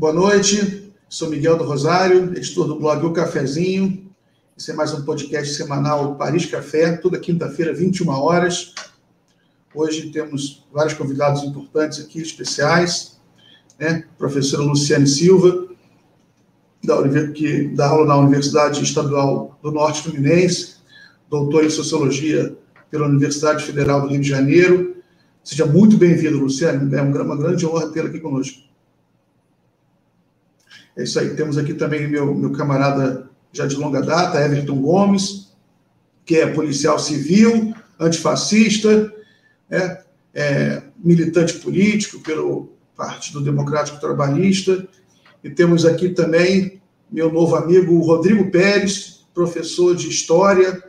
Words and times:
Boa 0.00 0.14
noite, 0.14 0.90
sou 1.10 1.28
Miguel 1.28 1.58
do 1.58 1.64
Rosário, 1.64 2.32
editor 2.34 2.66
do 2.66 2.78
blog 2.78 3.04
O 3.04 3.12
Cafezinho. 3.12 4.10
Esse 4.56 4.70
é 4.70 4.74
mais 4.74 4.94
um 4.94 5.04
podcast 5.04 5.52
semanal 5.52 6.14
Paris 6.14 6.46
Café, 6.46 6.96
toda 6.96 7.18
quinta-feira, 7.18 7.74
21 7.74 8.08
horas. 8.08 8.72
Hoje 9.74 10.10
temos 10.10 10.66
vários 10.72 10.94
convidados 10.94 11.42
importantes 11.42 12.00
aqui, 12.00 12.18
especiais. 12.18 13.20
Né? 13.78 14.04
Professora 14.16 14.62
Luciane 14.62 15.06
Silva, 15.06 15.68
que 17.34 17.68
dá 17.74 17.88
aula 17.88 18.06
na 18.06 18.16
Universidade 18.16 18.82
Estadual 18.82 19.58
do 19.62 19.70
Norte 19.70 20.00
Fluminense, 20.00 20.76
doutor 21.28 21.62
em 21.62 21.68
Sociologia 21.68 22.56
pela 22.90 23.06
Universidade 23.06 23.62
Federal 23.66 24.00
do 24.00 24.08
Rio 24.08 24.22
de 24.22 24.28
Janeiro. 24.30 24.96
Seja 25.44 25.66
muito 25.66 25.98
bem-vindo, 25.98 26.38
Luciane. 26.38 26.90
É 26.96 27.02
uma 27.02 27.36
grande 27.36 27.66
honra 27.66 27.92
tê-la 27.92 28.08
aqui 28.08 28.18
conosco. 28.18 28.69
É 30.96 31.02
isso 31.02 31.18
aí. 31.18 31.34
Temos 31.34 31.56
aqui 31.56 31.74
também 31.74 32.08
meu, 32.08 32.34
meu 32.34 32.52
camarada 32.52 33.28
já 33.52 33.66
de 33.66 33.76
longa 33.76 34.00
data, 34.00 34.40
Everton 34.40 34.80
Gomes, 34.80 35.52
que 36.24 36.36
é 36.36 36.46
policial 36.46 36.98
civil, 36.98 37.74
antifascista, 37.98 39.12
é, 39.68 40.02
é, 40.34 40.82
militante 40.96 41.54
político 41.54 42.20
pelo 42.20 42.72
Partido 42.96 43.40
Democrático 43.40 44.00
Trabalhista. 44.00 44.86
E 45.42 45.50
temos 45.50 45.84
aqui 45.84 46.10
também 46.10 46.80
meu 47.10 47.32
novo 47.32 47.56
amigo 47.56 47.98
Rodrigo 48.00 48.50
Pérez, 48.50 49.26
professor 49.34 49.96
de 49.96 50.08
História 50.08 50.82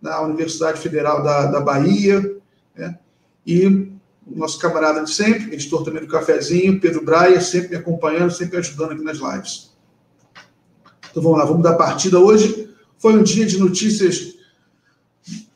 na 0.00 0.20
Universidade 0.22 0.80
Federal 0.80 1.22
da, 1.22 1.46
da 1.46 1.60
Bahia, 1.60 2.36
né? 2.76 2.96
e 3.46 3.92
nosso 4.34 4.58
camarada 4.58 5.02
de 5.02 5.12
sempre, 5.12 5.54
editor 5.54 5.82
também 5.82 6.02
do 6.02 6.08
Cafezinho, 6.08 6.80
Pedro 6.80 7.04
Braia, 7.04 7.40
sempre 7.40 7.70
me 7.70 7.76
acompanhando, 7.76 8.30
sempre 8.30 8.58
ajudando 8.58 8.92
aqui 8.92 9.02
nas 9.02 9.18
lives. 9.18 9.70
Então 11.10 11.22
vamos 11.22 11.38
lá, 11.38 11.44
vamos 11.44 11.62
dar 11.62 11.74
partida. 11.74 12.18
Hoje 12.18 12.70
foi 12.98 13.14
um 13.14 13.22
dia 13.22 13.46
de 13.46 13.58
notícias. 13.58 14.34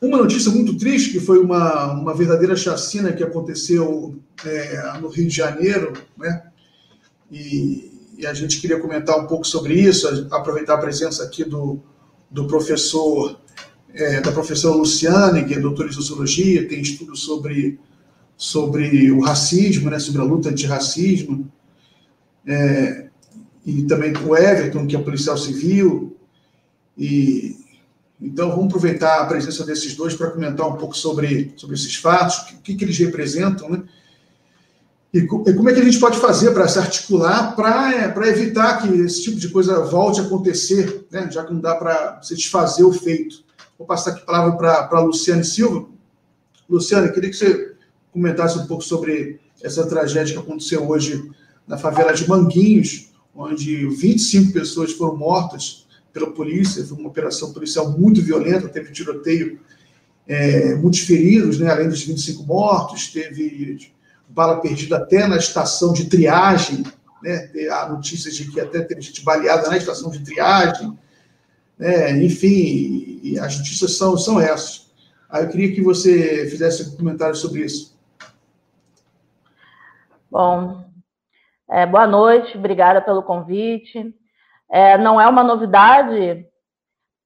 Uma 0.01 0.17
notícia 0.17 0.51
muito 0.51 0.77
triste, 0.77 1.11
que 1.11 1.19
foi 1.19 1.39
uma, 1.39 1.93
uma 1.93 2.13
verdadeira 2.13 2.55
chacina 2.55 3.13
que 3.13 3.23
aconteceu 3.23 4.19
é, 4.45 4.99
no 4.99 5.07
Rio 5.07 5.27
de 5.27 5.35
Janeiro, 5.35 5.93
né? 6.17 6.43
E, 7.31 7.91
e, 8.17 8.27
a 8.27 8.33
gente 8.33 8.61
queria 8.61 8.79
comentar 8.79 9.17
um 9.17 9.25
pouco 9.25 9.45
sobre 9.45 9.73
isso, 9.73 10.07
aproveitar 10.31 10.75
a 10.75 10.77
presença 10.77 11.23
aqui 11.23 11.43
do, 11.43 11.79
do 12.29 12.45
professor, 12.45 13.39
é, 13.91 14.21
da 14.21 14.31
professora 14.31 14.75
Luciane, 14.75 15.45
que 15.45 15.55
é 15.55 15.59
doutora 15.59 15.89
em 15.89 15.93
Sociologia, 15.93 16.67
tem 16.67 16.81
estudo 16.81 17.15
sobre 17.15 17.79
sobre 18.37 19.11
o 19.11 19.21
racismo, 19.21 19.89
né, 19.89 19.99
sobre 19.99 20.21
a 20.21 20.25
luta 20.25 20.49
antirracismo, 20.49 21.51
é, 22.45 23.07
e 23.65 23.83
também 23.83 24.13
o 24.17 24.35
Everton, 24.35 24.85
que 24.85 24.95
é 24.95 24.99
policial 24.99 25.37
civil. 25.37 26.17
E, 26.97 27.55
então, 28.19 28.49
vamos 28.49 28.67
aproveitar 28.67 29.21
a 29.21 29.25
presença 29.25 29.65
desses 29.65 29.95
dois 29.95 30.15
para 30.15 30.31
comentar 30.31 30.67
um 30.67 30.77
pouco 30.77 30.95
sobre, 30.97 31.53
sobre 31.55 31.75
esses 31.75 31.95
fatos, 31.95 32.37
o 32.51 32.61
que, 32.61 32.75
que 32.75 32.83
eles 32.83 32.97
representam, 32.97 33.69
né? 33.69 33.83
E, 35.13 35.19
e 35.19 35.27
como 35.27 35.69
é 35.69 35.73
que 35.73 35.79
a 35.79 35.83
gente 35.83 35.99
pode 35.99 36.17
fazer 36.17 36.51
para 36.51 36.67
se 36.67 36.79
articular 36.79 37.55
para 37.55 37.93
é, 37.93 38.29
evitar 38.29 38.81
que 38.81 38.87
esse 39.01 39.21
tipo 39.23 39.39
de 39.39 39.47
coisa 39.49 39.81
volte 39.81 40.19
a 40.19 40.23
acontecer, 40.23 41.05
né? 41.11 41.29
já 41.29 41.45
que 41.45 41.53
não 41.53 41.61
dá 41.61 41.75
para 41.75 42.19
se 42.23 42.35
desfazer 42.35 42.83
o 42.83 42.91
feito. 42.91 43.43
Vou 43.77 43.85
passar 43.85 44.11
aqui 44.11 44.21
a 44.23 44.25
palavra 44.25 44.57
para 44.57 44.97
a 44.97 45.01
Luciane 45.01 45.43
Silva. 45.43 45.87
Luciane, 46.67 47.11
queria 47.11 47.29
que 47.29 47.35
você 47.35 47.72
comentasse 48.13 48.57
um 48.59 48.67
pouco 48.67 48.83
sobre 48.83 49.39
essa 49.61 49.85
tragédia 49.87 50.33
que 50.33 50.39
aconteceu 50.39 50.87
hoje 50.87 51.29
na 51.67 51.77
favela 51.77 52.13
de 52.13 52.27
Manguinhos, 52.29 53.11
onde 53.35 53.87
25 53.87 54.53
pessoas 54.53 54.91
foram 54.93 55.17
mortas 55.17 55.87
pela 56.13 56.31
polícia. 56.31 56.85
Foi 56.85 56.97
uma 56.97 57.09
operação 57.09 57.51
policial 57.51 57.91
muito 57.91 58.21
violenta, 58.21 58.69
teve 58.69 58.91
tiroteio, 58.91 59.59
é, 60.27 60.75
muitos 60.75 61.01
feridos, 61.01 61.59
né, 61.59 61.69
além 61.69 61.89
dos 61.89 62.03
25 62.03 62.43
mortos, 62.43 63.07
teve 63.07 63.91
bala 64.29 64.61
perdida 64.61 64.97
até 64.97 65.27
na 65.27 65.37
estação 65.37 65.91
de 65.91 66.05
triagem. 66.05 66.83
Né, 67.21 67.49
há 67.71 67.89
notícias 67.89 68.35
de 68.35 68.49
que 68.49 68.59
até 68.59 68.81
teve 68.81 69.01
gente 69.01 69.23
baleada 69.23 69.69
na 69.69 69.77
estação 69.77 70.11
de 70.11 70.19
triagem. 70.19 70.97
Né, 71.77 72.23
enfim, 72.23 73.37
as 73.39 73.57
notícias 73.57 73.97
são, 73.97 74.17
são 74.17 74.39
essas. 74.39 74.83
Aí 75.29 75.45
eu 75.45 75.49
queria 75.49 75.73
que 75.73 75.81
você 75.81 76.47
fizesse 76.47 76.83
um 76.83 76.91
comentário 76.91 77.35
sobre 77.35 77.65
isso. 77.65 77.92
Bom, 80.33 80.83
é, 81.69 81.85
boa 81.85 82.07
noite, 82.07 82.57
obrigada 82.57 82.99
pelo 82.99 83.21
convite. 83.21 84.03
É, 84.67 84.97
não 84.97 85.21
é 85.21 85.27
uma 85.27 85.43
novidade, 85.43 86.43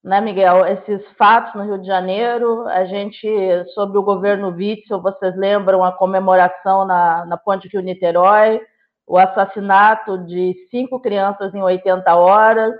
né, 0.04 0.20
Miguel, 0.20 0.66
esses 0.66 1.08
fatos 1.18 1.56
no 1.56 1.64
Rio 1.64 1.78
de 1.80 1.88
Janeiro. 1.88 2.68
A 2.68 2.84
gente, 2.84 3.26
sobre 3.74 3.98
o 3.98 4.04
governo 4.04 4.50
Witzel, 4.50 5.02
vocês 5.02 5.34
lembram 5.38 5.86
a 5.86 5.92
comemoração 5.94 6.86
na, 6.86 7.26
na 7.26 7.38
Ponte 7.38 7.70
Rio-Niterói, 7.70 8.60
o 9.08 9.18
assassinato 9.18 10.18
de 10.26 10.54
cinco 10.70 11.00
crianças 11.00 11.56
em 11.56 11.62
80 11.62 12.14
horas. 12.14 12.76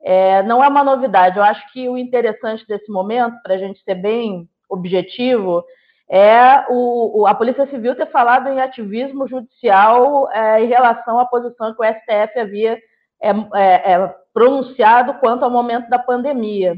É, 0.00 0.42
não 0.44 0.64
é 0.64 0.68
uma 0.68 0.82
novidade. 0.82 1.36
Eu 1.36 1.44
acho 1.44 1.70
que 1.74 1.86
o 1.90 1.98
interessante 1.98 2.66
desse 2.66 2.90
momento, 2.90 3.36
para 3.42 3.56
a 3.56 3.58
gente 3.58 3.82
ser 3.84 3.96
bem 3.96 4.48
objetivo, 4.66 5.62
é 6.10 6.64
o, 6.70 7.26
a 7.26 7.34
Polícia 7.34 7.66
Civil 7.66 7.94
ter 7.94 8.06
falado 8.10 8.48
em 8.48 8.60
ativismo 8.60 9.28
judicial 9.28 10.30
é, 10.32 10.62
em 10.62 10.66
relação 10.66 11.18
à 11.18 11.26
posição 11.26 11.74
que 11.74 11.82
o 11.82 11.84
STF 11.84 12.38
havia 12.38 12.78
é, 13.20 13.30
é, 13.54 13.92
é, 13.92 14.14
pronunciado 14.32 15.14
quanto 15.14 15.44
ao 15.44 15.50
momento 15.50 15.88
da 15.90 15.98
pandemia. 15.98 16.74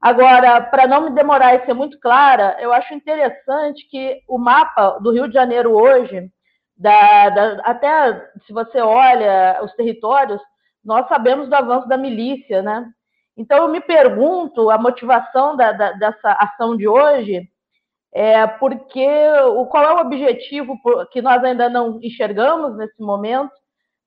Agora, 0.00 0.60
para 0.60 0.86
não 0.86 1.02
me 1.02 1.10
demorar 1.10 1.54
e 1.54 1.64
ser 1.64 1.74
muito 1.74 1.98
clara, 1.98 2.56
eu 2.60 2.72
acho 2.72 2.92
interessante 2.94 3.88
que 3.88 4.20
o 4.28 4.38
mapa 4.38 4.98
do 5.00 5.12
Rio 5.12 5.28
de 5.28 5.34
Janeiro 5.34 5.72
hoje, 5.72 6.28
da, 6.76 7.30
da, 7.30 7.62
até 7.64 8.30
se 8.46 8.52
você 8.52 8.80
olha 8.80 9.60
os 9.62 9.72
territórios, 9.74 10.40
nós 10.84 11.06
sabemos 11.08 11.48
do 11.48 11.54
avanço 11.54 11.88
da 11.88 11.96
milícia, 11.96 12.62
né? 12.62 12.84
Então, 13.36 13.58
eu 13.58 13.68
me 13.68 13.80
pergunto 13.80 14.70
a 14.70 14.76
motivação 14.76 15.56
da, 15.56 15.72
dessa 15.72 16.32
ação 16.32 16.76
de 16.76 16.86
hoje 16.86 17.48
é, 18.14 18.46
porque 18.46 19.08
o, 19.56 19.66
qual 19.66 19.84
é 19.84 19.94
o 19.94 20.00
objetivo 20.00 20.78
que 21.10 21.22
nós 21.22 21.42
ainda 21.42 21.68
não 21.68 21.98
enxergamos 22.02 22.76
nesse 22.76 23.00
momento 23.00 23.50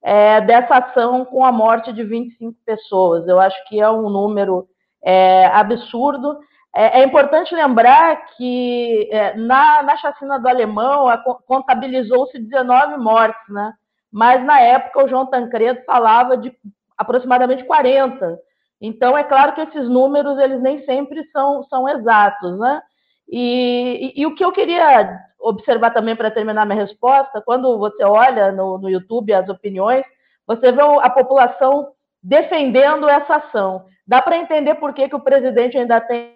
é, 0.04 0.42
dessa 0.42 0.76
ação 0.76 1.26
com 1.26 1.44
a 1.44 1.52
morte 1.52 1.92
de 1.92 2.04
25 2.04 2.56
pessoas? 2.66 3.28
Eu 3.28 3.40
acho 3.40 3.58
que 3.68 3.82
é 3.82 3.90
um 3.90 4.10
número 4.10 4.68
é, 5.04 5.48
absurdo. 5.48 6.38
É, 6.76 7.02
é 7.02 7.04
importante 7.04 7.56
lembrar 7.56 8.28
que 8.36 9.10
é, 9.12 9.36
na, 9.36 9.82
na 9.82 9.98
chacina 9.98 10.38
do 10.38 10.48
alemão 10.48 11.08
contabilizou-se 11.48 12.38
19 12.38 12.98
mortes, 12.98 13.50
né? 13.50 13.74
mas 14.12 14.44
na 14.46 14.62
época 14.62 15.04
o 15.04 15.10
João 15.10 15.26
Tancredo 15.26 15.82
falava 15.86 16.38
de 16.38 16.56
aproximadamente 16.98 17.66
40. 17.66 18.40
Então, 18.80 19.18
é 19.18 19.24
claro 19.24 19.54
que 19.54 19.62
esses 19.62 19.90
números 19.90 20.38
eles 20.38 20.62
nem 20.62 20.86
sempre 20.86 21.26
são, 21.32 21.64
são 21.64 21.90
exatos, 21.90 22.58
né? 22.60 22.82
E, 23.28 24.13
e, 24.16 24.22
e, 24.22 24.25
o 24.25 24.36
que 24.36 24.46
eu 24.46 24.52
queria 24.52 25.19
observar 25.40 25.91
também 25.91 26.16
para 26.16 26.31
terminar 26.31 26.66
minha 26.66 26.80
resposta, 26.80 27.41
quando 27.41 27.78
você 27.78 28.03
olha 28.03 28.52
no, 28.52 28.78
no 28.78 28.90
YouTube 28.90 29.34
as 29.34 29.50
opiniões, 29.50 30.03
você 30.46 30.72
vê 30.72 30.81
a 30.81 31.09
população 31.09 31.91
defendendo 32.22 33.09
essa 33.09 33.38
ação. 33.38 33.86
Dá 34.08 34.22
para 34.22 34.38
entender 34.38 34.75
por 34.75 34.94
que, 34.94 35.09
que 35.09 35.16
o 35.16 35.24
presidente 35.24 35.78
ainda 35.78 36.00
tem 36.02 36.36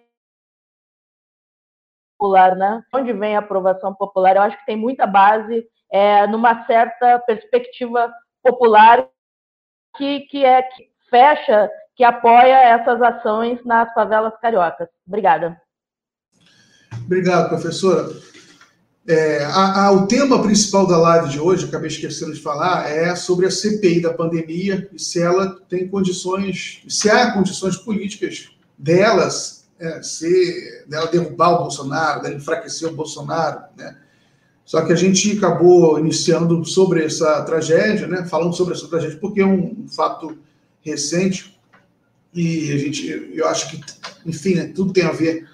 popular, 2.18 2.56
né? 2.56 2.84
Onde 2.94 3.14
vem 3.14 3.36
a 3.36 3.40
aprovação 3.40 3.94
popular? 3.94 4.36
Eu 4.36 4.42
acho 4.42 4.58
que 4.58 4.66
tem 4.66 4.76
muita 4.76 5.08
base 5.08 5.66
é, 5.92 6.28
numa 6.28 6.66
certa 6.66 7.20
perspectiva 7.20 8.14
popular 8.44 9.08
que, 9.96 10.22
que 10.22 10.44
é 10.44 10.62
que 10.62 10.90
fecha, 11.10 11.72
que 11.96 12.04
apoia 12.04 12.62
essas 12.62 13.02
ações 13.02 13.64
nas 13.66 13.92
favelas 13.94 14.36
cariocas. 14.40 14.90
Obrigada. 15.08 15.60
Obrigado, 17.10 17.50
professora. 17.50 18.16
É, 19.08 19.44
a, 19.44 19.86
a, 19.86 19.92
o 19.94 20.06
tema 20.06 20.44
principal 20.44 20.86
da 20.86 20.96
live 20.96 21.30
de 21.30 21.40
hoje, 21.40 21.66
acabei 21.66 21.88
esquecendo 21.88 22.36
de 22.36 22.40
falar, 22.40 22.88
é 22.88 23.16
sobre 23.16 23.48
a 23.48 23.52
CPI 23.52 24.00
da 24.00 24.14
pandemia 24.14 24.88
e 24.94 25.00
se 25.00 25.20
ela 25.20 25.60
tem 25.68 25.88
condições, 25.88 26.84
se 26.88 27.10
há 27.10 27.32
condições 27.32 27.78
políticas 27.78 28.52
delas, 28.78 29.68
é, 29.80 30.04
se, 30.04 30.86
dela 30.88 31.08
derrubar 31.08 31.56
o 31.56 31.58
Bolsonaro, 31.64 32.22
dela 32.22 32.36
enfraquecer 32.36 32.88
o 32.88 32.96
Bolsonaro, 32.96 33.60
né? 33.76 33.98
Só 34.64 34.86
que 34.86 34.94
a 34.94 34.96
gente 34.96 35.36
acabou 35.36 35.98
iniciando 35.98 36.64
sobre 36.64 37.04
essa 37.04 37.42
tragédia, 37.42 38.06
né? 38.06 38.24
Falando 38.26 38.56
sobre 38.56 38.76
essa 38.76 38.88
tragédia, 38.88 39.18
porque 39.20 39.42
é 39.42 39.48
um 39.48 39.88
fato 39.88 40.38
recente 40.84 41.60
e 42.32 42.72
a 42.72 42.78
gente, 42.78 43.32
eu 43.34 43.48
acho 43.48 43.72
que, 43.72 43.82
enfim, 44.28 44.54
né, 44.54 44.72
tudo 44.76 44.94
tem 44.94 45.06
a 45.06 45.12
ver 45.12 45.49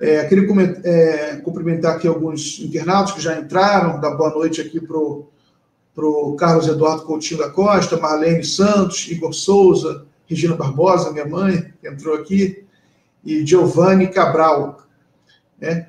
é, 0.00 0.24
queria 0.24 0.46
é, 0.84 1.36
cumprimentar 1.36 1.96
aqui 1.96 2.06
alguns 2.06 2.60
internautas 2.60 3.14
que 3.14 3.20
já 3.20 3.38
entraram, 3.38 4.00
dar 4.00 4.12
boa 4.12 4.30
noite 4.30 4.60
aqui 4.60 4.80
para 4.80 4.96
o 4.96 6.36
Carlos 6.36 6.68
Eduardo 6.68 7.02
Coutinho 7.02 7.40
da 7.40 7.50
Costa, 7.50 7.96
Marlene 7.96 8.44
Santos, 8.44 9.08
Igor 9.08 9.32
Souza, 9.32 10.06
Regina 10.26 10.54
Barbosa, 10.54 11.10
minha 11.10 11.26
mãe, 11.26 11.72
que 11.80 11.88
entrou 11.88 12.14
aqui, 12.14 12.64
e 13.24 13.44
Giovanni 13.44 14.08
Cabral. 14.08 14.86
Né? 15.60 15.88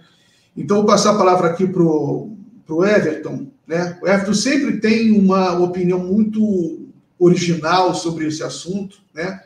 Então, 0.58 0.78
vou 0.78 0.86
passar 0.86 1.14
a 1.14 1.18
palavra 1.18 1.50
aqui 1.50 1.68
para 1.68 1.84
o 1.84 2.86
Everton. 2.86 3.48
Né? 3.68 4.00
O 4.02 4.08
Everton 4.08 4.34
sempre 4.34 4.80
tem 4.80 5.12
uma 5.12 5.60
opinião 5.60 6.00
muito 6.00 6.90
original 7.20 7.94
sobre 7.94 8.28
esse 8.28 8.42
assunto. 8.42 8.98
Né? 9.14 9.40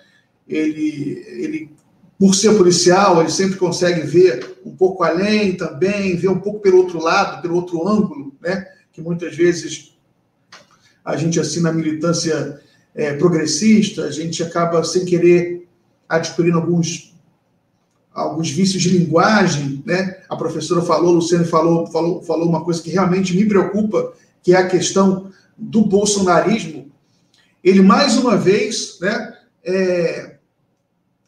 Ele, 0.47 1.25
ele, 1.27 1.71
por 2.23 2.33
ser 2.33 2.55
policial, 2.55 3.19
ele 3.19 3.29
sempre 3.29 3.57
consegue 3.57 3.99
ver 3.99 4.55
um 4.65 4.73
pouco 4.73 5.03
além 5.03 5.57
também, 5.57 6.15
ver 6.15 6.29
um 6.29 6.39
pouco 6.39 6.61
pelo 6.61 6.77
outro 6.77 6.97
lado, 6.97 7.41
pelo 7.41 7.53
outro 7.53 7.85
ângulo, 7.85 8.33
né? 8.39 8.65
que 8.93 9.01
muitas 9.01 9.35
vezes 9.35 9.93
a 11.03 11.17
gente, 11.17 11.37
assim, 11.37 11.59
na 11.59 11.73
militância 11.73 12.61
é, 12.95 13.11
progressista, 13.17 14.05
a 14.05 14.11
gente 14.11 14.41
acaba, 14.41 14.81
sem 14.85 15.03
querer, 15.03 15.67
adquirindo 16.07 16.57
alguns, 16.57 17.13
alguns 18.13 18.49
vícios 18.49 18.81
de 18.81 18.97
linguagem, 18.97 19.83
né? 19.85 20.21
A 20.29 20.37
professora 20.37 20.81
falou, 20.81 21.09
a 21.09 21.15
Luciane 21.15 21.43
falou, 21.43 21.87
falou, 21.87 22.23
falou 22.23 22.47
uma 22.47 22.63
coisa 22.63 22.81
que 22.81 22.91
realmente 22.91 23.35
me 23.35 23.45
preocupa, 23.45 24.13
que 24.41 24.53
é 24.53 24.57
a 24.59 24.67
questão 24.69 25.29
do 25.57 25.81
bolsonarismo. 25.81 26.89
Ele, 27.61 27.81
mais 27.81 28.15
uma 28.15 28.37
vez, 28.37 28.97
né, 29.01 29.33
é, 29.61 30.32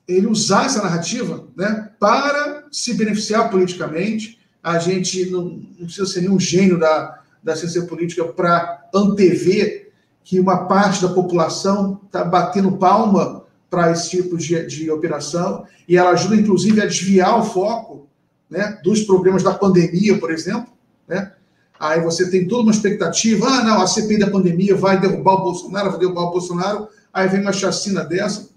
ele 0.08 0.28
usar 0.28 0.66
essa 0.66 0.82
narrativa 0.82 1.48
né, 1.56 1.90
para 2.00 2.66
se 2.72 2.94
beneficiar 2.94 3.50
politicamente. 3.50 4.40
A 4.62 4.80
gente 4.80 5.30
não, 5.30 5.62
não 5.78 5.86
precisa 5.86 6.06
ser 6.06 6.22
nenhum 6.22 6.40
gênio 6.40 6.80
da, 6.80 7.22
da 7.44 7.56
ciência 7.56 7.84
política 7.84 8.24
para 8.26 8.88
antever 8.94 9.92
que 10.24 10.40
uma 10.40 10.66
parte 10.66 11.02
da 11.02 11.10
população 11.10 12.02
está 12.06 12.24
batendo 12.24 12.78
palma 12.78 13.46
para 13.70 13.92
esse 13.92 14.10
tipo 14.10 14.38
de, 14.38 14.66
de 14.66 14.90
operação, 14.90 15.66
e 15.88 15.98
ela 15.98 16.12
ajuda, 16.12 16.36
inclusive, 16.36 16.82
a 16.82 16.86
desviar 16.86 17.40
o 17.40 17.44
foco 17.44 18.08
né, 18.50 18.80
dos 18.84 19.04
problemas 19.04 19.44
da 19.44 19.54
pandemia, 19.54 20.18
por 20.18 20.32
exemplo. 20.32 20.72
Né? 21.08 21.32
Aí 21.80 22.00
você 22.02 22.30
tem 22.30 22.48
toda 22.48 22.64
uma 22.64 22.72
expectativa, 22.72 23.48
ah, 23.48 23.64
não, 23.64 23.82
a 23.82 23.88
CPI 23.88 24.20
da 24.20 24.32
pandemia 24.32 24.76
vai 24.76 25.00
derrubar 25.00 25.34
o 25.34 25.44
Bolsonaro, 25.44 25.92
vai 25.92 26.00
derrubar 26.00 26.24
o 26.24 26.32
Bolsonaro, 26.32 26.88
aí 27.14 27.28
vem 27.28 27.42
uma 27.42 27.54
chacina 27.54 28.04
dessa. 28.04 28.50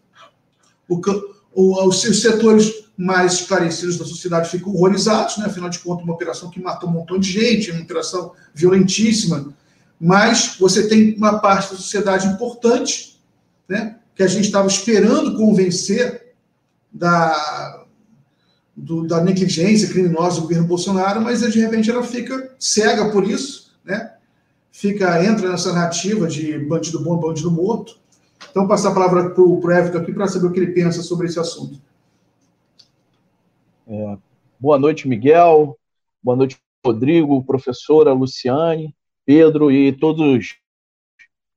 O, 0.88 1.00
os 1.58 2.00
setores 2.00 2.84
mais 2.96 3.34
esclarecidos 3.34 3.99
da 3.99 4.05
sociedade 4.05 4.49
ficam 4.49 4.72
horrorizados, 4.72 5.38
né? 5.38 5.46
afinal 5.46 5.69
de 5.69 5.81
contas, 5.81 6.05
uma 6.05 6.14
operação 6.14 6.50
que 6.50 6.60
matou 6.60 6.88
um 6.88 6.93
montão 6.93 7.19
de 7.19 7.31
gente, 7.31 7.70
uma 7.72 7.82
operação 7.82 8.32
violentíssima, 8.55 9.52
mas 10.00 10.56
você 10.58 10.88
tem 10.88 11.16
uma 11.16 11.40
parte 11.40 11.70
da 11.70 11.76
sociedade 11.76 12.28
importante, 12.28 13.20
né? 13.69 13.96
que 14.14 14.22
a 14.22 14.28
gente 14.28 14.44
estava 14.44 14.69
esperando 14.69 15.37
convencer 15.37 16.34
da, 16.93 17.84
do, 18.76 19.06
da 19.06 19.20
negligência 19.20 19.88
criminosa 19.88 20.37
do 20.37 20.43
governo 20.43 20.66
Bolsonaro, 20.66 21.20
mas 21.20 21.40
de 21.40 21.61
repente 21.61 21.90
ela 21.90 22.04
fica 22.04 22.54
cega 22.58 23.11
por 23.11 23.28
isso, 23.28 23.72
né? 23.84 24.12
fica 24.70 25.25
entra 25.25 25.50
nessa 25.50 25.72
narrativa 25.72 26.28
de 26.28 26.56
bandido 26.61 27.00
bom, 27.02 27.16
bandido 27.16 27.50
morto. 27.50 27.99
Então, 28.50 28.67
passar 28.67 28.90
a 28.90 28.94
palavra 28.94 29.31
para 29.31 29.43
o 29.43 29.70
Everton 29.70 29.99
aqui 29.99 30.12
para 30.12 30.29
saber 30.29 30.46
o 30.46 30.52
que 30.52 30.61
ele 30.61 30.73
pensa 30.73 31.02
sobre 31.02 31.26
esse 31.26 31.38
assunto. 31.38 31.81
É, 33.87 34.19
boa 34.58 34.79
noite, 34.79 35.08
Miguel. 35.08 35.79
Boa 36.23 36.37
noite, 36.37 36.58
Rodrigo, 36.85 37.44
professora 37.44 38.12
Luciane, 38.12 38.94
Pedro 39.25 39.70
e 39.70 39.93
todos 39.93 40.56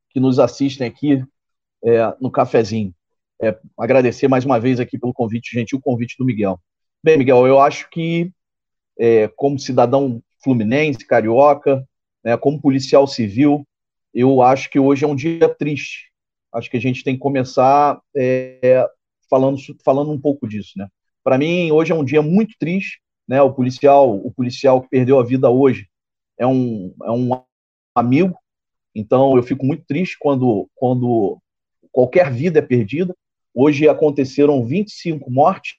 que 0.10 0.20
nos 0.20 0.40
assistem 0.40 0.88
aqui 0.88 1.24
é, 1.84 2.16
no 2.20 2.30
cafezinho. 2.30 2.94
É, 3.42 3.58
agradecer 3.78 4.28
mais 4.28 4.46
uma 4.46 4.60
vez 4.60 4.80
aqui 4.80 5.00
pelo 5.00 5.14
convite, 5.14 5.54
gentil 5.54 5.82
convite 5.82 6.16
do 6.18 6.26
Miguel. 6.26 6.60
Bem, 7.04 7.18
Miguel, 7.18 7.48
eu 7.48 7.60
acho 7.60 7.90
que, 7.90 8.32
é, 9.00 9.28
como 9.36 9.58
cidadão 9.58 10.22
fluminense, 10.44 11.06
carioca, 11.06 11.84
né, 12.24 12.38
como 12.38 12.62
policial 12.62 13.08
civil, 13.08 13.66
eu 14.14 14.42
acho 14.42 14.70
que 14.70 14.80
hoje 14.80 15.06
é 15.06 15.08
um 15.08 15.16
dia 15.16 15.50
triste. 15.50 16.11
Acho 16.54 16.70
que 16.70 16.78
a 16.78 16.82
gente 16.82 17.04
tem 17.04 17.16
que 17.16 17.20
começar 17.20 18.00
é, 18.16 18.86
falando, 19.30 19.58
falando 19.84 20.12
um 20.12 20.20
pouco 20.20 20.48
disso, 20.48 20.74
né? 20.76 20.88
Para 21.24 21.38
mim, 21.38 21.72
hoje 21.72 21.92
é 21.92 21.96
um 21.96 22.04
dia 22.04 22.22
muito 22.22 22.56
triste, 22.60 23.00
né? 23.28 23.42
O 23.42 23.54
policial, 23.54 24.16
o 24.16 24.32
policial 24.32 24.82
que 24.82 24.90
perdeu 24.90 25.20
a 25.20 25.24
vida 25.24 25.50
hoje 25.50 25.88
é 26.38 26.46
um, 26.46 26.94
é 27.04 27.12
um 27.12 27.30
amigo, 27.96 28.38
então 28.94 29.38
eu 29.38 29.44
fico 29.44 29.66
muito 29.66 29.86
triste 29.86 30.18
quando, 30.20 30.70
quando 30.76 31.40
qualquer 31.92 32.32
vida 32.32 32.60
é 32.60 32.62
perdida. 32.62 33.16
Hoje 33.54 33.88
aconteceram 33.88 34.66
25 34.66 35.30
mortes 35.30 35.76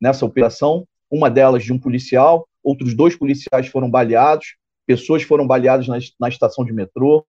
nessa 0.00 0.24
operação, 0.24 0.86
uma 1.10 1.30
delas 1.30 1.62
de 1.64 1.72
um 1.72 1.78
policial, 1.78 2.48
outros 2.62 2.94
dois 2.94 3.16
policiais 3.16 3.66
foram 3.68 3.90
baleados, 3.90 4.56
pessoas 4.86 5.22
foram 5.22 5.46
baleadas 5.46 5.86
na, 5.86 5.98
na 6.18 6.28
estação 6.28 6.64
de 6.64 6.72
metrô, 6.72 7.26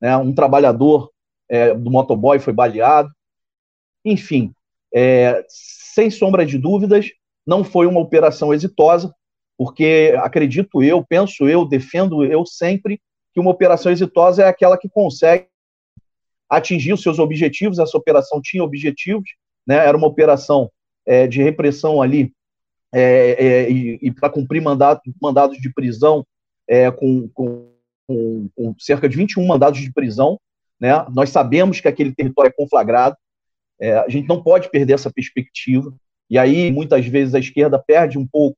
né? 0.00 0.16
um 0.16 0.34
trabalhador 0.34 1.10
é, 1.54 1.74
do 1.74 1.90
motoboy 1.90 2.38
foi 2.38 2.52
baleado. 2.52 3.08
Enfim, 4.04 4.52
é, 4.92 5.44
sem 5.48 6.10
sombra 6.10 6.44
de 6.44 6.58
dúvidas, 6.58 7.10
não 7.46 7.62
foi 7.62 7.86
uma 7.86 8.00
operação 8.00 8.52
exitosa, 8.52 9.14
porque 9.56 10.14
acredito 10.18 10.82
eu, 10.82 11.04
penso 11.04 11.48
eu, 11.48 11.64
defendo 11.64 12.24
eu 12.24 12.44
sempre 12.44 13.00
que 13.32 13.40
uma 13.40 13.50
operação 13.50 13.92
exitosa 13.92 14.42
é 14.42 14.48
aquela 14.48 14.76
que 14.76 14.88
consegue 14.88 15.46
atingir 16.48 16.92
os 16.92 17.02
seus 17.02 17.18
objetivos. 17.18 17.78
Essa 17.78 17.96
operação 17.96 18.40
tinha 18.42 18.62
objetivos, 18.62 19.28
né? 19.66 19.76
Era 19.76 19.96
uma 19.96 20.06
operação 20.06 20.70
é, 21.06 21.26
de 21.26 21.42
repressão 21.42 22.00
ali 22.00 22.32
é, 22.92 23.36
é, 23.44 23.70
e, 23.70 23.98
e 24.02 24.10
para 24.10 24.30
cumprir 24.30 24.62
mandato, 24.62 25.02
mandados 25.20 25.58
de 25.58 25.72
prisão 25.72 26.24
é, 26.68 26.90
com, 26.90 27.28
com, 27.28 27.72
com, 28.06 28.48
com, 28.54 28.74
cerca 28.78 29.08
de 29.08 29.16
21 29.16 29.44
mandados 29.46 29.80
de 29.80 29.92
prisão. 29.92 30.38
Né? 30.80 30.90
Nós 31.10 31.30
sabemos 31.30 31.80
que 31.80 31.88
aquele 31.88 32.14
território 32.14 32.48
é 32.48 32.52
conflagrado, 32.52 33.16
é, 33.80 33.94
a 33.98 34.08
gente 34.08 34.28
não 34.28 34.42
pode 34.42 34.70
perder 34.70 34.94
essa 34.94 35.12
perspectiva. 35.12 35.94
E 36.28 36.38
aí, 36.38 36.70
muitas 36.70 37.06
vezes, 37.06 37.34
a 37.34 37.38
esquerda 37.38 37.78
perde 37.78 38.18
um 38.18 38.26
pouco 38.26 38.56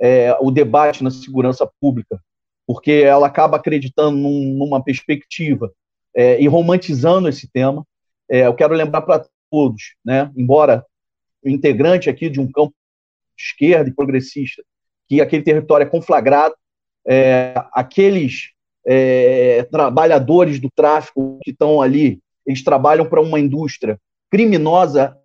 é, 0.00 0.36
o 0.40 0.50
debate 0.50 1.04
na 1.04 1.10
segurança 1.10 1.68
pública, 1.80 2.20
porque 2.66 2.92
ela 2.92 3.26
acaba 3.26 3.56
acreditando 3.56 4.16
num, 4.16 4.54
numa 4.54 4.82
perspectiva 4.82 5.72
é, 6.14 6.40
e 6.40 6.48
romantizando 6.48 7.28
esse 7.28 7.48
tema. 7.50 7.86
É, 8.28 8.46
eu 8.46 8.54
quero 8.54 8.74
lembrar 8.74 9.02
para 9.02 9.26
todos, 9.50 9.94
né, 10.04 10.30
embora 10.36 10.84
integrante 11.44 12.08
aqui 12.08 12.30
de 12.30 12.40
um 12.40 12.50
campo 12.50 12.74
esquerda 13.36 13.90
e 13.90 13.94
progressista, 13.94 14.62
que 15.08 15.20
aquele 15.20 15.42
território 15.42 15.84
é 15.84 15.90
conflagrado, 15.90 16.54
é, 17.06 17.54
aqueles 17.72 18.51
é, 18.86 19.66
trabalhadores 19.70 20.58
do 20.58 20.70
tráfico 20.70 21.38
que 21.42 21.50
estão 21.50 21.80
ali, 21.80 22.20
eles 22.46 22.62
trabalham 22.64 23.06
para 23.06 23.20
uma 23.20 23.38
indústria 23.38 23.98
criminosa, 24.30 25.16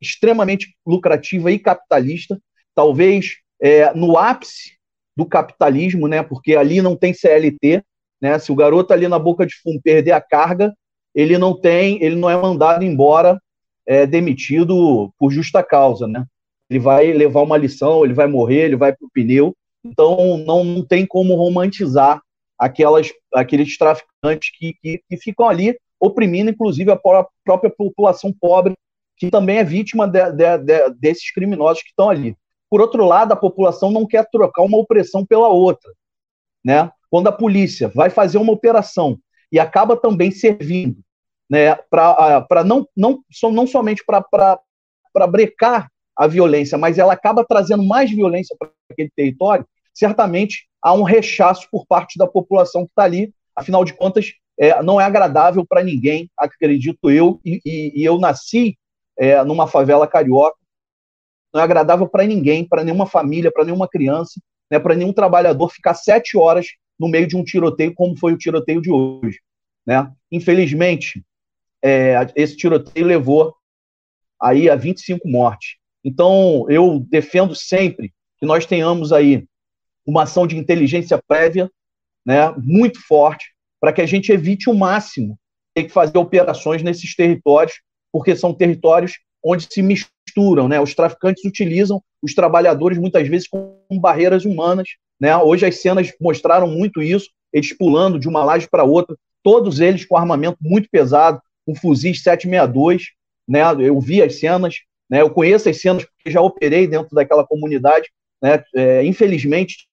extremamente 0.00 0.74
lucrativa 0.86 1.50
e 1.50 1.58
capitalista, 1.58 2.40
talvez 2.74 3.36
é, 3.60 3.92
no 3.94 4.16
ápice 4.16 4.74
do 5.16 5.26
capitalismo, 5.26 6.08
né? 6.08 6.22
Porque 6.22 6.56
ali 6.56 6.82
não 6.82 6.96
tem 6.96 7.12
CLT, 7.12 7.82
né? 8.20 8.38
Se 8.38 8.50
o 8.50 8.54
garoto 8.54 8.92
ali 8.92 9.06
na 9.08 9.18
boca 9.18 9.46
de 9.46 9.54
fumo 9.62 9.80
perder 9.82 10.12
a 10.12 10.20
carga, 10.20 10.74
ele 11.14 11.38
não 11.38 11.58
tem, 11.58 12.02
ele 12.02 12.16
não 12.16 12.28
é 12.28 12.36
mandado 12.36 12.84
embora, 12.84 13.40
é, 13.86 14.06
demitido 14.06 15.12
por 15.18 15.30
justa 15.30 15.62
causa, 15.62 16.06
né? 16.06 16.24
Ele 16.68 16.78
vai 16.78 17.12
levar 17.12 17.42
uma 17.42 17.56
lição, 17.56 18.04
ele 18.04 18.14
vai 18.14 18.26
morrer, 18.26 18.64
ele 18.64 18.76
vai 18.76 18.92
para 18.92 19.06
o 19.06 19.10
pneu. 19.12 19.54
Então 19.84 20.38
não, 20.38 20.64
não 20.64 20.84
tem 20.84 21.06
como 21.06 21.34
romantizar 21.34 22.20
aquelas, 22.58 23.12
aqueles 23.32 23.76
traficantes 23.76 24.50
que, 24.56 24.74
que, 24.80 25.02
que 25.08 25.16
ficam 25.16 25.48
ali 25.48 25.78
oprimindo, 26.00 26.50
inclusive, 26.50 26.90
a 26.90 26.96
própria 26.96 27.70
população 27.70 28.32
pobre, 28.32 28.74
que 29.16 29.30
também 29.30 29.58
é 29.58 29.64
vítima 29.64 30.06
de, 30.06 30.32
de, 30.32 30.58
de, 30.58 30.90
desses 30.98 31.32
criminosos 31.32 31.82
que 31.82 31.88
estão 31.88 32.10
ali. 32.10 32.36
Por 32.68 32.80
outro 32.80 33.04
lado, 33.04 33.32
a 33.32 33.36
população 33.36 33.90
não 33.90 34.06
quer 34.06 34.28
trocar 34.30 34.62
uma 34.62 34.78
opressão 34.78 35.24
pela 35.24 35.48
outra. 35.48 35.92
Né? 36.64 36.90
Quando 37.08 37.28
a 37.28 37.32
polícia 37.32 37.88
vai 37.88 38.10
fazer 38.10 38.38
uma 38.38 38.52
operação 38.52 39.18
e 39.52 39.58
acaba 39.58 39.96
também 39.96 40.30
servindo 40.30 40.98
né, 41.48 41.74
para 41.88 42.64
não, 42.64 42.86
não, 42.96 43.22
não 43.52 43.66
somente 43.66 44.04
para 44.04 45.26
brecar 45.28 45.88
a 46.16 46.26
violência, 46.26 46.78
mas 46.78 46.98
ela 46.98 47.12
acaba 47.12 47.44
trazendo 47.44 47.84
mais 47.84 48.10
violência 48.10 48.56
para 48.58 48.70
aquele 48.90 49.10
território, 49.14 49.66
certamente 49.94 50.66
há 50.82 50.92
um 50.92 51.02
rechaço 51.02 51.68
por 51.70 51.86
parte 51.86 52.18
da 52.18 52.26
população 52.26 52.84
que 52.84 52.90
está 52.90 53.04
ali. 53.04 53.32
Afinal 53.56 53.84
de 53.84 53.94
contas, 53.94 54.32
é, 54.58 54.82
não 54.82 55.00
é 55.00 55.04
agradável 55.04 55.64
para 55.66 55.82
ninguém, 55.82 56.30
acredito 56.36 57.10
eu, 57.10 57.40
e, 57.44 57.60
e, 57.64 58.02
e 58.02 58.04
eu 58.04 58.18
nasci 58.18 58.76
é, 59.18 59.42
numa 59.44 59.66
favela 59.66 60.06
carioca, 60.06 60.56
não 61.52 61.60
é 61.60 61.64
agradável 61.64 62.08
para 62.08 62.24
ninguém, 62.24 62.66
para 62.66 62.82
nenhuma 62.82 63.06
família, 63.06 63.50
para 63.52 63.64
nenhuma 63.64 63.88
criança, 63.88 64.40
né, 64.70 64.78
para 64.78 64.94
nenhum 64.94 65.12
trabalhador 65.12 65.70
ficar 65.70 65.94
sete 65.94 66.36
horas 66.36 66.66
no 66.98 67.08
meio 67.08 67.26
de 67.26 67.36
um 67.36 67.44
tiroteio 67.44 67.94
como 67.94 68.16
foi 68.16 68.32
o 68.32 68.38
tiroteio 68.38 68.80
de 68.80 68.90
hoje. 68.90 69.40
Né? 69.86 70.10
Infelizmente, 70.30 71.24
é, 71.82 72.16
esse 72.34 72.56
tiroteio 72.56 73.06
levou 73.06 73.54
aí 74.40 74.68
a 74.68 74.74
25 74.74 75.28
mortes. 75.28 75.76
Então, 76.04 76.66
eu 76.68 77.00
defendo 77.08 77.54
sempre 77.54 78.12
que 78.38 78.46
nós 78.46 78.66
tenhamos 78.66 79.12
aí 79.12 79.46
uma 80.06 80.24
ação 80.24 80.46
de 80.46 80.56
inteligência 80.56 81.20
prévia 81.26 81.70
né, 82.26 82.52
muito 82.56 83.00
forte 83.06 83.54
para 83.80 83.92
que 83.92 84.00
a 84.00 84.06
gente 84.06 84.32
evite 84.32 84.70
o 84.70 84.74
máximo 84.74 85.38
ter 85.74 85.84
que 85.84 85.92
fazer 85.92 86.16
operações 86.16 86.82
nesses 86.82 87.14
territórios, 87.14 87.80
porque 88.12 88.34
são 88.36 88.54
territórios 88.54 89.18
onde 89.44 89.66
se 89.70 89.82
misturam, 89.82 90.68
né? 90.68 90.80
Os 90.80 90.94
traficantes 90.94 91.44
utilizam 91.44 92.02
os 92.22 92.34
trabalhadores 92.34 92.96
muitas 92.96 93.28
vezes 93.28 93.46
com 93.46 93.76
barreiras 94.00 94.44
humanas, 94.44 94.88
né? 95.20 95.36
Hoje 95.36 95.66
as 95.66 95.80
cenas 95.82 96.12
mostraram 96.20 96.66
muito 96.66 97.02
isso, 97.02 97.28
eles 97.52 97.76
pulando 97.76 98.18
de 98.18 98.28
uma 98.28 98.44
laje 98.44 98.68
para 98.70 98.84
outra, 98.84 99.16
todos 99.42 99.80
eles 99.80 100.06
com 100.06 100.16
armamento 100.16 100.56
muito 100.60 100.88
pesado, 100.90 101.40
com 101.66 101.74
fuzis 101.74 102.22
762, 102.22 103.10
né? 103.46 103.60
Eu 103.80 104.00
vi 104.00 104.22
as 104.22 104.38
cenas, 104.38 104.76
né? 105.10 105.20
Eu 105.20 105.28
conheço 105.28 105.68
as 105.68 105.80
cenas 105.80 106.04
porque 106.04 106.30
já 106.30 106.40
operei 106.40 106.86
dentro 106.86 107.14
daquela 107.14 107.46
comunidade, 107.46 108.08
né? 108.42 108.62
É, 108.74 109.04
infelizmente 109.04 109.86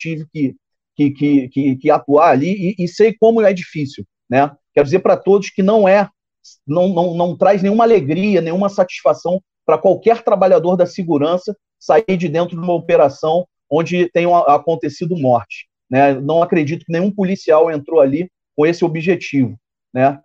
tive 0.00 0.26
que, 0.32 0.56
que, 0.96 1.10
que, 1.10 1.48
que, 1.48 1.76
que 1.76 1.90
atuar 1.90 2.30
ali 2.30 2.74
e, 2.78 2.84
e 2.84 2.88
sei 2.88 3.14
como 3.18 3.42
é 3.42 3.52
difícil, 3.52 4.04
né? 4.28 4.50
Quero 4.72 4.84
dizer 4.84 5.00
para 5.00 5.16
todos 5.16 5.50
que 5.50 5.62
não 5.62 5.88
é, 5.88 6.08
não, 6.66 6.88
não, 6.88 7.14
não 7.14 7.36
traz 7.36 7.62
nenhuma 7.62 7.84
alegria, 7.84 8.40
nenhuma 8.40 8.68
satisfação 8.68 9.40
para 9.66 9.78
qualquer 9.78 10.22
trabalhador 10.22 10.76
da 10.76 10.86
segurança 10.86 11.56
sair 11.78 12.16
de 12.16 12.28
dentro 12.28 12.56
de 12.56 12.62
uma 12.62 12.74
operação 12.74 13.46
onde 13.70 14.08
tenham 14.10 14.34
acontecido 14.34 15.16
morte. 15.16 15.68
Né? 15.88 16.14
Não 16.14 16.42
acredito 16.42 16.84
que 16.84 16.92
nenhum 16.92 17.10
policial 17.10 17.70
entrou 17.70 18.00
ali 18.00 18.30
com 18.56 18.66
esse 18.66 18.84
objetivo. 18.84 19.56
Né? 19.92 20.18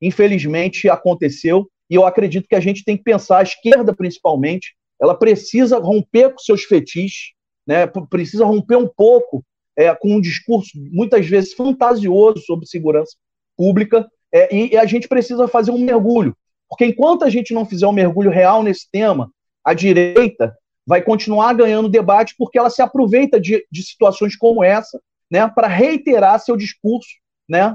Infelizmente 0.00 0.88
aconteceu 0.88 1.68
e 1.90 1.94
eu 1.94 2.06
acredito 2.06 2.48
que 2.48 2.54
a 2.54 2.60
gente 2.60 2.84
tem 2.84 2.96
que 2.96 3.02
pensar, 3.02 3.38
a 3.38 3.42
esquerda 3.42 3.94
principalmente, 3.94 4.74
ela 5.00 5.14
precisa 5.14 5.78
romper 5.78 6.30
com 6.30 6.38
seus 6.38 6.64
fetiches, 6.64 7.32
né? 7.66 7.86
precisa 8.08 8.44
romper 8.44 8.76
um 8.76 8.88
pouco 8.88 9.44
é, 9.76 9.94
com 9.94 10.16
um 10.16 10.20
discurso 10.20 10.70
muitas 10.74 11.26
vezes 11.26 11.54
fantasioso 11.54 12.38
sobre 12.40 12.66
segurança 12.66 13.16
pública, 13.56 14.08
é, 14.32 14.54
e, 14.54 14.72
e 14.72 14.76
a 14.76 14.84
gente 14.86 15.08
precisa 15.08 15.46
fazer 15.46 15.70
um 15.70 15.78
mergulho. 15.78 16.36
Porque 16.68 16.86
enquanto 16.86 17.24
a 17.24 17.30
gente 17.30 17.52
não 17.52 17.66
fizer 17.66 17.86
um 17.86 17.92
mergulho 17.92 18.30
real 18.30 18.62
nesse 18.62 18.90
tema, 18.90 19.30
a 19.64 19.74
direita 19.74 20.56
vai 20.86 21.02
continuar 21.02 21.52
ganhando 21.52 21.88
debate 21.88 22.34
porque 22.36 22.58
ela 22.58 22.70
se 22.70 22.82
aproveita 22.82 23.40
de, 23.40 23.64
de 23.70 23.82
situações 23.82 24.36
como 24.36 24.64
essa 24.64 25.00
né, 25.30 25.48
para 25.48 25.68
reiterar 25.68 26.40
seu 26.40 26.56
discurso, 26.56 27.08
né, 27.48 27.74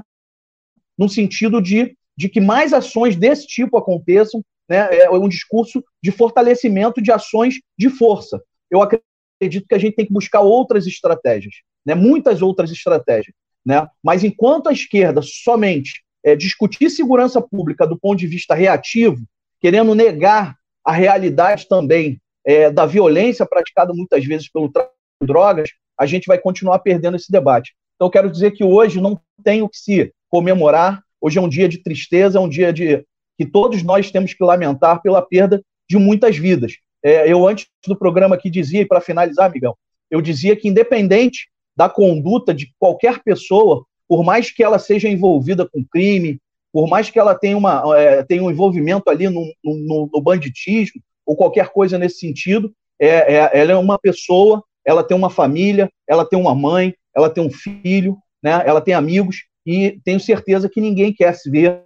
no 0.96 1.08
sentido 1.08 1.60
de, 1.60 1.96
de 2.16 2.28
que 2.28 2.40
mais 2.40 2.72
ações 2.72 3.16
desse 3.16 3.46
tipo 3.46 3.76
aconteçam, 3.76 4.44
né, 4.68 4.88
é 4.92 5.10
um 5.10 5.28
discurso 5.28 5.82
de 6.02 6.10
fortalecimento 6.10 7.00
de 7.00 7.10
ações 7.10 7.56
de 7.76 7.88
força. 7.88 8.40
Eu 8.70 8.82
acredito 8.82 9.07
que 9.38 9.74
a 9.74 9.78
gente 9.78 9.94
tem 9.94 10.06
que 10.06 10.12
buscar 10.12 10.40
outras 10.40 10.86
estratégias, 10.86 11.54
né, 11.84 11.94
muitas 11.94 12.42
outras 12.42 12.70
estratégias. 12.70 13.34
Né? 13.64 13.86
Mas 14.02 14.24
enquanto 14.24 14.68
a 14.68 14.72
esquerda 14.72 15.20
somente 15.22 16.02
é, 16.24 16.34
discutir 16.34 16.90
segurança 16.90 17.40
pública 17.40 17.86
do 17.86 17.98
ponto 17.98 18.18
de 18.18 18.26
vista 18.26 18.54
reativo, 18.54 19.22
querendo 19.60 19.94
negar 19.94 20.56
a 20.84 20.92
realidade 20.92 21.68
também 21.68 22.20
é, 22.44 22.70
da 22.70 22.86
violência 22.86 23.44
praticada 23.44 23.92
muitas 23.92 24.24
vezes 24.24 24.50
pelo 24.50 24.70
tráfico 24.70 24.94
de 25.20 25.26
drogas, 25.26 25.70
a 25.98 26.06
gente 26.06 26.26
vai 26.26 26.38
continuar 26.38 26.78
perdendo 26.78 27.16
esse 27.16 27.30
debate. 27.30 27.74
Então, 27.96 28.08
quero 28.08 28.30
dizer 28.30 28.52
que 28.52 28.62
hoje 28.62 29.00
não 29.00 29.20
tem 29.42 29.60
o 29.60 29.68
que 29.68 29.76
se 29.76 30.12
comemorar, 30.30 31.02
hoje 31.20 31.38
é 31.38 31.42
um 31.42 31.48
dia 31.48 31.68
de 31.68 31.82
tristeza, 31.82 32.38
é 32.38 32.40
um 32.40 32.48
dia 32.48 32.72
de 32.72 33.04
que 33.36 33.44
todos 33.44 33.82
nós 33.82 34.10
temos 34.10 34.32
que 34.32 34.42
lamentar 34.42 35.02
pela 35.02 35.20
perda 35.20 35.62
de 35.88 35.96
muitas 35.96 36.36
vidas. 36.36 36.74
É, 37.04 37.30
eu, 37.30 37.46
antes 37.46 37.66
do 37.86 37.96
programa 37.96 38.34
aqui, 38.34 38.50
dizia, 38.50 38.82
e 38.82 38.86
para 38.86 39.00
finalizar, 39.00 39.46
amigão, 39.46 39.76
eu 40.10 40.20
dizia 40.20 40.56
que, 40.56 40.68
independente 40.68 41.48
da 41.76 41.88
conduta 41.88 42.52
de 42.52 42.72
qualquer 42.78 43.22
pessoa, 43.22 43.84
por 44.08 44.24
mais 44.24 44.50
que 44.50 44.64
ela 44.64 44.78
seja 44.78 45.08
envolvida 45.08 45.68
com 45.68 45.84
crime, 45.84 46.40
por 46.72 46.88
mais 46.88 47.10
que 47.10 47.18
ela 47.18 47.34
tenha, 47.34 47.56
uma, 47.56 47.82
é, 47.96 48.22
tenha 48.24 48.42
um 48.42 48.50
envolvimento 48.50 49.08
ali 49.10 49.28
no, 49.28 49.44
no, 49.64 50.08
no, 50.12 50.22
banditismo 50.22 51.00
ou 51.24 51.36
qualquer 51.36 51.68
coisa 51.68 51.98
nesse 51.98 52.18
sentido, 52.18 52.72
é, 53.00 53.34
é, 53.34 53.50
ela 53.52 53.72
é 53.72 53.76
uma 53.76 53.98
pessoa, 53.98 54.62
ela 54.84 55.04
tem 55.04 55.16
uma 55.16 55.30
família, 55.30 55.90
ela 56.08 56.24
tem 56.24 56.38
uma 56.38 56.54
mãe, 56.54 56.94
ela 57.14 57.30
tem 57.30 57.44
um 57.44 57.50
filho, 57.50 58.16
né, 58.42 58.62
ela 58.64 58.80
tem 58.80 58.94
amigos, 58.94 59.44
e 59.66 60.00
tenho 60.04 60.18
certeza 60.18 60.68
que 60.68 60.80
ninguém 60.80 61.12
quer 61.12 61.34
se 61.34 61.50
ver 61.50 61.82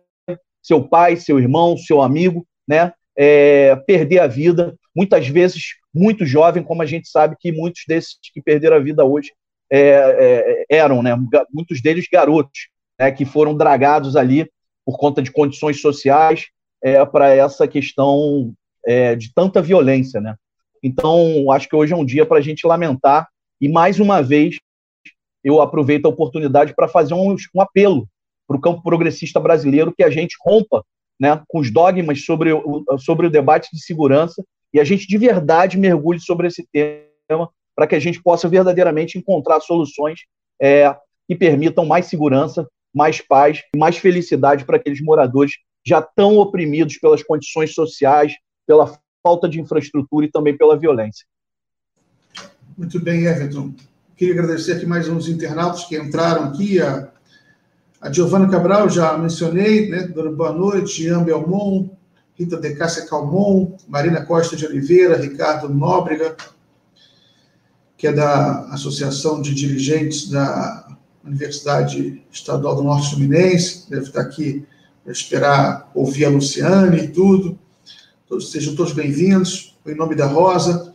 seu 0.63 0.87
pai, 0.87 1.17
seu 1.17 1.39
irmão, 1.39 1.77
seu 1.77 2.01
amigo, 2.01 2.47
né, 2.67 2.93
é, 3.17 3.75
perder 3.87 4.21
a 4.21 4.27
vida, 4.27 4.77
muitas 4.95 5.27
vezes 5.29 5.75
muito 5.95 6.25
jovem, 6.25 6.63
como 6.63 6.83
a 6.83 6.87
gente 6.87 7.09
sabe 7.09 7.37
que 7.39 7.53
muitos 7.53 7.83
desses 7.87 8.17
que 8.33 8.41
perderam 8.41 8.77
a 8.77 8.81
vida 8.81 9.05
hoje 9.05 9.33
é, 9.71 9.79
é, 9.81 10.67
eram, 10.69 11.03
né, 11.03 11.17
muitos 11.53 11.81
deles 11.81 12.07
garotos, 12.11 12.69
né, 12.99 13.11
que 13.11 13.25
foram 13.25 13.57
dragados 13.57 14.17
ali 14.17 14.51
por 14.85 14.99
conta 14.99 15.23
de 15.23 15.31
condições 15.31 15.81
sociais 15.81 16.47
é, 16.83 17.05
para 17.05 17.35
essa 17.35 17.67
questão 17.67 18.53
é, 18.85 19.15
de 19.15 19.33
tanta 19.33 19.63
violência, 19.63 20.21
né? 20.21 20.35
Então, 20.83 21.51
acho 21.53 21.69
que 21.69 21.77
hoje 21.77 21.93
é 21.93 21.97
um 21.97 22.05
dia 22.05 22.27
para 22.27 22.39
a 22.39 22.41
gente 22.41 22.67
lamentar 22.67 23.29
e 23.61 23.69
mais 23.69 24.01
uma 24.01 24.21
vez 24.21 24.57
eu 25.45 25.61
aproveito 25.61 26.07
a 26.07 26.09
oportunidade 26.09 26.75
para 26.75 26.89
fazer 26.89 27.15
um, 27.15 27.37
um 27.55 27.61
apelo 27.61 28.09
para 28.47 28.57
o 28.57 28.61
campo 28.61 28.83
progressista 28.83 29.39
brasileiro 29.39 29.95
que 29.97 30.03
a 30.03 30.11
gente 30.11 30.37
rompa 30.45 30.85
né, 31.19 31.41
com 31.49 31.61
os 31.61 31.73
dogmas 31.73 32.25
sobre 32.25 32.53
o, 32.53 32.85
sobre 32.99 33.27
o 33.27 33.31
debate 33.31 33.69
de 33.73 33.81
segurança 33.81 34.45
e 34.73 34.81
a 34.81 34.85
gente 34.85 35.07
de 35.07 35.19
verdade 35.19 35.79
mergulhe 35.79 36.21
sobre 36.21 36.49
esse 36.49 36.67
tema 36.73 37.49
para 37.75 37.87
que 37.87 37.95
a 37.95 38.01
gente 38.01 38.23
possa 38.23 38.49
verdadeiramente 38.49 39.19
encontrar 39.19 39.61
soluções 39.61 40.21
é, 40.61 40.95
que 41.27 41.35
permitam 41.35 41.85
mais 41.85 42.07
segurança, 42.07 42.67
mais 42.95 43.21
paz 43.21 43.63
mais 43.77 43.97
felicidade 43.97 44.65
para 44.65 44.77
aqueles 44.77 45.01
moradores 45.01 45.53
já 45.85 46.01
tão 46.01 46.37
oprimidos 46.37 46.99
pelas 46.99 47.23
condições 47.23 47.75
sociais, 47.75 48.33
pela 48.67 48.97
falta 49.23 49.49
de 49.49 49.61
infraestrutura 49.61 50.27
e 50.27 50.31
também 50.31 50.57
pela 50.57 50.79
violência. 50.79 51.27
Muito 52.77 53.01
bem, 53.01 53.25
Everton. 53.25 53.75
Queria 54.17 54.35
agradecer 54.35 54.75
aqui 54.75 54.87
mais 54.87 55.09
uns 55.09 55.29
internautas 55.29 55.85
que 55.85 55.97
entraram 55.97 56.45
aqui. 56.45 56.81
A, 56.81 57.11
a 58.01 58.13
Giovana 58.13 58.49
Cabral, 58.49 58.89
já 58.89 59.17
mencionei, 59.19 59.89
né? 59.89 60.09
Dando 60.09 60.37
boa 60.37 60.53
noite. 60.53 61.03
Jean 61.03 61.23
Belmont, 61.23 61.91
Rita 62.39 62.57
de 62.57 62.75
Cássia 62.75 63.07
Calmon, 63.07 63.77
Marina 63.87 64.25
Costa 64.25 64.57
de 64.57 64.65
Oliveira, 64.67 65.17
Ricardo 65.17 65.69
Nóbrega, 65.69 66.37
que 67.97 68.07
é 68.07 68.13
da 68.13 68.67
Associação 68.73 69.41
de 69.41 69.55
Dirigentes 69.55 70.29
da 70.29 70.97
Universidade 71.25 72.25
Estadual 72.33 72.77
do 72.77 72.83
Norte 72.83 73.11
Fluminense, 73.11 73.89
deve 73.89 74.07
estar 74.07 74.23
aqui 74.23 74.67
para 75.05 75.13
esperar 75.13 75.91
ouvir 75.95 76.25
a 76.25 76.31
Luciane 76.31 76.99
e 76.99 77.09
tudo. 77.09 77.59
Todos, 78.27 78.51
sejam 78.51 78.75
todos 78.75 78.93
bem-vindos, 78.93 79.79
em 79.87 79.95
nome 79.95 80.15
da 80.15 80.27
Rosa. 80.27 80.95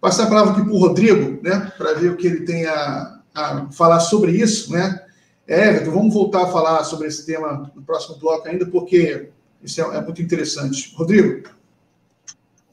Passar 0.00 0.24
a 0.24 0.28
palavra 0.28 0.52
aqui 0.52 0.62
para 0.62 0.72
o 0.72 0.78
Rodrigo, 0.78 1.42
né, 1.42 1.72
para 1.76 1.94
ver 1.94 2.12
o 2.12 2.16
que 2.16 2.26
ele 2.26 2.42
tem 2.42 2.66
a, 2.66 3.20
a 3.34 3.68
falar 3.72 4.00
sobre 4.00 4.32
isso, 4.32 4.72
né. 4.72 5.02
É, 5.46 5.68
Everton, 5.68 5.92
vamos 5.92 6.12
voltar 6.12 6.44
a 6.44 6.52
falar 6.52 6.84
sobre 6.84 7.08
esse 7.08 7.24
tema 7.24 7.72
no 7.74 7.82
próximo 7.82 8.18
bloco 8.18 8.46
ainda, 8.46 8.66
porque 8.66 9.30
isso 9.62 9.80
é, 9.80 9.96
é 9.96 10.00
muito 10.00 10.22
interessante. 10.22 10.94
Rodrigo. 10.94 11.48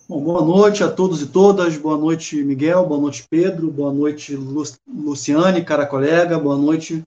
Bom, 0.08 0.24
boa 0.24 0.46
noite 0.46 0.84
a 0.84 0.92
todos 0.92 1.22
e 1.22 1.28
todas. 1.28 1.76
Boa 1.78 1.98
noite, 1.98 2.42
Miguel. 2.44 2.86
Boa 2.86 3.02
noite, 3.02 3.26
Pedro. 3.30 3.72
Boa 3.72 3.92
noite, 3.92 4.36
Lu 4.36 4.64
Luciane, 4.88 5.66
cara 5.66 5.88
colega. 5.88 6.38
Boa 6.38 6.58
noite, 6.58 7.02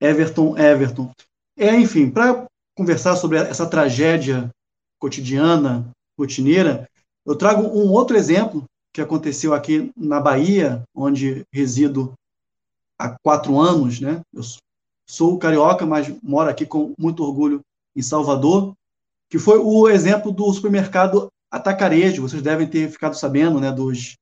Everton. 0.00 0.56
Everton. 0.56 1.10
É, 1.56 1.74
enfim, 1.74 2.10
para 2.10 2.46
conversar 2.76 3.16
sobre 3.16 3.38
essa 3.38 3.66
tragédia 3.66 4.50
cotidiana, 4.98 5.90
rotineira, 6.18 6.88
eu 7.26 7.36
trago 7.36 7.62
um 7.62 7.90
outro 7.90 8.16
exemplo 8.16 8.64
que 8.92 9.00
aconteceu 9.00 9.52
aqui 9.52 9.90
na 9.96 10.20
Bahia, 10.20 10.84
onde 10.94 11.44
resido 11.52 12.14
há 12.98 13.16
quatro 13.24 13.58
anos, 13.58 13.98
né? 13.98 14.20
Eu 14.32 14.42
sou 15.08 15.36
carioca, 15.36 15.84
mas 15.84 16.08
moro 16.22 16.48
aqui 16.48 16.64
com 16.64 16.92
muito 16.96 17.24
orgulho 17.24 17.60
em 17.96 18.02
Salvador, 18.02 18.72
que 19.28 19.38
foi 19.38 19.58
o 19.58 19.88
exemplo 19.88 20.32
do 20.32 20.52
supermercado 20.52 21.28
atacarejo. 21.50 22.22
Vocês 22.22 22.42
devem 22.42 22.66
ter 22.66 22.90
ficado 22.90 23.14
sabendo 23.14 23.60
né, 23.60 23.72
dos, 23.72 24.16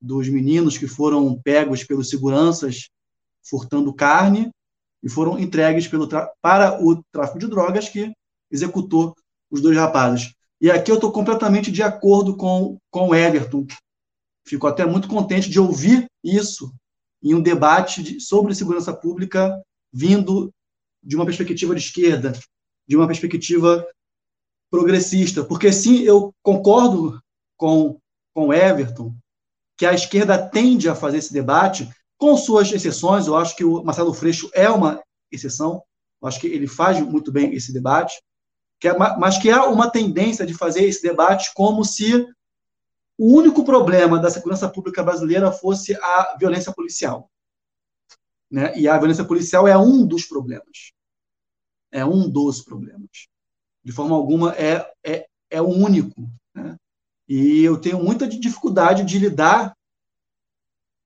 dos 0.00 0.28
meninos 0.28 0.78
que 0.78 0.86
foram 0.86 1.40
pegos 1.42 1.84
pelos 1.84 2.08
seguranças 2.08 2.88
furtando 3.48 3.94
carne 3.94 4.50
e 5.02 5.08
foram 5.08 5.38
entregues 5.38 5.86
pelo 5.86 6.08
para 6.40 6.82
o 6.82 7.02
tráfico 7.12 7.38
de 7.38 7.46
drogas 7.46 7.88
que 7.88 8.12
executou 8.50 9.14
os 9.50 9.60
dois 9.60 9.76
rapazes. 9.76 10.32
E 10.60 10.70
aqui 10.70 10.90
eu 10.90 10.96
estou 10.96 11.12
completamente 11.12 11.70
de 11.70 11.82
acordo 11.82 12.36
com, 12.36 12.78
com 12.90 13.08
o 13.08 13.14
Everton. 13.14 13.66
Fico 14.46 14.66
até 14.66 14.86
muito 14.86 15.08
contente 15.08 15.50
de 15.50 15.60
ouvir 15.60 16.06
isso 16.24 16.72
em 17.22 17.34
um 17.34 17.40
debate 17.40 18.02
de, 18.02 18.20
sobre 18.20 18.54
segurança 18.54 18.92
pública 18.92 19.60
vindo 19.92 20.52
de 21.02 21.16
uma 21.16 21.24
perspectiva 21.24 21.74
de 21.74 21.80
esquerda, 21.82 22.32
de 22.86 22.96
uma 22.96 23.06
perspectiva 23.06 23.86
progressista, 24.76 25.42
porque 25.42 25.72
sim, 25.72 26.02
eu 26.02 26.34
concordo 26.42 27.18
com 27.56 27.98
com 28.34 28.52
Everton 28.52 29.16
que 29.78 29.86
a 29.86 29.94
esquerda 29.94 30.36
tende 30.46 30.90
a 30.90 30.94
fazer 30.94 31.16
esse 31.16 31.32
debate, 31.32 31.88
com 32.18 32.36
suas 32.36 32.70
exceções. 32.70 33.26
Eu 33.26 33.34
acho 33.34 33.56
que 33.56 33.64
o 33.64 33.82
Marcelo 33.82 34.12
Freixo 34.12 34.50
é 34.52 34.68
uma 34.68 35.02
exceção. 35.32 35.82
Eu 36.20 36.28
acho 36.28 36.38
que 36.38 36.46
ele 36.46 36.66
faz 36.66 37.00
muito 37.00 37.32
bem 37.32 37.54
esse 37.54 37.72
debate, 37.72 38.22
que 38.78 38.88
é, 38.88 38.98
mas 38.98 39.38
que 39.38 39.50
há 39.50 39.64
uma 39.64 39.90
tendência 39.90 40.44
de 40.44 40.52
fazer 40.52 40.84
esse 40.84 41.02
debate 41.02 41.50
como 41.54 41.82
se 41.82 42.26
o 43.16 43.34
único 43.34 43.64
problema 43.64 44.18
da 44.18 44.30
segurança 44.30 44.68
pública 44.68 45.02
brasileira 45.02 45.50
fosse 45.50 45.94
a 45.94 46.36
violência 46.38 46.72
policial. 46.74 47.30
Né? 48.50 48.78
E 48.78 48.86
a 48.86 48.98
violência 48.98 49.24
policial 49.24 49.66
é 49.66 49.78
um 49.78 50.06
dos 50.06 50.26
problemas. 50.26 50.92
É 51.90 52.04
um 52.04 52.28
dos 52.28 52.60
problemas. 52.60 53.28
De 53.86 53.92
forma 53.92 54.16
alguma, 54.16 54.52
é, 54.56 54.84
é, 55.04 55.28
é 55.48 55.62
o 55.62 55.68
único. 55.68 56.28
Né? 56.52 56.76
E 57.28 57.62
eu 57.62 57.80
tenho 57.80 58.02
muita 58.02 58.26
dificuldade 58.26 59.04
de 59.04 59.16
lidar 59.16 59.76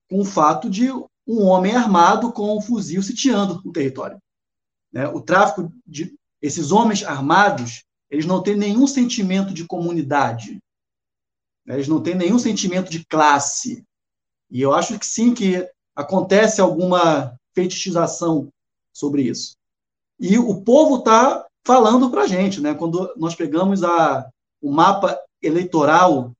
com 0.09 0.21
o 0.21 0.25
fato 0.25 0.67
de 0.67 0.91
um 0.91 1.43
homem 1.43 1.75
armado 1.75 2.33
com 2.33 2.57
um 2.57 2.59
fuzil 2.59 3.03
sitiando 3.03 3.61
o 3.63 3.71
território. 3.71 4.17
Né? 4.91 5.07
O 5.07 5.21
tráfico 5.21 5.71
de 5.85 6.15
esses 6.41 6.71
homens 6.71 7.03
armados, 7.03 7.83
eles 8.09 8.25
não 8.25 8.41
têm 8.41 8.55
nenhum 8.55 8.87
sentimento 8.87 9.53
de 9.53 9.67
comunidade. 9.67 10.57
Né? 11.63 11.75
Eles 11.75 11.87
não 11.87 12.01
têm 12.01 12.15
nenhum 12.15 12.39
sentimento 12.39 12.89
de 12.89 13.05
classe. 13.05 13.85
E 14.49 14.59
eu 14.59 14.73
acho 14.73 14.97
que 14.97 15.05
sim 15.05 15.35
que 15.35 15.69
acontece 15.95 16.59
alguma 16.59 17.37
fetichização 17.53 18.49
sobre 18.91 19.21
isso. 19.21 19.55
E 20.19 20.39
o 20.39 20.63
povo 20.63 20.97
está 20.97 21.45
falando 21.65 22.09
para 22.09 22.23
a 22.23 22.27
gente, 22.27 22.59
né? 22.59 22.73
Quando 22.73 23.13
nós 23.17 23.35
pegamos 23.35 23.83
a, 23.83 24.29
o 24.61 24.71
mapa 24.71 25.19
eleitoral 25.41 26.31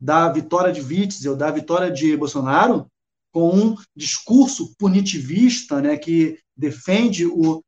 da 0.00 0.28
vitória 0.32 0.72
de 0.72 0.80
Witzel, 0.80 1.36
da 1.36 1.50
vitória 1.50 1.90
de 1.90 2.16
Bolsonaro, 2.16 2.90
com 3.32 3.50
um 3.50 3.76
discurso 3.96 4.74
punitivista, 4.76 5.80
né, 5.80 5.96
que 5.96 6.38
defende 6.56 7.24
o 7.26 7.62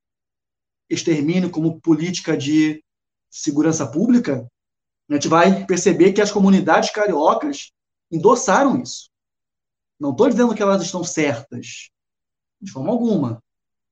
extermínio 0.91 1.51
como 1.51 1.81
política 1.81 2.37
de 2.37 2.83
segurança 3.31 3.87
pública, 3.87 4.47
a 5.09 5.15
gente 5.15 5.29
vai 5.29 5.65
perceber 5.67 6.13
que 6.13 6.21
as 6.21 6.31
comunidades 6.31 6.91
cariocas 6.91 7.73
endossaram 8.11 8.81
isso. 8.83 9.11
Não 9.99 10.11
estou 10.11 10.29
dizendo 10.29 10.55
que 10.55 10.63
elas 10.63 10.83
estão 10.83 11.05
certas, 11.05 11.91
de 12.61 12.71
forma 12.71 12.91
alguma, 12.91 13.43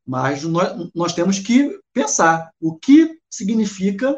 mas 0.06 0.42
nós, 0.42 0.90
nós 0.94 1.14
temos 1.14 1.38
que 1.38 1.78
pensar 1.92 2.50
o 2.60 2.76
que 2.76 3.18
significa 3.30 4.16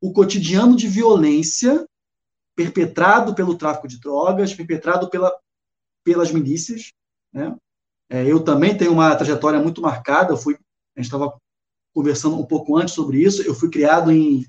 o 0.00 0.12
cotidiano 0.12 0.76
de 0.76 0.88
violência 0.88 1.86
perpetrado 2.54 3.34
pelo 3.34 3.56
tráfico 3.56 3.88
de 3.88 3.98
drogas, 3.98 4.54
perpetrado 4.54 5.08
pela, 5.08 5.32
pelas 6.04 6.30
milícias. 6.30 6.92
Né? 7.32 7.56
É, 8.10 8.26
eu 8.26 8.44
também 8.44 8.76
tenho 8.76 8.92
uma 8.92 9.14
trajetória 9.16 9.60
muito 9.60 9.80
marcada. 9.80 10.32
Eu 10.32 10.36
fui, 10.36 10.54
a 10.54 11.00
gente 11.00 11.06
estava 11.06 11.34
conversando 11.94 12.38
um 12.38 12.44
pouco 12.44 12.76
antes 12.76 12.94
sobre 12.94 13.22
isso. 13.22 13.42
Eu 13.42 13.54
fui 13.54 13.70
criado 13.70 14.10
em 14.10 14.46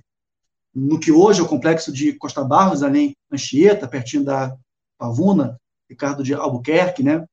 no 0.76 1.00
que 1.00 1.12
hoje 1.12 1.40
é 1.40 1.44
o 1.44 1.48
complexo 1.48 1.92
de 1.92 2.14
Costa 2.14 2.44
Barros, 2.44 2.82
ali 2.82 3.00
em 3.00 3.16
Anchieta, 3.32 3.88
pertinho 3.88 4.24
da 4.24 4.58
Pavuna, 4.98 5.56
Ricardo 5.88 6.24
de 6.24 6.34
Albuquerque, 6.34 7.04
né? 7.04 7.24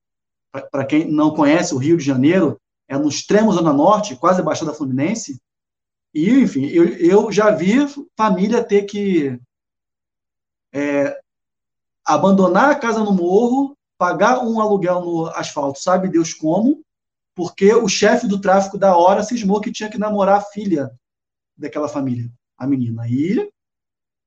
Para 0.71 0.85
quem 0.85 1.11
não 1.11 1.35
conhece, 1.35 1.75
o 1.75 1.79
Rio 1.79 1.97
de 1.97 2.05
Janeiro 2.05 2.61
é 2.91 2.99
no 2.99 3.09
extremo 3.09 3.53
zona 3.53 3.73
norte, 3.73 4.17
quase 4.17 4.43
Baixada 4.43 4.75
Fluminense. 4.75 5.41
E, 6.13 6.29
enfim, 6.29 6.67
eu, 6.67 6.89
eu 6.89 7.33
já 7.33 7.53
vi 7.53 7.77
família 8.17 8.65
ter 8.65 8.83
que 8.83 9.41
é, 10.75 11.17
abandonar 12.05 12.71
a 12.71 12.75
casa 12.75 12.99
no 13.05 13.13
morro, 13.13 13.77
pagar 13.97 14.45
um 14.45 14.61
aluguel 14.61 15.03
no 15.03 15.27
asfalto, 15.29 15.79
sabe 15.79 16.09
Deus 16.09 16.35
como, 16.35 16.83
porque 17.33 17.73
o 17.73 17.87
chefe 17.87 18.27
do 18.27 18.41
tráfico 18.41 18.77
da 18.77 18.97
hora 18.97 19.23
cismou 19.23 19.61
que 19.61 19.71
tinha 19.71 19.89
que 19.89 19.97
namorar 19.97 20.39
a 20.39 20.45
filha 20.45 20.91
daquela 21.57 21.89
família, 21.89 22.29
a 22.59 22.67
menina. 22.67 23.07
E 23.09 23.49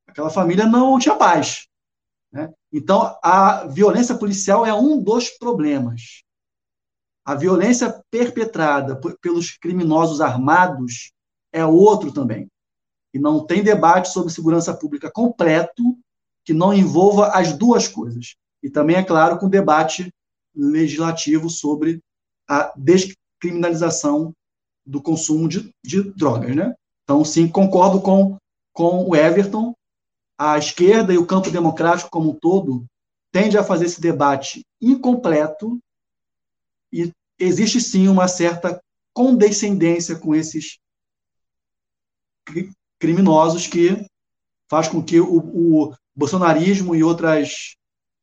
aquela 0.06 0.30
família 0.30 0.64
não 0.64 0.98
tinha 0.98 1.16
paz. 1.16 1.68
Né? 2.32 2.50
Então, 2.72 3.14
a 3.22 3.66
violência 3.66 4.14
policial 4.16 4.64
é 4.64 4.72
um 4.72 5.02
dos 5.02 5.28
problemas. 5.28 6.23
A 7.24 7.34
violência 7.34 8.02
perpetrada 8.10 9.00
pelos 9.20 9.56
criminosos 9.56 10.20
armados 10.20 11.12
é 11.52 11.64
outro 11.64 12.12
também. 12.12 12.48
E 13.14 13.18
não 13.18 13.46
tem 13.46 13.62
debate 13.62 14.08
sobre 14.10 14.32
segurança 14.32 14.74
pública 14.74 15.10
completo 15.10 15.96
que 16.44 16.52
não 16.52 16.74
envolva 16.74 17.28
as 17.28 17.56
duas 17.56 17.88
coisas. 17.88 18.34
E 18.62 18.68
também, 18.68 18.96
é 18.96 19.02
claro, 19.02 19.38
com 19.38 19.48
debate 19.48 20.12
legislativo 20.54 21.48
sobre 21.48 22.00
a 22.46 22.72
descriminalização 22.76 24.32
do 24.84 25.00
consumo 25.00 25.48
de, 25.48 25.70
de 25.82 26.02
drogas. 26.12 26.54
Né? 26.54 26.74
Então, 27.04 27.24
sim, 27.24 27.48
concordo 27.48 28.00
com, 28.02 28.36
com 28.72 29.08
o 29.08 29.16
Everton. 29.16 29.74
A 30.38 30.58
esquerda 30.58 31.14
e 31.14 31.18
o 31.18 31.26
campo 31.26 31.50
democrático 31.50 32.10
como 32.10 32.30
um 32.30 32.34
todo 32.34 32.84
tende 33.32 33.56
a 33.56 33.64
fazer 33.64 33.86
esse 33.86 34.00
debate 34.00 34.62
incompleto 34.80 35.78
e 36.94 37.12
existe 37.38 37.80
sim 37.80 38.06
uma 38.06 38.28
certa 38.28 38.80
condescendência 39.12 40.16
com 40.16 40.34
esses 40.34 40.78
criminosos 43.00 43.66
que 43.66 44.06
faz 44.70 44.86
com 44.86 45.02
que 45.02 45.18
o, 45.20 45.38
o 45.38 45.94
bolsonarismo 46.14 46.94
e 46.94 47.02
outras 47.02 47.74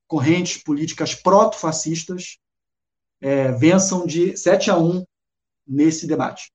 correntes 0.07 0.63
políticas 0.63 1.13
proto-fascistas 1.13 2.37
é, 3.19 3.51
vençam 3.51 4.05
de 4.05 4.37
7 4.37 4.71
a 4.71 4.77
1 4.77 5.03
nesse 5.67 6.07
debate. 6.07 6.51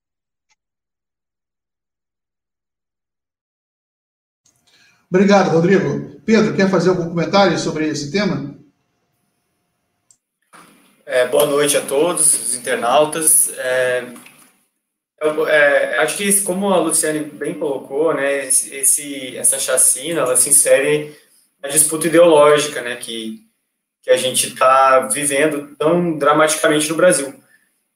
Obrigado, 5.09 5.51
Rodrigo. 5.51 6.19
Pedro, 6.25 6.55
quer 6.55 6.69
fazer 6.69 6.89
algum 6.89 7.09
comentário 7.09 7.57
sobre 7.57 7.87
esse 7.87 8.11
tema? 8.11 8.56
É, 11.09 11.25
boa 11.25 11.45
noite 11.45 11.77
a 11.77 11.81
todos 11.81 12.33
os 12.33 12.53
internautas. 12.53 13.49
É, 13.57 14.03
eu, 15.21 15.47
é, 15.47 15.99
acho 15.99 16.17
que, 16.17 16.41
como 16.41 16.73
a 16.73 16.79
Luciane 16.79 17.21
bem 17.21 17.53
colocou, 17.53 18.13
né, 18.13 18.45
esse, 18.45 19.37
essa 19.37 19.57
chacina, 19.57 20.19
ela 20.19 20.35
se 20.35 20.49
insere 20.49 21.17
na 21.63 21.69
disputa 21.69 22.07
ideológica, 22.07 22.81
né, 22.81 22.97
que, 22.97 23.41
que 24.01 24.09
a 24.09 24.17
gente 24.17 24.49
está 24.49 24.99
vivendo 25.07 25.73
tão 25.77 26.17
dramaticamente 26.17 26.89
no 26.89 26.97
Brasil. 26.97 27.33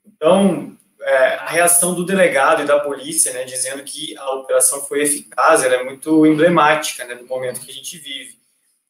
Então, 0.05 0.73
é, 1.01 1.33
a 1.33 1.47
reação 1.47 1.93
do 1.93 2.05
delegado 2.05 2.61
e 2.61 2.65
da 2.65 2.79
polícia, 2.79 3.33
né, 3.33 3.43
dizendo 3.43 3.83
que 3.83 4.15
a 4.17 4.35
operação 4.35 4.79
foi 4.85 5.01
eficaz, 5.01 5.65
ela 5.65 5.75
é 5.75 5.83
muito 5.83 6.25
emblemática, 6.25 7.03
né, 7.03 7.15
do 7.15 7.27
momento 7.27 7.59
que 7.59 7.71
a 7.71 7.73
gente 7.73 7.97
vive. 7.97 8.39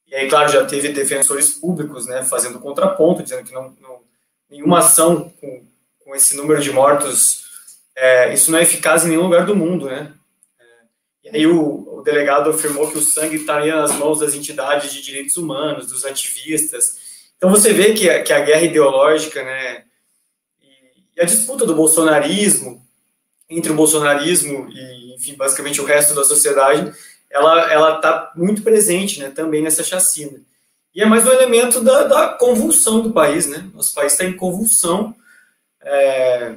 E 0.06 0.14
aí, 0.14 0.30
claro, 0.30 0.52
já 0.52 0.64
teve 0.64 0.90
defensores 0.90 1.56
públicos, 1.56 2.06
né, 2.06 2.24
fazendo 2.24 2.60
contraponto, 2.60 3.24
dizendo 3.24 3.44
que 3.44 3.52
não, 3.52 3.76
não 3.82 4.11
nenhuma 4.52 4.80
ação 4.80 5.34
com, 5.40 5.64
com 6.04 6.16
esse 6.16 6.36
número 6.36 6.62
de 6.62 6.72
mortos 6.72 7.42
é, 7.96 8.34
isso 8.34 8.52
não 8.52 8.60
é 8.60 8.64
eficaz 8.64 9.06
em 9.06 9.10
nenhum 9.10 9.24
lugar 9.24 9.46
do 9.46 9.56
mundo, 9.56 9.86
né? 9.86 10.14
É, 10.60 11.30
e 11.30 11.38
aí 11.38 11.48
o, 11.48 12.00
o, 12.00 12.02
delegado 12.02 12.50
afirmou 12.50 12.90
que 12.90 12.98
o 12.98 13.02
sangue 13.02 13.36
estaria 13.36 13.76
nas 13.76 13.94
mãos 13.94 14.20
das 14.20 14.34
entidades 14.34 14.92
de 14.92 15.02
direitos 15.02 15.38
humanos, 15.38 15.88
dos 15.88 16.06
ativistas. 16.06 16.98
Então 17.38 17.50
você 17.50 17.74
vê 17.74 17.94
que 17.94 18.08
que 18.22 18.34
a 18.34 18.42
guerra 18.42 18.64
ideológica, 18.64 19.44
né, 19.44 19.84
e, 20.62 21.18
e 21.18 21.22
a 21.22 21.26
disputa 21.26 21.66
do 21.66 21.76
bolsonarismo 21.76 22.86
entre 23.50 23.72
o 23.72 23.76
bolsonarismo 23.76 24.70
e, 24.70 25.16
enfim, 25.16 25.36
basicamente 25.36 25.82
o 25.82 25.86
resto 25.86 26.16
da 26.16 26.24
sociedade, 26.24 26.92
ela 27.30 27.98
está 27.98 28.32
muito 28.36 28.62
presente, 28.62 29.20
né, 29.20 29.30
também 29.30 29.62
nessa 29.62 29.84
chacina. 29.84 30.40
E 30.94 31.02
é 31.02 31.06
mais 31.06 31.26
um 31.26 31.32
elemento 31.32 31.82
da, 31.82 32.04
da 32.04 32.28
convulsão 32.30 33.02
do 33.02 33.14
país, 33.14 33.48
né? 33.48 33.70
Nosso 33.74 33.94
país 33.94 34.12
está 34.12 34.26
em 34.26 34.34
convulsão. 34.34 35.16
É, 35.82 36.56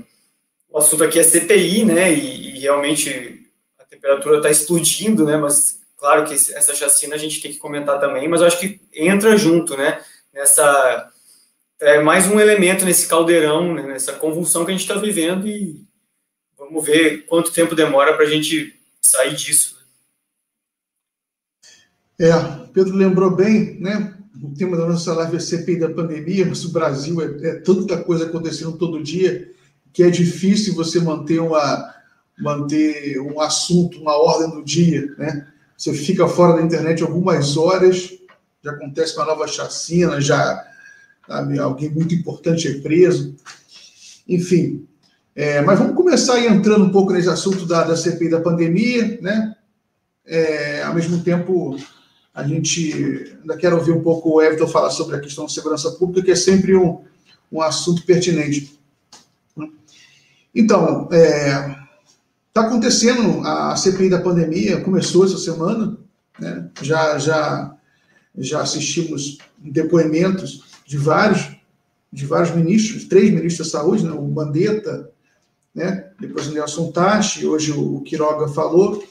o 0.68 0.78
assunto 0.78 1.04
aqui 1.04 1.20
é 1.20 1.22
CPI, 1.22 1.84
né? 1.84 2.12
E, 2.12 2.56
e 2.56 2.58
realmente 2.58 3.48
a 3.78 3.84
temperatura 3.84 4.38
está 4.38 4.50
explodindo, 4.50 5.24
né? 5.24 5.36
Mas 5.36 5.80
claro 5.96 6.24
que 6.24 6.34
essa 6.34 6.74
chacina 6.74 7.14
a 7.14 7.18
gente 7.18 7.40
tem 7.40 7.52
que 7.52 7.58
comentar 7.58 8.00
também, 8.00 8.26
mas 8.26 8.40
eu 8.40 8.48
acho 8.48 8.58
que 8.58 8.80
entra 8.92 9.36
junto, 9.36 9.76
né? 9.76 10.02
Nessa 10.32 11.12
é 11.80 12.00
mais 12.00 12.26
um 12.26 12.40
elemento 12.40 12.84
nesse 12.84 13.06
caldeirão, 13.06 13.74
né? 13.74 13.82
nessa 13.82 14.14
convulsão 14.14 14.64
que 14.64 14.70
a 14.70 14.74
gente 14.74 14.88
está 14.88 14.94
vivendo 14.94 15.46
e 15.46 15.84
vamos 16.56 16.84
ver 16.84 17.26
quanto 17.26 17.52
tempo 17.52 17.74
demora 17.74 18.14
para 18.14 18.24
a 18.24 18.28
gente 18.28 18.80
sair 19.00 19.34
disso. 19.34 19.74
É, 22.18 22.30
Pedro 22.72 22.96
lembrou 22.96 23.30
bem, 23.30 23.78
né? 23.80 24.16
O 24.42 24.50
tema 24.54 24.76
da 24.76 24.86
nossa 24.86 25.14
live 25.14 25.36
é 25.36 25.40
CPI 25.40 25.78
da 25.78 25.90
pandemia, 25.90 26.46
mas 26.46 26.64
o 26.64 26.72
Brasil 26.72 27.20
é, 27.20 27.48
é 27.48 27.54
tanta 27.56 27.96
coisa 27.98 28.26
acontecendo 28.26 28.72
todo 28.72 29.02
dia 29.02 29.50
que 29.92 30.02
é 30.02 30.10
difícil 30.10 30.74
você 30.74 31.00
manter 31.00 31.40
uma 31.40 31.94
manter 32.36 33.20
um 33.20 33.40
assunto, 33.40 34.00
uma 34.00 34.16
ordem 34.16 34.50
do 34.50 34.64
dia, 34.64 35.14
né? 35.16 35.46
Você 35.76 35.94
fica 35.94 36.26
fora 36.26 36.56
da 36.56 36.62
internet 36.62 37.02
algumas 37.02 37.56
horas, 37.56 38.12
já 38.62 38.72
acontece 38.72 39.16
uma 39.16 39.24
nova 39.24 39.46
chacina, 39.46 40.20
já 40.20 40.64
sabe, 41.26 41.58
alguém 41.58 41.90
muito 41.90 42.12
importante 42.12 42.66
é 42.66 42.80
preso, 42.80 43.36
enfim. 44.28 44.86
É, 45.34 45.60
mas 45.62 45.78
vamos 45.78 45.94
começar 45.94 46.34
aí 46.34 46.46
entrando 46.46 46.84
um 46.84 46.90
pouco 46.90 47.12
nesse 47.12 47.28
assunto 47.28 47.66
da, 47.66 47.84
da 47.84 47.96
CPI 47.96 48.30
da 48.30 48.40
pandemia, 48.40 49.18
né? 49.20 49.54
É, 50.26 50.82
ao 50.82 50.94
mesmo 50.94 51.22
tempo, 51.22 51.76
a 52.34 52.42
gente 52.42 53.36
ainda 53.40 53.56
quer 53.56 53.72
ouvir 53.72 53.92
um 53.92 54.02
pouco 54.02 54.30
o 54.30 54.42
Everton 54.42 54.66
falar 54.66 54.90
sobre 54.90 55.14
a 55.14 55.20
questão 55.20 55.46
de 55.46 55.52
segurança 55.52 55.92
pública, 55.92 56.22
que 56.22 56.32
é 56.32 56.36
sempre 56.36 56.74
um, 56.74 57.04
um 57.50 57.62
assunto 57.62 58.04
pertinente. 58.04 58.76
Então, 60.52 61.04
está 61.04 61.16
é, 61.16 61.76
tá 62.52 62.62
acontecendo 62.62 63.46
a 63.46 63.76
CPI 63.76 64.10
da 64.10 64.20
pandemia, 64.20 64.80
começou 64.80 65.24
essa 65.24 65.38
semana, 65.38 65.96
né? 66.38 66.68
já, 66.82 67.18
já, 67.18 67.76
já 68.36 68.62
assistimos 68.62 69.38
depoimentos 69.58 70.64
de 70.84 70.98
vários, 70.98 71.56
de 72.12 72.26
vários 72.26 72.52
ministros, 72.54 73.04
três 73.04 73.30
ministros 73.32 73.70
da 73.70 73.78
saúde, 73.78 74.04
né? 74.04 74.10
o 74.10 74.26
Mandetta, 74.28 75.08
né? 75.72 76.10
depois 76.20 76.48
o 76.48 76.52
Nelson 76.52 76.90
Tachi, 76.90 77.46
hoje 77.46 77.70
o 77.70 78.00
Quiroga 78.00 78.48
falou, 78.48 79.04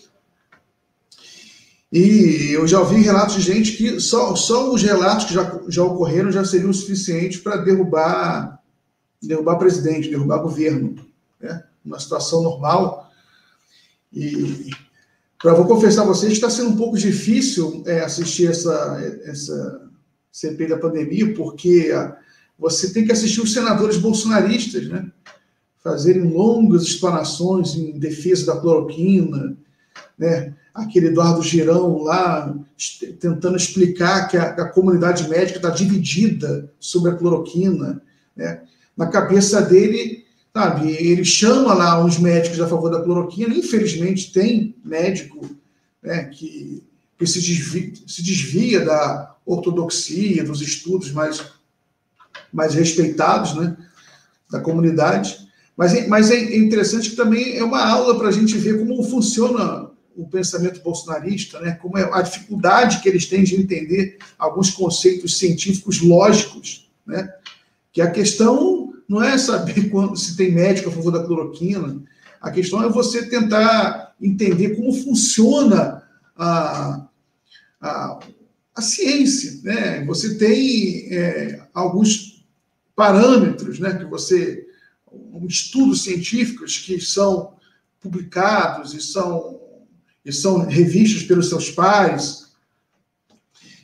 e 1.95 2.51
eu 2.51 2.67
já 2.67 2.79
ouvi 2.79 3.01
relatos 3.01 3.35
de 3.35 3.41
gente 3.41 3.73
que 3.73 3.99
só, 3.99 4.35
só 4.35 4.73
os 4.73 4.81
relatos 4.81 5.25
que 5.25 5.33
já, 5.35 5.59
já 5.69 5.83
ocorreram 5.83 6.31
já 6.31 6.43
seriam 6.43 6.73
suficientes 6.73 7.39
para 7.39 7.57
derrubar 7.57 8.59
derrubar 9.21 9.57
presidente, 9.57 10.09
derrubar 10.09 10.39
governo, 10.39 10.95
né? 11.39 11.63
uma 11.85 11.99
situação 11.99 12.41
normal. 12.41 13.11
E 14.11 14.71
pra, 15.39 15.53
vou 15.53 15.67
confessar 15.67 16.01
a 16.01 16.07
vocês 16.07 16.31
que 16.31 16.37
está 16.37 16.49
sendo 16.49 16.71
um 16.71 16.75
pouco 16.75 16.97
difícil 16.97 17.83
é, 17.85 17.99
assistir 18.01 18.47
essa, 18.47 18.99
essa 19.25 19.87
CPI 20.31 20.69
da 20.69 20.77
pandemia, 20.79 21.31
porque 21.35 21.91
você 22.57 22.91
tem 22.91 23.05
que 23.05 23.11
assistir 23.11 23.39
os 23.39 23.53
senadores 23.53 23.97
bolsonaristas, 23.97 24.87
né? 24.87 25.11
fazerem 25.83 26.23
longas 26.23 26.83
explanações 26.83 27.75
em 27.75 27.99
defesa 27.99 28.47
da 28.47 28.59
cloroquina, 28.59 29.55
né? 30.17 30.55
Aquele 30.73 31.07
Eduardo 31.07 31.43
Girão 31.43 32.01
lá 32.01 32.53
tentando 33.19 33.55
explicar 33.55 34.27
que 34.27 34.35
a, 34.37 34.45
a 34.45 34.69
comunidade 34.69 35.29
médica 35.29 35.57
está 35.57 35.69
dividida 35.69 36.71
sobre 36.79 37.11
a 37.11 37.15
cloroquina. 37.15 38.01
Né? 38.35 38.61
Na 38.97 39.07
cabeça 39.07 39.61
dele, 39.61 40.25
sabe, 40.51 40.91
ele 40.91 41.23
chama 41.23 41.73
lá 41.73 42.03
uns 42.03 42.17
médicos 42.17 42.59
a 42.59 42.67
favor 42.67 42.89
da 42.89 43.01
cloroquina, 43.01 43.53
infelizmente 43.55 44.31
tem 44.31 44.75
médico 44.83 45.47
né, 46.01 46.25
que, 46.25 46.81
que 47.19 47.27
se, 47.27 47.39
desvia, 47.39 47.93
se 48.07 48.23
desvia 48.23 48.83
da 48.83 49.35
ortodoxia, 49.45 50.43
dos 50.43 50.61
estudos 50.61 51.11
mais, 51.11 51.43
mais 52.51 52.73
respeitados 52.73 53.53
né, 53.55 53.77
da 54.49 54.59
comunidade. 54.59 55.37
Mas, 55.77 55.93
é, 55.93 56.07
mas 56.07 56.31
é 56.31 56.55
interessante 56.55 57.11
que 57.11 57.15
também 57.15 57.57
é 57.57 57.63
uma 57.63 57.83
aula 57.85 58.17
para 58.17 58.29
a 58.29 58.31
gente 58.31 58.57
ver 58.57 58.79
como 58.79 59.03
funciona 59.03 59.82
o 60.15 60.27
pensamento 60.27 60.81
bolsonarista, 60.81 61.59
né? 61.59 61.73
como 61.81 61.97
é 61.97 62.09
a 62.13 62.21
dificuldade 62.21 63.01
que 63.01 63.09
eles 63.09 63.25
têm 63.25 63.43
de 63.43 63.55
entender 63.55 64.17
alguns 64.37 64.69
conceitos 64.69 65.37
científicos 65.37 66.01
lógicos, 66.01 66.89
né? 67.05 67.33
que 67.91 68.01
a 68.01 68.11
questão 68.11 68.93
não 69.07 69.23
é 69.23 69.37
saber 69.37 69.89
quando, 69.91 70.15
se 70.17 70.35
tem 70.35 70.51
médico 70.51 70.89
a 70.89 70.91
favor 70.91 71.11
da 71.11 71.23
cloroquina, 71.23 72.01
a 72.41 72.51
questão 72.51 72.83
é 72.83 72.89
você 72.89 73.27
tentar 73.29 74.13
entender 74.21 74.75
como 74.75 74.93
funciona 74.93 76.03
a, 76.35 77.07
a, 77.79 78.19
a 78.75 78.81
ciência. 78.81 79.61
Né? 79.63 80.03
Você 80.05 80.37
tem 80.37 81.07
é, 81.11 81.61
alguns 81.73 82.45
parâmetros 82.95 83.79
né, 83.79 83.93
que 83.93 84.05
você, 84.05 84.67
estudos 85.47 86.03
científicos 86.03 86.77
que 86.77 86.99
são 86.99 87.53
publicados 87.99 88.93
e 88.93 89.01
são 89.01 89.62
e 90.25 90.31
são 90.31 90.65
revistos 90.65 91.23
pelos 91.23 91.49
seus 91.49 91.69
pais. 91.69 92.51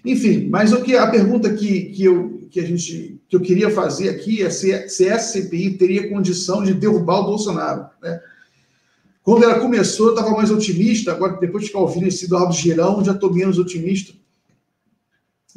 Enfim, 0.04 0.48
mas 0.50 0.72
o 0.72 0.82
que 0.82 0.96
a 0.96 1.08
pergunta 1.08 1.54
que, 1.54 1.86
que, 1.86 2.06
eu, 2.06 2.48
que, 2.50 2.60
a 2.60 2.66
gente, 2.66 3.22
que 3.28 3.36
eu 3.36 3.42
queria 3.42 3.70
fazer 3.70 4.10
aqui 4.10 4.42
é 4.42 4.50
se, 4.50 4.88
se 4.88 5.08
essa 5.08 5.34
CPI 5.34 5.78
teria 5.78 6.10
condição 6.10 6.64
de 6.64 6.74
derrubar 6.74 7.20
o 7.20 7.26
Bolsonaro. 7.26 7.90
Né? 8.02 8.22
Quando 9.22 9.44
ela 9.44 9.60
começou, 9.60 10.08
eu 10.08 10.16
estava 10.16 10.36
mais 10.36 10.50
otimista, 10.50 11.12
agora, 11.12 11.38
depois 11.38 11.64
de 11.64 11.68
ficar 11.68 11.82
ouvindo 11.82 12.08
esse 12.08 12.26
Eduardo 12.26 12.54
Girão, 12.54 13.04
já 13.04 13.12
estou 13.12 13.34
menos 13.34 13.60
otimista. 13.60 14.14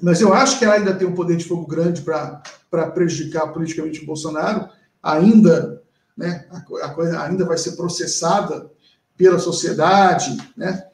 Mas 0.02 0.20
eu 0.20 0.34
acho 0.34 0.58
que 0.58 0.64
ela 0.64 0.74
ainda 0.74 0.94
tem 0.94 1.06
um 1.06 1.14
poder 1.14 1.36
de 1.36 1.44
fogo 1.44 1.66
grande 1.66 2.02
para 2.02 2.90
prejudicar 2.92 3.52
politicamente 3.52 4.02
o 4.02 4.06
Bolsonaro. 4.06 4.68
Ainda, 5.00 5.80
né, 6.16 6.46
a 6.82 6.90
coisa 6.90 7.22
ainda 7.22 7.44
vai 7.44 7.56
ser 7.56 7.72
processada 7.72 8.68
pela 9.16 9.38
sociedade, 9.38 10.36
né? 10.56 10.84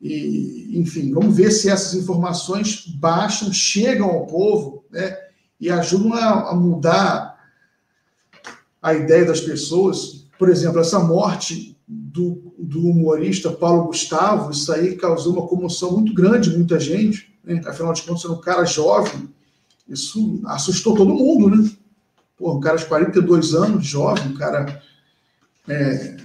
E, 0.00 0.78
enfim, 0.78 1.12
vamos 1.12 1.36
ver 1.36 1.50
se 1.50 1.68
essas 1.68 1.94
informações 1.94 2.86
baixam, 2.86 3.52
chegam 3.52 4.08
ao 4.08 4.26
povo, 4.26 4.84
né? 4.90 5.16
E 5.60 5.70
ajudam 5.70 6.12
a, 6.12 6.50
a 6.50 6.54
mudar 6.54 7.36
a 8.80 8.94
ideia 8.94 9.24
das 9.24 9.40
pessoas. 9.40 10.26
Por 10.38 10.48
exemplo, 10.48 10.80
essa 10.80 11.00
morte 11.00 11.76
do, 11.86 12.54
do, 12.58 12.86
humorista 12.86 13.50
Paulo 13.50 13.86
Gustavo, 13.86 14.50
isso 14.50 14.72
aí 14.72 14.94
causou 14.96 15.32
uma 15.32 15.48
comoção 15.48 15.92
muito 15.92 16.14
grande, 16.14 16.56
muita 16.56 16.78
gente. 16.78 17.34
Né? 17.42 17.60
Afinal 17.66 17.92
de 17.92 18.02
contas, 18.02 18.24
era 18.24 18.34
um 18.34 18.40
cara 18.40 18.64
jovem. 18.64 19.28
Isso 19.88 20.40
assustou 20.44 20.94
todo 20.94 21.14
mundo, 21.14 21.50
né? 21.50 21.70
Pô, 22.36 22.54
um 22.54 22.60
cara 22.60 22.76
de 22.76 22.84
42 22.84 23.54
anos, 23.54 23.84
jovem, 23.84 24.28
um 24.28 24.34
cara 24.34 24.80
é, 25.66 26.16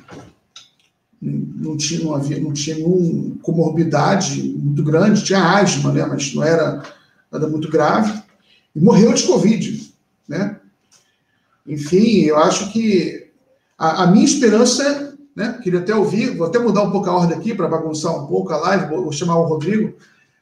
não 1.24 1.78
tinha, 1.78 2.04
não 2.04 2.14
havia, 2.14 2.40
não 2.40 2.52
tinha 2.52 2.76
nenhuma 2.76 3.36
comorbidade 3.42 4.42
muito 4.42 4.84
grande, 4.84 5.24
tinha 5.24 5.42
asma, 5.42 5.92
né, 5.92 6.06
mas 6.06 6.34
não 6.34 6.44
era 6.44 6.84
nada 7.32 7.48
muito 7.48 7.70
grave, 7.70 8.22
e 8.76 8.80
morreu 8.80 9.14
de 9.14 9.24
Covid, 9.24 9.94
né? 10.28 10.60
Enfim, 11.66 12.24
eu 12.24 12.38
acho 12.38 12.72
que 12.72 13.30
a, 13.78 14.04
a 14.04 14.08
minha 14.08 14.26
esperança, 14.26 15.18
né, 15.36 15.60
queria 15.64 15.80
até 15.80 15.96
ouvir, 15.96 16.36
vou 16.36 16.48
até 16.48 16.60
mudar 16.60 16.84
um 16.84 16.92
pouco 16.92 17.10
a 17.10 17.16
ordem 17.16 17.38
aqui 17.38 17.56
para 17.56 17.68
bagunçar 17.68 18.14
um 18.24 18.28
pouco 18.28 18.52
a 18.52 18.58
live, 18.58 18.90
vou, 18.90 19.04
vou, 19.04 19.12
chamar 19.12 19.38
o 19.38 19.46
Rodrigo, 19.46 19.96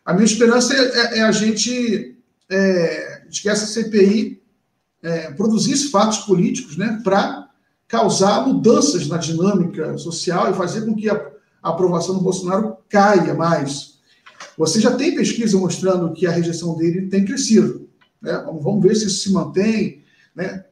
a 0.03 0.13
minha 0.13 0.25
esperança 0.25 0.73
é, 0.73 0.79
é, 0.79 1.19
é 1.19 1.21
a 1.21 1.31
gente, 1.31 2.17
é, 2.49 3.23
de 3.29 3.41
que 3.41 3.49
essa 3.49 3.67
CPI 3.67 4.41
é, 5.03 5.31
produzisse 5.31 5.91
fatos 5.91 6.19
políticos, 6.19 6.75
né, 6.75 6.99
para 7.03 7.50
causar 7.91 8.47
mudanças 8.47 9.06
na 9.06 9.17
dinâmica 9.17 9.97
social 9.97 10.49
e 10.49 10.56
fazer 10.56 10.86
com 10.86 10.95
que 10.95 11.10
a, 11.10 11.30
aprovação 11.62 12.15
do 12.15 12.23
Bolsonaro 12.23 12.77
caia 12.89 13.36
mais. 13.36 13.99
Você 14.58 14.80
já 14.80 14.95
tem 14.95 15.13
pesquisa 15.13 15.60
mostrando 15.60 16.12
que 16.13 16.25
a 16.25 16.32
rejeição 16.32 16.75
dele 16.75 17.08
tem 17.08 17.23
crescido. 17.23 17.88
Né? 18.19 18.32
Vamos 18.63 18.82
ver 18.82 18.95
se 18.95 19.06
isso 19.06 19.21
se 19.21 19.32
mantém. 19.32 20.01
Né? 20.34 20.63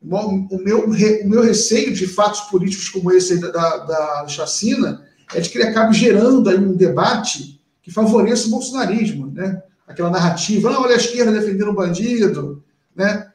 O, 0.00 0.58
meu, 0.58 0.84
o 0.84 1.28
meu 1.28 1.42
receio 1.42 1.92
de 1.92 2.06
fatos 2.06 2.42
políticos 2.42 2.90
como 2.90 3.10
esse 3.10 3.40
da, 3.40 3.78
da, 3.78 4.28
chacina 4.28 5.02
é 5.34 5.40
de 5.40 5.48
que 5.48 5.58
ele 5.58 5.68
acabe 5.68 5.96
gerando 5.96 6.48
aí 6.48 6.58
um 6.58 6.76
debate 6.76 7.60
que 7.82 7.90
favoreça 7.90 8.46
o 8.46 8.50
bolsonarismo. 8.50 9.26
Né? 9.32 9.60
Aquela 9.88 10.10
narrativa, 10.10 10.70
ah, 10.70 10.82
olha 10.82 10.94
a 10.94 10.98
esquerda 10.98 11.32
defendendo 11.32 11.70
o 11.70 11.74
bandido, 11.74 12.62
né? 12.94 13.28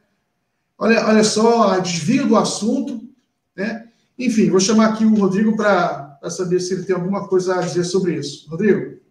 olha, 0.78 1.06
olha 1.08 1.24
só, 1.24 1.80
desvio 1.80 2.28
do 2.28 2.38
assunto 2.38 3.03
né? 3.56 3.90
Enfim, 4.18 4.50
vou 4.50 4.60
chamar 4.60 4.90
aqui 4.90 5.06
o 5.06 5.16
Rodrigo 5.16 5.56
para 5.56 6.20
saber 6.30 6.60
se 6.60 6.74
ele 6.74 6.84
tem 6.84 6.96
alguma 6.96 7.28
coisa 7.28 7.56
a 7.56 7.62
dizer 7.62 7.84
sobre 7.84 8.16
isso. 8.18 8.50
Rodrigo? 8.50 9.02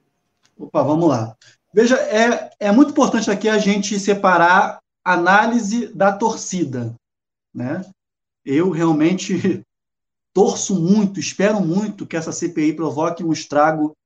Opa, 0.57 0.83
vamos 0.83 1.09
lá. 1.09 1.37
Veja, 1.75 1.97
é, 1.97 2.51
é 2.61 2.73
muito 2.73 2.91
importante 2.91 3.31
aqui 3.31 3.49
a 3.49 3.59
gente 3.59 3.99
separar 3.99 4.79
análise 5.05 5.89
da 5.89 6.13
torcida. 6.13 6.95
Né? 7.53 7.85
Eu 8.45 8.71
realmente 8.71 9.63
torço 10.33 10.75
muito, 10.75 11.19
espero 11.19 11.61
muito 11.61 12.07
que 12.07 12.17
essa 12.17 12.33
CPI 12.33 12.75
provoque 12.75 13.25
um 13.25 13.33
estrago 13.33 13.97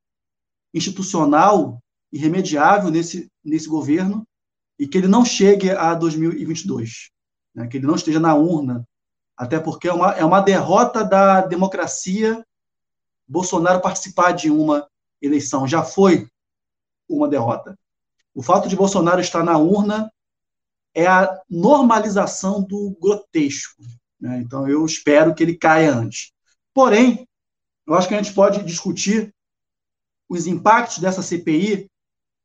institucional 0.72 1.78
irremediável 2.12 2.90
nesse, 2.90 3.28
nesse 3.44 3.68
governo 3.68 4.26
e 4.78 4.86
que 4.86 4.96
ele 4.98 5.08
não 5.08 5.24
chegue 5.24 5.70
a 5.70 5.94
2022, 5.94 7.10
né? 7.54 7.66
que 7.66 7.76
ele 7.76 7.86
não 7.86 7.94
esteja 7.94 8.20
na 8.20 8.34
urna 8.34 8.86
até 9.36 9.60
porque 9.60 9.88
é 9.88 9.92
uma, 9.92 10.12
é 10.12 10.24
uma 10.24 10.40
derrota 10.40 11.04
da 11.04 11.42
democracia 11.42 12.44
Bolsonaro 13.28 13.80
participar 13.80 14.32
de 14.32 14.50
uma 14.50 14.88
eleição. 15.20 15.66
Já 15.66 15.82
foi 15.82 16.28
uma 17.08 17.28
derrota. 17.28 17.78
O 18.34 18.42
fato 18.42 18.68
de 18.68 18.76
Bolsonaro 18.76 19.20
estar 19.20 19.42
na 19.42 19.58
urna 19.58 20.10
é 20.94 21.06
a 21.06 21.40
normalização 21.50 22.62
do 22.62 22.96
grotesco. 23.00 23.82
Né? 24.20 24.38
Então, 24.38 24.68
eu 24.68 24.84
espero 24.84 25.34
que 25.34 25.42
ele 25.42 25.56
caia 25.56 25.94
antes. 25.94 26.32
Porém, 26.72 27.26
eu 27.86 27.94
acho 27.94 28.08
que 28.08 28.14
a 28.14 28.22
gente 28.22 28.34
pode 28.34 28.62
discutir 28.62 29.34
os 30.28 30.46
impactos 30.46 30.98
dessa 30.98 31.22
CPI 31.22 31.90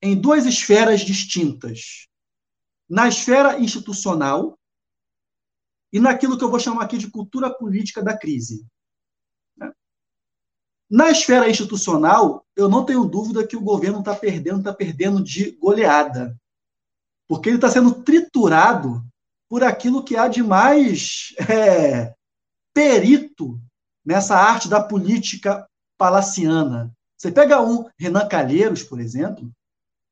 em 0.01 0.19
duas 0.19 0.45
esferas 0.45 1.01
distintas. 1.01 2.07
Na 2.89 3.07
esfera 3.07 3.59
institucional 3.59 4.57
e 5.91 5.99
naquilo 5.99 6.37
que 6.37 6.43
eu 6.43 6.49
vou 6.49 6.59
chamar 6.59 6.83
aqui 6.83 6.97
de 6.97 7.09
cultura 7.09 7.49
política 7.49 8.01
da 8.01 8.17
crise. 8.17 8.65
Na 10.89 11.09
esfera 11.09 11.49
institucional, 11.49 12.45
eu 12.55 12.67
não 12.67 12.85
tenho 12.85 13.05
dúvida 13.05 13.47
que 13.47 13.55
o 13.55 13.61
governo 13.61 13.99
está 13.99 14.13
perdendo, 14.13 14.59
está 14.59 14.73
perdendo 14.73 15.23
de 15.23 15.51
goleada. 15.51 16.37
Porque 17.27 17.47
ele 17.47 17.55
está 17.55 17.69
sendo 17.69 18.03
triturado 18.03 19.01
por 19.47 19.63
aquilo 19.63 20.03
que 20.03 20.17
há 20.17 20.27
de 20.27 20.43
mais 20.43 21.33
é, 21.49 22.13
perito 22.73 23.57
nessa 24.03 24.35
arte 24.35 24.67
da 24.67 24.83
política 24.83 25.65
palaciana. 25.97 26.91
Você 27.17 27.31
pega 27.31 27.61
um 27.61 27.89
Renan 27.97 28.27
Calheiros, 28.27 28.83
por 28.83 28.99
exemplo, 28.99 29.49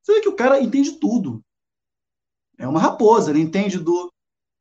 você 0.02 0.14
vê 0.14 0.20
que 0.20 0.28
o 0.28 0.36
cara 0.36 0.60
entende 0.60 0.92
tudo. 0.92 1.44
É 2.58 2.66
uma 2.66 2.80
raposa, 2.80 3.30
ele 3.30 3.40
entende 3.40 3.78
do 3.78 4.10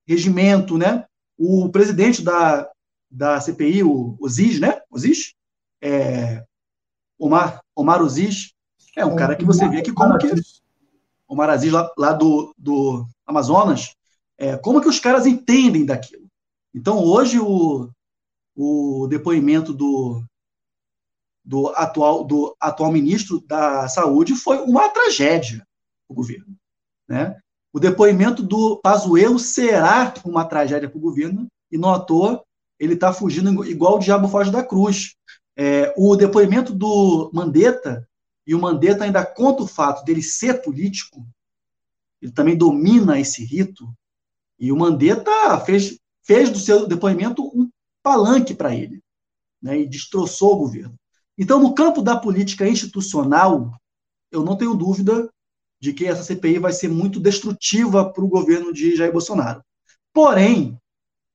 regimento, 0.07 0.77
né? 0.77 1.05
O 1.39 1.69
presidente 1.69 2.21
da, 2.21 2.69
da 3.09 3.39
CPI, 3.39 3.81
o 3.83 4.27
Ziz, 4.27 4.59
né? 4.59 4.81
Ziz, 4.97 5.33
é, 5.81 6.43
Omar, 7.17 7.61
Omar 7.75 8.01
Aziz, 8.01 8.53
é 8.95 9.05
um 9.05 9.15
cara 9.15 9.35
que 9.35 9.45
você 9.45 9.67
vê 9.67 9.81
que 9.81 9.93
como 9.93 10.17
que 10.17 10.27
Omar 11.27 11.49
Aziz 11.49 11.71
lá, 11.71 11.91
lá 11.97 12.13
do, 12.13 12.53
do 12.57 13.07
Amazonas, 13.25 13.95
é, 14.37 14.57
como 14.57 14.81
que 14.81 14.87
os 14.87 14.99
caras 14.99 15.25
entendem 15.25 15.85
daquilo. 15.85 16.27
Então 16.73 17.03
hoje 17.03 17.39
o, 17.39 17.89
o 18.55 19.07
depoimento 19.07 19.73
do, 19.73 20.23
do 21.43 21.67
atual 21.69 22.23
do 22.23 22.55
atual 22.59 22.91
ministro 22.91 23.41
da 23.41 23.87
Saúde 23.87 24.35
foi 24.35 24.57
uma 24.59 24.89
tragédia 24.89 25.65
para 26.07 26.13
o 26.13 26.15
governo, 26.15 26.55
né? 27.07 27.39
O 27.79 27.81
depoimento 27.81 28.43
do 28.43 28.75
Pazuello 28.75 29.39
será 29.39 30.13
uma 30.25 30.43
tragédia 30.43 30.89
para 30.89 30.97
o 30.97 31.01
governo 31.01 31.47
e 31.71 31.77
não 31.77 31.93
à 31.93 31.97
toa 31.97 32.43
ele 32.77 32.95
está 32.95 33.13
fugindo 33.13 33.65
igual 33.65 33.95
o 33.95 33.99
diabo 33.99 34.27
foge 34.27 34.51
da 34.51 34.61
cruz. 34.61 35.15
É, 35.55 35.93
o 35.95 36.13
depoimento 36.17 36.73
do 36.73 37.31
Mandetta, 37.33 38.05
e 38.45 38.53
o 38.53 38.59
Mandetta 38.59 39.05
ainda 39.05 39.25
conta 39.25 39.63
o 39.63 39.67
fato 39.67 40.03
dele 40.03 40.21
ser 40.21 40.61
político, 40.61 41.25
ele 42.21 42.33
também 42.33 42.57
domina 42.57 43.17
esse 43.17 43.45
rito, 43.45 43.89
e 44.59 44.73
o 44.73 44.75
Mandetta 44.75 45.57
fez, 45.61 45.97
fez 46.21 46.49
do 46.49 46.59
seu 46.59 46.85
depoimento 46.85 47.41
um 47.45 47.69
palanque 48.03 48.53
para 48.53 48.75
ele, 48.75 49.01
né, 49.61 49.79
e 49.79 49.87
destroçou 49.87 50.55
o 50.55 50.57
governo. 50.57 50.95
Então, 51.37 51.61
no 51.61 51.73
campo 51.73 52.01
da 52.01 52.17
política 52.17 52.67
institucional, 52.67 53.73
eu 54.29 54.43
não 54.43 54.57
tenho 54.57 54.75
dúvida 54.75 55.29
de 55.79 55.93
que 55.93 56.05
essa 56.05 56.23
CPI 56.23 56.59
vai 56.59 56.73
ser 56.73 56.89
muito 56.89 57.19
destrutiva 57.19 58.11
para 58.11 58.23
o 58.23 58.27
governo 58.27 58.73
de 58.73 58.95
Jair 58.95 59.11
Bolsonaro. 59.11 59.63
Porém, 60.13 60.77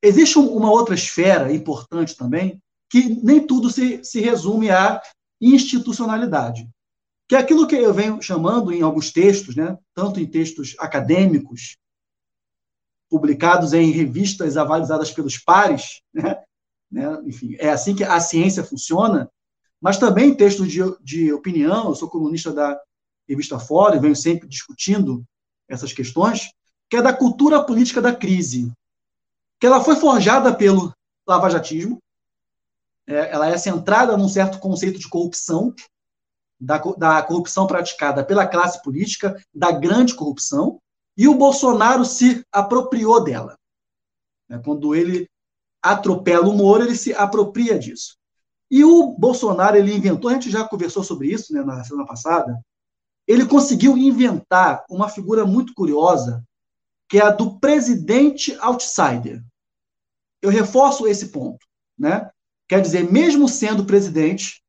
existe 0.03 0.39
uma 0.39 0.71
outra 0.71 0.95
esfera 0.95 1.53
importante 1.53 2.17
também, 2.17 2.61
que 2.91 3.21
nem 3.23 3.47
tudo 3.47 3.71
se, 3.71 4.05
se 4.05 4.21
resume 4.21 4.71
à 4.71 5.01
institucionalidade. 5.41 6.69
Que 7.27 7.37
é 7.37 7.39
aquilo 7.39 7.67
que 7.67 7.75
eu 7.75 7.95
venho 7.95 8.21
chamando 8.21 8.73
em 8.73 8.83
alguns 8.83 9.11
textos, 9.11 9.57
né, 9.57 9.79
tanto 9.95 10.21
em 10.21 10.27
textos 10.27 10.77
acadêmicos, 10.79 11.77
publicados 13.09 13.73
em 13.73 13.91
revistas 13.91 14.57
avalizadas 14.57 15.11
pelos 15.11 15.39
pares, 15.39 16.03
né, 16.13 16.43
né, 16.91 17.23
enfim, 17.25 17.57
é 17.59 17.71
assim 17.71 17.95
que 17.95 18.05
a 18.05 18.21
ciência 18.21 18.63
funciona, 18.63 19.31
mas 19.81 19.99
também 19.99 20.35
textos 20.35 20.71
de, 20.71 20.81
de 21.03 21.33
opinião, 21.33 21.89
eu 21.89 21.95
sou 21.95 22.09
colunista 22.09 22.53
da 22.53 22.79
revista 23.29 23.59
Fora 23.59 23.97
e 23.97 24.01
venho 24.01 24.17
sempre 24.17 24.49
discutindo 24.49 25.25
essas 25.69 25.93
questões, 25.93 26.51
que 26.89 26.97
é 26.97 27.03
da 27.03 27.13
cultura 27.13 27.65
política 27.65 28.01
da 28.01 28.15
crise, 28.15 28.71
que 29.59 29.67
ela 29.67 29.83
foi 29.83 29.97
forjada 29.97 30.55
pelo 30.55 30.93
lavajatismo, 31.27 31.99
é, 33.07 33.31
ela 33.33 33.49
é 33.49 33.57
centrada 33.57 34.17
num 34.17 34.29
certo 34.29 34.59
conceito 34.59 34.99
de 34.99 35.09
corrupção, 35.09 35.75
da, 36.61 36.79
da 36.79 37.23
corrupção 37.23 37.67
praticada 37.67 38.25
pela 38.25 38.47
classe 38.47 38.83
política, 38.83 39.41
da 39.55 39.71
grande 39.71 40.15
corrupção, 40.15 40.81
e 41.17 41.29
o 41.29 41.35
Bolsonaro 41.35 42.05
se 42.05 42.45
apropriou 42.51 43.23
dela. 43.23 43.57
É, 44.49 44.59
quando 44.59 44.95
ele 44.95 45.29
atropela 45.83 46.49
o 46.49 46.53
Moro, 46.55 46.85
ele 46.85 46.97
se 46.97 47.13
apropria 47.15 47.79
disso. 47.79 48.17
E 48.71 48.85
o 48.85 49.13
Bolsonaro, 49.13 49.77
ele 49.77 49.95
inventou, 49.95 50.31
a 50.31 50.35
gente 50.35 50.51
já 50.51 50.67
conversou 50.67 51.05
sobre 51.05 51.29
isso 51.29 51.53
né, 51.53 51.63
na 51.63 51.85
semana 51.85 52.07
passada, 52.07 52.59
ele 53.27 53.47
conseguiu 53.47 53.97
inventar 53.97 54.85
uma 54.91 55.09
figura 55.09 55.47
muito 55.47 55.75
curiosa, 55.75 56.45
que 57.09 57.19
é 57.19 57.23
a 57.23 57.31
do 57.31 57.59
presidente 57.59 58.57
outsider. 58.61 59.43
Eu 60.43 60.51
reforço 60.51 61.07
esse 61.07 61.29
ponto. 61.29 61.67
Né? 61.99 62.31
Quer 62.69 62.81
dizer, 62.81 63.11
mesmo 63.11 63.49
sendo 63.49 63.85
presidente, 63.85 64.63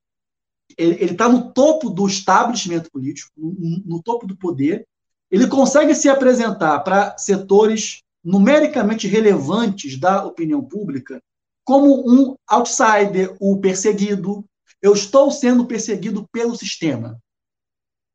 ele 0.77 1.11
está 1.11 1.29
no 1.29 1.51
topo 1.51 1.89
do 1.89 2.07
establishment 2.07 2.83
político, 2.91 3.31
no, 3.37 3.81
no 3.85 4.03
topo 4.03 4.25
do 4.27 4.37
poder, 4.37 4.87
ele 5.29 5.47
consegue 5.47 5.95
se 5.95 6.07
apresentar 6.07 6.79
para 6.79 7.17
setores 7.17 8.01
numericamente 8.23 9.07
relevantes 9.07 9.99
da 9.99 10.25
opinião 10.25 10.63
pública 10.63 11.21
como 11.63 12.07
um 12.07 12.35
outsider, 12.47 13.35
o 13.39 13.59
perseguido. 13.59 14.45
Eu 14.81 14.93
estou 14.93 15.31
sendo 15.31 15.65
perseguido 15.65 16.27
pelo 16.31 16.55
sistema. 16.55 17.19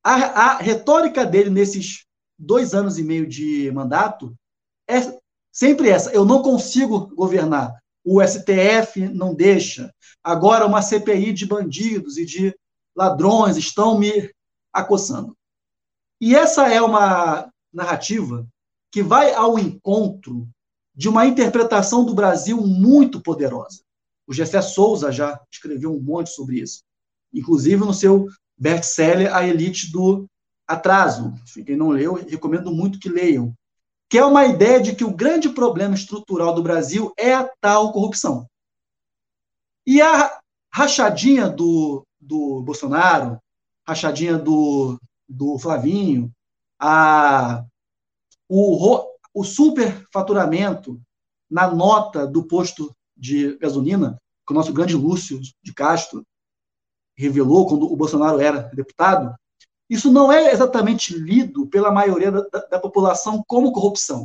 A, 0.03 0.15
a 0.15 0.57
retórica 0.59 1.27
dele 1.27 1.51
nesses 1.51 2.05
dois 2.39 2.75
anos 2.75 2.99
e 2.99 3.03
meio 3.03 3.27
de 3.27 3.71
mandato 3.73 4.35
é 4.89 4.97
sempre 5.53 5.89
essa: 5.89 6.11
eu 6.11 6.25
não 6.25 6.43
consigo 6.43 7.15
governar 7.15 7.81
o 8.05 8.23
STF 8.23 9.09
não 9.09 9.35
deixa. 9.35 9.93
Agora, 10.23 10.67
uma 10.67 10.83
CPI 10.83 11.33
de 11.33 11.47
bandidos 11.47 12.17
e 12.17 12.25
de 12.25 12.55
ladrões 12.97 13.57
estão 13.57 13.99
me 13.99 14.33
acossando. 14.73 15.37
E 16.21 16.35
essa 16.35 16.69
é 16.69 16.81
uma 16.81 17.51
narrativa 17.73 18.47
que 18.93 19.03
vai 19.03 19.33
ao 19.33 19.59
encontro 19.59 20.49
de 20.95 21.09
uma 21.09 21.27
interpretação 21.27 22.05
do 22.05 22.15
Brasil 22.15 22.61
muito 22.61 23.21
poderosa. 23.23 23.83
O 24.27 24.33
Gessé 24.33 24.61
Souza 24.61 25.11
já 25.11 25.41
escreveu 25.51 25.95
um 25.95 26.01
monte 26.01 26.31
sobre 26.31 26.61
isso, 26.61 26.83
inclusive 27.33 27.85
no 27.85 27.95
seu 27.95 28.27
best-seller 28.61 29.35
A 29.35 29.45
Elite 29.47 29.91
do 29.91 30.27
Atraso. 30.69 31.35
Quem 31.67 31.77
não 31.77 31.89
leu, 31.89 32.15
recomendo 32.15 32.71
muito 32.71 33.01
que 33.01 33.09
leiam 33.09 33.55
que 34.11 34.19
é 34.19 34.25
uma 34.25 34.45
ideia 34.45 34.81
de 34.81 34.95
que 34.95 35.05
o 35.05 35.15
grande 35.15 35.49
problema 35.49 35.95
estrutural 35.95 36.53
do 36.53 36.65
Brasil 36.65 37.13
é 37.17 37.33
a 37.33 37.49
tal 37.61 37.93
corrupção. 37.93 38.45
E 39.87 40.03
a 40.03 40.41
rachadinha 40.69 41.49
do, 41.49 42.05
do 42.21 42.61
Bolsonaro, 42.61 43.39
rachadinha 43.87 44.37
do, 44.37 45.01
do 45.29 45.57
Flavinho, 45.61 46.29
a, 46.77 47.65
o, 48.49 49.07
o 49.33 49.45
superfaturamento 49.45 51.01
na 51.49 51.73
nota 51.73 52.27
do 52.27 52.43
posto 52.43 52.93
de 53.17 53.57
gasolina, 53.59 54.21
que 54.45 54.53
o 54.53 54.57
nosso 54.57 54.73
grande 54.73 54.97
Lúcio 54.97 55.41
de 55.63 55.73
Castro 55.73 56.25
revelou 57.21 57.69
quando 57.69 57.93
o 57.93 57.97
Bolsonaro 57.97 58.41
era 58.41 58.63
deputado, 58.75 59.35
isso 59.89 60.11
não 60.11 60.33
é 60.33 60.53
exatamente 60.53 61.13
lido 61.13 61.67
pela 61.67 61.91
maioria 61.91 62.31
da, 62.31 62.43
da, 62.43 62.79
população 62.79 63.45
como 63.47 63.73
corrupção. 63.73 64.25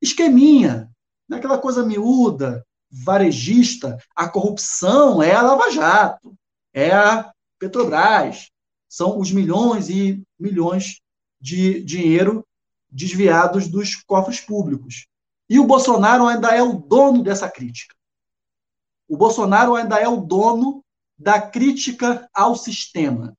Esqueminha, 0.00 0.90
não 1.28 1.36
é 1.36 1.38
aquela 1.38 1.58
coisa 1.58 1.84
miúda, 1.84 2.66
varejista. 2.90 3.98
A 4.16 4.28
corrupção 4.28 5.22
é 5.22 5.32
a 5.32 5.42
Lava 5.42 5.70
Jato, 5.70 6.34
é 6.74 6.90
a 6.90 7.30
Petrobras. 7.58 8.50
São 8.88 9.18
os 9.18 9.30
milhões 9.30 9.88
e 9.88 10.22
milhões 10.38 11.00
de 11.40 11.82
dinheiro 11.84 12.44
desviados 12.90 13.68
dos 13.68 13.94
cofres 13.94 14.40
públicos. 14.40 15.06
E 15.48 15.58
o 15.58 15.66
Bolsonaro 15.66 16.26
ainda 16.26 16.48
é 16.54 16.62
o 16.62 16.74
dono 16.74 17.22
dessa 17.22 17.48
crítica. 17.48 17.94
O 19.08 19.16
Bolsonaro 19.16 19.74
ainda 19.74 19.98
é 19.98 20.08
o 20.08 20.20
dono 20.20 20.81
da 21.22 21.40
crítica 21.40 22.28
ao 22.34 22.56
sistema. 22.56 23.38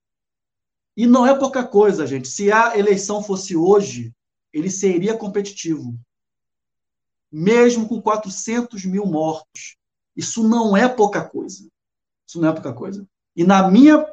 E 0.96 1.06
não 1.06 1.28
é 1.28 1.38
pouca 1.38 1.68
coisa, 1.68 2.08
gente. 2.08 2.30
Se 2.30 2.50
a 2.50 2.78
eleição 2.78 3.22
fosse 3.22 3.58
hoje, 3.58 4.14
ele 4.54 4.70
seria 4.70 5.18
competitivo. 5.18 5.94
Mesmo 7.30 7.88
com 7.88 8.02
400 8.02 8.86
mil 8.86 9.06
mortos. 9.06 9.76
Isso 10.16 10.48
não 10.48 10.78
é 10.78 10.88
pouca 10.88 11.28
coisa. 11.28 11.68
Isso 12.26 12.40
não 12.40 12.48
é 12.48 12.54
pouca 12.54 12.72
coisa. 12.72 13.06
E 13.36 13.44
na 13.44 13.70
minha 13.70 14.10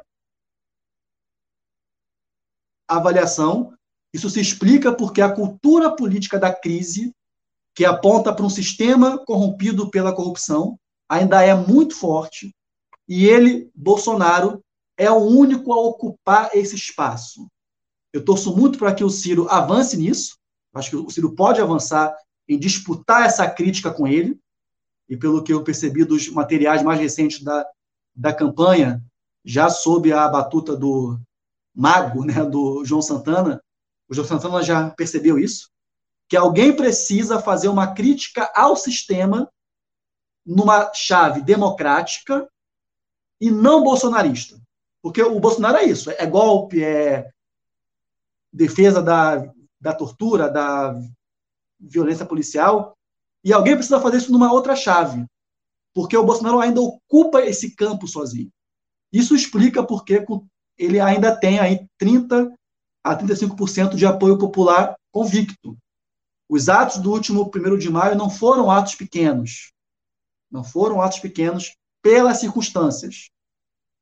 avaliação, 2.87 3.73
Isso 4.13 4.29
se 4.29 4.41
explica 4.41 4.93
porque 4.93 5.21
a 5.21 5.33
cultura 5.33 5.95
política 5.95 6.37
da 6.37 6.53
crise, 6.53 7.15
que 7.73 7.85
aponta 7.85 8.35
para 8.35 8.45
um 8.45 8.49
sistema 8.49 9.17
corrompido 9.23 9.89
pela 9.89 10.13
corrupção, 10.13 10.77
ainda 11.07 11.41
é 11.41 11.55
muito 11.55 11.95
forte, 11.95 12.53
e 13.07 13.25
ele, 13.25 13.69
Bolsonaro, 13.75 14.63
é 14.97 15.09
o 15.09 15.17
único 15.17 15.73
a 15.73 15.81
ocupar 15.81 16.49
esse 16.53 16.75
espaço. 16.75 17.47
Eu 18.13 18.23
torço 18.23 18.55
muito 18.55 18.77
para 18.77 18.93
que 18.93 19.03
o 19.03 19.09
Ciro 19.09 19.47
avance 19.49 19.97
nisso, 19.97 20.37
acho 20.73 20.89
que 20.89 20.95
o 20.95 21.09
Ciro 21.09 21.33
pode 21.33 21.61
avançar 21.61 22.15
em 22.47 22.57
disputar 22.57 23.25
essa 23.25 23.49
crítica 23.49 23.91
com 23.91 24.07
ele, 24.07 24.39
e 25.09 25.17
pelo 25.17 25.43
que 25.43 25.53
eu 25.53 25.63
percebi 25.63 26.05
dos 26.05 26.29
materiais 26.29 26.83
mais 26.83 26.99
recentes 26.99 27.43
da, 27.43 27.65
da 28.15 28.33
campanha, 28.33 29.03
já 29.43 29.69
sob 29.69 30.11
a 30.11 30.27
batuta 30.27 30.75
do 30.75 31.19
mago, 31.73 32.23
né, 32.23 32.43
do 32.45 32.83
João 32.85 33.01
Santana, 33.01 33.61
o 34.07 34.13
João 34.13 34.27
Santana 34.27 34.61
já 34.61 34.89
percebeu 34.91 35.39
isso, 35.39 35.69
que 36.29 36.37
alguém 36.37 36.75
precisa 36.75 37.39
fazer 37.39 37.67
uma 37.67 37.93
crítica 37.93 38.51
ao 38.53 38.75
sistema 38.75 39.49
numa 40.45 40.93
chave 40.93 41.41
democrática 41.41 42.49
e 43.41 43.49
não 43.49 43.83
bolsonarista. 43.83 44.61
Porque 45.01 45.21
o 45.23 45.39
Bolsonaro 45.39 45.77
é 45.77 45.85
isso, 45.85 46.11
é 46.11 46.25
golpe, 46.27 46.83
é 46.83 47.27
defesa 48.53 49.01
da, 49.01 49.51
da 49.79 49.95
tortura, 49.95 50.47
da 50.47 50.95
violência 51.79 52.25
policial, 52.25 52.95
e 53.43 53.51
alguém 53.51 53.73
precisa 53.73 53.99
fazer 53.99 54.17
isso 54.17 54.31
numa 54.31 54.53
outra 54.53 54.75
chave, 54.75 55.25
porque 55.91 56.15
o 56.15 56.23
Bolsonaro 56.23 56.59
ainda 56.59 56.79
ocupa 56.79 57.41
esse 57.41 57.75
campo 57.75 58.07
sozinho. 58.07 58.51
Isso 59.11 59.35
explica 59.35 59.83
porque 59.83 60.23
ele 60.77 60.99
ainda 60.99 61.35
tem 61.35 61.59
aí 61.59 61.87
30 61.97 62.53
a 63.03 63.17
35% 63.17 63.95
de 63.95 64.05
apoio 64.05 64.37
popular 64.37 64.95
convicto. 65.11 65.75
Os 66.47 66.69
atos 66.69 66.97
do 66.97 67.11
último 67.11 67.49
1 67.53 67.77
de 67.77 67.89
maio 67.89 68.15
não 68.15 68.29
foram 68.29 68.69
atos 68.69 68.93
pequenos. 68.93 69.73
Não 70.51 70.63
foram 70.63 71.01
atos 71.01 71.19
pequenos 71.19 71.75
pelas 72.01 72.39
circunstâncias. 72.39 73.29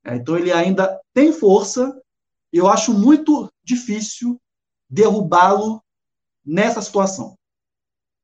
É, 0.03 0.15
então 0.15 0.37
ele 0.37 0.51
ainda 0.51 0.99
tem 1.13 1.31
força 1.31 2.01
e 2.51 2.57
eu 2.57 2.67
acho 2.67 2.93
muito 2.93 3.51
difícil 3.63 4.39
derrubá-lo 4.89 5.83
nessa 6.45 6.81
situação 6.81 7.37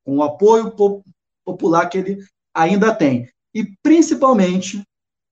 com 0.05 0.17
o 0.17 0.23
apoio 0.23 0.73
popular 1.43 1.89
que 1.89 1.97
ele 1.97 2.25
ainda 2.53 2.95
tem. 2.95 3.29
E 3.53 3.65
principalmente 3.81 4.83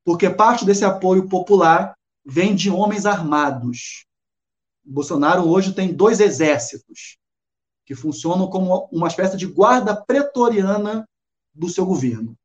porque 0.03 0.29
parte 0.29 0.65
desse 0.65 0.84
apoio 0.84 1.29
popular 1.29 1.95
vem 2.25 2.56
de 2.56 2.69
homens 2.69 3.06
armados. 3.06 4.06
Bolsonaro 4.84 5.47
hoje 5.47 5.73
tem 5.73 5.93
dois 5.93 6.19
exércitos 6.19 7.17
que 7.86 7.95
funcionam 7.95 8.49
como 8.49 8.89
uma 8.91 9.08
espécie 9.08 9.38
de 9.38 9.45
guarda 9.45 9.95
pretoriana 9.95 11.08
do 11.53 11.69
seu 11.69 11.86
governo, 11.86 12.36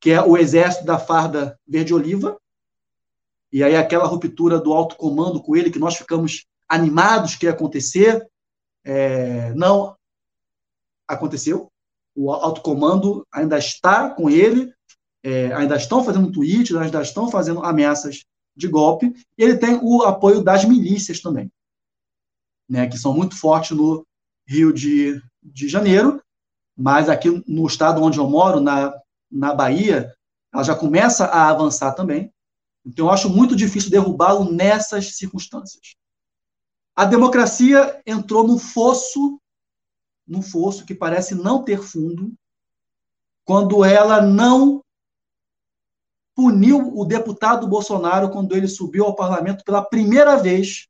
que 0.00 0.10
é 0.10 0.22
o 0.22 0.36
exército 0.36 0.84
da 0.84 0.98
farda 0.98 1.58
verde-oliva, 1.66 2.38
e 3.52 3.62
aí 3.64 3.76
aquela 3.76 4.06
ruptura 4.06 4.60
do 4.60 4.72
alto 4.72 4.96
comando 4.96 5.42
com 5.42 5.56
ele 5.56 5.70
que 5.70 5.78
nós 5.78 5.96
ficamos 5.96 6.46
animados 6.68 7.34
que 7.34 7.46
ia 7.46 7.52
acontecer, 7.52 8.28
é, 8.84 9.52
não 9.54 9.96
aconteceu. 11.06 11.70
O 12.14 12.30
alto 12.30 12.60
comando 12.60 13.26
ainda 13.32 13.58
está 13.58 14.10
com 14.10 14.28
ele, 14.28 14.72
é, 15.22 15.52
ainda 15.54 15.76
estão 15.76 16.04
fazendo 16.04 16.30
tweets, 16.30 16.76
ainda 16.76 17.00
estão 17.00 17.30
fazendo 17.30 17.64
ameaças 17.64 18.24
de 18.54 18.68
golpe, 18.68 19.14
e 19.36 19.42
ele 19.42 19.56
tem 19.56 19.78
o 19.80 20.02
apoio 20.02 20.42
das 20.42 20.64
milícias 20.64 21.20
também, 21.20 21.50
né, 22.68 22.88
que 22.88 22.98
são 22.98 23.14
muito 23.14 23.36
fortes 23.36 23.76
no 23.76 24.04
Rio 24.46 24.72
de, 24.72 25.22
de 25.42 25.68
Janeiro, 25.68 26.20
mas 26.76 27.08
aqui 27.08 27.42
no 27.46 27.66
estado 27.66 28.02
onde 28.02 28.18
eu 28.18 28.28
moro, 28.28 28.60
na, 28.60 28.92
na 29.30 29.54
Bahia, 29.54 30.14
ela 30.52 30.62
já 30.62 30.74
começa 30.74 31.26
a 31.26 31.48
avançar 31.48 31.92
também. 31.92 32.32
Então, 32.84 33.06
eu 33.06 33.12
acho 33.12 33.28
muito 33.28 33.54
difícil 33.54 33.90
derrubá-lo 33.90 34.50
nessas 34.50 35.16
circunstâncias. 35.16 35.94
A 36.96 37.04
democracia 37.04 38.00
entrou 38.06 38.46
num 38.46 38.58
fosso 38.58 39.40
num 40.28 40.42
fosso 40.42 40.84
que 40.84 40.94
parece 40.94 41.34
não 41.34 41.64
ter 41.64 41.82
fundo, 41.82 42.34
quando 43.44 43.82
ela 43.82 44.20
não 44.20 44.84
puniu 46.36 46.96
o 46.96 47.04
deputado 47.04 47.66
Bolsonaro 47.66 48.30
quando 48.30 48.54
ele 48.54 48.68
subiu 48.68 49.06
ao 49.06 49.16
parlamento 49.16 49.64
pela 49.64 49.82
primeira 49.82 50.36
vez 50.36 50.86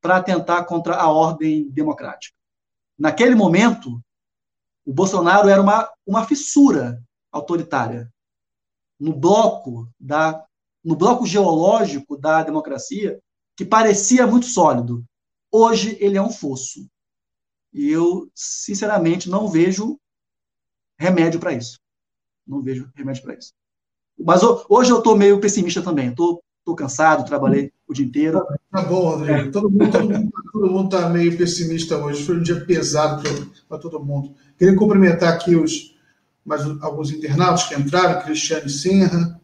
para 0.00 0.18
atentar 0.18 0.66
contra 0.66 0.94
a 0.94 1.10
ordem 1.10 1.68
democrática. 1.70 2.36
Naquele 2.98 3.34
momento, 3.34 4.00
o 4.84 4.92
Bolsonaro 4.92 5.48
era 5.48 5.60
uma, 5.60 5.90
uma 6.06 6.24
fissura 6.26 7.02
autoritária 7.36 8.12
no 8.98 9.14
bloco 9.14 9.88
da 9.98 10.44
no 10.84 10.94
bloco 10.94 11.26
geológico 11.26 12.16
da 12.16 12.44
democracia 12.44 13.20
que 13.56 13.64
parecia 13.64 14.24
muito 14.24 14.46
sólido. 14.46 15.04
Hoje 15.50 15.96
ele 15.98 16.16
é 16.16 16.22
um 16.22 16.30
fosso. 16.30 16.86
E 17.72 17.90
eu, 17.90 18.30
sinceramente, 18.32 19.28
não 19.28 19.48
vejo 19.48 19.98
remédio 20.96 21.40
para 21.40 21.52
isso. 21.52 21.80
Não 22.46 22.62
vejo 22.62 22.88
remédio 22.94 23.22
para 23.24 23.34
isso. 23.34 23.52
Mas 24.16 24.42
hoje 24.68 24.92
eu 24.92 24.98
estou 24.98 25.16
meio 25.16 25.40
pessimista 25.40 25.82
também. 25.82 26.10
Estou 26.10 26.40
cansado, 26.76 27.26
trabalhei 27.26 27.72
o 27.86 27.92
dia 27.92 28.06
inteiro. 28.06 28.46
Tá 28.70 28.82
bom, 28.82 29.10
Rodrigo. 29.10 29.50
Todo 29.50 29.68
mundo 29.68 29.84
está 29.86 29.98
todo 30.52 30.70
mundo, 30.70 30.88
tá 30.88 31.08
meio 31.08 31.36
pessimista 31.36 31.98
hoje. 31.98 32.22
Foi 32.22 32.36
um 32.36 32.42
dia 32.42 32.64
pesado 32.64 33.24
para 33.68 33.78
todo 33.78 34.04
mundo. 34.04 34.36
Queria 34.56 34.76
cumprimentar 34.76 35.34
aqui 35.34 35.56
os 35.56 35.95
mais 36.46 36.64
alguns 36.80 37.10
internautas 37.10 37.64
que 37.64 37.74
entraram, 37.74 38.22
Cristiane 38.22 38.70
Senra, 38.70 39.38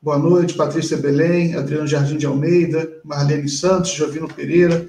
boa 0.00 0.16
noite, 0.16 0.54
Patrícia 0.54 0.96
Belém, 0.96 1.56
Adriano 1.56 1.88
Jardim 1.88 2.16
de 2.16 2.24
Almeida, 2.24 2.88
Marlene 3.04 3.48
Santos, 3.48 3.90
Jovino 3.90 4.32
Pereira, 4.32 4.86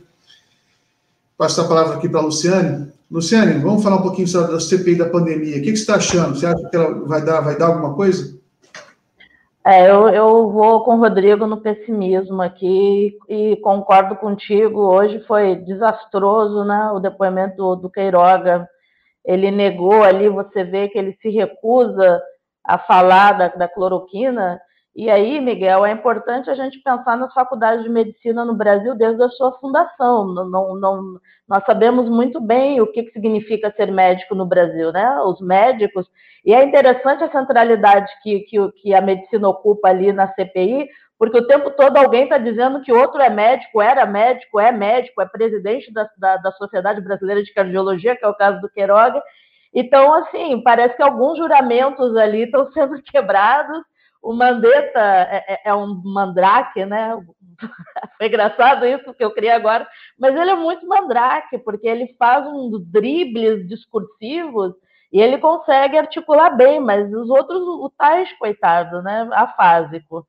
passar 1.36 1.63
a 1.63 1.67
palavra 1.67 1.95
aqui 1.95 2.08
para 2.08 2.19
a 2.19 2.23
Luciane. 2.23 2.91
Luciane, 3.10 3.60
vamos 3.60 3.84
falar 3.84 3.97
um 3.97 4.04
pouquinho 4.04 4.27
sobre 4.27 4.56
a 4.56 4.60
CPI 4.60 4.95
da 4.95 5.10
pandemia. 5.10 5.58
O 5.58 5.62
que, 5.62 5.71
que 5.71 5.77
você 5.77 5.82
está 5.82 5.95
achando? 5.95 6.36
Você 6.36 6.45
acha 6.45 6.69
que 6.69 6.75
ela 6.75 6.93
vai 7.06 7.25
dar, 7.25 7.41
vai 7.41 7.58
dar 7.58 7.67
alguma 7.67 7.95
coisa? 7.95 8.39
É, 9.65 9.89
eu, 9.89 10.08
eu 10.10 10.49
vou 10.49 10.84
com 10.84 10.95
o 10.95 10.99
Rodrigo 10.99 11.45
no 11.45 11.58
pessimismo 11.58 12.41
aqui 12.41 13.17
e 13.27 13.58
concordo 13.58 14.15
contigo. 14.15 14.82
Hoje 14.82 15.19
foi 15.27 15.56
desastroso, 15.56 16.63
né? 16.63 16.91
O 16.93 16.99
depoimento 16.99 17.75
do 17.75 17.89
Queiroga. 17.89 18.67
Ele 19.25 19.51
negou 19.51 20.03
ali, 20.03 20.27
você 20.29 20.63
vê 20.63 20.89
que 20.89 20.97
ele 20.97 21.17
se 21.21 21.29
recusa 21.29 22.21
a 22.63 22.77
falar 22.77 23.34
da, 23.34 23.47
da 23.49 23.67
cloroquina 23.67 24.60
e 24.93 25.10
aí, 25.10 25.39
Miguel, 25.39 25.86
é 25.86 25.91
importante 25.91 26.49
a 26.49 26.53
gente 26.53 26.81
pensar 26.84 27.15
nas 27.15 27.34
faculdades 27.34 27.84
de 27.84 27.89
medicina 27.89 28.43
no 28.43 28.53
Brasil 28.53 28.93
desde 28.93 29.23
a 29.23 29.29
sua 29.29 29.53
fundação. 29.53 30.27
Não, 30.34 30.49
não, 30.49 30.75
não, 30.75 31.19
nós 31.47 31.63
sabemos 31.65 32.10
muito 32.10 32.41
bem 32.41 32.81
o 32.81 32.88
que, 32.91 33.03
que 33.03 33.12
significa 33.13 33.73
ser 33.77 33.89
médico 33.89 34.36
no 34.36 34.45
Brasil, 34.45 34.91
né? 34.91 35.17
Os 35.21 35.39
médicos. 35.39 36.05
E 36.45 36.53
é 36.53 36.62
interessante 36.63 37.23
a 37.23 37.31
centralidade 37.31 38.12
que, 38.21 38.41
que, 38.41 38.71
que 38.81 38.93
a 38.93 38.99
medicina 38.99 39.47
ocupa 39.47 39.88
ali 39.88 40.12
na 40.12 40.27
CPI, 40.34 40.89
porque 41.21 41.38
o 41.38 41.45
tempo 41.45 41.69
todo 41.69 41.95
alguém 41.97 42.23
está 42.23 42.39
dizendo 42.39 42.81
que 42.81 42.91
outro 42.91 43.21
é 43.21 43.29
médico, 43.29 43.79
era 43.79 44.07
médico, 44.07 44.60
é 44.60 44.71
médico, 44.71 45.21
é 45.21 45.25
presidente 45.27 45.93
da, 45.93 46.10
da, 46.17 46.38
da 46.38 46.51
Sociedade 46.53 46.99
Brasileira 46.99 47.43
de 47.43 47.53
Cardiologia, 47.53 48.15
que 48.15 48.25
é 48.25 48.27
o 48.27 48.34
caso 48.34 48.60
do 48.60 48.67
Queiroga. 48.67 49.21
Então, 49.71 50.12
assim, 50.15 50.60
parece 50.63 50.95
que 50.95 51.03
alguns 51.03 51.38
juramentos 51.38 52.17
ali 52.17 52.45
estão 52.45 52.65
sendo 52.73 52.99
quebrados 53.03 53.84
o 54.19 54.34
Mandetta 54.34 54.99
é, 54.99 55.45
é, 55.47 55.62
é, 55.65 55.75
um 55.75 56.01
mandrake, 56.03 56.84
né? 56.88 57.15
Foi 58.17 58.25
engraçado 58.25 58.88
isso 58.88 59.13
que 59.13 59.23
eu 59.23 59.29
criei 59.29 59.51
agora, 59.51 59.88
mas 60.17 60.36
ele 60.36 60.49
é 60.49 60.55
muito 60.55 60.88
mandrake, 60.88 61.60
porque 61.60 61.88
ele 61.88 62.15
faz 62.17 62.47
uns 62.47 62.84
dribles 62.88 63.67
discursivos 63.67 64.73
e 65.13 65.21
ele 65.21 65.38
consegue 65.38 65.99
articular 65.99 66.49
bem, 66.49 66.79
mas 66.79 67.13
os 67.13 67.29
outros, 67.29 67.62
o 67.62 67.91
Tais, 67.96 68.33
coitado, 68.39 69.04
né? 69.04 69.29
Afásico. 69.33 70.25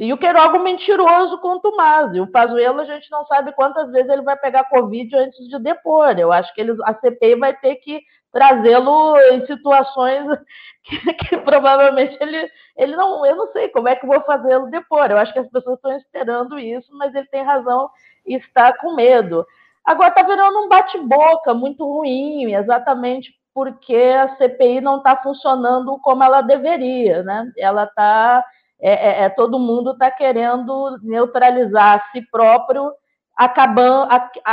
E 0.00 0.14
o 0.14 0.16
Queiroga 0.16 0.58
mentiroso 0.58 1.36
com 1.40 1.60
o 1.62 2.14
E 2.14 2.20
O 2.20 2.26
Pazuello, 2.26 2.80
a 2.80 2.84
gente 2.86 3.10
não 3.10 3.26
sabe 3.26 3.52
quantas 3.52 3.92
vezes 3.92 4.10
ele 4.10 4.22
vai 4.22 4.34
pegar 4.34 4.64
Covid 4.64 5.14
antes 5.14 5.46
de 5.46 5.58
depor. 5.58 6.18
Eu 6.18 6.32
acho 6.32 6.54
que 6.54 6.62
ele, 6.62 6.74
a 6.84 6.94
CPI 6.94 7.34
vai 7.34 7.54
ter 7.54 7.76
que 7.76 8.00
trazê-lo 8.32 9.18
em 9.32 9.44
situações 9.44 10.24
que, 10.84 11.12
que, 11.12 11.36
provavelmente 11.38 12.16
ele, 12.18 12.50
ele 12.78 12.96
não, 12.96 13.26
eu 13.26 13.36
não 13.36 13.52
sei 13.52 13.68
como 13.68 13.88
é 13.88 13.94
que 13.94 14.06
vou 14.06 14.22
fazê-lo 14.22 14.70
depor. 14.70 15.10
Eu 15.10 15.18
acho 15.18 15.34
que 15.34 15.38
as 15.38 15.50
pessoas 15.50 15.76
estão 15.76 15.94
esperando 15.94 16.58
isso, 16.58 16.96
mas 16.96 17.14
ele 17.14 17.26
tem 17.26 17.42
razão 17.42 17.90
e 18.26 18.36
está 18.36 18.72
com 18.78 18.94
medo. 18.94 19.46
Agora 19.84 20.08
está 20.08 20.22
virando 20.22 20.60
um 20.60 20.68
bate-boca 20.68 21.52
muito 21.52 21.84
ruim, 21.84 22.54
exatamente 22.54 23.38
porque 23.52 23.96
a 23.96 24.34
CPI 24.36 24.80
não 24.80 24.96
está 24.98 25.14
funcionando 25.16 25.98
como 25.98 26.22
ela 26.22 26.40
deveria, 26.40 27.22
né? 27.22 27.52
Ela 27.58 27.84
está, 27.84 28.42
é, 28.80 28.92
é, 28.92 29.24
é, 29.24 29.28
todo 29.28 29.58
mundo 29.58 29.92
está 29.92 30.10
querendo 30.10 30.98
neutralizar 31.02 31.98
a 31.98 32.10
si 32.10 32.22
próprio 32.30 32.92
acabando, 33.36 34.08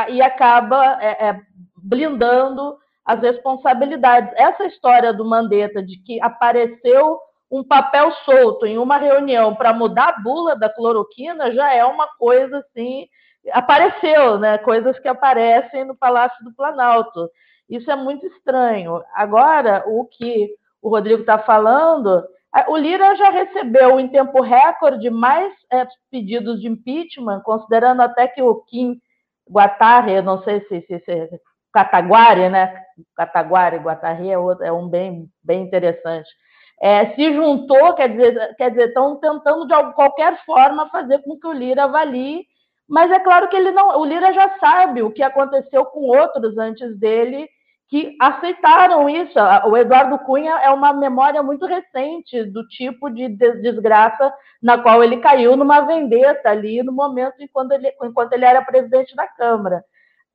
e 0.09 0.21
acaba 0.21 0.97
é, 1.01 1.27
é, 1.27 1.41
blindando 1.75 2.77
as 3.03 3.21
responsabilidades. 3.21 4.31
Essa 4.35 4.65
história 4.65 5.13
do 5.13 5.25
Mandetta 5.25 5.81
de 5.81 5.97
que 6.03 6.21
apareceu 6.21 7.19
um 7.49 7.63
papel 7.63 8.11
solto 8.25 8.65
em 8.65 8.77
uma 8.77 8.97
reunião 8.97 9.55
para 9.55 9.73
mudar 9.73 10.09
a 10.09 10.21
bula 10.21 10.55
da 10.57 10.69
cloroquina 10.69 11.53
já 11.53 11.73
é 11.73 11.83
uma 11.85 12.07
coisa 12.17 12.59
assim, 12.59 13.07
apareceu, 13.51 14.37
né? 14.37 14.57
Coisas 14.57 14.99
que 14.99 15.07
aparecem 15.07 15.85
no 15.85 15.95
Palácio 15.95 16.43
do 16.43 16.53
Planalto. 16.53 17.29
Isso 17.69 17.89
é 17.89 17.95
muito 17.95 18.25
estranho. 18.25 19.01
Agora, 19.13 19.83
o 19.87 20.05
que 20.05 20.49
o 20.81 20.89
Rodrigo 20.89 21.21
está 21.21 21.39
falando, 21.39 22.23
o 22.67 22.77
Lira 22.77 23.15
já 23.15 23.29
recebeu 23.29 23.99
em 23.99 24.07
tempo 24.07 24.41
recorde 24.41 25.09
mais 25.09 25.53
é, 25.71 25.87
pedidos 26.09 26.61
de 26.61 26.67
impeachment, 26.67 27.41
considerando 27.41 28.01
até 28.01 28.27
que 28.27 28.41
o 28.41 28.63
Kim 28.63 28.99
Guattari, 29.49 30.21
não 30.21 30.41
sei 30.43 30.61
se, 30.67 30.81
se, 30.81 30.99
se 30.99 31.41
Cataguari, 31.73 32.49
né? 32.49 32.81
Cataguari, 33.15 33.77
Guattari 33.77 34.29
é, 34.29 34.37
outro, 34.37 34.65
é 34.65 34.71
um 34.71 34.87
bem, 34.87 35.29
bem 35.43 35.61
interessante. 35.63 36.29
É, 36.81 37.13
se 37.15 37.33
juntou, 37.33 37.93
quer 37.93 38.09
dizer, 38.09 38.55
quer 38.55 38.69
dizer, 38.69 38.87
estão 38.89 39.19
tentando 39.19 39.67
de 39.67 39.93
qualquer 39.93 40.43
forma 40.45 40.89
fazer 40.89 41.19
com 41.23 41.37
que 41.37 41.47
o 41.47 41.53
Lira 41.53 41.83
avalie, 41.83 42.45
mas 42.87 43.11
é 43.11 43.19
claro 43.19 43.49
que 43.49 43.55
ele 43.55 43.71
não, 43.71 43.99
o 43.99 44.05
Lira 44.05 44.31
já 44.33 44.57
sabe 44.59 45.01
o 45.01 45.11
que 45.11 45.23
aconteceu 45.23 45.85
com 45.85 46.01
outros 46.01 46.57
antes 46.57 46.97
dele 46.97 47.47
que 47.89 48.15
aceitaram 48.19 49.09
isso. 49.09 49.39
O 49.65 49.77
Eduardo 49.77 50.19
Cunha 50.19 50.59
é 50.59 50.69
uma 50.69 50.91
memória 50.93 51.41
muito 51.41 51.65
recente 51.65 52.43
do 52.43 52.67
tipo 52.67 53.09
de 53.09 53.29
desgraça 53.29 54.33
na 54.61 54.77
qual 54.77 55.03
ele 55.03 55.17
caiu 55.17 55.55
numa 55.55 55.81
vendetta 55.81 56.49
ali 56.49 56.83
no 56.83 56.91
momento 56.91 57.35
enquanto 57.39 57.71
ele, 57.71 57.91
enquanto 58.03 58.33
ele 58.33 58.45
era 58.45 58.61
presidente 58.61 59.15
da 59.15 59.27
Câmara. 59.27 59.83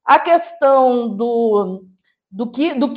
A 0.05 0.19
questão 0.19 1.15
do, 1.15 1.85
do 2.31 2.51
que 2.51 2.75
do, 2.75 2.95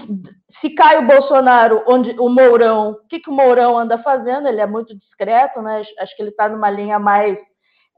se 0.61 0.69
cai 0.69 0.99
o 0.99 1.07
Bolsonaro, 1.07 1.83
onde 1.85 2.11
o 2.19 2.29
Mourão, 2.29 2.91
o 2.91 3.07
que, 3.07 3.19
que 3.19 3.29
o 3.29 3.33
Mourão 3.33 3.77
anda 3.77 3.97
fazendo? 4.01 4.47
Ele 4.47 4.61
é 4.61 4.65
muito 4.65 4.97
discreto, 4.97 5.61
né? 5.61 5.83
Acho 5.99 6.15
que 6.15 6.21
ele 6.21 6.29
está 6.29 6.47
numa 6.47 6.69
linha 6.69 6.97
mais 6.97 7.37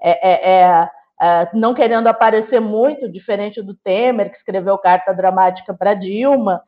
é, 0.02 0.30
é, 0.30 0.62
é 0.62 0.90
uh, 1.22 1.58
não 1.58 1.74
querendo 1.74 2.08
aparecer 2.08 2.60
muito, 2.60 3.12
diferente 3.12 3.62
do 3.62 3.76
Temer, 3.76 4.32
que 4.32 4.38
escreveu 4.38 4.78
carta 4.78 5.14
dramática 5.14 5.74
para 5.74 5.94
Dilma. 5.94 6.62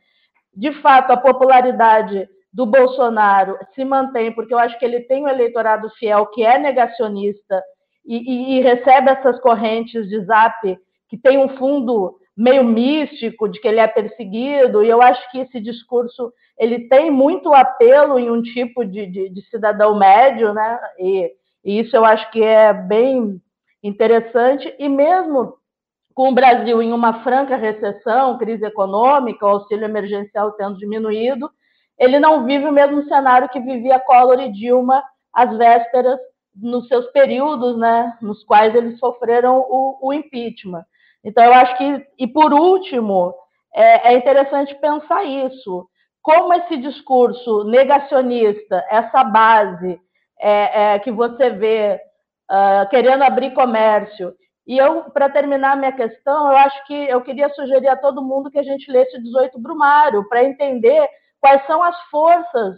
De 0.55 0.71
fato, 0.81 1.11
a 1.11 1.17
popularidade 1.17 2.27
do 2.51 2.65
Bolsonaro 2.65 3.57
se 3.75 3.85
mantém, 3.85 4.31
porque 4.31 4.53
eu 4.53 4.59
acho 4.59 4.77
que 4.79 4.85
ele 4.85 5.01
tem 5.01 5.23
um 5.23 5.27
eleitorado 5.27 5.89
fiel 5.91 6.25
que 6.27 6.43
é 6.43 6.57
negacionista 6.57 7.63
e, 8.05 8.17
e, 8.17 8.57
e 8.57 8.61
recebe 8.61 9.11
essas 9.11 9.39
correntes 9.39 10.07
de 10.09 10.25
zap 10.25 10.79
que 11.07 11.17
tem 11.17 11.37
um 11.37 11.49
fundo 11.57 12.15
meio 12.35 12.63
místico 12.63 13.49
de 13.49 13.59
que 13.59 13.67
ele 13.67 13.79
é 13.79 13.87
perseguido, 13.87 14.81
e 14.81 14.87
eu 14.87 15.01
acho 15.01 15.29
que 15.29 15.39
esse 15.39 15.59
discurso 15.59 16.31
ele 16.57 16.87
tem 16.87 17.11
muito 17.11 17.53
apelo 17.53 18.17
em 18.17 18.29
um 18.29 18.41
tipo 18.41 18.85
de, 18.85 19.05
de, 19.07 19.29
de 19.29 19.41
cidadão 19.49 19.97
médio, 19.97 20.53
né? 20.53 20.79
E, 20.97 21.31
e, 21.65 21.79
isso 21.79 21.95
eu 21.95 22.05
acho 22.05 22.29
que 22.31 22.41
é 22.41 22.73
bem 22.73 23.41
interessante, 23.83 24.73
e 24.77 24.89
mesmo 24.89 25.53
com 26.13 26.29
o 26.29 26.33
Brasil 26.33 26.81
em 26.81 26.91
uma 26.91 27.23
franca 27.23 27.55
recessão, 27.55 28.37
crise 28.37 28.65
econômica, 28.65 29.45
o 29.45 29.49
auxílio 29.49 29.85
emergencial 29.85 30.51
tendo 30.53 30.77
diminuído, 30.77 31.49
ele 31.97 32.19
não 32.19 32.45
vive 32.45 32.65
o 32.65 32.71
mesmo 32.71 33.03
cenário 33.05 33.49
que 33.49 33.59
vivia 33.59 33.99
Collor 33.99 34.39
e 34.39 34.51
Dilma 34.51 35.03
às 35.33 35.55
vésperas, 35.57 36.19
nos 36.55 36.87
seus 36.87 37.05
períodos, 37.11 37.77
né, 37.77 38.17
nos 38.21 38.43
quais 38.43 38.75
eles 38.75 38.99
sofreram 38.99 39.59
o, 39.69 39.97
o 40.01 40.13
impeachment. 40.13 40.83
Então, 41.23 41.43
eu 41.43 41.53
acho 41.53 41.77
que, 41.77 42.05
e 42.17 42.27
por 42.27 42.53
último, 42.53 43.33
é, 43.73 44.13
é 44.13 44.17
interessante 44.17 44.75
pensar 44.75 45.23
isso. 45.23 45.87
Como 46.21 46.53
esse 46.53 46.77
discurso 46.77 47.63
negacionista, 47.65 48.85
essa 48.89 49.23
base 49.23 49.99
é, 50.39 50.95
é, 50.95 50.99
que 50.99 51.11
você 51.11 51.49
vê 51.49 51.99
uh, 52.49 52.89
querendo 52.89 53.23
abrir 53.23 53.53
comércio. 53.53 54.33
E 54.65 54.77
eu, 54.77 55.05
para 55.05 55.29
terminar 55.29 55.77
minha 55.77 55.91
questão, 55.91 56.51
eu 56.51 56.57
acho 56.57 56.85
que 56.85 56.93
eu 56.93 57.21
queria 57.21 57.49
sugerir 57.49 57.87
a 57.87 57.95
todo 57.95 58.21
mundo 58.21 58.51
que 58.51 58.59
a 58.59 58.63
gente 58.63 58.91
lesse 58.91 59.21
18 59.21 59.59
Brumário, 59.59 60.27
para 60.29 60.43
entender 60.43 61.07
quais 61.39 61.65
são 61.65 61.81
as 61.81 61.99
forças 62.11 62.77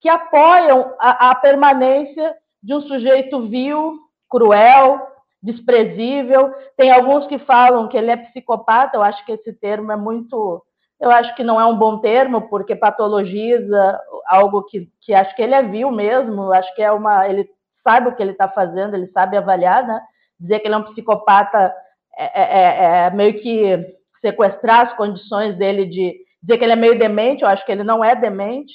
que 0.00 0.08
apoiam 0.08 0.94
a, 0.98 1.30
a 1.30 1.34
permanência 1.36 2.34
de 2.62 2.74
um 2.74 2.82
sujeito 2.82 3.48
vil, 3.48 3.98
cruel, 4.28 5.00
desprezível. 5.42 6.52
Tem 6.76 6.90
alguns 6.90 7.26
que 7.26 7.38
falam 7.38 7.88
que 7.88 7.96
ele 7.96 8.10
é 8.10 8.16
psicopata, 8.16 8.96
eu 8.96 9.02
acho 9.02 9.24
que 9.24 9.32
esse 9.32 9.52
termo 9.52 9.90
é 9.92 9.96
muito. 9.96 10.62
Eu 11.00 11.10
acho 11.10 11.34
que 11.34 11.42
não 11.42 11.60
é 11.60 11.64
um 11.64 11.76
bom 11.76 11.98
termo, 11.98 12.42
porque 12.42 12.76
patologiza 12.76 14.00
algo 14.26 14.62
que, 14.64 14.88
que 15.00 15.12
acho 15.12 15.34
que 15.34 15.42
ele 15.42 15.54
é 15.54 15.62
vil 15.62 15.90
mesmo, 15.90 16.52
acho 16.52 16.72
que 16.74 16.82
é 16.82 16.92
uma. 16.92 17.28
Ele 17.28 17.48
sabe 17.82 18.08
o 18.08 18.14
que 18.14 18.22
ele 18.22 18.32
está 18.32 18.48
fazendo, 18.48 18.94
ele 18.94 19.08
sabe 19.08 19.36
avaliar, 19.36 19.86
né? 19.86 20.00
Dizer 20.38 20.60
que 20.60 20.68
ele 20.68 20.74
é 20.74 20.78
um 20.78 20.92
psicopata 20.92 21.74
é, 22.16 22.24
é, 22.24 22.42
é, 22.42 23.06
é, 23.06 23.10
meio 23.10 23.40
que 23.40 23.96
sequestrar 24.20 24.88
as 24.88 24.96
condições 24.96 25.56
dele 25.56 25.86
de 25.86 26.16
dizer 26.42 26.58
que 26.58 26.64
ele 26.64 26.72
é 26.72 26.76
meio 26.76 26.98
demente, 26.98 27.42
eu 27.42 27.48
acho 27.48 27.64
que 27.64 27.72
ele 27.72 27.84
não 27.84 28.04
é 28.04 28.14
demente. 28.14 28.72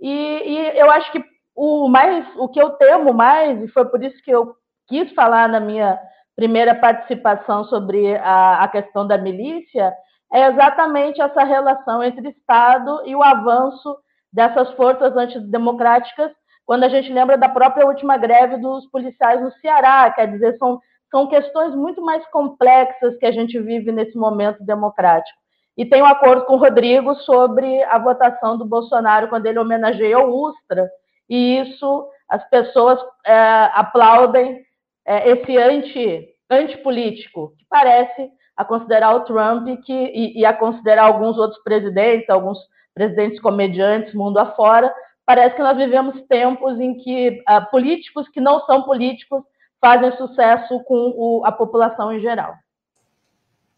E, 0.00 0.10
e 0.10 0.78
eu 0.78 0.90
acho 0.90 1.10
que 1.12 1.22
o 1.54 1.88
mais, 1.88 2.26
o 2.36 2.48
que 2.48 2.60
eu 2.60 2.70
temo 2.70 3.12
mais, 3.12 3.62
e 3.62 3.68
foi 3.68 3.84
por 3.86 4.02
isso 4.02 4.22
que 4.22 4.30
eu 4.30 4.54
quis 4.88 5.12
falar 5.12 5.48
na 5.48 5.60
minha 5.60 5.98
primeira 6.36 6.74
participação 6.74 7.64
sobre 7.64 8.16
a, 8.16 8.64
a 8.64 8.68
questão 8.68 9.06
da 9.06 9.18
milícia, 9.18 9.92
é 10.32 10.46
exatamente 10.46 11.20
essa 11.20 11.44
relação 11.44 12.02
entre 12.02 12.28
Estado 12.28 13.02
e 13.04 13.14
o 13.14 13.22
avanço 13.22 13.96
dessas 14.32 14.70
forças 14.74 15.16
antidemocráticas 15.16 16.30
quando 16.70 16.84
a 16.84 16.88
gente 16.88 17.12
lembra 17.12 17.36
da 17.36 17.48
própria 17.48 17.84
última 17.84 18.16
greve 18.16 18.56
dos 18.58 18.86
policiais 18.92 19.42
no 19.42 19.50
Ceará, 19.54 20.08
quer 20.12 20.30
dizer, 20.30 20.56
são, 20.56 20.78
são 21.10 21.26
questões 21.26 21.74
muito 21.74 22.00
mais 22.00 22.24
complexas 22.28 23.18
que 23.18 23.26
a 23.26 23.32
gente 23.32 23.58
vive 23.58 23.90
nesse 23.90 24.16
momento 24.16 24.62
democrático. 24.62 25.36
E 25.76 25.84
tem 25.84 26.00
um 26.00 26.06
acordo 26.06 26.44
com 26.44 26.54
o 26.54 26.58
Rodrigo 26.58 27.16
sobre 27.16 27.82
a 27.82 27.98
votação 27.98 28.56
do 28.56 28.64
Bolsonaro 28.64 29.26
quando 29.26 29.46
ele 29.46 29.58
homenageia 29.58 30.20
o 30.20 30.32
Ustra, 30.32 30.88
e 31.28 31.58
isso 31.58 32.08
as 32.28 32.48
pessoas 32.48 33.00
é, 33.26 33.34
aplaudem 33.74 34.62
é, 35.04 35.28
esse 35.28 35.56
anti, 35.56 36.28
antipolítico, 36.48 37.52
que 37.58 37.64
parece 37.68 38.30
a 38.56 38.64
considerar 38.64 39.16
o 39.16 39.24
Trump 39.24 39.66
que, 39.84 39.92
e, 39.92 40.38
e 40.38 40.46
a 40.46 40.52
considerar 40.52 41.06
alguns 41.06 41.36
outros 41.36 41.60
presidentes, 41.64 42.30
alguns 42.30 42.60
presidentes 42.94 43.40
comediantes 43.40 44.14
mundo 44.14 44.38
afora, 44.38 44.94
parece 45.30 45.54
que 45.54 45.62
nós 45.62 45.76
vivemos 45.76 46.20
tempos 46.28 46.80
em 46.80 46.98
que 46.98 47.40
uh, 47.48 47.70
políticos 47.70 48.28
que 48.30 48.40
não 48.40 48.66
são 48.66 48.82
políticos 48.82 49.44
fazem 49.80 50.10
sucesso 50.16 50.80
com 50.80 51.14
o, 51.16 51.44
a 51.44 51.52
população 51.52 52.12
em 52.12 52.20
geral. 52.20 52.52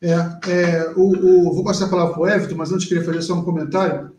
É, 0.00 0.12
é 0.50 0.92
o, 0.96 1.10
o, 1.10 1.52
vou 1.52 1.62
passar 1.62 1.84
a 1.84 1.88
palavra 1.90 2.14
para 2.14 2.22
o 2.22 2.26
Everton, 2.26 2.54
mas 2.54 2.72
antes 2.72 2.88
queria 2.88 3.04
fazer 3.04 3.20
só 3.20 3.34
um 3.34 3.44
comentário. 3.44 4.12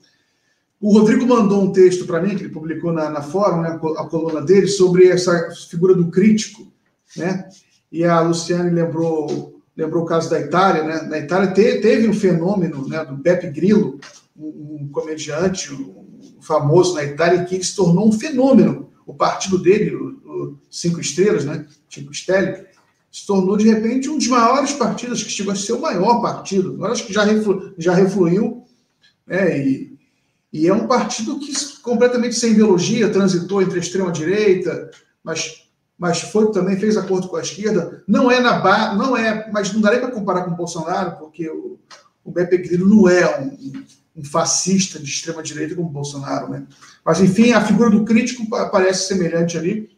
O 0.79 0.95
Rodrigo 0.95 1.25
mandou 1.25 1.63
um 1.63 1.71
texto 1.71 2.05
para 2.05 2.21
mim, 2.21 2.35
que 2.35 2.43
ele 2.43 2.53
publicou 2.53 2.93
na, 2.93 3.09
na 3.09 3.23
Fórum, 3.23 3.61
né, 3.61 3.79
a 3.97 4.05
coluna 4.05 4.39
dele, 4.39 4.67
sobre 4.67 5.07
essa 5.07 5.49
figura 5.71 5.95
do 5.95 6.11
crítico, 6.11 6.71
né? 7.17 7.49
E 7.91 8.05
a 8.05 8.21
Luciane 8.21 8.69
lembrou, 8.69 9.59
lembrou 9.75 10.03
o 10.03 10.07
caso 10.07 10.29
da 10.29 10.39
Itália, 10.39 10.83
né? 10.83 11.01
Na 11.09 11.17
Itália 11.17 11.51
te, 11.51 11.81
teve 11.81 12.07
um 12.07 12.13
fenômeno 12.13 12.87
né, 12.87 13.03
do 13.03 13.15
Beppe 13.15 13.47
Grillo, 13.49 13.99
um, 14.37 14.81
um 14.81 14.89
comediante, 14.91 15.73
um 15.73 16.02
famoso 16.43 16.93
na 16.95 17.03
Itália 17.03 17.43
que 17.45 17.63
se 17.63 17.75
tornou 17.75 18.07
um 18.07 18.11
fenômeno. 18.11 18.89
O 19.05 19.13
partido 19.13 19.57
dele, 19.57 19.95
o, 19.95 20.07
o 20.25 20.57
Cinco 20.69 20.99
Estrelas, 20.99 21.45
né? 21.45 21.65
Cinco 21.89 22.13
Stelle, 22.13 22.65
se 23.11 23.25
tornou 23.25 23.57
de 23.57 23.67
repente 23.67 24.09
um 24.09 24.17
dos 24.17 24.27
maiores 24.27 24.73
partidos, 24.73 25.23
que 25.23 25.29
chegou 25.29 25.53
a 25.53 25.55
ser 25.55 25.73
o 25.73 25.81
maior 25.81 26.21
partido. 26.21 26.73
Agora 26.73 26.93
acho 26.93 27.05
que 27.05 27.13
já, 27.13 27.23
reflu, 27.23 27.73
já 27.77 27.93
refluiu, 27.93 28.63
né? 29.25 29.59
E, 29.59 29.97
e 30.51 30.67
é 30.67 30.73
um 30.73 30.87
partido 30.87 31.39
que 31.39 31.51
completamente 31.81 32.35
sem 32.35 32.51
ideologia, 32.51 33.11
transitou 33.11 33.61
entre 33.61 33.77
a 33.77 33.81
extrema 33.81 34.11
direita, 34.11 34.89
mas 35.23 35.63
mas 35.97 36.21
foi 36.21 36.51
também 36.51 36.77
fez 36.77 36.97
acordo 36.97 37.27
com 37.27 37.37
a 37.37 37.41
esquerda. 37.41 38.03
Não 38.07 38.29
é 38.29 38.39
na 38.39 38.59
ba... 38.59 38.93
não 38.93 39.15
é, 39.15 39.49
mas 39.51 39.71
não 39.71 39.79
daria 39.79 40.01
para 40.01 40.11
comparar 40.11 40.43
com 40.43 40.51
o 40.51 40.55
Bolsonaro, 40.55 41.17
porque 41.17 41.49
o, 41.49 41.79
o 42.23 42.31
Beppe 42.31 42.57
Grillo 42.57 42.89
não 42.89 43.07
é 43.07 43.39
um, 43.39 43.85
um 44.15 44.23
fascista 44.23 44.99
de 44.99 45.09
extrema 45.09 45.41
direita 45.41 45.75
como 45.75 45.89
Bolsonaro, 45.89 46.49
né? 46.49 46.65
Mas 47.03 47.19
enfim, 47.19 47.51
a 47.51 47.65
figura 47.65 47.89
do 47.89 48.05
crítico 48.05 48.47
parece 48.47 49.07
semelhante 49.07 49.57
ali. 49.57 49.89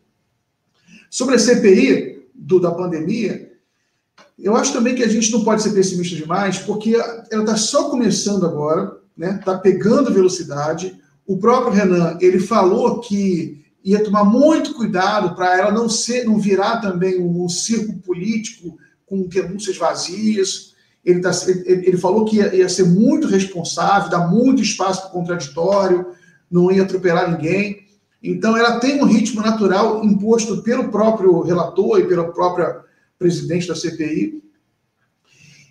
Sobre 1.09 1.35
a 1.35 1.39
CPI 1.39 2.27
do, 2.33 2.59
da 2.59 2.71
pandemia, 2.71 3.51
eu 4.37 4.55
acho 4.55 4.73
também 4.73 4.95
que 4.95 5.03
a 5.03 5.07
gente 5.07 5.31
não 5.31 5.43
pode 5.43 5.63
ser 5.63 5.73
pessimista 5.73 6.15
demais, 6.15 6.59
porque 6.59 6.95
ela 7.31 7.43
está 7.43 7.57
só 7.57 7.89
começando 7.89 8.45
agora, 8.45 8.97
né? 9.17 9.37
Está 9.39 9.57
pegando 9.57 10.13
velocidade. 10.13 10.97
O 11.25 11.37
próprio 11.37 11.73
Renan 11.73 12.17
ele 12.21 12.39
falou 12.39 12.99
que 12.99 13.65
ia 13.83 14.03
tomar 14.03 14.23
muito 14.23 14.73
cuidado 14.73 15.35
para 15.35 15.57
ela 15.57 15.71
não 15.71 15.87
ser, 15.87 16.25
não 16.25 16.39
virar 16.39 16.77
também 16.77 17.21
um 17.21 17.47
circo 17.47 17.93
político 17.99 18.77
com 19.05 19.27
denúncias 19.27 19.77
vazias. 19.77 20.74
Ele, 21.05 21.21
tá, 21.21 21.31
ele, 21.47 21.87
ele 21.87 21.97
falou 21.97 22.25
que 22.25 22.37
ia, 22.37 22.53
ia, 22.55 22.67
ser 22.67 22.85
muito 22.85 23.27
responsável, 23.27 24.09
dar 24.09 24.27
muito 24.27 24.61
espaço 24.61 25.01
para 25.01 25.09
o 25.09 25.13
contraditório, 25.13 26.07
não 26.49 26.71
ia 26.71 26.83
atropelar 26.83 27.31
ninguém. 27.31 27.85
Então, 28.23 28.57
ela 28.57 28.79
tem 28.79 28.99
um 29.01 29.05
ritmo 29.05 29.41
natural 29.41 30.03
imposto 30.03 30.63
pelo 30.63 30.89
próprio 30.89 31.41
relator 31.41 31.99
e 31.99 32.07
pela 32.07 32.31
própria 32.33 32.79
presidente 33.19 33.67
da 33.67 33.75
CPI. 33.75 34.43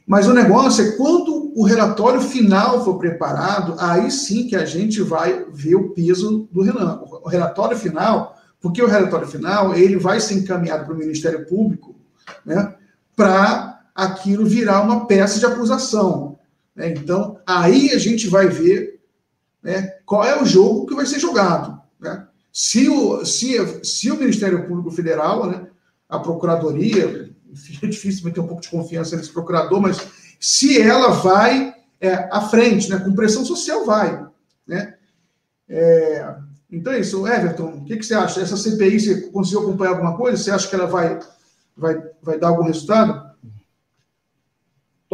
Mas 0.07 0.28
o 0.28 0.35
negócio 0.35 0.85
é 0.85 0.93
quando 0.93 1.53
o 1.57 1.64
relatório 1.64 2.20
final 2.20 2.85
for 2.85 2.99
preparado, 2.99 3.74
aí 3.78 4.11
sim 4.11 4.47
que 4.47 4.55
a 4.55 4.64
gente 4.64 5.01
vai 5.01 5.47
ver 5.51 5.74
o 5.76 5.91
peso 5.91 6.49
do 6.53 6.62
Renan. 6.62 7.01
O 7.03 7.28
relatório 7.28 7.76
final, 7.76 8.37
porque 8.61 8.82
o 8.82 8.87
relatório 8.87 9.26
final 9.26 9.74
ele 9.74 9.97
vai 9.97 10.20
ser 10.20 10.35
encaminhado 10.35 10.85
para 10.85 10.95
o 10.95 10.99
Ministério 10.99 11.47
Público, 11.47 11.95
né, 12.45 12.74
para 13.16 13.73
aquilo 13.95 14.45
virar 14.45 14.82
uma 14.82 15.07
peça 15.07 15.38
de 15.38 15.47
acusação. 15.47 16.38
Né? 16.74 16.90
Então, 16.90 17.38
aí 17.47 17.90
a 17.90 17.99
gente 17.99 18.28
vai 18.28 18.49
ver 18.49 19.01
né, 19.62 19.95
qual 20.05 20.24
é 20.24 20.40
o 20.40 20.45
jogo 20.45 20.86
que 20.86 20.95
vai 20.95 21.07
ser 21.07 21.20
jogado. 21.20 21.80
Né? 22.01 22.26
Se, 22.53 22.88
o, 22.88 23.24
se, 23.24 23.84
se 23.84 24.11
o 24.11 24.16
Ministério 24.16 24.66
Público 24.66 24.90
Federal, 24.90 25.47
né, 25.47 25.66
a 26.09 26.18
Procuradoria, 26.18 27.30
enfim, 27.51 27.78
é 27.86 27.86
difícil 27.86 28.32
ter 28.32 28.40
um 28.40 28.47
pouco 28.47 28.62
de 28.62 28.68
confiança 28.68 29.16
nesse 29.16 29.32
procurador, 29.32 29.80
mas 29.80 29.99
se 30.40 30.80
ela 30.80 31.09
vai 31.11 31.74
é, 32.01 32.28
à 32.30 32.42
frente, 32.42 32.90
né, 32.90 32.99
com 32.99 33.14
pressão 33.14 33.45
social, 33.45 33.86
vai. 33.86 34.26
Né? 34.66 34.95
É, 35.68 36.34
então 36.70 36.92
é 36.92 37.01
isso. 37.01 37.26
Everton, 37.26 37.68
o 37.68 37.84
que, 37.84 37.97
que, 37.97 38.05
você 38.05 38.14
acha? 38.14 38.40
Essa 38.40 38.57
CPI, 38.57 39.01
você 39.01 39.20
conseguiu 39.30 39.61
acompanhar 39.61 39.92
alguma 39.92 40.16
coisa? 40.16 40.36
Você 40.36 40.51
acha 40.51 40.68
que 40.68 40.74
ela 40.74 40.86
vai, 40.86 41.18
vai, 41.76 42.03
vai 42.22 42.38
dar 42.38 42.49
algum 42.49 42.64
resultado? 42.64 43.23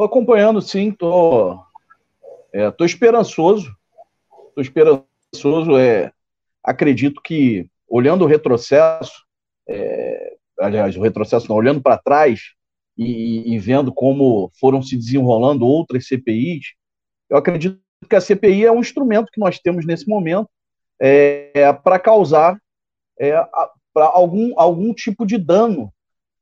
Estou 0.01 0.07
acompanhando, 0.07 0.63
sim. 0.63 0.89
Estou 0.89 1.63
é, 2.55 2.71
tô 2.71 2.87
esperançoso. 2.87 3.71
Estou 4.49 4.63
esperançoso. 4.63 5.77
É, 5.77 6.11
acredito 6.65 7.21
que, 7.21 7.69
olhando 7.87 8.25
o 8.25 8.27
retrocesso, 8.27 9.13
é, 9.69 10.37
aliás, 10.59 10.97
o 10.97 11.03
retrocesso 11.03 11.51
não, 11.51 11.57
olhando 11.57 11.83
para 11.83 11.99
trás 11.99 12.55
e, 12.97 13.53
e, 13.55 13.59
vendo 13.59 13.93
como 13.93 14.51
foram 14.59 14.83
se 14.83 14.97
desenrolando 14.97 15.67
outras 15.67 16.07
CPIs, 16.07 16.73
eu 17.29 17.37
acredito 17.37 17.79
que 18.09 18.17
a 18.17 18.23
CPI 18.23 18.65
é 18.65 18.73
um 18.73 18.81
instrumento 18.81 19.31
que 19.31 19.39
nós 19.39 19.59
temos 19.59 19.85
nesse 19.85 20.09
momento 20.09 20.49
é, 20.99 21.71
para 21.75 21.99
causar 21.99 22.59
é, 23.19 23.35
algum, 23.95 24.59
algum 24.59 24.95
tipo 24.95 25.27
de 25.27 25.37
dano 25.37 25.93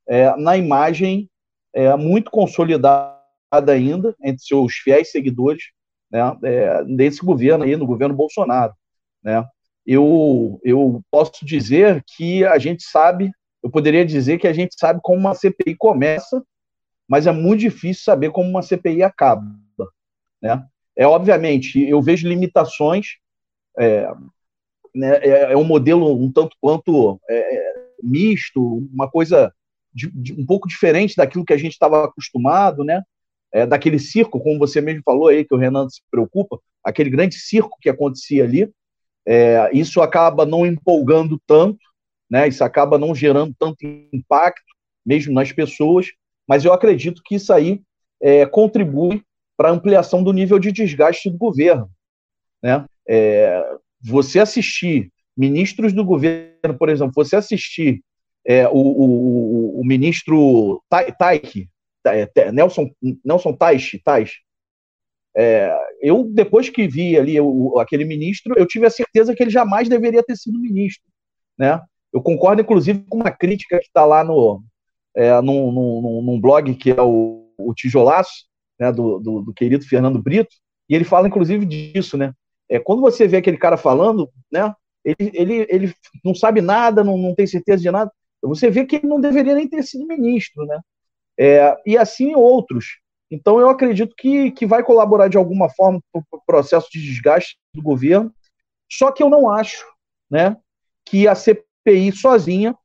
é, 0.07 0.37
na 0.37 0.57
imagem 0.57 1.29
é, 1.75 1.97
muito 1.97 2.31
consolidada 2.31 3.18
ainda 3.51 4.15
entre 4.23 4.43
seus 4.43 4.75
fiéis 4.75 5.11
seguidores 5.11 5.65
né, 6.11 6.21
é, 6.45 6.85
desse 6.85 7.25
governo 7.25 7.65
aí, 7.65 7.77
no 7.77 7.87
governo 7.87 8.15
Bolsonaro. 8.15 8.73
Né? 9.23 9.45
Eu, 9.87 10.61
eu 10.63 11.03
posso 11.11 11.45
dizer 11.45 12.05
que 12.07 12.45
a 12.45 12.59
gente 12.59 12.83
sabe 12.83 13.33
eu 13.63 13.71
poderia 13.71 14.05
dizer 14.05 14.39
que 14.39 14.47
a 14.47 14.53
gente 14.53 14.75
sabe 14.79 15.01
como 15.03 15.19
uma 15.19 15.35
CPI 15.35 15.75
começa, 15.77 16.43
mas 17.09 17.27
é 17.27 17.33
muito 17.33 17.61
difícil 17.61 18.05
saber 18.05 18.31
como 18.31 18.49
uma 18.49 18.63
CPI 18.63 19.03
acaba. 19.03 19.45
Né? 20.41 20.65
É 20.97 21.07
obviamente, 21.07 21.81
eu 21.81 22.01
vejo 22.01 22.29
limitações. 22.29 23.17
É, 23.79 24.11
né, 24.95 25.17
é, 25.19 25.53
é 25.53 25.57
um 25.57 25.65
modelo 25.65 26.17
um 26.21 26.33
tanto 26.33 26.57
quanto 26.61 27.21
é, 27.29 27.37
é 27.37 27.75
misto, 28.03 28.89
uma 28.93 29.09
coisa 29.11 29.53
de, 29.93 30.11
de, 30.11 30.33
um 30.33 30.47
pouco 30.47 30.69
diferente 30.69 31.17
daquilo 31.17 31.45
que 31.45 31.53
a 31.53 31.59
gente 31.59 31.73
estava 31.73 32.05
acostumado, 32.05 32.85
né? 32.85 33.03
É, 33.59 33.67
daquele 33.67 33.99
circo, 33.99 34.41
como 34.41 34.59
você 34.59 34.81
mesmo 34.81 35.03
falou 35.05 35.29
aí, 35.29 35.45
que 35.45 35.55
o 35.55 35.59
Renan 35.59 35.89
se 35.89 36.01
preocupa, 36.11 36.59
aquele 36.85 37.11
grande 37.11 37.35
circo 37.35 37.77
que 37.81 37.89
acontecia 37.89 38.45
ali. 38.45 38.71
É, 39.27 39.71
isso 39.73 40.01
acaba 40.01 40.47
não 40.47 40.65
empolgando 40.65 41.41
tanto, 41.47 41.79
né? 42.31 42.49
Isso 42.49 42.63
acaba 42.63 42.99
não 42.99 43.15
gerando 43.15 43.55
tanto 43.59 43.79
impacto, 44.13 44.63
mesmo 45.05 45.33
nas 45.33 45.51
pessoas, 45.53 46.07
mas 46.47 46.65
eu 46.65 46.73
acredito 46.73 47.23
que 47.25 47.35
isso 47.35 47.53
aí 47.53 47.81
é, 48.21 48.47
contribui 48.47 49.23
para 49.57 49.71
a 49.71 49.73
ampliação 49.73 50.23
do 50.23 50.33
nível 50.33 50.59
de 50.59 50.71
desgaste 50.71 51.31
do 51.31 51.37
governo. 51.37 51.91
Né? 52.63 52.85
É, 53.09 53.63
você 54.01 54.39
assistir 54.39 55.11
ministros 55.37 55.93
do 55.93 56.05
governo, 56.05 56.77
por 56.79 56.89
exemplo, 56.89 57.13
você 57.15 57.37
assistir 57.37 58.03
é, 58.47 58.69
o, 58.69 58.73
o, 58.73 59.81
o, 59.81 59.85
ministro 59.85 60.83
Taik, 61.19 61.69
Nelson, 62.53 62.91
Nelson 63.25 63.53
Taish, 63.53 64.01
Taish 64.05 64.39
é, 65.41 65.73
eu, 66.01 66.25
depois 66.25 66.69
que 66.69 66.89
vi 66.89 67.17
ali 67.17 67.41
o, 67.41 67.79
aquele 67.79 68.05
ministro, 68.05 68.55
eu 68.59 68.67
tive 68.67 68.87
a 68.87 68.91
certeza 68.91 69.35
que 69.37 69.43
ele 69.43 69.51
jamais 69.51 69.89
deveria 69.89 70.21
ter 70.21 70.37
sido 70.37 70.59
ministro. 70.59 71.05
Né? 71.57 71.81
Eu 72.13 72.21
concordo, 72.21 72.61
inclusive, 72.61 73.05
com 73.09 73.19
uma 73.19 73.31
crítica 73.31 73.79
que 73.79 73.87
está 73.87 74.05
lá 74.05 74.25
no, 74.25 74.61
é, 75.15 75.41
num, 75.41 75.71
num, 75.71 76.23
num, 76.23 76.41
blog 76.41 76.75
que 76.75 76.91
é 76.91 77.01
o, 77.01 77.53
o 77.57 77.73
Tijolaço, 77.73 78.49
né, 78.81 78.91
do, 78.91 79.21
do, 79.21 79.43
do, 79.43 79.55
querido 79.55 79.85
Fernando 79.85 80.21
Brito, 80.21 80.55
e 80.89 80.95
ele 80.97 81.05
fala, 81.05 81.29
inclusive, 81.29 81.65
disso, 81.65 82.17
né? 82.17 82.33
É, 82.69 82.81
quando 82.81 83.01
você 83.01 83.29
vê 83.29 83.37
aquele 83.37 83.57
cara 83.57 83.77
falando, 83.77 84.29
né, 84.51 84.73
ele, 85.05 85.31
ele, 85.35 85.67
ele 85.69 85.95
não 86.25 86.35
sabe 86.35 86.61
nada, 86.61 87.05
não, 87.05 87.17
não 87.17 87.35
tem 87.35 87.47
certeza 87.47 87.81
de 87.81 87.91
nada, 87.91 88.11
você 88.43 88.71
vê 88.71 88.85
que 88.85 88.97
ele 88.97 89.07
não 89.07 89.21
deveria 89.21 89.55
nem 89.55 89.69
ter 89.69 89.83
sido 89.85 90.07
ministro, 90.07 90.65
né? 90.67 90.81
É, 91.39 91.77
e 91.87 91.97
assim 91.97 92.35
outros. 92.35 92.99
Então, 93.31 93.61
eu 93.61 93.69
acredito 93.69 94.15
que, 94.17 94.51
que 94.51 94.67
vai 94.67 94.83
colaborar 94.83 95.29
de 95.29 95.37
alguma 95.37 95.69
forma 95.69 96.01
para 96.11 96.23
o 96.33 96.43
processo 96.47 96.89
de 96.91 97.01
desgaste 97.01 97.59
do 97.75 97.83
governo, 97.83 98.33
só 98.91 99.13
que 99.13 99.23
eu 99.23 99.29
não 99.29 99.51
acho 99.51 99.87
né, 100.31 100.57
que 101.05 101.29
a 101.29 101.35
CPI 101.35 102.13
sozinha, 102.13 102.77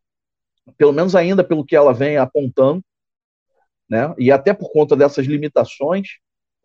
pelo 0.78 0.92
menos 0.92 1.16
ainda 1.16 1.44
pelo 1.44 1.66
que 1.66 1.76
ela 1.76 1.94
vem 1.94 2.18
apontando, 2.18 2.84
né, 3.90 4.14
e 4.18 4.32
até 4.32 4.54
por 4.54 4.72
conta 4.72 4.96
dessas 4.96 5.26
limitações 5.26 6.08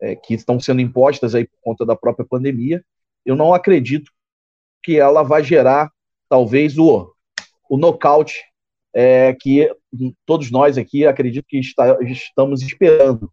é, 0.01 0.15
que 0.15 0.33
estão 0.33 0.59
sendo 0.59 0.81
impostas 0.81 1.33
aí 1.33 1.47
por 1.47 1.57
conta 1.61 1.85
da 1.85 1.95
própria 1.95 2.27
pandemia, 2.27 2.83
eu 3.25 3.35
não 3.35 3.53
acredito 3.53 4.11
que 4.83 4.97
ela 4.97 5.23
vai 5.23 5.43
gerar, 5.43 5.91
talvez, 6.27 6.77
o, 6.77 7.13
o 7.69 7.77
nocaute 7.77 8.48
é, 8.93 9.33
que 9.33 9.71
todos 10.25 10.51
nós 10.51 10.77
aqui 10.77 11.05
acredito 11.05 11.45
que 11.47 11.59
está, 11.59 11.97
estamos 12.01 12.61
esperando. 12.61 13.31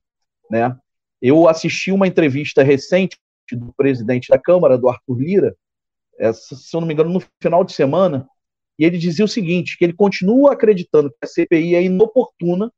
Né? 0.51 0.77
Eu 1.21 1.49
assisti 1.49 1.91
uma 1.91 2.07
entrevista 2.07 2.63
recente 2.63 3.17
do 3.53 3.73
presidente 3.77 4.29
da 4.29 4.39
Câmara, 4.39 4.77
do 4.77 4.89
Arthur 4.89 5.19
Lira, 5.19 5.57
essa, 6.19 6.55
se 6.55 6.75
eu 6.75 6.81
não 6.81 6.89
me 6.89 6.95
engano, 6.95 7.11
no 7.11 7.23
final 7.41 7.63
de 7.63 7.73
semana, 7.73 8.29
e 8.79 8.85
ele 8.85 8.99
dizia 8.99 9.25
o 9.25 9.29
seguinte, 9.29 9.77
que 9.79 9.85
ele 9.85 9.93
continua 9.93 10.53
acreditando 10.53 11.11
que 11.11 11.17
a 11.23 11.27
CPI 11.27 11.75
é 11.75 11.83
inoportuna, 11.83 12.73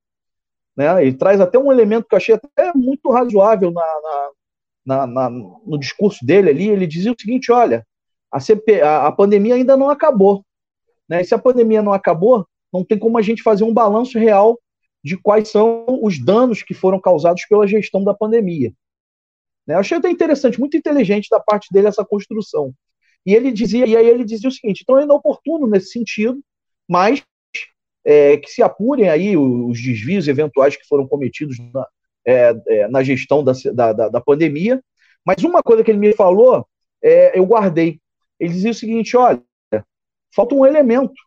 né? 0.76 1.02
ele 1.02 1.16
traz 1.16 1.40
até 1.40 1.58
um 1.58 1.72
elemento 1.72 2.06
que 2.06 2.14
eu 2.14 2.18
achei 2.18 2.34
até 2.34 2.72
muito 2.74 3.10
razoável 3.10 3.72
na, 3.72 4.30
na, 4.86 5.06
na, 5.06 5.30
no 5.30 5.78
discurso 5.78 6.24
dele 6.24 6.50
ali, 6.50 6.68
ele 6.68 6.86
dizia 6.86 7.12
o 7.12 7.16
seguinte, 7.18 7.50
olha, 7.50 7.86
a, 8.30 8.38
CP, 8.38 8.80
a, 8.80 9.06
a 9.06 9.12
pandemia 9.12 9.54
ainda 9.54 9.76
não 9.76 9.90
acabou, 9.90 10.44
né? 11.08 11.20
e 11.20 11.24
se 11.24 11.34
a 11.34 11.38
pandemia 11.38 11.82
não 11.82 11.92
acabou, 11.92 12.46
não 12.72 12.84
tem 12.84 12.98
como 12.98 13.18
a 13.18 13.22
gente 13.22 13.42
fazer 13.42 13.64
um 13.64 13.72
balanço 13.72 14.18
real 14.18 14.58
de 15.02 15.16
quais 15.16 15.48
são 15.48 15.84
os 16.02 16.18
danos 16.18 16.62
que 16.62 16.74
foram 16.74 17.00
causados 17.00 17.44
pela 17.46 17.66
gestão 17.66 18.02
da 18.02 18.12
pandemia. 18.12 18.72
Né? 19.66 19.74
Eu 19.74 19.78
achei 19.78 19.96
até 19.96 20.10
interessante, 20.10 20.58
muito 20.58 20.76
inteligente 20.76 21.28
da 21.30 21.38
parte 21.38 21.68
dele 21.72 21.88
essa 21.88 22.04
construção. 22.04 22.74
E 23.24 23.34
ele 23.34 23.52
dizia, 23.52 23.86
e 23.86 23.96
aí 23.96 24.08
ele 24.08 24.24
dizia 24.24 24.48
o 24.48 24.52
seguinte: 24.52 24.80
então 24.82 24.98
é 24.98 25.02
inoportuno 25.02 25.66
nesse 25.66 25.90
sentido, 25.90 26.40
mas 26.88 27.22
é, 28.04 28.38
que 28.38 28.50
se 28.50 28.62
apurem 28.62 29.08
aí 29.08 29.36
os 29.36 29.80
desvios 29.80 30.26
eventuais 30.28 30.76
que 30.76 30.86
foram 30.86 31.06
cometidos 31.06 31.58
na, 31.58 31.86
é, 32.24 32.54
é, 32.68 32.88
na 32.88 33.02
gestão 33.02 33.44
da, 33.44 33.52
da, 33.92 34.08
da, 34.08 34.20
pandemia. 34.20 34.82
Mas 35.24 35.44
uma 35.44 35.62
coisa 35.62 35.84
que 35.84 35.90
ele 35.90 35.98
me 35.98 36.14
falou, 36.14 36.66
é, 37.02 37.38
eu 37.38 37.44
guardei. 37.44 38.00
Ele 38.40 38.52
dizia 38.52 38.70
o 38.70 38.74
seguinte: 38.74 39.14
olha, 39.16 39.42
falta 40.34 40.54
um 40.54 40.64
elemento, 40.64 41.20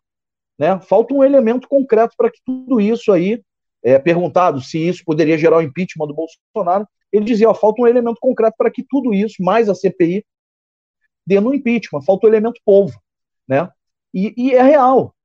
né? 0.61 0.79
Falta 0.81 1.11
um 1.11 1.23
elemento 1.23 1.67
concreto 1.67 2.13
para 2.15 2.29
que 2.29 2.39
tudo 2.45 2.79
isso 2.79 3.11
aí, 3.11 3.41
é, 3.83 3.97
perguntado 3.97 4.61
se 4.61 4.77
isso 4.77 5.03
poderia 5.03 5.35
gerar 5.35 5.57
o 5.57 5.61
impeachment 5.63 6.05
do 6.05 6.13
Bolsonaro, 6.13 6.87
ele 7.11 7.25
dizia: 7.25 7.49
ó, 7.49 7.53
falta 7.55 7.81
um 7.81 7.87
elemento 7.87 8.19
concreto 8.21 8.53
para 8.55 8.69
que 8.69 8.85
tudo 8.87 9.11
isso, 9.11 9.41
mais 9.41 9.67
a 9.67 9.73
CPI, 9.73 10.23
dê 11.25 11.39
no 11.39 11.51
impeachment, 11.51 12.03
falta 12.03 12.27
o 12.27 12.29
elemento 12.29 12.61
povo, 12.63 12.95
né? 13.47 13.71
E, 14.13 14.35
e, 14.37 14.53
é 14.53 14.61
real, 14.61 15.15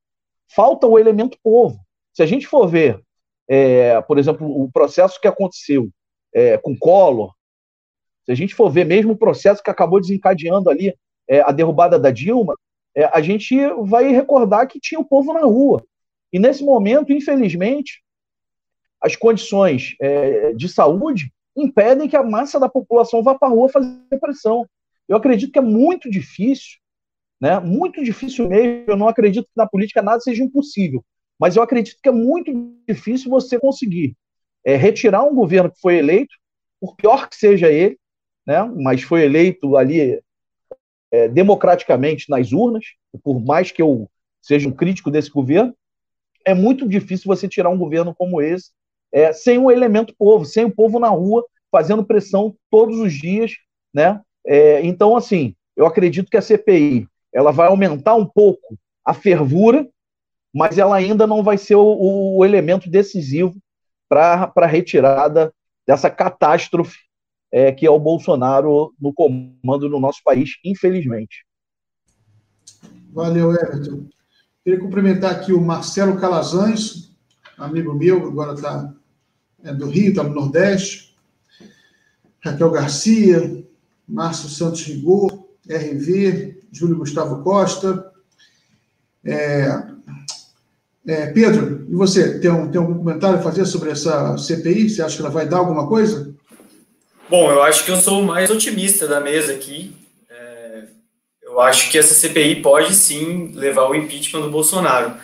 falta 0.49 0.87
o 0.87 0.99
elemento 0.99 1.37
povo. 1.43 1.79
Se 2.15 2.23
a 2.23 2.27
gente 2.27 2.47
for 2.47 2.67
ver, 2.67 3.03
é, 3.47 4.01
por 4.01 4.17
exemplo, 4.17 4.49
o 4.49 4.73
processo 4.73 5.21
que 5.21 5.29
aconteceu 5.29 5.91
é, 6.35 6.57
com 6.57 6.75
Collor, 6.75 7.35
se 8.25 8.33
a 8.33 8.35
gente 8.35 8.55
for 8.55 8.71
ver 8.71 8.87
mesmo 8.87 9.13
o 9.13 9.19
processo 9.19 9.63
que 9.63 9.71
acabou 9.71 10.01
desencadeando 10.01 10.71
ali 10.71 10.97
é, 11.29 11.43
a 11.43 11.53
derrubada 11.53 11.99
da 11.99 12.11
Dilma, 12.11 12.55
é, 12.97 13.05
a 13.13 13.21
gente 13.21 13.55
vai 13.85 14.11
recordar 14.11 14.67
que 14.67 14.81
tinha 14.81 14.99
o 14.99 15.05
povo 15.05 15.33
na 15.35 15.43
rua. 15.43 15.85
E 16.33 16.39
nesse 16.39 16.65
momento, 16.65 17.13
infelizmente, 17.13 18.03
as 19.03 19.15
condições 19.15 19.95
é, 20.01 20.55
de 20.55 20.69
saúde 20.69 21.31
impedem 21.55 22.09
que 22.09 22.17
a 22.17 22.23
massa 22.23 22.59
da 22.59 22.69
população 22.69 23.23
vá 23.23 23.35
para 23.35 23.49
a 23.49 23.51
rua 23.51 23.69
fazer 23.69 24.19
pressão. 24.19 24.67
Eu 25.07 25.17
acredito 25.17 25.53
que 25.53 25.59
é 25.59 25.63
muito 25.63 26.11
difícil, 26.11 26.79
né? 27.41 27.61
Muito 27.61 28.03
difícil 28.03 28.49
mesmo. 28.49 28.85
Eu 28.89 28.97
não 28.97 29.09
acredito 29.09 29.45
que 29.45 29.57
na 29.57 29.67
política 29.67 30.03
nada 30.03 30.21
seja 30.21 30.43
impossível, 30.43 31.05
mas 31.39 31.55
eu 31.55 31.63
acredito 31.63 31.99
que 32.03 32.09
é 32.09 32.13
muito 32.13 32.51
difícil 32.89 33.31
você 33.31 33.61
conseguir 33.61 34.17
é, 34.65 34.75
retirar 34.75 35.23
um 35.23 35.35
governo 35.35 35.71
que 35.71 35.81
foi 35.81 35.97
eleito, 35.99 36.35
por 36.81 36.97
pior 36.97 37.29
que 37.29 37.37
seja 37.37 37.71
ele, 37.71 37.99
né? 38.47 38.63
Mas 38.65 39.03
foi 39.03 39.25
eleito 39.25 39.77
ali 39.77 40.21
é, 41.11 41.29
democraticamente 41.29 42.29
nas 42.29 42.53
urnas, 42.53 42.85
por 43.23 43.41
mais 43.45 43.71
que 43.71 43.83
eu 43.83 44.09
seja 44.41 44.69
um 44.69 44.73
crítico 44.73 45.11
desse 45.11 45.31
governo, 45.31 45.75
é 46.45 46.55
muito 46.55 46.89
difícil 46.89 47.27
você 47.27 47.49
tirar 47.49 47.71
um 47.71 47.79
governo 47.79 48.15
como 48.15 48.41
esse 48.41 48.71
é, 49.13 49.33
sem 49.33 49.59
o 49.59 49.71
elemento 49.71 50.15
povo, 50.17 50.45
sem 50.45 50.65
o 50.65 50.71
povo 50.71 50.99
na 50.99 51.09
rua 51.09 51.45
fazendo 51.71 52.05
pressão 52.05 52.55
todos 52.71 52.99
os 52.99 53.13
dias, 53.13 53.53
né? 53.93 54.21
É, 54.47 54.81
então, 54.85 55.17
assim, 55.17 55.55
eu 55.77 55.87
acredito 55.87 56.31
que 56.31 56.37
a 56.37 56.43
CPI 56.43 57.09
ela 57.33 57.51
vai 57.51 57.69
aumentar 57.69 58.15
um 58.15 58.25
pouco 58.25 58.79
a 59.05 59.13
fervura, 59.13 59.87
mas 60.55 60.79
ela 60.79 60.97
ainda 60.97 61.27
não 61.27 61.43
vai 61.43 61.59
ser 61.59 61.75
o, 61.75 62.37
o 62.37 62.45
elemento 62.45 62.89
decisivo 62.89 63.57
para 64.09 64.53
a 64.55 64.67
retirada 64.67 65.53
dessa 65.87 66.09
catástrofe 66.09 67.06
é, 67.57 67.73
que 67.73 67.87
é 67.87 67.91
o 67.91 67.99
Bolsonaro 67.99 68.93
no 69.01 69.15
comando 69.15 69.89
do 69.89 69.99
nosso 69.99 70.23
país, 70.23 70.59
infelizmente. 70.63 71.47
Valeu, 73.15 73.51
Everton. 73.51 74.07
Queria 74.63 74.79
cumprimentar 74.79 75.31
aqui 75.31 75.55
o 75.55 75.61
Marcelo 75.61 76.21
Calazans, 76.21 77.17
amigo 77.57 77.95
meu, 77.95 78.27
agora 78.27 78.53
está 78.53 78.93
é, 79.65 79.73
do 79.73 79.89
Rio, 79.89 80.11
está 80.11 80.23
no 80.23 80.35
Nordeste. 80.35 81.17
Raquel 82.45 82.71
Garcia, 82.73 83.65
Márcio 84.07 84.51
Santos 84.51 84.83
Rigor, 84.83 85.49
RV, 85.67 86.63
Júlio 86.71 86.99
Gustavo 86.99 87.43
Costa. 87.43 88.13
É, 89.25 89.83
é, 91.07 91.27
Pedro, 91.33 91.87
e 91.89 91.95
você, 91.95 92.39
tem, 92.39 92.51
um, 92.51 92.71
tem 92.71 92.79
algum 92.79 92.99
comentário 92.99 93.39
a 93.39 93.43
fazer 93.43 93.65
sobre 93.65 93.93
essa 93.93 94.37
CPI? 94.37 94.91
Você 94.91 95.01
acha 95.01 95.17
que 95.17 95.23
ela 95.23 95.31
vai 95.31 95.49
dar 95.49 95.57
alguma 95.57 95.89
coisa? 95.89 96.37
Bom, 97.29 97.51
eu 97.51 97.61
acho 97.61 97.85
que 97.85 97.91
eu 97.91 97.97
sou 97.97 98.21
o 98.21 98.25
mais 98.25 98.51
otimista 98.51 99.09
da 99.09 99.21
mesa 99.21 99.53
aqui. 99.53 99.93
É, 100.31 100.85
eu 101.43 101.61
acho 101.61 101.91
que 101.91 101.99
essa 101.99 102.15
CPI 102.15 102.63
pode 102.63 102.95
sim 102.95 103.51
levar 103.53 103.83
ao 103.83 103.97
impeachment 103.97 104.43
do 104.43 104.51
Bolsonaro. 104.51 105.17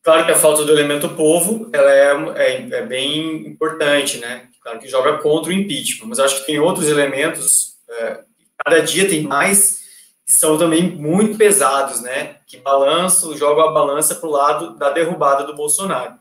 Claro 0.00 0.24
que 0.24 0.30
a 0.30 0.38
falta 0.38 0.64
do 0.64 0.70
elemento 0.70 1.08
povo 1.08 1.68
ela 1.72 1.90
é, 1.90 2.12
é, 2.36 2.68
é, 2.70 2.82
bem 2.86 3.48
importante, 3.48 4.18
né? 4.18 4.48
Claro 4.62 4.78
que 4.78 4.88
joga 4.88 5.18
contra 5.18 5.50
o 5.50 5.52
impeachment, 5.52 6.06
mas 6.06 6.20
acho 6.20 6.38
que 6.40 6.46
tem 6.46 6.60
outros 6.60 6.88
elementos, 6.88 7.74
é, 7.90 8.20
cada 8.64 8.80
dia 8.80 9.08
tem 9.08 9.22
mais, 9.22 9.80
que 10.24 10.32
são 10.32 10.56
também 10.56 10.88
muito 10.88 11.36
pesados, 11.36 12.00
né? 12.00 12.36
Que 12.46 12.58
balançam, 12.58 13.36
jogam 13.36 13.68
a 13.68 13.72
balança 13.72 14.14
para 14.14 14.28
o 14.28 14.32
lado 14.32 14.76
da 14.76 14.90
derrubada 14.90 15.42
do 15.42 15.56
Bolsonaro. 15.56 16.14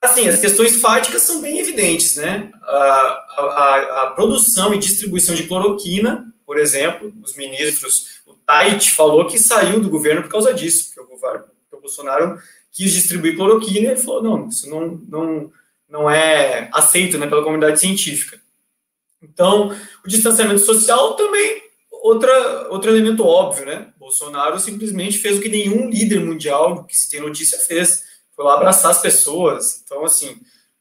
Assim, 0.00 0.28
as 0.28 0.40
questões 0.40 0.80
fáticas 0.80 1.22
são 1.22 1.40
bem 1.40 1.58
evidentes, 1.58 2.16
né? 2.16 2.50
A, 2.62 2.76
a, 3.36 4.02
a 4.02 4.10
produção 4.10 4.72
e 4.72 4.78
distribuição 4.78 5.34
de 5.34 5.44
cloroquina, 5.44 6.32
por 6.46 6.56
exemplo, 6.58 7.12
os 7.22 7.36
ministros, 7.36 8.20
o 8.24 8.32
Tait 8.34 8.90
falou 8.94 9.26
que 9.26 9.38
saiu 9.38 9.80
do 9.80 9.90
governo 9.90 10.22
por 10.22 10.30
causa 10.30 10.54
disso, 10.54 10.92
porque 10.94 11.12
o, 11.12 11.76
o 11.76 11.80
Bolsonaro 11.80 12.38
quis 12.70 12.92
distribuir 12.92 13.36
cloroquina 13.36 13.88
e 13.88 13.90
ele 13.90 14.00
falou, 14.00 14.22
não, 14.22 14.48
isso 14.48 14.70
não, 14.70 15.00
não, 15.08 15.52
não 15.88 16.10
é 16.10 16.70
aceito 16.72 17.18
né, 17.18 17.26
pela 17.26 17.42
comunidade 17.42 17.80
científica. 17.80 18.40
Então, 19.20 19.76
o 20.04 20.08
distanciamento 20.08 20.60
social 20.60 21.14
também, 21.14 21.60
outra, 21.90 22.68
outro 22.70 22.90
elemento 22.90 23.24
óbvio, 23.24 23.66
né? 23.66 23.92
Bolsonaro 23.98 24.60
simplesmente 24.60 25.18
fez 25.18 25.36
o 25.36 25.40
que 25.40 25.48
nenhum 25.48 25.90
líder 25.90 26.20
mundial 26.20 26.84
que 26.84 26.96
se 26.96 27.10
tem 27.10 27.20
notícia 27.20 27.58
fez, 27.58 28.04
foi 28.38 28.44
lá 28.44 28.54
abraçar 28.54 28.92
as 28.92 29.02
pessoas. 29.02 29.82
Então, 29.84 30.04
assim, 30.04 30.36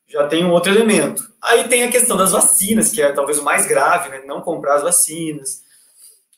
já 0.08 0.28
tem 0.28 0.46
um 0.46 0.52
outro 0.52 0.72
elemento. 0.72 1.28
Aí 1.42 1.68
tem 1.68 1.84
a 1.84 1.90
questão 1.90 2.16
das 2.16 2.32
vacinas, 2.32 2.92
que 2.92 3.02
é 3.02 3.12
talvez 3.12 3.40
o 3.40 3.44
mais 3.44 3.66
grave, 3.66 4.10
né? 4.10 4.22
Não 4.28 4.42
comprar 4.42 4.76
as 4.76 4.84
vacinas. 4.84 5.64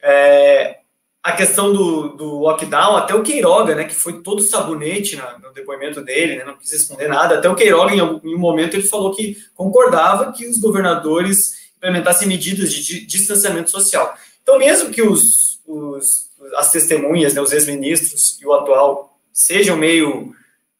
É, 0.02 0.78
a 1.22 1.34
questão 1.34 1.74
do, 1.74 2.16
do 2.16 2.40
lockdown, 2.40 2.96
até 2.96 3.14
o 3.14 3.22
Queiroga, 3.22 3.76
né, 3.76 3.84
que 3.84 3.94
foi 3.94 4.22
todo 4.22 4.42
sabonete 4.42 5.18
na, 5.18 5.38
no 5.40 5.52
depoimento 5.52 6.02
dele, 6.02 6.38
né, 6.38 6.46
não 6.46 6.58
quis 6.58 6.72
responder 6.72 7.10
nada, 7.10 7.38
até 7.38 7.50
o 7.50 7.56
Queiroga, 7.56 7.94
em, 7.94 8.00
em 8.00 8.36
um 8.36 8.40
momento, 8.40 8.76
ele 8.76 8.88
falou 8.88 9.14
que 9.14 9.36
concordava 9.54 10.32
que 10.32 10.48
os 10.48 10.58
governadores 10.58 11.70
implementassem 11.76 12.30
medidas 12.30 12.72
de, 12.72 12.82
de 12.82 13.06
distanciamento 13.06 13.70
social. 13.70 14.16
Então, 14.42 14.58
mesmo 14.58 14.90
que 14.90 15.02
os, 15.02 15.60
os 15.68 16.30
as 16.56 16.72
testemunhas, 16.72 17.34
né, 17.34 17.42
os 17.42 17.52
ex-ministros 17.52 18.40
e 18.42 18.46
o 18.46 18.54
atual 18.54 19.20
sejam 19.34 19.76
meio, 19.76 20.34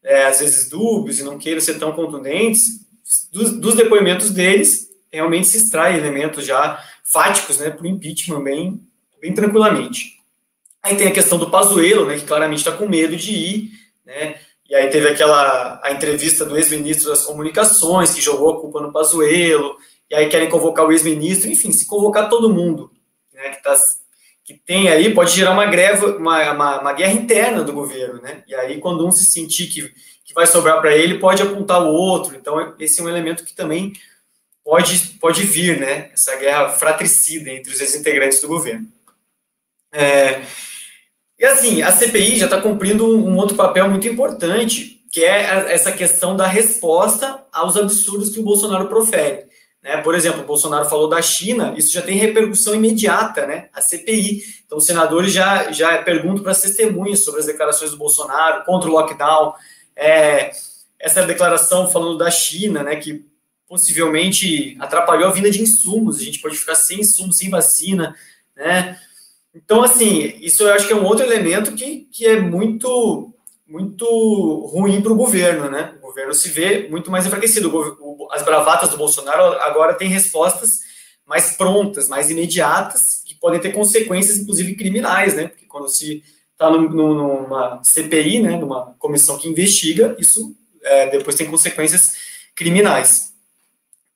é, 0.04 0.26
às 0.26 0.40
vezes, 0.40 0.70
dúbios 0.70 1.20
e 1.20 1.24
não 1.24 1.38
queiram 1.38 1.62
ser 1.62 1.78
tão 1.78 1.92
contundentes, 1.92 2.88
dos, 3.32 3.54
dos 3.54 3.76
depoimentos 3.76 4.30
deles, 4.32 4.90
realmente 5.12 5.48
se 5.48 5.58
extrai 5.58 5.98
elementos 5.98 6.46
já 6.46 6.84
fáticos 7.04 7.58
né, 7.58 7.70
para 7.70 7.84
o 7.84 7.88
impeachment 7.88 8.44
bem, 8.44 8.80
bem 9.20 9.34
tranquilamente. 9.34 10.20
Aí 10.82 10.96
tem 10.96 11.08
a 11.08 11.14
questão 11.14 11.38
do 11.38 11.50
Pazuello, 11.50 12.06
né, 12.06 12.18
que 12.18 12.26
claramente 12.26 12.60
está 12.60 12.72
com 12.72 12.88
medo 12.88 13.16
de 13.16 13.32
ir, 13.32 13.72
né, 14.06 14.40
e 14.70 14.76
aí 14.76 14.88
teve 14.90 15.08
aquela 15.08 15.82
a 15.84 15.92
entrevista 15.92 16.46
do 16.46 16.56
ex-ministro 16.56 17.10
das 17.10 17.26
comunicações, 17.26 18.14
que 18.14 18.22
jogou 18.22 18.52
a 18.52 18.62
culpa 18.62 18.80
no 18.80 18.94
Pazuello, 18.94 19.76
e 20.10 20.16
aí 20.16 20.30
querem 20.30 20.50
convocar 20.50 20.86
o 20.86 20.92
ex-ministro, 20.92 21.50
enfim, 21.50 21.72
se 21.72 21.88
convocar 21.88 22.30
todo 22.30 22.54
mundo, 22.54 22.92
né, 23.34 23.50
que, 23.50 23.64
tá, 23.64 23.76
que 24.50 24.56
tem 24.66 24.90
aí, 24.90 25.14
pode 25.14 25.32
gerar 25.32 25.52
uma 25.52 25.68
greve, 25.68 26.08
uma, 26.08 26.52
uma, 26.52 26.82
uma 26.82 26.94
guerra 26.94 27.14
interna 27.14 27.64
do 27.64 27.72
governo, 27.72 28.20
né, 28.20 28.42
e 28.48 28.56
aí 28.56 28.80
quando 28.80 29.06
um 29.06 29.12
se 29.12 29.26
sentir 29.26 29.68
que, 29.68 29.94
que 30.26 30.34
vai 30.34 30.48
sobrar 30.48 30.82
para 30.82 30.96
ele, 30.98 31.20
pode 31.20 31.44
apontar 31.44 31.84
o 31.84 31.94
outro, 31.94 32.36
então 32.36 32.74
esse 32.80 33.00
é 33.00 33.04
um 33.04 33.10
elemento 33.10 33.46
que 33.46 33.54
também 33.54 33.94
pode, 34.66 34.98
pode 35.20 35.44
vir, 35.44 35.80
né, 35.80 36.10
essa 36.12 36.36
guerra 36.38 36.70
fratricida 36.70 37.52
entre 37.52 37.72
os 37.72 37.80
ex-integrantes 37.80 38.42
do 38.42 38.48
governo. 38.48 38.88
É, 39.94 40.42
e 41.38 41.46
assim, 41.46 41.84
a 41.84 41.92
CPI 41.92 42.40
já 42.40 42.46
está 42.46 42.60
cumprindo 42.60 43.06
um 43.06 43.38
outro 43.38 43.56
papel 43.56 43.88
muito 43.88 44.08
importante, 44.08 45.00
que 45.12 45.24
é 45.24 45.72
essa 45.72 45.92
questão 45.92 46.36
da 46.36 46.48
resposta 46.48 47.46
aos 47.54 47.78
absurdos 47.78 48.32
que 48.32 48.40
o 48.40 48.44
Bolsonaro 48.44 48.88
profere. 48.88 49.46
Né? 49.82 49.98
Por 49.98 50.14
exemplo, 50.14 50.42
o 50.42 50.46
Bolsonaro 50.46 50.90
falou 50.90 51.08
da 51.08 51.22
China, 51.22 51.74
isso 51.78 51.94
já 51.94 52.02
tem 52.02 52.18
repercussão 52.18 52.76
imediata, 52.76 53.46
né? 53.46 53.70
A 53.74 53.82
CPI. 53.82 54.44
Então, 54.66 54.78
os 54.78 54.86
senadores 54.86 55.32
já, 55.32 55.72
já 55.72 56.02
perguntam 56.04 56.44
para 56.44 56.52
as 56.52 56.62
testemunhas 56.62 57.24
sobre 57.24 57.40
as 57.40 57.46
declarações 57.46 57.92
do 57.92 57.98
Bolsonaro 57.98 58.66
contra 58.66 58.90
o 58.90 58.94
lockdown. 58.94 59.54
É, 59.96 60.52
essa 61.00 61.26
declaração 61.26 61.90
falando 61.90 62.18
da 62.18 62.30
China, 62.30 62.84
né, 62.84 62.98
que 62.98 63.26
possivelmente 63.68 64.76
atrapalhou 64.80 65.30
a 65.30 65.32
vinda 65.32 65.50
de 65.50 65.62
insumos, 65.62 66.20
a 66.20 66.24
gente 66.24 66.40
pode 66.40 66.58
ficar 66.58 66.76
sem 66.76 67.02
insumos, 67.02 67.38
sem 67.38 67.50
vacina, 67.50 68.16
né? 68.56 69.00
Então, 69.54 69.84
assim, 69.84 70.36
isso 70.42 70.64
eu 70.64 70.74
acho 70.74 70.88
que 70.88 70.94
é 70.94 70.96
um 70.96 71.06
outro 71.06 71.24
elemento 71.24 71.74
que, 71.74 72.08
que 72.12 72.26
é 72.26 72.40
muito, 72.40 73.34
muito 73.70 74.06
ruim 74.74 75.00
para 75.02 75.14
o 75.14 75.16
governo, 75.16 75.70
né? 75.70 75.94
O 76.00 76.08
governo 76.08 76.34
se 76.34 76.50
vê 76.50 76.88
muito 76.90 77.12
mais 77.12 77.26
enfraquecido. 77.26 77.72
As 78.32 78.44
bravatas 78.44 78.90
do 78.90 78.98
Bolsonaro 78.98 79.44
agora 79.62 79.94
têm 79.94 80.10
respostas 80.10 80.80
mais 81.26 81.56
prontas, 81.56 82.10
mais 82.10 82.32
imediatas, 82.32 83.22
que 83.24 83.36
podem 83.36 83.60
ter 83.60 83.72
consequências, 83.72 84.40
inclusive 84.40 84.76
criminais, 84.76 85.36
né? 85.36 85.48
Porque 85.48 85.68
quando 85.68 85.88
se 85.88 86.24
está 86.52 86.70
numa 86.70 87.80
CPI, 87.84 88.40
né, 88.42 88.58
numa 88.58 88.96
comissão 89.00 89.38
que 89.38 89.48
investiga, 89.48 90.16
isso 90.20 90.54
é, 90.84 91.10
depois 91.10 91.36
tem 91.36 91.50
consequências 91.50 92.16
criminais. 92.56 93.29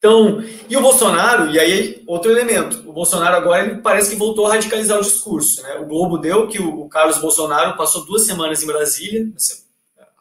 Então, 0.04 0.44
e 0.70 0.76
o 0.76 0.82
Bolsonaro, 0.82 1.50
e 1.50 1.58
aí 1.58 2.04
outro 2.06 2.30
elemento, 2.30 2.84
o 2.86 2.92
Bolsonaro 2.92 3.38
agora 3.38 3.64
ele 3.64 3.80
parece 3.80 4.10
que 4.10 4.18
voltou 4.18 4.46
a 4.46 4.52
radicalizar 4.52 5.00
o 5.00 5.02
discurso. 5.02 5.64
Né? 5.64 5.76
O 5.76 5.86
Globo 5.86 6.18
deu 6.18 6.46
que 6.50 6.62
o, 6.62 6.90
Carlos 6.90 7.20
Bolsonaro 7.20 7.78
passou 7.78 8.04
duas 8.04 8.26
semanas 8.26 8.62
em 8.62 8.68
Brasília, 8.68 9.26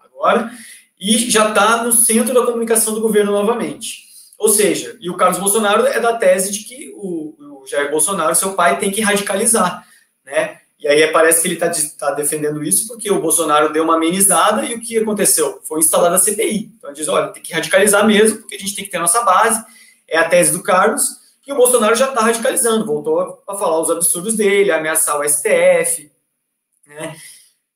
agora, 0.05 0.53
e 1.01 1.29
já 1.29 1.49
está 1.49 1.83
no 1.83 1.93
centro 1.93 2.33
da 2.33 2.47
comunicação 2.47 2.95
do 2.95 3.01
governo 3.01 3.33
novamente. 3.33 4.05
Ou 4.39 4.51
seja, 4.51 4.97
e 5.01 5.11
o 5.11 5.17
Carlos 5.17 5.41
Bolsonaro 5.41 5.85
é 5.85 5.99
da 5.99 6.17
tese 6.17 6.53
de 6.53 6.61
que 6.61 6.93
o, 6.95 7.63
o 7.63 7.67
Jair 7.67 7.91
Bolsonaro, 7.91 8.37
seu 8.37 8.53
pai, 8.53 8.79
tem 8.79 8.93
que 8.93 9.01
radicalizar. 9.01 9.85
Né? 10.25 10.61
E 10.83 10.89
aí 10.89 11.07
parece 11.13 11.41
que 11.41 11.47
ele 11.47 11.55
está 11.55 11.71
tá 11.97 12.11
defendendo 12.13 12.63
isso 12.63 12.89
porque 12.89 13.09
o 13.09 13.21
Bolsonaro 13.21 13.73
deu 13.73 13.85
uma 13.85 13.95
amenizada 13.95 14.65
e 14.65 14.75
o 14.75 14.81
que 14.81 14.99
aconteceu? 14.99 15.61
Foi 15.63 15.79
instalada 15.79 16.17
a 16.17 16.19
CPI. 16.19 16.73
Então 16.77 16.91
ele 16.91 16.97
diz, 16.97 17.07
olha, 17.07 17.29
tem 17.29 17.41
que 17.41 17.53
radicalizar 17.53 18.05
mesmo, 18.05 18.39
porque 18.39 18.57
a 18.57 18.59
gente 18.59 18.75
tem 18.75 18.85
que 18.85 18.91
ter 18.91 18.97
a 18.97 19.03
nossa 19.03 19.23
base, 19.23 19.65
é 20.09 20.19
a 20.19 20.29
tese 20.29 20.51
do 20.51 20.61
Carlos, 20.61 21.03
e 21.47 21.53
o 21.53 21.57
Bolsonaro 21.57 21.95
já 21.95 22.09
está 22.09 22.23
radicalizando, 22.23 22.85
voltou 22.85 23.43
a 23.47 23.57
falar 23.57 23.81
os 23.81 23.91
absurdos 23.91 24.35
dele, 24.35 24.73
ameaçar 24.73 25.21
o 25.21 25.29
STF. 25.29 26.11
Né? 26.85 27.17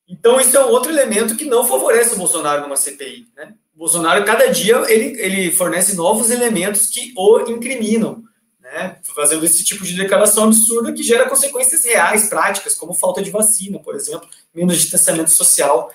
Então 0.09 0.41
isso 0.41 0.57
é 0.57 0.65
um 0.65 0.71
outro 0.71 0.91
elemento 0.91 1.37
que 1.37 1.45
não 1.45 1.65
favorece 1.65 2.15
o 2.15 2.19
Bolsonaro 2.19 2.63
numa 2.63 2.77
CPI. 2.77 3.29
Né? 3.37 3.55
Bolsonaro, 3.73 4.25
cada 4.25 4.49
dia, 4.49 4.83
ele, 4.89 5.21
ele 5.21 5.53
fornece 5.53 5.95
novos 5.95 6.29
elementos 6.31 6.89
que 6.89 7.13
o 7.17 7.39
incriminam, 7.49 8.25
né? 8.67 8.97
Fazendo 9.15 9.45
esse 9.45 9.65
tipo 9.65 9.85
de 9.85 9.95
declaração 9.95 10.45
absurda 10.45 10.93
que 10.93 11.03
gera 11.03 11.29
consequências 11.29 11.85
reais, 11.85 12.29
práticas, 12.29 12.75
como 12.75 12.95
falta 12.95 13.23
de 13.23 13.31
vacina, 13.31 13.79
por 13.79 13.95
exemplo, 13.95 14.29
menos 14.53 14.77
distanciamento 14.77 15.31
social. 15.31 15.93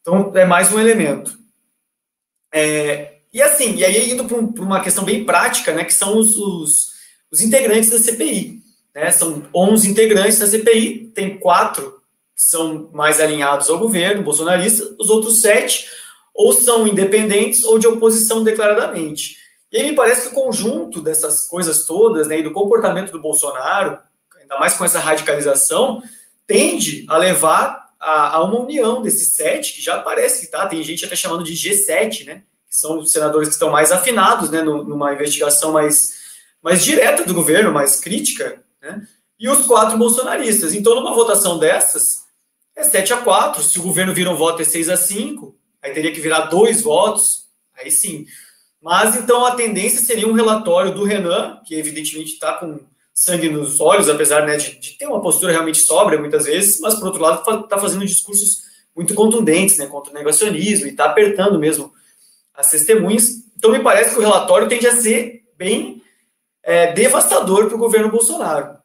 Então, 0.00 0.32
é 0.34 0.44
mais 0.44 0.72
um 0.72 0.80
elemento. 0.80 1.38
É, 2.52 3.16
e 3.32 3.42
assim, 3.42 3.76
e 3.76 3.84
aí 3.84 4.10
indo 4.10 4.24
para 4.24 4.62
uma 4.62 4.80
questão 4.80 5.04
bem 5.04 5.24
prática, 5.24 5.74
né, 5.74 5.84
que 5.84 5.92
são 5.92 6.16
os, 6.16 6.36
os, 6.36 6.92
os 7.30 7.40
integrantes 7.42 7.90
da 7.90 7.98
CPI. 7.98 8.62
Né? 8.94 9.10
São 9.10 9.46
11 9.54 9.90
integrantes 9.90 10.38
da 10.38 10.46
CPI, 10.46 11.12
tem 11.14 11.38
quatro 11.38 12.00
que 12.34 12.42
são 12.42 12.88
mais 12.92 13.20
alinhados 13.20 13.68
ao 13.68 13.78
governo 13.78 14.22
bolsonarista, 14.22 14.94
os 14.98 15.10
outros 15.10 15.40
sete 15.40 15.86
ou 16.34 16.52
são 16.52 16.86
independentes 16.86 17.64
ou 17.64 17.78
de 17.78 17.86
oposição 17.86 18.42
declaradamente. 18.42 19.36
E 19.70 19.78
aí 19.78 19.90
me 19.90 19.96
parece 19.96 20.22
que 20.22 20.28
o 20.28 20.42
conjunto 20.42 21.00
dessas 21.00 21.46
coisas 21.46 21.84
todas, 21.84 22.28
né, 22.28 22.40
e 22.40 22.42
do 22.42 22.52
comportamento 22.52 23.12
do 23.12 23.20
Bolsonaro, 23.20 23.98
ainda 24.40 24.58
mais 24.58 24.74
com 24.74 24.84
essa 24.84 25.00
radicalização, 25.00 26.02
tende 26.46 27.04
a 27.08 27.16
levar 27.16 27.90
a, 27.98 28.36
a 28.36 28.44
uma 28.44 28.60
união 28.60 29.02
desses 29.02 29.34
sete, 29.34 29.74
que 29.74 29.82
já 29.82 30.00
parece 30.00 30.46
que 30.46 30.52
tá, 30.52 30.66
tem 30.66 30.82
gente 30.82 31.04
até 31.04 31.16
chamando 31.16 31.42
de 31.42 31.54
G7, 31.54 32.24
né, 32.24 32.42
que 32.68 32.76
são 32.76 32.98
os 32.98 33.10
senadores 33.10 33.48
que 33.48 33.54
estão 33.54 33.70
mais 33.70 33.90
afinados, 33.90 34.50
né, 34.50 34.62
numa 34.62 35.12
investigação 35.12 35.72
mais, 35.72 36.14
mais 36.62 36.84
direta 36.84 37.24
do 37.24 37.34
governo, 37.34 37.72
mais 37.72 37.98
crítica, 37.98 38.62
né, 38.80 39.06
e 39.38 39.48
os 39.48 39.66
quatro 39.66 39.98
bolsonaristas. 39.98 40.74
Então, 40.74 40.94
numa 40.94 41.14
votação 41.14 41.58
dessas, 41.58 42.26
é 42.74 42.84
7 42.84 43.14
a 43.14 43.16
4. 43.18 43.62
Se 43.62 43.78
o 43.78 43.82
governo 43.82 44.14
vira 44.14 44.30
um 44.30 44.36
voto, 44.36 44.62
é 44.62 44.64
6 44.64 44.88
a 44.88 44.96
5. 44.96 45.54
Aí 45.82 45.92
teria 45.92 46.12
que 46.12 46.20
virar 46.20 46.46
dois 46.46 46.82
votos. 46.82 47.46
Aí 47.74 47.90
sim. 47.90 48.26
Mas 48.86 49.16
então 49.16 49.44
a 49.44 49.56
tendência 49.56 49.98
seria 49.98 50.28
um 50.28 50.32
relatório 50.32 50.94
do 50.94 51.02
Renan, 51.02 51.60
que 51.66 51.74
evidentemente 51.74 52.34
está 52.34 52.52
com 52.52 52.78
sangue 53.12 53.48
nos 53.48 53.80
olhos, 53.80 54.08
apesar 54.08 54.46
né, 54.46 54.56
de, 54.58 54.78
de, 54.78 54.92
ter 54.92 55.08
uma 55.08 55.20
postura 55.20 55.50
realmente 55.50 55.80
sóbria 55.80 56.20
muitas 56.20 56.44
vezes, 56.44 56.78
mas 56.78 56.94
por 56.94 57.06
outro 57.06 57.20
lado 57.20 57.62
está 57.64 57.78
fazendo 57.78 58.06
discursos 58.06 58.62
muito 58.94 59.12
contundentes 59.12 59.76
né, 59.76 59.86
contra 59.86 60.12
o 60.12 60.14
negacionismo 60.14 60.86
e 60.86 60.90
está 60.90 61.06
apertando 61.06 61.58
mesmo 61.58 61.92
as 62.54 62.70
testemunhas. 62.70 63.30
Então 63.56 63.72
me 63.72 63.80
parece 63.80 64.10
que 64.10 64.20
o 64.20 64.22
relatório 64.22 64.68
tende 64.68 64.86
a 64.86 64.94
ser 64.94 65.42
bem 65.58 66.00
é, 66.62 66.92
devastador 66.92 67.66
para 67.66 67.74
o 67.74 67.80
governo 67.80 68.08
Bolsonaro. 68.08 68.78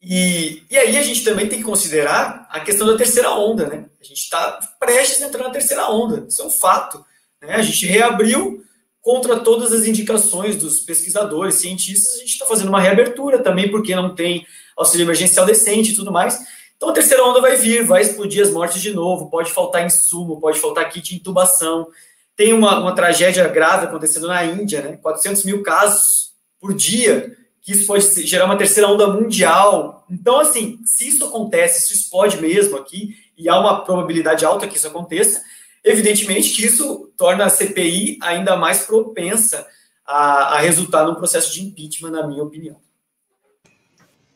E, 0.00 0.62
e 0.70 0.78
aí 0.78 0.96
a 0.96 1.02
gente 1.02 1.24
também 1.24 1.48
tem 1.48 1.58
que 1.58 1.64
considerar 1.64 2.46
a 2.48 2.60
questão 2.60 2.86
da 2.86 2.96
terceira 2.96 3.32
onda, 3.32 3.66
né? 3.66 3.86
A 4.00 4.04
gente 4.04 4.22
está 4.22 4.60
prestes 4.78 5.20
a 5.20 5.26
entrar 5.26 5.42
na 5.42 5.50
terceira 5.50 5.90
onda, 5.90 6.24
isso 6.28 6.40
é 6.40 6.44
um 6.44 6.50
fato. 6.50 7.04
Né? 7.42 7.56
A 7.56 7.62
gente 7.62 7.84
reabriu 7.84 8.64
contra 9.00 9.40
todas 9.40 9.72
as 9.72 9.86
indicações 9.86 10.56
dos 10.56 10.80
pesquisadores, 10.80 11.56
cientistas, 11.56 12.16
a 12.16 12.18
gente 12.18 12.30
está 12.30 12.46
fazendo 12.46 12.68
uma 12.68 12.80
reabertura 12.80 13.38
também, 13.42 13.70
porque 13.70 13.94
não 13.94 14.14
tem 14.14 14.46
auxílio 14.76 15.04
emergencial 15.04 15.46
decente 15.46 15.92
e 15.92 15.94
tudo 15.94 16.12
mais. 16.12 16.38
Então 16.76 16.90
a 16.90 16.92
terceira 16.92 17.24
onda 17.24 17.40
vai 17.40 17.56
vir, 17.56 17.84
vai 17.84 18.02
explodir 18.02 18.42
as 18.42 18.50
mortes 18.50 18.80
de 18.80 18.92
novo, 18.92 19.30
pode 19.30 19.52
faltar 19.52 19.84
insumo, 19.84 20.40
pode 20.40 20.60
faltar 20.60 20.88
kit 20.90 21.10
de 21.10 21.16
intubação. 21.16 21.88
Tem 22.36 22.52
uma, 22.52 22.78
uma 22.78 22.94
tragédia 22.94 23.48
grave 23.48 23.86
acontecendo 23.86 24.28
na 24.28 24.44
Índia, 24.44 24.80
né? 24.80 24.96
400 25.02 25.44
mil 25.44 25.62
casos 25.62 26.32
por 26.60 26.72
dia 26.72 27.36
que 27.68 27.72
isso 27.72 27.86
pode 27.86 28.26
gerar 28.26 28.46
uma 28.46 28.56
terceira 28.56 28.88
onda 28.88 29.06
mundial. 29.08 30.06
Então, 30.08 30.40
assim, 30.40 30.78
se 30.86 31.06
isso 31.06 31.22
acontece, 31.26 31.86
se 31.86 31.92
isso 31.92 32.08
pode 32.08 32.40
mesmo 32.40 32.78
aqui, 32.78 33.14
e 33.36 33.46
há 33.46 33.60
uma 33.60 33.84
probabilidade 33.84 34.42
alta 34.42 34.66
que 34.66 34.78
isso 34.78 34.86
aconteça, 34.86 35.42
evidentemente 35.88 36.54
que 36.54 36.66
isso 36.66 37.10
torna 37.16 37.46
a 37.46 37.48
CPI 37.48 38.18
ainda 38.20 38.56
mais 38.56 38.84
propensa 38.84 39.66
a, 40.06 40.56
a 40.56 40.60
resultar 40.60 41.06
num 41.06 41.14
processo 41.14 41.52
de 41.52 41.64
impeachment, 41.64 42.10
na 42.10 42.26
minha 42.26 42.42
opinião. 42.42 42.76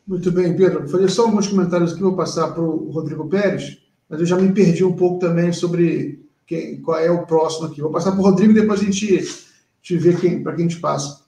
Muito 0.05 0.31
bem, 0.31 0.55
Pedro. 0.55 0.81
Vou 0.81 0.89
fazer 0.89 1.09
só 1.09 1.23
alguns 1.23 1.47
comentários 1.47 1.93
aqui, 1.93 2.01
vou 2.01 2.15
passar 2.15 2.49
para 2.51 2.61
o 2.61 2.91
Rodrigo 2.91 3.29
Pérez, 3.29 3.77
mas 4.09 4.19
eu 4.19 4.25
já 4.25 4.35
me 4.35 4.51
perdi 4.51 4.83
um 4.83 4.95
pouco 4.95 5.19
também 5.19 5.53
sobre 5.53 6.25
quem, 6.45 6.81
qual 6.81 6.99
é 6.99 7.09
o 7.09 7.25
próximo 7.25 7.67
aqui. 7.67 7.81
Vou 7.81 7.91
passar 7.91 8.11
para 8.11 8.19
o 8.19 8.23
Rodrigo 8.23 8.51
e 8.51 8.55
depois 8.55 8.81
a 8.81 8.83
gente, 8.83 9.45
te 9.81 9.97
vê 9.97 10.13
quem, 10.15 10.43
para 10.43 10.53
quem 10.55 10.65
a 10.65 10.69
gente 10.69 10.81
passa. 10.81 11.23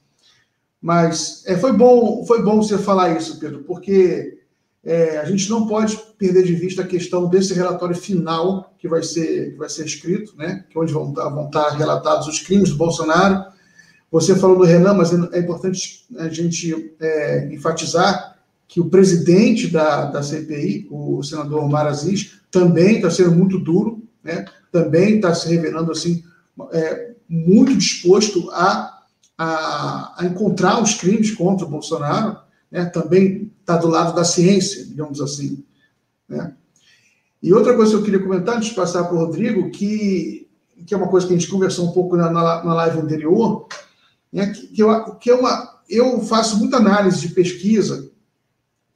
Mas 0.80 1.42
é, 1.46 1.56
foi 1.56 1.72
bom 1.72 2.24
foi 2.26 2.42
bom 2.42 2.62
você 2.62 2.76
falar 2.76 3.16
isso, 3.16 3.40
Pedro, 3.40 3.64
porque 3.64 4.35
é, 4.86 5.18
a 5.18 5.24
gente 5.24 5.50
não 5.50 5.66
pode 5.66 5.98
perder 6.16 6.44
de 6.44 6.54
vista 6.54 6.82
a 6.82 6.86
questão 6.86 7.28
desse 7.28 7.52
relatório 7.52 7.96
final 7.96 8.72
que 8.78 8.88
vai 8.88 9.02
ser, 9.02 9.52
que 9.52 9.58
vai 9.58 9.68
ser 9.68 9.84
escrito, 9.84 10.34
né? 10.36 10.64
Que 10.70 10.78
é 10.78 10.80
onde 10.80 10.92
vão 10.92 11.12
vão 11.12 11.46
estar 11.46 11.70
relatados 11.70 12.28
os 12.28 12.38
crimes 12.38 12.70
do 12.70 12.76
Bolsonaro. 12.76 13.44
Você 14.10 14.36
falou 14.36 14.58
do 14.58 14.64
Renan, 14.64 14.94
mas 14.94 15.12
é 15.32 15.40
importante 15.40 16.06
a 16.16 16.28
gente 16.28 16.94
é, 17.00 17.52
enfatizar 17.52 18.38
que 18.68 18.80
o 18.80 18.88
presidente 18.88 19.68
da, 19.68 20.06
da 20.06 20.22
CPI, 20.22 20.86
o 20.90 21.22
senador 21.22 21.64
Omar 21.64 21.86
Aziz, 21.86 22.40
também 22.50 22.96
está 22.96 23.10
sendo 23.10 23.32
muito 23.32 23.58
duro, 23.58 24.02
né? 24.22 24.44
também 24.70 25.16
está 25.16 25.34
se 25.34 25.48
revelando 25.48 25.90
assim, 25.90 26.22
é, 26.72 27.10
muito 27.28 27.76
disposto 27.76 28.48
a 28.52 28.96
a, 29.38 30.14
a 30.18 30.24
encontrar 30.24 30.82
os 30.82 30.94
crimes 30.94 31.30
contra 31.32 31.66
o 31.66 31.70
Bolsonaro, 31.70 32.38
né, 32.70 32.84
também 32.86 33.50
está 33.60 33.76
do 33.76 33.88
lado 33.88 34.14
da 34.14 34.24
ciência, 34.24 34.84
digamos 34.84 35.20
assim. 35.20 35.64
Né? 36.28 36.54
E 37.42 37.52
outra 37.52 37.74
coisa 37.74 37.92
que 37.92 37.98
eu 37.98 38.02
queria 38.02 38.22
comentar, 38.22 38.56
antes 38.56 38.70
de 38.70 38.74
passar 38.74 39.04
para 39.04 39.14
o 39.14 39.26
Rodrigo, 39.26 39.70
que, 39.70 40.48
que 40.86 40.94
é 40.94 40.96
uma 40.96 41.08
coisa 41.08 41.26
que 41.26 41.34
a 41.34 41.36
gente 41.38 41.50
conversou 41.50 41.88
um 41.88 41.92
pouco 41.92 42.16
na, 42.16 42.30
na, 42.30 42.74
live 42.74 42.98
anterior, 42.98 43.66
né, 44.32 44.46
que, 44.52 44.66
que, 44.68 44.82
eu, 44.82 45.14
que 45.14 45.30
é 45.30 45.34
uma, 45.34 45.80
eu 45.88 46.20
faço 46.22 46.58
muita 46.58 46.78
análise 46.78 47.20
de 47.20 47.34
pesquisa, 47.34 48.10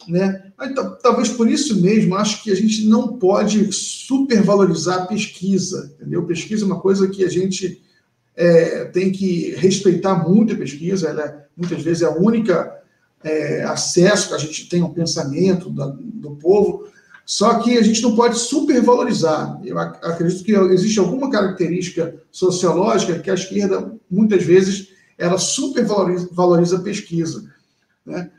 né? 0.08 0.50
Mas, 0.56 0.74
talvez 1.02 1.28
por 1.28 1.48
isso 1.48 1.80
mesmo, 1.80 2.16
acho 2.16 2.42
que 2.42 2.50
a 2.50 2.54
gente 2.54 2.86
não 2.86 3.18
pode 3.18 3.72
supervalorizar 3.72 5.02
a 5.02 5.06
pesquisa, 5.06 5.94
entendeu? 5.96 6.26
Pesquisa 6.26 6.64
é 6.64 6.66
uma 6.66 6.80
coisa 6.80 7.08
que 7.08 7.24
a 7.24 7.28
gente 7.28 7.82
é, 8.34 8.86
tem 8.86 9.12
que 9.12 9.54
respeitar 9.56 10.26
muito 10.26 10.54
a 10.54 10.56
pesquisa, 10.56 11.08
ela 11.08 11.22
é, 11.22 11.46
muitas 11.56 11.82
vezes 11.82 12.02
é 12.02 12.06
a 12.06 12.16
única 12.16 12.79
é, 13.22 13.62
acesso 13.64 14.28
que 14.28 14.34
a 14.34 14.38
gente 14.38 14.68
tem 14.68 14.80
ao 14.82 14.90
pensamento 14.90 15.70
da, 15.70 15.86
do 15.86 16.32
povo, 16.36 16.88
só 17.24 17.60
que 17.60 17.78
a 17.78 17.82
gente 17.82 18.02
não 18.02 18.16
pode 18.16 18.38
supervalorizar. 18.38 19.60
Eu 19.64 19.78
acredito 19.78 20.42
que 20.42 20.52
existe 20.52 20.98
alguma 20.98 21.30
característica 21.30 22.16
sociológica 22.30 23.18
que 23.20 23.30
a 23.30 23.34
esquerda, 23.34 23.92
muitas 24.10 24.42
vezes, 24.42 24.88
ela 25.16 25.38
supervaloriza 25.38 26.28
valoriza 26.32 26.78
a 26.78 26.82
pesquisa. 26.82 27.44
Né? 28.04 28.30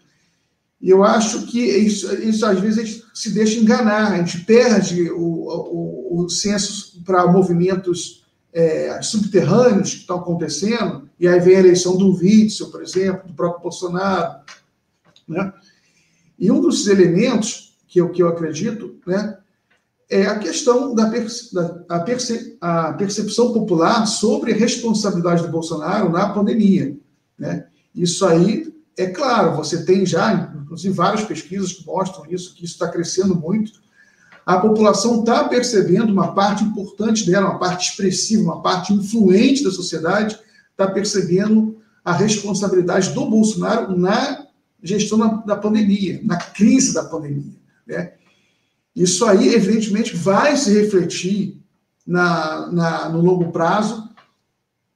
E 0.82 0.89
eu 0.89 1.03
acho 1.03 1.45
que 1.45 1.59
isso, 1.59 2.13
isso, 2.15 2.45
às 2.45 2.59
vezes, 2.59 2.79
a 2.79 2.84
gente 2.84 3.03
se 3.13 3.29
deixa 3.29 3.59
enganar, 3.59 4.11
a 4.11 4.17
gente 4.17 4.43
perde 4.43 5.11
o, 5.11 5.21
o, 5.21 6.23
o 6.23 6.29
senso 6.29 7.01
para 7.05 7.27
movimentos 7.27 8.25
é, 8.51 8.99
subterrâneos 9.01 9.93
que 9.93 10.01
estão 10.01 10.17
acontecendo, 10.17 11.07
e 11.19 11.27
aí 11.27 11.39
vem 11.39 11.55
a 11.55 11.59
eleição 11.59 11.95
do 11.95 12.13
Witzel, 12.13 12.71
por 12.71 12.82
exemplo, 12.82 13.27
do 13.27 13.34
próprio 13.34 13.61
Bolsonaro. 13.61 14.41
Né? 15.28 15.53
E 16.38 16.51
um 16.51 16.59
dos 16.59 16.88
elementos 16.88 17.78
que 17.88 17.99
eu, 17.99 18.09
que 18.09 18.24
eu 18.24 18.28
acredito 18.28 18.99
né, 19.05 19.38
é 20.09 20.26
a 20.26 20.39
questão 20.39 20.93
da, 20.93 21.09
perce, 21.09 21.53
da 21.53 21.84
a, 21.89 21.99
perce, 21.99 22.57
a 22.59 22.93
percepção 22.93 23.53
popular 23.53 24.05
sobre 24.05 24.51
a 24.51 24.55
responsabilidade 24.55 25.43
do 25.43 25.49
Bolsonaro 25.49 26.09
na 26.09 26.30
pandemia. 26.30 26.97
Né? 27.38 27.67
Isso 27.93 28.26
aí, 28.26 28.74
é 28.97 29.07
claro, 29.07 29.55
você 29.55 29.86
tem 29.86 30.05
já, 30.05 30.53
inclusive, 30.61 30.93
várias 30.93 31.24
pesquisas 31.24 31.74
que 31.74 31.86
mostram 31.86 32.26
isso, 32.30 32.55
que 32.55 32.65
isso 32.65 32.74
está 32.74 32.89
crescendo 32.89 33.36
muito, 33.36 33.82
a 34.45 34.57
população 34.57 35.19
está 35.19 35.47
percebendo, 35.47 36.11
uma 36.11 36.34
parte 36.34 36.63
importante 36.63 37.26
dela, 37.26 37.51
uma 37.51 37.59
parte 37.59 37.89
expressiva, 37.89 38.43
uma 38.43 38.61
parte 38.61 38.93
influente 38.93 39.63
da 39.63 39.72
sociedade, 39.72 40.38
está 40.72 40.88
percebendo 40.88 41.78
a 42.03 42.11
responsabilidade 42.11 43.13
do 43.13 43.30
Bolsonaro 43.30 43.95
na 43.95 44.47
gestão 44.82 45.17
da, 45.17 45.27
da 45.27 45.55
pandemia, 45.55 46.19
na 46.23 46.38
crise 46.38 46.93
da 46.93 47.03
pandemia. 47.03 47.55
Né? 47.86 48.13
Isso 48.95 49.25
aí, 49.25 49.53
evidentemente, 49.53 50.15
vai 50.15 50.57
se 50.57 50.73
refletir 50.73 51.61
na, 52.05 52.71
na, 52.71 53.09
no 53.09 53.21
longo 53.21 53.51
prazo 53.51 54.09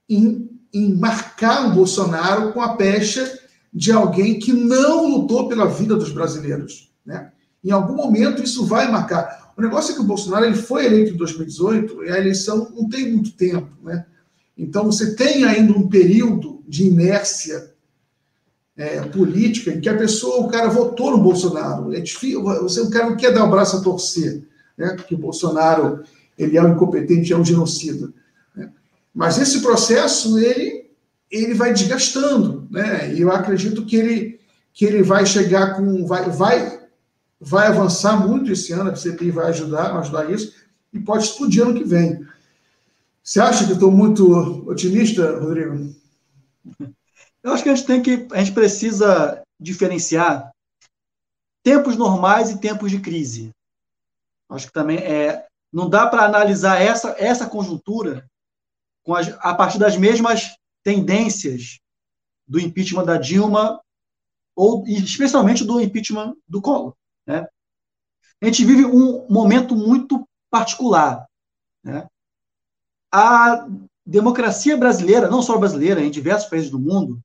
em, 0.10 0.50
em 0.74 0.94
marcar 0.96 1.68
o 1.68 1.76
Bolsonaro 1.76 2.52
com 2.52 2.62
a 2.62 2.76
pecha 2.76 3.40
de 3.74 3.92
alguém 3.92 4.40
que 4.40 4.54
não 4.54 5.08
lutou 5.08 5.48
pela 5.48 5.66
vida 5.66 5.96
dos 5.96 6.12
brasileiros. 6.12 6.94
Né? 7.06 7.32
Em 7.64 7.72
algum 7.72 7.96
momento 7.96 8.44
isso 8.44 8.66
vai 8.66 8.92
marcar. 8.92 9.54
O 9.58 9.62
negócio 9.62 9.92
é 9.92 9.96
que 9.96 10.02
o 10.02 10.06
Bolsonaro 10.06 10.46
ele 10.46 10.56
foi 10.56 10.86
eleito 10.86 11.14
em 11.14 11.18
2018 11.18 12.06
e 12.06 12.10
a 12.10 12.18
eleição 12.18 12.72
não 12.76 12.90
tem 12.90 13.12
muito 13.12 13.32
tempo, 13.32 13.70
né? 13.82 14.06
Então 14.58 14.86
você 14.86 15.16
tem 15.16 15.44
ainda 15.44 15.74
um 15.74 15.88
período 15.88 16.64
de 16.68 16.86
inércia 16.86 17.75
é, 18.78 19.02
política 19.02 19.72
em 19.72 19.80
que 19.80 19.88
a 19.88 19.98
pessoa, 19.98 20.46
o 20.46 20.50
cara 20.50 20.68
votou 20.68 21.12
no 21.12 21.24
Bolsonaro. 21.24 21.94
É 21.94 22.00
difícil, 22.00 22.44
você, 22.44 22.82
o 22.82 22.90
cara 22.90 23.10
não 23.10 23.18
quer 23.18 23.34
dar 23.34 23.46
o 23.46 23.50
braço 23.50 23.78
a 23.78 23.82
torcer, 23.82 24.44
né? 24.78 24.98
Que 25.08 25.16
o 25.16 25.18
Bolsonaro 25.18 26.04
ele 26.38 26.58
é 26.58 26.62
um 26.62 26.74
incompetente, 26.74 27.32
é 27.32 27.38
um 27.38 27.46
genocida. 27.46 28.12
Né? 28.56 28.70
Mas 29.14 29.38
esse 29.38 29.62
processo, 29.62 30.38
ele, 30.38 30.90
ele 31.32 31.54
vai 31.54 31.72
desgastando, 31.72 32.68
né? 32.70 33.14
E 33.14 33.22
eu 33.22 33.32
acredito 33.32 33.86
que 33.86 33.96
ele, 33.96 34.40
que 34.74 34.86
ele 34.86 35.02
vai 35.02 35.26
chegar 35.26 35.76
com... 35.76 36.06
Vai, 36.06 36.30
vai, 36.30 36.82
vai 37.40 37.68
avançar 37.68 38.28
muito 38.28 38.52
esse 38.52 38.74
ano, 38.74 38.90
a 38.90 38.96
CPI 38.96 39.32
vai 39.32 39.48
ajudar, 39.48 39.98
ajudar 39.98 40.30
isso, 40.30 40.54
e 40.94 41.00
pode 41.00 41.24
explodir 41.24 41.64
ano 41.64 41.76
que 41.76 41.84
vem. 41.86 42.26
Você 43.24 43.40
acha 43.40 43.66
que 43.66 43.74
estou 43.74 43.92
muito 43.92 44.70
otimista, 44.70 45.40
Rodrigo? 45.40 45.96
Eu 47.46 47.54
acho 47.54 47.62
que 47.62 47.70
a 47.70 47.76
gente 47.76 47.86
tem 47.86 48.02
que, 48.02 48.28
a 48.34 48.40
gente 48.40 48.56
precisa 48.56 49.44
diferenciar 49.60 50.52
tempos 51.64 51.96
normais 51.96 52.50
e 52.50 52.60
tempos 52.60 52.90
de 52.90 53.00
crise. 53.00 53.52
Acho 54.50 54.66
que 54.66 54.74
também 54.74 54.98
é, 54.98 55.46
não 55.72 55.88
dá 55.88 56.08
para 56.08 56.26
analisar 56.26 56.82
essa, 56.82 57.16
essa 57.20 57.48
conjuntura 57.48 58.26
com 59.04 59.14
as, 59.14 59.28
a 59.42 59.54
partir 59.54 59.78
das 59.78 59.96
mesmas 59.96 60.56
tendências 60.84 61.78
do 62.48 62.60
impeachment 62.60 63.06
da 63.06 63.18
Dilma 63.18 63.80
ou 64.56 64.84
especialmente 64.88 65.64
do 65.64 65.80
impeachment 65.80 66.36
do 66.48 66.60
Collor. 66.60 66.96
Né? 67.28 67.48
A 68.42 68.46
gente 68.48 68.66
vive 68.66 68.86
um 68.86 69.28
momento 69.30 69.76
muito 69.76 70.28
particular. 70.50 71.28
Né? 71.84 72.08
A 73.14 73.68
democracia 74.04 74.76
brasileira, 74.76 75.30
não 75.30 75.44
só 75.44 75.56
brasileira, 75.60 76.02
em 76.02 76.10
diversos 76.10 76.50
países 76.50 76.72
do 76.72 76.80
mundo, 76.80 77.22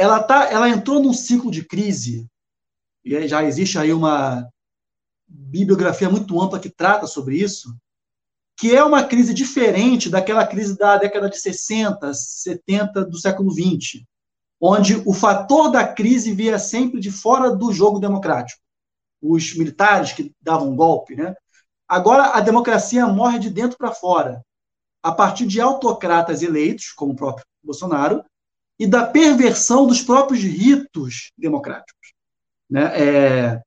ela, 0.00 0.22
tá, 0.22 0.46
ela 0.50 0.66
entrou 0.66 1.02
num 1.02 1.12
ciclo 1.12 1.50
de 1.50 1.62
crise, 1.62 2.26
e 3.04 3.28
já 3.28 3.44
existe 3.44 3.78
aí 3.78 3.92
uma 3.92 4.48
bibliografia 5.28 6.08
muito 6.08 6.40
ampla 6.40 6.58
que 6.58 6.70
trata 6.70 7.06
sobre 7.06 7.36
isso, 7.36 7.76
que 8.56 8.74
é 8.74 8.82
uma 8.82 9.04
crise 9.04 9.34
diferente 9.34 10.08
daquela 10.08 10.46
crise 10.46 10.76
da 10.78 10.96
década 10.96 11.28
de 11.28 11.38
60, 11.38 12.14
70 12.14 13.04
do 13.04 13.18
século 13.18 13.52
20, 13.52 14.06
onde 14.58 15.02
o 15.04 15.12
fator 15.12 15.70
da 15.70 15.86
crise 15.86 16.32
via 16.32 16.58
sempre 16.58 16.98
de 16.98 17.10
fora 17.10 17.54
do 17.54 17.70
jogo 17.70 17.98
democrático. 17.98 18.60
Os 19.20 19.54
militares 19.54 20.12
que 20.14 20.34
davam 20.40 20.70
um 20.70 20.76
golpe, 20.76 21.14
né? 21.14 21.34
Agora 21.86 22.30
a 22.30 22.40
democracia 22.40 23.06
morre 23.06 23.38
de 23.38 23.50
dentro 23.50 23.76
para 23.76 23.92
fora, 23.92 24.42
a 25.02 25.12
partir 25.12 25.46
de 25.46 25.60
autocratas 25.60 26.42
eleitos, 26.42 26.90
como 26.92 27.12
o 27.12 27.16
próprio 27.16 27.44
Bolsonaro, 27.62 28.24
e 28.80 28.86
da 28.86 29.06
perversão 29.06 29.86
dos 29.86 30.00
próprios 30.00 30.42
ritos 30.42 31.32
democráticos. 31.36 32.14
Né? 32.68 32.84
É... 32.98 33.62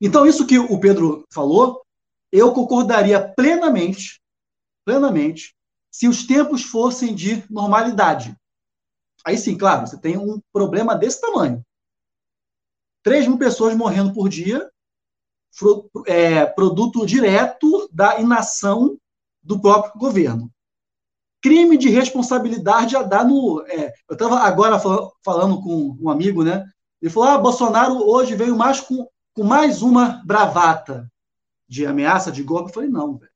Então, 0.00 0.24
isso 0.24 0.46
que 0.46 0.56
o 0.56 0.78
Pedro 0.78 1.26
falou, 1.34 1.84
eu 2.30 2.52
concordaria 2.52 3.20
plenamente, 3.34 4.22
plenamente, 4.84 5.52
se 5.90 6.06
os 6.06 6.24
tempos 6.24 6.62
fossem 6.62 7.12
de 7.12 7.44
normalidade. 7.50 8.36
Aí 9.24 9.36
sim, 9.36 9.58
claro, 9.58 9.84
você 9.84 9.98
tem 9.98 10.16
um 10.16 10.40
problema 10.52 10.94
desse 10.94 11.20
tamanho. 11.20 11.64
3 13.02 13.26
mil 13.26 13.38
pessoas 13.38 13.76
morrendo 13.76 14.14
por 14.14 14.28
dia, 14.28 14.70
é, 16.06 16.46
produto 16.46 17.04
direto 17.04 17.88
da 17.92 18.20
inação 18.20 18.96
do 19.42 19.60
próprio 19.60 19.98
governo 19.98 20.53
crime 21.44 21.76
de 21.76 21.90
responsabilidade 21.90 22.96
a 22.96 23.02
dar 23.02 23.22
no. 23.22 23.62
É, 23.68 23.92
eu 24.08 24.14
estava 24.14 24.38
agora 24.40 24.80
falando 25.22 25.60
com 25.60 25.94
um 26.00 26.08
amigo, 26.08 26.42
né? 26.42 26.64
Ele 27.02 27.12
falou: 27.12 27.28
ah, 27.28 27.38
Bolsonaro 27.38 28.02
hoje 28.08 28.34
veio 28.34 28.56
mais 28.56 28.80
com, 28.80 29.06
com 29.34 29.44
mais 29.44 29.82
uma 29.82 30.22
bravata 30.24 31.06
de 31.68 31.84
ameaça 31.84 32.32
de 32.32 32.42
golpe. 32.42 32.70
Eu 32.70 32.74
falei: 32.74 32.88
não, 32.88 33.18
velho. 33.18 33.30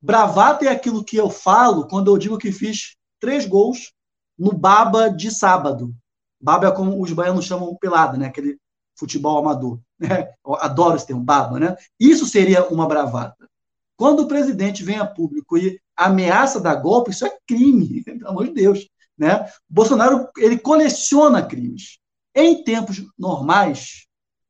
Bravata 0.00 0.64
é 0.64 0.68
aquilo 0.68 1.02
que 1.02 1.16
eu 1.16 1.28
falo 1.28 1.88
quando 1.88 2.08
eu 2.08 2.16
digo 2.16 2.38
que 2.38 2.52
fiz 2.52 2.94
três 3.18 3.46
gols 3.46 3.92
no 4.38 4.52
Baba 4.52 5.08
de 5.08 5.28
sábado. 5.32 5.92
Baba 6.40 6.68
é 6.68 6.70
como 6.70 7.02
os 7.02 7.12
baianos 7.12 7.46
chamam 7.46 7.74
pelada, 7.74 8.16
né? 8.16 8.26
Aquele 8.26 8.58
futebol 8.96 9.38
amador. 9.38 9.80
Né? 9.96 10.28
Eu 10.44 10.56
adoro 10.56 10.96
esse 10.96 11.06
termo, 11.06 11.22
baba, 11.22 11.58
né? 11.58 11.76
Isso 11.98 12.26
seria 12.26 12.68
uma 12.68 12.86
bravata. 12.86 13.48
Quando 13.96 14.20
o 14.20 14.28
presidente 14.28 14.82
vem 14.82 14.98
a 14.98 15.06
público 15.06 15.56
e 15.56 15.80
ameaça 15.96 16.60
dar 16.60 16.76
golpe, 16.76 17.10
isso 17.10 17.26
é 17.26 17.38
crime, 17.46 18.02
pelo 18.04 18.28
amor 18.28 18.46
de 18.46 18.54
Deus. 18.54 18.88
Né? 19.16 19.48
Bolsonaro 19.68 20.28
ele 20.36 20.58
coleciona 20.58 21.46
crimes. 21.46 21.98
Em 22.34 22.64
tempos 22.64 23.04
normais, 23.16 24.06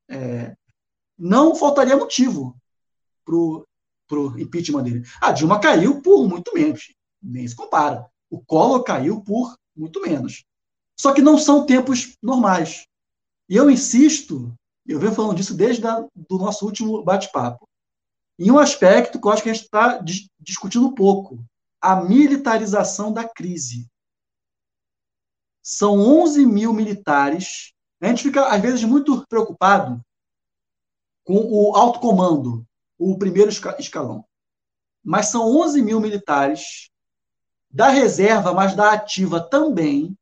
é, 0.09 0.57
não 1.19 1.55
faltaria 1.55 1.97
motivo 1.97 2.57
para 3.25 3.35
o 4.19 4.39
impeachment 4.39 4.83
dele. 4.83 5.03
A 5.21 5.33
Dilma 5.33 5.61
caiu 5.61 6.01
por 6.01 6.27
muito 6.27 6.53
menos, 6.55 6.95
nem 7.23 7.47
se 7.47 7.55
compara. 7.55 8.07
O 8.31 8.43
Collor 8.43 8.83
caiu 8.83 9.21
por 9.23 9.55
muito 9.77 10.01
menos. 10.01 10.45
Só 10.99 11.13
que 11.13 11.23
não 11.23 11.37
são 11.37 11.67
tempos 11.67 12.17
normais. 12.23 12.87
E 13.49 13.57
eu 13.57 13.71
insisto, 13.71 14.55
eu 14.87 14.99
venho 14.99 15.15
falando 15.15 15.37
disso 15.37 15.55
desde 15.55 15.85
o 15.87 16.39
nosso 16.39 16.65
último 16.65 17.03
bate-papo. 17.03 17.69
Em 18.39 18.51
um 18.51 18.59
aspecto 18.59 19.21
que 19.21 19.27
eu 19.27 19.33
acho 19.33 19.43
que 19.43 19.51
a 19.51 19.55
gente 19.55 19.65
está 19.65 20.03
discutindo 20.41 20.95
pouco, 20.95 21.45
a 21.81 21.97
militarização 21.97 23.13
da 23.13 23.29
crise. 23.29 23.87
São 25.63 25.99
11 26.01 26.45
mil 26.47 26.73
militares. 26.73 27.73
A 28.01 28.09
gente 28.09 28.23
fica, 28.23 28.49
às 28.49 28.61
vezes, 28.61 28.85
muito 28.85 29.27
preocupado 29.29 30.05
com 31.25 31.37
o 31.37 31.75
alto 31.75 32.01
comando, 32.01 32.67
o 32.99 33.17
primeiro 33.19 33.51
escalão. 33.51 34.25
Mas 35.03 35.27
são 35.27 35.47
11 35.61 35.83
mil 35.83 36.01
militares 36.01 36.91
da 37.71 37.89
reserva, 37.89 38.53
mas 38.53 38.75
da 38.75 38.93
ativa 38.93 39.41
também, 39.41 40.17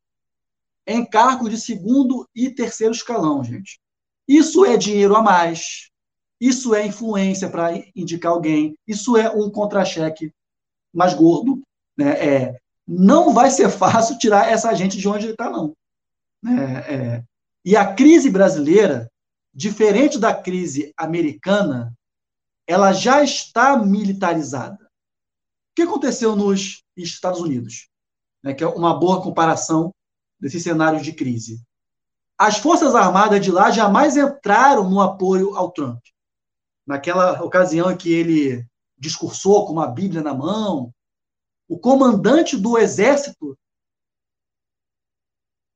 em 0.87 1.05
cargos 1.05 1.49
de 1.49 1.59
segundo 1.59 2.27
e 2.35 2.49
terceiro 2.49 2.93
escalão, 2.93 3.43
gente. 3.43 3.79
Isso 4.27 4.65
é 4.65 4.77
dinheiro 4.77 5.15
a 5.15 5.21
mais, 5.21 5.91
isso 6.43 6.75
é 6.75 6.85
influência 6.85 7.49
para 7.49 7.71
indicar 7.95 8.33
alguém. 8.33 8.77
Isso 8.85 9.15
é 9.15 9.29
um 9.29 9.49
contra-cheque 9.49 10.29
mais 10.93 11.13
gordo. 11.13 11.61
Né? 11.97 12.11
É, 12.11 12.59
não 12.85 13.33
vai 13.33 13.49
ser 13.49 13.69
fácil 13.69 14.17
tirar 14.17 14.51
essa 14.51 14.73
gente 14.73 14.97
de 14.97 15.07
onde 15.07 15.29
está, 15.29 15.49
não. 15.49 15.73
É, 16.45 16.95
é. 16.95 17.23
E 17.63 17.77
a 17.77 17.93
crise 17.93 18.29
brasileira, 18.29 19.09
diferente 19.53 20.19
da 20.19 20.35
crise 20.35 20.93
americana, 20.97 21.93
ela 22.67 22.91
já 22.91 23.23
está 23.23 23.77
militarizada. 23.77 24.83
O 24.83 25.75
que 25.77 25.83
aconteceu 25.83 26.35
nos 26.35 26.83
Estados 26.97 27.39
Unidos? 27.39 27.87
Né, 28.43 28.53
que 28.53 28.65
é 28.65 28.67
uma 28.67 28.99
boa 28.99 29.23
comparação 29.23 29.93
desses 30.37 30.61
cenários 30.61 31.05
de 31.05 31.13
crise. 31.13 31.61
As 32.37 32.57
Forças 32.57 32.95
Armadas 32.95 33.39
de 33.39 33.49
lá 33.49 33.71
jamais 33.71 34.17
entraram 34.17 34.89
no 34.89 34.99
apoio 34.99 35.55
ao 35.55 35.71
Trump 35.71 36.03
naquela 36.85 37.41
ocasião 37.43 37.91
em 37.91 37.97
que 37.97 38.11
ele 38.11 38.65
discursou 38.97 39.65
com 39.65 39.73
uma 39.73 39.87
Bíblia 39.87 40.21
na 40.21 40.33
mão, 40.33 40.93
o 41.67 41.77
comandante 41.77 42.57
do 42.57 42.77
exército 42.77 43.57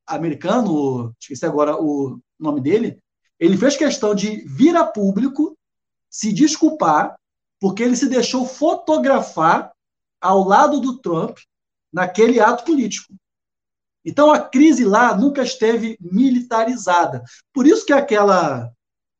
americano, 0.05 1.13
esqueci 1.19 1.45
agora 1.45 1.75
o 1.75 2.19
nome 2.39 2.61
dele, 2.61 2.99
ele 3.39 3.57
fez 3.57 3.75
questão 3.75 4.15
de 4.15 4.37
vir 4.45 4.75
a 4.75 4.85
público 4.85 5.57
se 6.09 6.31
desculpar 6.31 7.17
porque 7.59 7.83
ele 7.83 7.95
se 7.95 8.07
deixou 8.07 8.45
fotografar 8.45 9.71
ao 10.21 10.43
lado 10.43 10.79
do 10.79 10.99
Trump 10.99 11.37
naquele 11.91 12.39
ato 12.39 12.63
político. 12.63 13.13
Então 14.05 14.31
a 14.31 14.39
crise 14.39 14.85
lá 14.85 15.15
nunca 15.15 15.41
esteve 15.43 15.97
militarizada. 15.99 17.23
Por 17.53 17.67
isso 17.67 17.85
que 17.85 17.93
aquela 17.93 18.71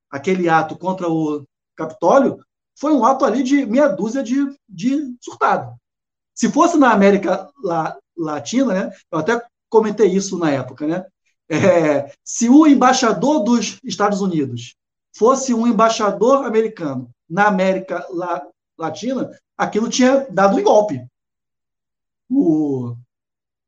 aquele 0.09 0.47
ato 0.47 0.77
contra 0.77 1.09
o 1.09 1.45
Capitólio, 1.77 2.43
foi 2.75 2.91
um 2.91 3.05
ato 3.05 3.23
ali 3.23 3.43
de 3.43 3.65
meia 3.65 3.87
dúzia 3.87 4.23
de, 4.23 4.35
de 4.67 5.15
surtado. 5.21 5.75
Se 6.33 6.51
fosse 6.51 6.77
na 6.77 6.91
América 6.91 7.49
Latina, 8.17 8.73
né, 8.73 8.91
eu 9.11 9.19
até 9.19 9.41
comentei 9.69 10.07
isso 10.07 10.37
na 10.37 10.51
época, 10.51 10.85
né, 10.85 11.05
é, 11.49 12.11
se 12.23 12.49
o 12.49 12.67
embaixador 12.67 13.43
dos 13.43 13.79
Estados 13.83 14.21
Unidos 14.21 14.75
fosse 15.15 15.53
um 15.53 15.65
embaixador 15.65 16.45
americano 16.45 17.09
na 17.29 17.47
América 17.47 18.05
Latina, 18.77 19.31
aquilo 19.57 19.89
tinha 19.89 20.27
dado 20.29 20.57
um 20.57 20.63
golpe. 20.63 21.05
O, 22.29 22.95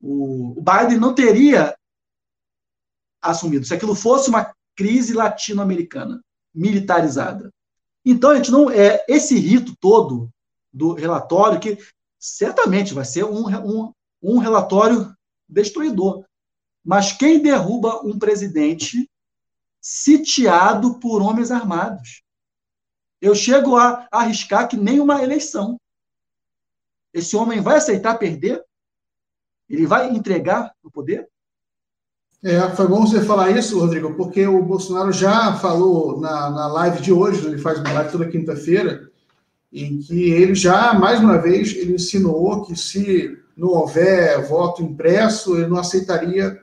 o, 0.02 0.60
o 0.60 0.62
Biden 0.62 1.00
não 1.00 1.16
teria 1.16 1.76
assumido 3.22 3.66
se 3.66 3.74
aquilo 3.74 3.96
fosse 3.96 4.30
uma 4.30 4.54
crise 4.76 5.14
latino-americana 5.14 6.22
militarizada. 6.54 7.52
Então, 8.06 8.32
a 8.32 8.36
gente 8.36 8.52
não. 8.52 8.70
É, 8.70 9.04
esse 9.08 9.38
rito 9.38 9.76
todo 9.80 10.30
do 10.72 10.94
relatório, 10.94 11.60
que 11.60 11.78
certamente 12.18 12.94
vai 12.94 13.06
ser 13.06 13.24
um, 13.24 13.48
um, 13.48 13.94
um 14.22 14.38
relatório 14.38 15.16
destruidor. 15.48 16.26
Mas 16.84 17.12
quem 17.12 17.42
derruba 17.42 18.02
um 18.06 18.18
presidente 18.18 19.10
sitiado 19.82 21.00
por 21.00 21.22
homens 21.22 21.52
armados? 21.52 22.24
Eu 23.22 23.36
chego 23.36 23.76
a 23.76 24.08
arriscar 24.12 24.68
que 24.68 24.78
nem 24.78 25.00
uma 25.00 25.22
eleição. 25.22 25.80
Esse 27.14 27.36
homem 27.36 27.60
vai 27.60 27.78
aceitar 27.78 28.18
perder 28.18 28.64
Ele 29.68 29.86
vai 29.86 30.10
entregar 30.10 30.74
o 30.84 30.90
poder? 30.90 31.30
É, 32.42 32.70
foi 32.70 32.88
bom 32.88 33.06
você 33.06 33.22
falar 33.22 33.52
isso, 33.52 33.78
Rodrigo, 33.78 34.14
porque 34.14 34.48
o 34.48 34.64
Bolsonaro 34.64 35.12
já 35.12 35.54
falou 35.56 36.22
na, 36.22 36.50
na 36.50 36.68
live 36.68 37.02
de 37.02 37.12
hoje, 37.12 37.46
ele 37.46 37.58
faz 37.58 37.80
uma 37.80 37.92
live 37.92 38.12
toda 38.12 38.30
quinta-feira, 38.30 39.10
em 39.74 40.00
que 40.00 40.32
ele 40.32 40.56
já, 40.56 40.94
mais 40.94 41.20
uma 41.20 41.38
vez, 41.38 41.76
ele 41.76 41.96
insinuou 41.96 42.64
que 42.64 42.78
se 42.78 43.38
não 43.58 43.70
houver 43.70 44.42
voto 44.48 44.82
impresso, 44.82 45.58
ele 45.58 45.68
não 45.68 45.78
aceitaria 45.78 46.58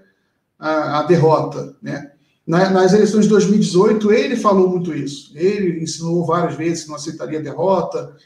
a, 0.59 1.01
a 1.01 1.03
derrota, 1.03 1.77
né? 1.83 2.13
Na, 2.47 2.71
nas 2.71 2.95
eleições 2.95 3.25
de 3.25 3.31
2018, 3.31 4.13
ele 4.13 4.37
falou 4.37 4.71
muito 4.71 4.95
isso. 4.95 5.33
Ele 5.37 5.83
ensinou 5.83 6.25
várias 6.25 6.55
vezes 6.55 6.85
que 6.85 6.89
não 6.89 6.97
aceitaria 6.97 7.39
a 7.39 7.43
derrota, 7.43 8.17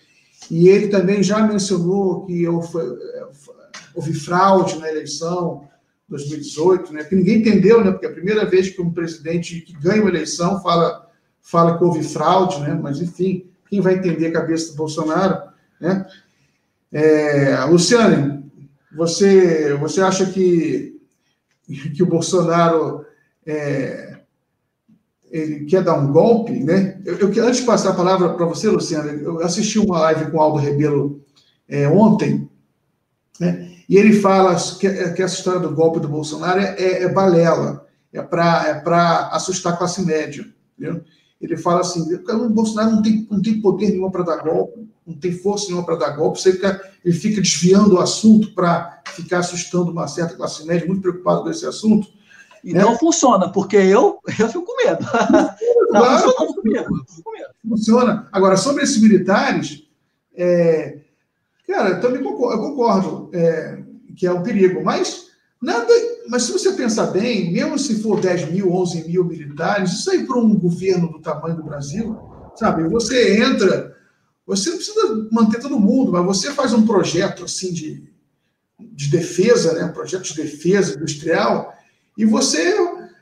e 0.48 0.68
ele 0.68 0.86
também 0.86 1.20
já 1.20 1.40
mencionou 1.40 2.26
que 2.26 2.46
houve, 2.46 2.78
houve 3.94 4.14
fraude 4.14 4.78
na 4.78 4.88
eleição 4.88 5.68
2018, 6.10 6.92
né? 6.92 7.04
Que 7.04 7.14
ninguém 7.14 7.38
entendeu, 7.38 7.82
né? 7.82 7.92
Porque 7.92 8.06
é 8.06 8.08
a 8.08 8.12
primeira 8.12 8.44
vez 8.44 8.68
que 8.68 8.82
um 8.82 8.90
presidente 8.90 9.60
que 9.60 9.72
ganha 9.72 10.02
uma 10.02 10.10
eleição 10.10 10.60
fala, 10.60 11.08
fala 11.40 11.78
que 11.78 11.84
houve 11.84 12.02
fraude, 12.02 12.60
né? 12.60 12.78
Mas 12.80 13.00
enfim, 13.00 13.48
quem 13.68 13.80
vai 13.80 13.94
entender 13.94 14.26
a 14.26 14.32
cabeça 14.32 14.72
do 14.72 14.76
Bolsonaro, 14.76 15.40
né? 15.80 16.04
É, 16.92 17.64
Luciane, 17.64 18.44
você, 18.94 19.74
você 19.74 20.00
acha 20.00 20.26
que, 20.26 21.00
que 21.94 22.02
o 22.02 22.06
Bolsonaro 22.06 23.06
é, 23.46 24.18
ele 25.30 25.64
quer 25.66 25.84
dar 25.84 25.94
um 25.94 26.10
golpe, 26.10 26.52
né? 26.58 27.00
Eu, 27.04 27.16
eu 27.16 27.44
antes 27.46 27.60
de 27.60 27.66
passar 27.66 27.90
a 27.90 27.94
palavra 27.94 28.34
para 28.34 28.46
você, 28.46 28.68
Luciana, 28.68 29.12
eu 29.12 29.40
assisti 29.44 29.78
uma 29.78 30.00
live 30.00 30.28
com 30.32 30.38
o 30.38 30.40
Aldo 30.40 30.58
Rebelo 30.58 31.24
é, 31.68 31.88
ontem, 31.88 32.50
né? 33.38 33.70
E 33.90 33.96
ele 33.96 34.20
fala 34.20 34.54
que, 34.54 34.88
que, 34.88 35.20
essa 35.20 35.34
história 35.34 35.58
do 35.58 35.74
golpe 35.74 35.98
do 35.98 36.06
Bolsonaro 36.06 36.60
é, 36.60 36.76
é, 36.78 37.02
é 37.02 37.08
balela, 37.08 37.84
é 38.12 38.22
para 38.22 38.64
é 38.68 39.34
assustar 39.34 39.72
a 39.72 39.76
classe 39.76 40.00
média. 40.06 40.46
Entendeu? 40.78 41.02
Ele 41.40 41.56
fala 41.56 41.80
assim: 41.80 42.14
o 42.14 42.48
Bolsonaro 42.50 42.92
não 42.92 43.02
tem, 43.02 43.26
não 43.28 43.42
tem 43.42 43.60
poder 43.60 43.90
nenhum 43.90 44.08
para 44.08 44.22
dar 44.22 44.44
golpe, 44.44 44.88
não 45.04 45.16
tem 45.16 45.32
força 45.32 45.66
nenhuma 45.66 45.84
para 45.84 45.96
dar 45.96 46.10
golpe, 46.10 46.40
você 46.40 46.52
fica, 46.52 46.80
ele 47.04 47.12
fica 47.12 47.40
desviando 47.40 47.96
o 47.96 47.98
assunto 47.98 48.54
para 48.54 49.02
ficar 49.06 49.40
assustando 49.40 49.90
uma 49.90 50.06
certa 50.06 50.36
classe 50.36 50.64
média, 50.64 50.86
muito 50.86 51.02
preocupado 51.02 51.42
com 51.42 51.50
esse 51.50 51.66
assunto. 51.66 52.06
E 52.62 52.72
né? 52.72 52.82
não 52.82 52.96
funciona, 52.96 53.50
porque 53.50 53.76
eu, 53.76 54.20
eu 54.38 54.48
fico 54.48 54.64
com 54.64 54.86
medo. 54.86 55.04
Não, 55.90 55.90
claro, 56.00 56.30
funciona, 56.30 56.54
comigo, 56.54 57.06
funciona. 57.68 58.28
Agora, 58.30 58.56
sobre 58.56 58.84
esses 58.84 59.02
militares, 59.02 59.82
é, 60.36 60.98
cara, 61.66 61.88
eu 61.90 62.00
também 62.00 62.22
concordo, 62.22 62.62
eu 62.62 62.68
concordo 62.68 63.30
é, 63.32 63.79
que 64.20 64.26
é 64.26 64.32
um 64.32 64.42
perigo, 64.42 64.84
mas 64.84 65.28
nada. 65.60 65.90
Mas 66.28 66.42
se 66.42 66.52
você 66.52 66.72
pensar 66.72 67.06
bem, 67.06 67.50
mesmo 67.50 67.78
se 67.78 68.02
for 68.02 68.20
10 68.20 68.52
mil, 68.52 68.70
11 68.70 69.08
mil 69.08 69.24
militares, 69.24 69.92
isso 69.92 70.10
aí 70.10 70.26
para 70.26 70.38
um 70.38 70.54
governo 70.54 71.10
do 71.10 71.20
tamanho 71.20 71.56
do 71.56 71.64
Brasil, 71.64 72.20
sabe? 72.54 72.86
Você 72.90 73.40
entra, 73.42 73.96
você 74.46 74.68
não 74.68 74.76
precisa 74.76 75.28
manter 75.32 75.58
todo 75.58 75.80
mundo, 75.80 76.12
mas 76.12 76.26
você 76.26 76.52
faz 76.52 76.74
um 76.74 76.86
projeto 76.86 77.44
assim 77.44 77.72
de, 77.72 78.04
de 78.78 79.08
defesa, 79.08 79.72
né? 79.72 79.88
Projeto 79.88 80.24
de 80.24 80.36
defesa 80.36 80.96
industrial 80.96 81.74
e 82.18 82.26
você, 82.26 82.76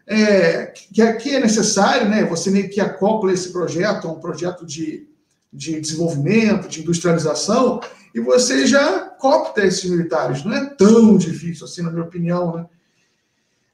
é, 0.08 0.66
que, 0.66 1.00
é, 1.00 1.12
que 1.12 1.36
é 1.36 1.38
necessário, 1.38 2.08
né, 2.08 2.24
você 2.24 2.50
meio 2.50 2.68
que 2.68 2.80
acopla 2.80 3.32
esse 3.32 3.52
projeto 3.52 4.08
a 4.08 4.10
um 4.10 4.18
projeto 4.18 4.66
de, 4.66 5.06
de 5.52 5.80
desenvolvimento, 5.80 6.66
de 6.66 6.80
industrialização, 6.80 7.78
e 8.12 8.18
você 8.18 8.66
já 8.66 9.07
copta 9.18 9.64
esses 9.64 9.88
militares. 9.88 10.44
Não 10.44 10.52
é 10.52 10.64
tão 10.66 11.16
difícil 11.16 11.64
assim, 11.64 11.82
na 11.82 11.90
minha 11.90 12.04
opinião, 12.04 12.56
né? 12.56 12.66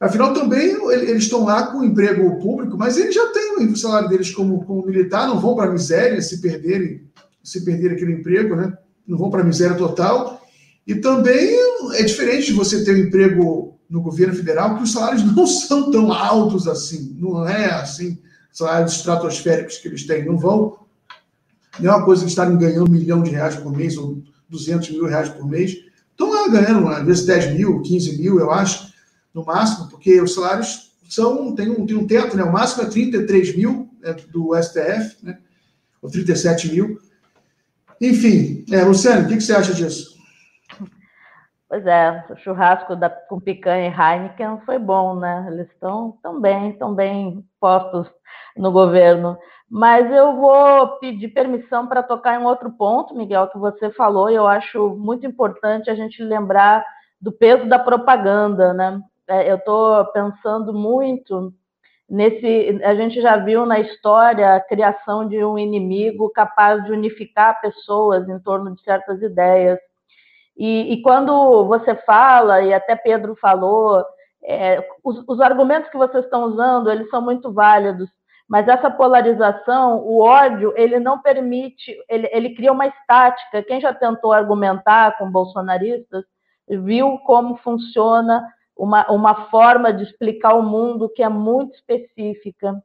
Afinal, 0.00 0.34
também 0.34 0.76
eles 0.92 1.24
estão 1.24 1.44
lá 1.44 1.68
com 1.68 1.82
emprego 1.82 2.38
público, 2.38 2.76
mas 2.76 2.98
eles 2.98 3.14
já 3.14 3.26
têm 3.28 3.66
o 3.66 3.76
salário 3.76 4.08
deles 4.08 4.30
como, 4.30 4.64
como 4.64 4.84
militar, 4.84 5.26
não 5.26 5.40
vão 5.40 5.54
para 5.54 5.66
a 5.66 5.72
miséria 5.72 6.20
se 6.20 6.40
perderem, 6.40 7.08
se 7.42 7.64
perderem 7.64 7.96
aquele 7.96 8.12
emprego, 8.12 8.54
né? 8.54 8.76
Não 9.06 9.16
vão 9.16 9.30
para 9.30 9.40
a 9.40 9.44
miséria 9.44 9.76
total. 9.76 10.42
E 10.86 10.96
também 10.96 11.56
é 11.94 12.02
diferente 12.02 12.46
de 12.46 12.52
você 12.52 12.84
ter 12.84 12.94
um 12.94 13.06
emprego 13.06 13.78
no 13.88 14.02
governo 14.02 14.34
federal 14.34 14.76
que 14.76 14.82
os 14.82 14.92
salários 14.92 15.24
não 15.34 15.46
são 15.46 15.90
tão 15.90 16.12
altos 16.12 16.66
assim, 16.66 17.16
não 17.18 17.46
é 17.48 17.72
assim, 17.72 18.18
salários 18.52 18.92
estratosféricos 18.92 19.78
que 19.78 19.88
eles 19.88 20.06
têm, 20.06 20.26
não 20.26 20.36
vão, 20.36 20.78
não 21.78 21.92
é 21.92 21.96
uma 21.96 22.04
coisa 22.04 22.24
que 22.24 22.30
estarem 22.30 22.58
ganhando 22.58 22.88
um 22.88 22.92
milhão 22.92 23.22
de 23.22 23.30
reais 23.30 23.56
por 23.56 23.74
mês 23.74 23.96
ou 23.96 24.22
200 24.54 24.90
mil 24.90 25.06
reais 25.06 25.28
por 25.28 25.46
mês, 25.46 25.76
estão 26.10 26.30
lá 26.30 26.48
ganhando, 26.48 26.88
às 26.88 27.04
vezes 27.04 27.26
10 27.26 27.54
mil, 27.54 27.82
15 27.82 28.18
mil, 28.18 28.38
eu 28.38 28.50
acho, 28.50 28.92
no 29.34 29.44
máximo, 29.44 29.88
porque 29.88 30.20
os 30.20 30.34
salários 30.34 30.92
são, 31.08 31.54
tem 31.54 31.68
um, 31.68 31.84
tem 31.84 31.96
um 31.96 32.06
teto, 32.06 32.36
né? 32.36 32.44
O 32.44 32.52
máximo 32.52 32.84
é 32.84 32.90
33 32.90 33.56
mil 33.56 33.90
é, 34.02 34.12
do 34.12 34.54
STF, 34.62 35.24
né? 35.24 35.38
Ou 36.00 36.10
37 36.10 36.72
mil. 36.72 36.98
Enfim, 38.00 38.64
é, 38.70 38.82
Luciano, 38.84 39.24
o 39.24 39.28
que, 39.28 39.36
que 39.36 39.42
você 39.42 39.54
acha 39.54 39.74
disso? 39.74 40.14
Pois 41.68 41.84
é, 41.86 42.24
o 42.30 42.36
churrasco 42.36 42.94
da, 42.94 43.10
com 43.10 43.40
picanha 43.40 43.88
e 43.88 43.92
Heineken 43.92 44.60
foi 44.64 44.78
bom, 44.78 45.18
né? 45.18 45.48
Eles 45.50 45.68
estão 45.70 46.16
tão 46.22 46.40
bem, 46.40 46.70
estão 46.70 46.94
bem 46.94 47.44
postos 47.58 48.06
no 48.56 48.70
governo. 48.70 49.36
Mas 49.70 50.10
eu 50.12 50.36
vou 50.36 50.98
pedir 50.98 51.28
permissão 51.28 51.86
para 51.86 52.02
tocar 52.02 52.40
em 52.40 52.44
outro 52.44 52.70
ponto, 52.70 53.14
Miguel, 53.14 53.48
que 53.48 53.58
você 53.58 53.90
falou, 53.90 54.30
e 54.30 54.34
eu 54.34 54.46
acho 54.46 54.90
muito 54.96 55.26
importante 55.26 55.90
a 55.90 55.94
gente 55.94 56.22
lembrar 56.22 56.84
do 57.20 57.32
peso 57.32 57.66
da 57.66 57.78
propaganda, 57.78 58.72
né? 58.72 59.00
É, 59.26 59.50
eu 59.50 59.56
estou 59.56 60.04
pensando 60.12 60.72
muito 60.74 61.52
nesse. 62.08 62.80
A 62.84 62.94
gente 62.94 63.20
já 63.20 63.36
viu 63.38 63.64
na 63.64 63.80
história 63.80 64.54
a 64.54 64.60
criação 64.60 65.26
de 65.26 65.42
um 65.44 65.58
inimigo 65.58 66.30
capaz 66.30 66.84
de 66.84 66.92
unificar 66.92 67.60
pessoas 67.60 68.28
em 68.28 68.38
torno 68.40 68.74
de 68.74 68.82
certas 68.82 69.22
ideias. 69.22 69.78
E, 70.56 70.92
e 70.92 71.02
quando 71.02 71.64
você 71.66 71.94
fala, 71.96 72.62
e 72.62 72.72
até 72.72 72.94
Pedro 72.94 73.34
falou, 73.36 74.04
é, 74.44 74.86
os, 75.02 75.24
os 75.26 75.40
argumentos 75.40 75.90
que 75.90 75.96
vocês 75.96 76.24
estão 76.24 76.44
usando, 76.44 76.90
eles 76.90 77.08
são 77.10 77.20
muito 77.20 77.52
válidos, 77.52 78.08
mas 78.48 78.68
essa 78.68 78.90
polarização, 78.90 79.98
o 80.00 80.20
ódio, 80.20 80.72
ele 80.76 80.98
não 80.98 81.20
permite, 81.20 81.96
ele, 82.08 82.28
ele 82.30 82.54
cria 82.54 82.72
uma 82.72 82.86
estática. 82.86 83.62
Quem 83.62 83.80
já 83.80 83.92
tentou 83.92 84.32
argumentar 84.32 85.16
com 85.16 85.30
bolsonaristas 85.30 86.24
viu 86.68 87.18
como 87.18 87.56
funciona 87.56 88.46
uma, 88.76 89.10
uma 89.10 89.48
forma 89.50 89.92
de 89.92 90.02
explicar 90.02 90.54
o 90.54 90.62
mundo 90.62 91.08
que 91.08 91.22
é 91.22 91.28
muito 91.28 91.74
específica. 91.74 92.82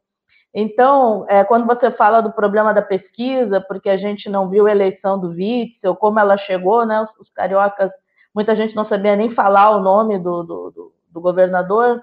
Então, 0.52 1.24
é, 1.28 1.44
quando 1.44 1.66
você 1.66 1.90
fala 1.90 2.20
do 2.20 2.32
problema 2.32 2.74
da 2.74 2.82
pesquisa, 2.82 3.60
porque 3.60 3.88
a 3.88 3.96
gente 3.96 4.28
não 4.28 4.48
viu 4.48 4.66
a 4.66 4.70
eleição 4.70 5.18
do 5.18 5.28
Witzel, 5.28 5.94
como 5.94 6.18
ela 6.18 6.36
chegou, 6.38 6.84
né? 6.84 7.00
Os, 7.02 7.10
os 7.20 7.30
cariocas, 7.30 7.90
muita 8.34 8.56
gente 8.56 8.74
não 8.74 8.86
sabia 8.86 9.14
nem 9.14 9.30
falar 9.30 9.70
o 9.70 9.80
nome 9.80 10.18
do, 10.18 10.42
do, 10.42 10.70
do, 10.70 10.92
do 11.08 11.20
governador, 11.20 12.02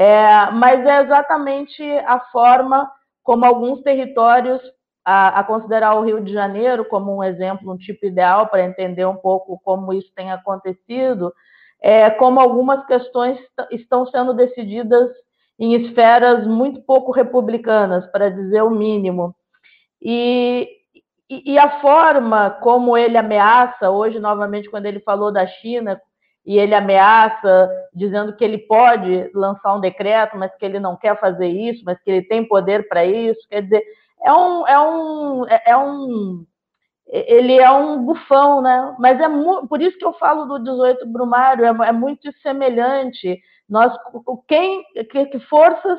é, 0.00 0.52
mas 0.52 0.86
é 0.86 1.02
exatamente 1.02 1.82
a 2.06 2.20
forma 2.30 2.88
como 3.20 3.44
alguns 3.44 3.82
territórios, 3.82 4.60
a, 5.04 5.40
a, 5.40 5.42
considerar 5.42 5.94
o 5.94 6.04
Rio 6.04 6.20
de 6.20 6.32
Janeiro 6.32 6.84
como 6.84 7.16
um 7.16 7.24
exemplo, 7.24 7.72
um 7.72 7.76
tipo 7.76 8.06
ideal 8.06 8.46
para 8.46 8.64
entender 8.64 9.04
um 9.06 9.16
pouco 9.16 9.60
como 9.64 9.92
isso 9.92 10.12
tem 10.14 10.30
acontecido, 10.30 11.34
é, 11.82 12.10
como 12.10 12.38
algumas 12.38 12.86
questões 12.86 13.40
estão 13.72 14.06
sendo 14.06 14.32
decididas 14.32 15.10
em 15.58 15.74
esferas 15.74 16.46
muito 16.46 16.80
pouco 16.82 17.10
republicanas, 17.10 18.06
para 18.12 18.30
dizer 18.30 18.62
o 18.62 18.70
mínimo. 18.70 19.34
E, 20.00 20.68
e, 21.28 21.54
e, 21.54 21.58
a 21.58 21.80
forma 21.80 22.50
como 22.50 22.96
ele 22.96 23.18
ameaça, 23.18 23.90
hoje, 23.90 24.20
novamente, 24.20 24.70
quando 24.70 24.86
ele 24.86 25.00
falou 25.00 25.32
da 25.32 25.44
China, 25.44 26.00
e 26.46 26.58
ele 26.58 26.74
ameaça, 26.74 27.70
dizendo 27.94 28.34
que 28.34 28.44
ele 28.44 28.58
pode 28.58 29.30
lançar 29.34 29.74
um 29.74 29.80
decreto, 29.80 30.36
mas 30.36 30.54
que 30.56 30.64
ele 30.64 30.80
não 30.80 30.96
quer 30.96 31.18
fazer 31.20 31.48
isso, 31.48 31.82
mas 31.84 32.00
que 32.02 32.10
ele 32.10 32.22
tem 32.22 32.46
poder 32.46 32.88
para 32.88 33.04
isso, 33.04 33.40
quer 33.48 33.62
dizer, 33.62 33.84
é 34.22 34.32
um, 34.32 34.66
é 34.66 34.80
um, 34.80 35.46
é 35.46 35.76
um 35.76 36.46
ele 37.10 37.58
é 37.58 37.70
um 37.70 38.04
bufão, 38.04 38.60
né? 38.60 38.94
Mas 38.98 39.18
é 39.18 39.26
por 39.66 39.80
isso 39.80 39.96
que 39.96 40.04
eu 40.04 40.12
falo 40.12 40.44
do 40.44 40.58
18 40.58 41.06
Brumário, 41.06 41.64
é, 41.64 41.88
é 41.88 41.92
muito 41.92 42.30
semelhante 42.42 43.40
nós, 43.68 43.94
quem, 44.46 44.82
que, 45.10 45.26
que 45.26 45.40
forças 45.40 45.98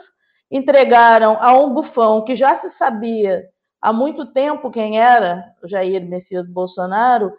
entregaram 0.49 1.37
a 1.39 1.53
um 1.53 1.71
bufão 1.71 2.23
que 2.23 2.35
já 2.35 2.59
se 2.59 2.71
sabia 2.77 3.47
há 3.79 3.93
muito 3.93 4.25
tempo 4.25 4.71
quem 4.71 4.99
era 4.99 5.45
Jair 5.65 6.03
Messias 6.03 6.49
Bolsonaro, 6.49 7.31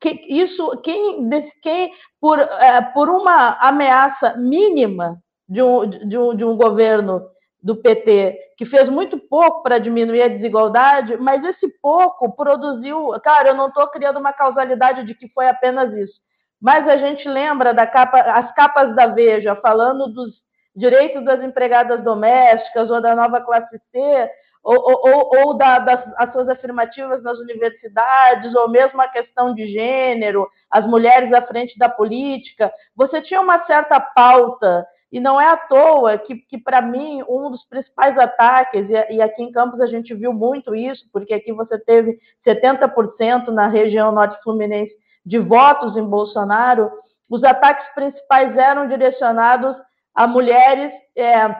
que 0.00 0.10
isso, 0.28 0.76
quem, 0.82 1.28
quem 1.62 1.92
por, 2.20 2.38
é, 2.38 2.80
por 2.92 3.08
uma 3.08 3.58
ameaça 3.60 4.36
mínima 4.36 5.18
de 5.48 5.62
um, 5.62 5.86
de, 5.88 6.18
um, 6.18 6.36
de 6.36 6.44
um 6.44 6.56
governo 6.56 7.22
do 7.62 7.76
PT 7.76 8.38
que 8.56 8.66
fez 8.66 8.88
muito 8.88 9.18
pouco 9.18 9.62
para 9.62 9.78
diminuir 9.78 10.22
a 10.22 10.28
desigualdade, 10.28 11.16
mas 11.16 11.44
esse 11.44 11.68
pouco 11.80 12.34
produziu. 12.34 13.10
Cara, 13.22 13.48
eu 13.50 13.54
não 13.54 13.68
estou 13.68 13.86
criando 13.88 14.18
uma 14.18 14.32
causalidade 14.32 15.04
de 15.04 15.14
que 15.14 15.28
foi 15.28 15.48
apenas 15.48 15.92
isso, 15.94 16.20
mas 16.60 16.86
a 16.88 16.96
gente 16.96 17.28
lembra 17.28 17.72
da 17.72 17.86
capa, 17.86 18.20
as 18.20 18.52
capas 18.54 18.94
da 18.94 19.06
Veja 19.06 19.56
falando 19.56 20.12
dos 20.12 20.34
direitos 20.74 21.24
das 21.24 21.42
empregadas 21.42 22.02
domésticas 22.04 22.90
ou 22.90 23.00
da 23.00 23.14
nova 23.14 23.40
classe 23.40 23.80
C, 23.90 24.30
ou, 24.62 24.76
ou, 24.76 25.30
ou 25.38 25.54
da, 25.54 25.78
das 25.78 26.04
as 26.16 26.32
suas 26.32 26.48
afirmativas 26.48 27.22
nas 27.22 27.38
universidades, 27.38 28.54
ou 28.54 28.68
mesmo 28.68 29.00
a 29.00 29.08
questão 29.08 29.54
de 29.54 29.66
gênero, 29.66 30.48
as 30.70 30.86
mulheres 30.86 31.32
à 31.32 31.42
frente 31.42 31.78
da 31.78 31.88
política. 31.88 32.72
Você 32.94 33.22
tinha 33.22 33.40
uma 33.40 33.64
certa 33.66 34.00
pauta 34.00 34.86
e 35.10 35.18
não 35.18 35.40
é 35.40 35.48
à 35.48 35.56
toa 35.56 36.18
que, 36.18 36.36
que 36.36 36.58
para 36.58 36.82
mim, 36.82 37.22
um 37.28 37.50
dos 37.50 37.64
principais 37.64 38.18
ataques, 38.18 38.88
e, 38.90 39.14
e, 39.14 39.22
aqui 39.22 39.42
em 39.42 39.50
Campos 39.50 39.80
a 39.80 39.86
gente 39.86 40.14
viu 40.14 40.32
muito 40.32 40.74
isso, 40.74 41.06
porque 41.12 41.32
aqui 41.32 41.52
você 41.52 41.78
teve 41.78 42.18
70% 42.46 43.48
na 43.48 43.68
região 43.68 44.12
norte 44.12 44.40
fluminense 44.42 44.94
de 45.24 45.38
votos 45.38 45.96
em 45.96 46.04
Bolsonaro, 46.04 46.90
os 47.28 47.42
ataques 47.44 47.86
principais 47.94 48.56
eram 48.56 48.88
direcionados 48.88 49.76
a 50.14 50.26
mulheres, 50.26 50.92
é, 51.16 51.54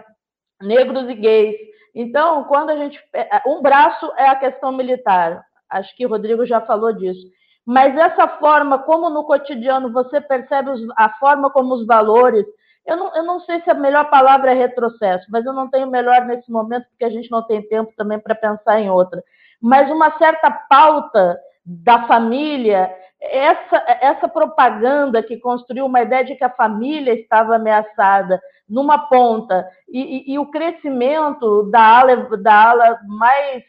negros 0.63 1.09
e 1.09 1.15
gays. 1.15 1.57
Então, 1.95 2.45
quando 2.45 2.71
a 2.71 2.77
gente. 2.77 2.99
É, 3.13 3.43
um 3.47 3.61
braço 3.63 4.13
é 4.17 4.29
a 4.29 4.37
questão 4.37 4.73
militar, 4.73 5.45
acho 5.71 5.95
que 5.97 6.07
o 6.07 6.09
Rodrigo 6.09 6.47
já 6.47 6.61
falou 6.61 6.93
disso. 6.93 7.27
Mas 7.67 7.97
essa 7.97 8.27
forma, 8.27 8.79
como 8.79 9.11
no 9.11 9.25
cotidiano 9.25 9.93
você 9.93 10.21
percebe 10.21 10.71
a 10.97 11.11
forma 11.19 11.51
como 11.51 11.75
os 11.75 11.87
valores 11.87 12.47
eu 12.89 12.97
não, 12.97 13.15
eu 13.15 13.23
não 13.23 13.39
sei 13.41 13.61
se 13.61 13.71
a 13.71 13.75
melhor 13.75 14.09
palavra 14.09 14.51
é 14.51 14.55
retrocesso, 14.55 15.27
mas 15.29 15.45
eu 15.45 15.53
não 15.53 15.69
tenho 15.69 15.87
melhor 15.91 16.25
nesse 16.25 16.51
momento, 16.51 16.87
porque 16.89 17.05
a 17.05 17.11
gente 17.11 17.31
não 17.31 17.43
tem 17.43 17.61
tempo 17.61 17.93
também 17.95 18.19
para 18.19 18.35
pensar 18.35 18.81
em 18.81 18.89
outra. 18.89 19.23
Mas 19.61 19.91
uma 19.91 20.17
certa 20.17 20.51
pauta 20.51 21.39
da 21.67 22.07
família, 22.07 22.91
essa, 23.21 23.85
essa 24.01 24.29
propaganda 24.29 25.23
que 25.23 25.37
construiu 25.39 25.87
uma 25.87 26.03
ideia 26.03 26.25
de 26.25 26.37
que 26.37 26.45
a 26.45 26.51
família 26.51 27.13
estava 27.13 27.57
ameaçada 27.57 28.41
numa 28.69 29.09
ponta, 29.09 29.67
e, 29.89 30.31
e, 30.31 30.35
e 30.35 30.39
o 30.39 30.47
crescimento 30.47 31.65
da 31.71 31.81
ala, 31.81 32.17
da 32.37 32.71
ala 32.71 33.01
mais 33.07 33.65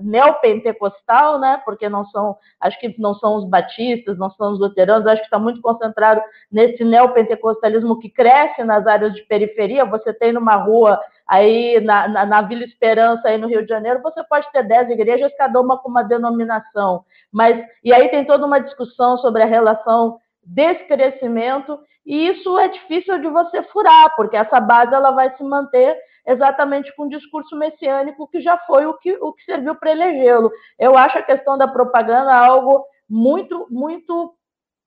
neopentecostal, 0.00 1.38
né? 1.38 1.60
Porque 1.64 1.88
não 1.88 2.04
são, 2.06 2.36
acho 2.60 2.78
que 2.80 2.94
não 2.98 3.14
são 3.14 3.36
os 3.36 3.44
batistas, 3.44 4.18
não 4.18 4.30
são 4.30 4.52
os 4.52 4.58
luteranos, 4.58 5.06
acho 5.06 5.20
que 5.20 5.26
está 5.26 5.38
muito 5.38 5.60
concentrado 5.60 6.20
nesse 6.50 6.84
neopentecostalismo 6.84 7.98
que 7.98 8.08
cresce 8.08 8.64
nas 8.64 8.86
áreas 8.86 9.14
de 9.14 9.22
periferia. 9.22 9.84
Você 9.84 10.12
tem 10.12 10.32
numa 10.32 10.56
rua 10.56 11.00
aí 11.26 11.80
na, 11.80 12.08
na, 12.08 12.26
na, 12.26 12.42
Vila 12.42 12.64
Esperança, 12.64 13.28
aí 13.28 13.38
no 13.38 13.46
Rio 13.46 13.62
de 13.62 13.68
Janeiro, 13.68 14.02
você 14.02 14.22
pode 14.24 14.50
ter 14.50 14.64
dez 14.64 14.90
igrejas, 14.90 15.32
cada 15.38 15.60
uma 15.60 15.78
com 15.78 15.88
uma 15.88 16.02
denominação. 16.02 17.04
Mas, 17.32 17.64
e 17.84 17.92
aí 17.92 18.08
tem 18.08 18.24
toda 18.24 18.46
uma 18.46 18.60
discussão 18.60 19.16
sobre 19.18 19.42
a 19.42 19.46
relação 19.46 20.18
desse 20.42 20.84
crescimento, 20.84 21.78
e 22.04 22.28
isso 22.28 22.58
é 22.58 22.68
difícil 22.68 23.18
de 23.18 23.28
você 23.28 23.62
furar, 23.64 24.14
porque 24.16 24.36
essa 24.36 24.58
base 24.58 24.94
ela 24.94 25.10
vai 25.10 25.34
se 25.36 25.44
manter 25.44 25.96
exatamente 26.26 26.94
com 26.96 27.04
o 27.04 27.08
discurso 27.08 27.56
messiânico, 27.56 28.28
que 28.28 28.40
já 28.40 28.56
foi 28.58 28.86
o 28.86 28.94
que, 28.94 29.12
o 29.20 29.32
que 29.32 29.44
serviu 29.44 29.74
para 29.74 29.92
elegê-lo. 29.92 30.50
Eu 30.78 30.96
acho 30.96 31.18
a 31.18 31.22
questão 31.22 31.56
da 31.56 31.68
propaganda 31.68 32.34
algo 32.34 32.84
muito, 33.08 33.66
muito 33.70 34.34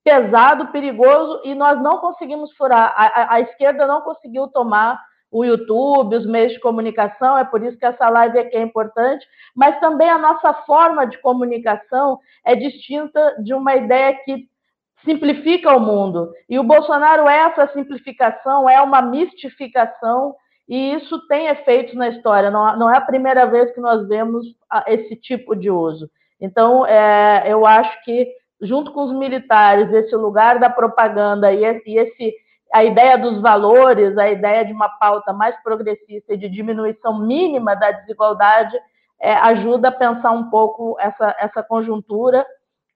pesado, 0.04 0.68
perigoso, 0.68 1.42
e 1.46 1.56
nós 1.56 1.82
não 1.82 1.98
conseguimos 2.00 2.52
furar. 2.56 2.94
A, 2.96 3.06
a, 3.06 3.34
a, 3.36 3.40
esquerda 3.42 3.88
não 3.88 4.02
conseguiu 4.02 4.48
tomar 4.48 5.00
o 5.34 5.44
YouTube, 5.44 6.16
os 6.16 6.28
meios 6.28 6.54
de 6.54 6.60
comunicação, 6.60 7.36
é 7.36 7.44
por 7.44 7.64
isso 7.64 7.78
que 7.78 7.86
essa 7.86 8.08
live 8.08 8.38
aqui 8.38 8.56
é 8.56 8.62
importante, 8.62 9.26
mas 9.56 9.80
também 9.80 10.08
a 10.08 10.20
nossa 10.20 10.54
forma 10.54 11.08
de 11.08 11.18
comunicação 11.18 12.20
é 12.46 12.56
distinta 12.56 13.36
de 13.44 13.52
uma 13.52 13.76
ideia 13.76 14.14
que 14.24 14.48
simplifica 15.04 15.76
o 15.76 15.80
mundo. 15.80 16.32
E 16.48 16.60
o 16.60 16.64
Bolsonaro 16.64 17.28
é 17.28 17.36
essa 17.40 17.68
simplificação, 17.74 18.70
é 18.70 18.80
uma 18.80 19.02
mistificação 19.02 20.36
e 20.70 20.94
isso 20.94 21.28
tem 21.28 21.48
efeitos 21.48 21.96
na 21.96 22.10
história, 22.10 22.52
não, 22.52 22.90
é 22.90 22.98
a 22.98 23.02
primeira 23.02 23.48
vez 23.48 23.72
que 23.74 23.82
nós 23.82 24.08
vemos 24.08 24.46
esse 24.88 25.16
tipo 25.16 25.56
de 25.56 25.72
uso. 25.72 26.10
Então, 26.40 26.86
é, 26.86 27.44
eu 27.48 27.66
acho 27.66 28.04
que, 28.04 28.28
junto 28.62 28.94
com 28.94 29.04
os 29.04 29.14
militares, 29.14 29.92
esse 29.92 30.16
lugar 30.16 30.60
da 30.60 30.70
propaganda 30.70 31.52
e 31.52 31.66
esse, 31.66 32.34
a 32.74 32.84
ideia 32.84 33.18
dos 33.20 33.40
valores, 33.40 34.18
a 34.18 34.32
ideia 34.32 34.66
de 34.66 34.74
uma 34.74 34.90
pauta 34.90 35.32
mais 35.32 35.56
progressista 35.62 36.34
e 36.34 36.38
de 36.38 36.50
diminuição 36.50 37.20
mínima 37.20 37.76
da 37.76 37.92
desigualdade, 37.92 38.76
é, 39.22 39.36
ajuda 39.36 39.90
a 39.90 39.92
pensar 39.92 40.32
um 40.32 40.50
pouco 40.50 40.98
essa, 41.00 41.36
essa 41.40 41.62
conjuntura 41.62 42.44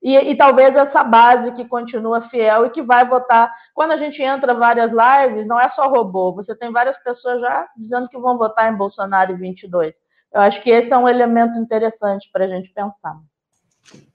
e, 0.01 0.15
e, 0.15 0.35
talvez 0.35 0.75
essa 0.75 1.03
base 1.03 1.51
que 1.51 1.65
continua 1.65 2.27
fiel 2.29 2.65
e 2.65 2.69
que 2.71 2.81
vai 2.81 3.07
votar. 3.07 3.53
Quando 3.73 3.91
a 3.91 3.97
gente 3.97 4.21
entra 4.21 4.53
várias 4.53 4.91
lives, 4.91 5.47
não 5.47 5.59
é 5.59 5.69
só 5.71 5.87
robô, 5.87 6.33
você 6.33 6.55
tem 6.55 6.71
várias 6.71 6.97
pessoas 7.03 7.39
já 7.39 7.67
dizendo 7.77 8.09
que 8.09 8.17
vão 8.17 8.35
votar 8.35 8.73
em 8.73 8.75
Bolsonaro 8.75 9.33
em 9.33 9.37
22. 9.37 9.93
Eu 10.33 10.41
acho 10.41 10.61
que 10.63 10.71
esse 10.71 10.91
é 10.91 10.97
um 10.97 11.07
elemento 11.07 11.57
interessante 11.59 12.27
para 12.33 12.45
a 12.45 12.47
gente 12.47 12.69
pensar. 12.73 13.17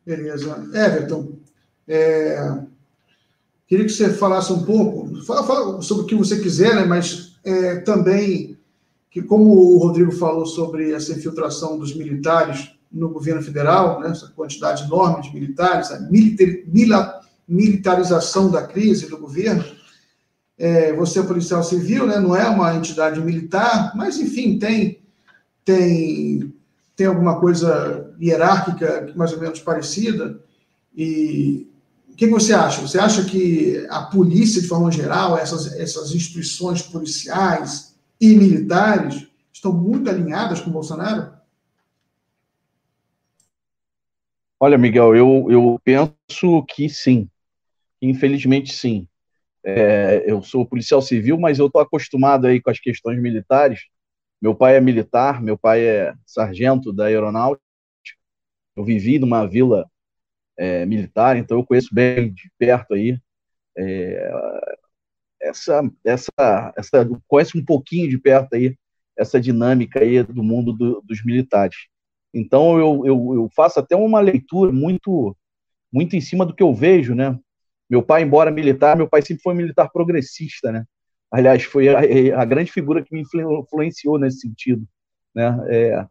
Beleza. 0.04 0.56
Everton, 0.74 1.38
é, 1.88 2.36
queria 3.66 3.86
que 3.86 3.92
você 3.92 4.12
falasse 4.12 4.52
um 4.52 4.64
pouco, 4.64 5.22
fala, 5.24 5.44
fala, 5.44 5.82
sobre 5.82 6.04
o 6.04 6.06
que 6.06 6.14
você 6.14 6.40
quiser, 6.40 6.74
né, 6.74 6.84
mas 6.84 7.36
é, 7.44 7.76
também 7.76 8.58
que, 9.10 9.22
como 9.22 9.44
o 9.44 9.78
Rodrigo 9.78 10.10
falou 10.12 10.46
sobre 10.46 10.92
essa 10.92 11.12
infiltração 11.12 11.78
dos 11.78 11.94
militares 11.94 12.72
no 12.90 13.10
governo 13.10 13.42
federal, 13.42 14.00
né, 14.00 14.10
essa 14.10 14.28
quantidade 14.28 14.84
enorme 14.84 15.22
de 15.22 15.34
militares, 15.34 15.90
a 15.90 16.00
militar, 16.00 17.20
militarização 17.46 18.50
da 18.50 18.62
crise 18.66 19.08
do 19.08 19.18
governo. 19.18 19.64
É, 20.58 20.92
você 20.94 21.20
é 21.20 21.22
policial 21.22 21.62
civil, 21.62 22.06
né, 22.06 22.18
não 22.18 22.34
é 22.34 22.48
uma 22.48 22.74
entidade 22.74 23.20
militar, 23.20 23.92
mas, 23.94 24.18
enfim, 24.18 24.58
tem, 24.58 25.00
tem, 25.64 26.52
tem 26.96 27.06
alguma 27.06 27.38
coisa 27.38 28.14
hierárquica 28.20 29.12
mais 29.14 29.32
ou 29.32 29.40
menos 29.40 29.60
parecida. 29.60 30.40
E 30.94 31.66
o 32.12 32.16
que 32.16 32.26
você 32.26 32.52
acha? 32.52 32.82
Você 32.82 32.98
acha 32.98 33.24
que 33.24 33.86
a 33.88 34.02
polícia, 34.02 34.60
de 34.60 34.68
forma 34.68 34.92
geral, 34.92 35.38
essas, 35.38 35.72
essas 35.72 36.14
instituições 36.14 36.82
policiais 36.82 37.96
e 38.20 38.34
militares, 38.36 39.26
estão 39.52 39.72
muito 39.72 40.10
alinhadas 40.10 40.60
com 40.60 40.68
o 40.68 40.72
Bolsonaro? 40.72 41.32
Olha, 44.60 44.76
Miguel, 44.76 45.16
eu, 45.16 45.50
eu 45.50 45.80
penso 45.82 46.62
que 46.68 46.88
sim. 46.88 47.28
Infelizmente, 48.00 48.72
sim. 48.72 49.08
É, 49.64 50.24
eu 50.26 50.42
sou 50.42 50.66
policial 50.66 51.00
civil, 51.00 51.38
mas 51.38 51.58
eu 51.58 51.66
estou 51.66 51.80
acostumado 51.80 52.46
aí 52.46 52.60
com 52.60 52.70
as 52.70 52.78
questões 52.78 53.20
militares. 53.20 53.80
Meu 54.40 54.54
pai 54.54 54.76
é 54.76 54.80
militar, 54.80 55.40
meu 55.40 55.56
pai 55.56 55.80
é 55.84 56.14
sargento 56.26 56.92
da 56.92 57.06
aeronáutica. 57.06 57.64
Eu 58.76 58.84
vivi 58.84 59.18
numa 59.18 59.46
vila 59.46 59.88
é, 60.58 60.84
militar, 60.86 61.36
então 61.36 61.58
eu 61.58 61.64
conheço 61.64 61.94
bem 61.94 62.32
de 62.32 62.50
perto 62.58 62.94
aí 62.94 63.18
é, 63.76 64.30
essa, 65.40 65.82
essa, 66.04 66.72
essa, 66.76 67.08
conheço 67.26 67.58
um 67.58 67.64
pouquinho 67.64 68.08
de 68.08 68.18
perto 68.18 68.54
aí 68.54 68.76
essa 69.16 69.40
dinâmica 69.40 70.00
aí 70.00 70.22
do 70.22 70.42
mundo 70.42 70.72
do, 70.72 71.02
dos 71.02 71.24
militares. 71.24 71.76
Então 72.32 72.78
eu, 72.78 73.06
eu, 73.06 73.34
eu, 73.34 73.50
faço 73.54 73.78
até 73.78 73.94
uma 73.94 74.20
leitura 74.20 74.72
muito 74.72 75.36
muito 75.92 76.16
em 76.16 76.20
cima 76.22 76.46
do 76.46 76.54
que 76.54 76.62
eu 76.62 76.72
vejo, 76.72 77.14
né? 77.14 77.38
Meu 77.90 78.02
pai, 78.02 78.22
embora 78.22 78.50
militar, 78.50 78.96
meu 78.96 79.06
pai 79.06 79.20
sempre 79.20 79.42
foi 79.42 79.52
um 79.52 79.56
militar 79.56 79.90
progressista, 79.90 80.72
né? 80.72 80.86
Aliás, 81.30 81.64
foi 81.64 81.88
a, 81.88 82.40
a 82.40 82.44
grande 82.46 82.72
figura 82.72 83.04
que 83.04 83.14
me 83.14 83.22
influenciou 83.22 84.18
nesse 84.18 84.40
sentido, 84.40 84.86
né? 85.34 85.58
É, 85.68 86.06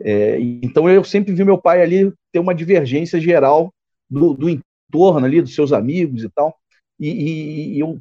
é, 0.00 0.40
então 0.40 0.88
eu 0.90 1.02
sempre 1.04 1.32
vi 1.32 1.44
meu 1.44 1.56
pai 1.56 1.80
ali 1.82 2.12
ter 2.30 2.40
uma 2.40 2.54
divergência 2.54 3.18
geral 3.18 3.72
do, 4.12 4.34
do 4.34 4.48
entorno 4.48 5.26
ali, 5.26 5.40
dos 5.40 5.54
seus 5.54 5.72
amigos 5.72 6.22
e 6.22 6.28
tal, 6.28 6.56
e, 6.98 7.76
e, 7.76 7.80
eu 7.80 8.00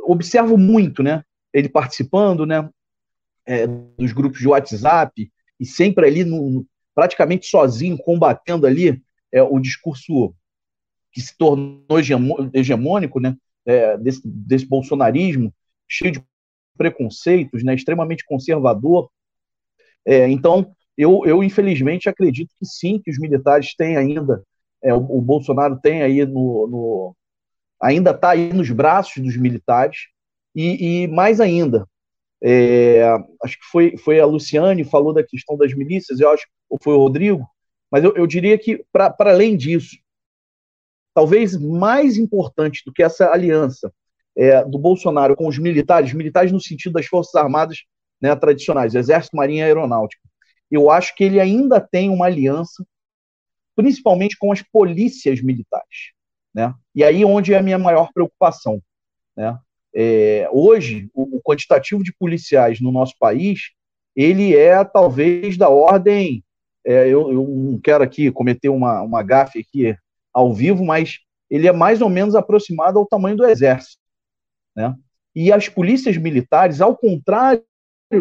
observo 0.00 0.58
muito, 0.58 1.02
né? 1.02 1.22
Ele 1.52 1.68
participando, 1.68 2.44
né? 2.44 2.68
É, 3.46 3.66
dos 3.66 4.12
grupos 4.12 4.40
de 4.40 4.48
WhatsApp 4.48 5.30
e 5.60 5.66
sempre 5.66 6.06
ali 6.06 6.24
no, 6.24 6.66
praticamente 6.94 7.46
sozinho, 7.46 7.98
combatendo 7.98 8.66
ali 8.66 9.02
é, 9.30 9.42
o 9.42 9.58
discurso 9.58 10.34
que 11.12 11.20
se 11.20 11.36
tornou 11.36 11.98
hegemônico, 12.52 13.20
né, 13.20 13.36
é, 13.66 13.98
desse, 13.98 14.22
desse 14.24 14.66
bolsonarismo, 14.66 15.52
cheio 15.88 16.12
de 16.12 16.24
preconceitos, 16.76 17.62
né, 17.62 17.74
extremamente 17.74 18.24
conservador. 18.24 19.10
É, 20.06 20.28
então, 20.28 20.74
eu, 20.96 21.22
eu, 21.24 21.42
infelizmente 21.42 22.08
acredito 22.08 22.54
que 22.58 22.66
sim, 22.66 22.98
que 22.98 23.10
os 23.10 23.18
militares 23.18 23.74
têm 23.74 23.96
ainda, 23.96 24.42
é, 24.84 24.92
o, 24.92 24.98
o, 24.98 25.20
Bolsonaro 25.20 25.78
tem 25.80 26.02
aí 26.02 26.24
no, 26.26 26.66
no 26.66 27.16
ainda 27.80 28.10
está 28.10 28.30
aí 28.30 28.52
nos 28.52 28.70
braços 28.70 29.22
dos 29.22 29.36
militares, 29.36 30.08
e, 30.54 31.04
e 31.04 31.08
mais 31.08 31.40
ainda, 31.40 31.88
é, 32.42 33.02
acho 33.42 33.58
que 33.58 33.64
foi, 33.70 33.96
foi 33.96 34.20
a 34.20 34.26
Luciane 34.26 34.84
falou 34.84 35.12
da 35.12 35.24
questão 35.24 35.56
das 35.56 35.74
milícias, 35.74 36.20
eu 36.20 36.30
acho, 36.30 36.46
ou 36.68 36.78
foi 36.82 36.94
o 36.94 36.98
Rodrigo, 36.98 37.44
mas 37.90 38.04
eu, 38.04 38.14
eu 38.14 38.26
diria 38.26 38.58
que, 38.58 38.84
para 38.92 39.14
além 39.20 39.56
disso, 39.56 39.96
talvez 41.14 41.56
mais 41.56 42.16
importante 42.18 42.82
do 42.84 42.92
que 42.92 43.02
essa 43.02 43.30
aliança 43.30 43.92
é, 44.36 44.64
do 44.64 44.78
Bolsonaro 44.78 45.36
com 45.36 45.46
os 45.46 45.58
militares, 45.58 46.12
militares 46.12 46.52
no 46.52 46.60
sentido 46.60 46.94
das 46.94 47.06
Forças 47.06 47.34
Armadas 47.36 47.78
né, 48.20 48.34
tradicionais, 48.34 48.94
Exército, 48.94 49.36
Marinha 49.36 49.64
Aeronáutica. 49.64 50.22
Eu 50.70 50.90
acho 50.90 51.14
que 51.14 51.22
ele 51.22 51.38
ainda 51.38 51.80
tem 51.80 52.10
uma 52.10 52.26
aliança, 52.26 52.84
principalmente 53.74 54.36
com 54.38 54.52
as 54.52 54.62
polícias 54.62 55.40
militares. 55.40 56.12
Né? 56.54 56.72
E 56.94 57.02
aí 57.02 57.24
onde 57.24 57.52
é 57.52 57.58
a 57.58 57.62
minha 57.62 57.78
maior 57.78 58.10
preocupação. 58.12 58.80
Né? 59.36 59.58
É, 59.94 60.48
hoje, 60.52 61.08
o, 61.14 61.38
o 61.38 61.42
quantitativo 61.42 62.02
de 62.02 62.12
policiais 62.12 62.80
no 62.80 62.92
nosso 62.92 63.14
país, 63.18 63.70
ele 64.14 64.56
é 64.56 64.84
talvez 64.84 65.56
da 65.56 65.68
ordem, 65.68 66.44
é, 66.84 67.08
eu, 67.08 67.32
eu, 67.32 67.46
não 67.46 67.80
quero 67.80 68.04
aqui 68.04 68.30
cometer 68.30 68.68
uma, 68.68 69.02
uma 69.02 69.22
gafe 69.22 69.60
aqui 69.60 69.96
ao 70.32 70.52
vivo, 70.52 70.84
mas 70.84 71.20
ele 71.50 71.66
é 71.68 71.72
mais 71.72 72.00
ou 72.00 72.08
menos 72.08 72.34
aproximado 72.34 72.98
ao 72.98 73.06
tamanho 73.06 73.36
do 73.36 73.44
exército. 73.44 74.02
Né? 74.76 74.94
E 75.34 75.52
as 75.52 75.68
polícias 75.68 76.16
militares, 76.16 76.80
ao 76.80 76.96
contrário 76.96 77.64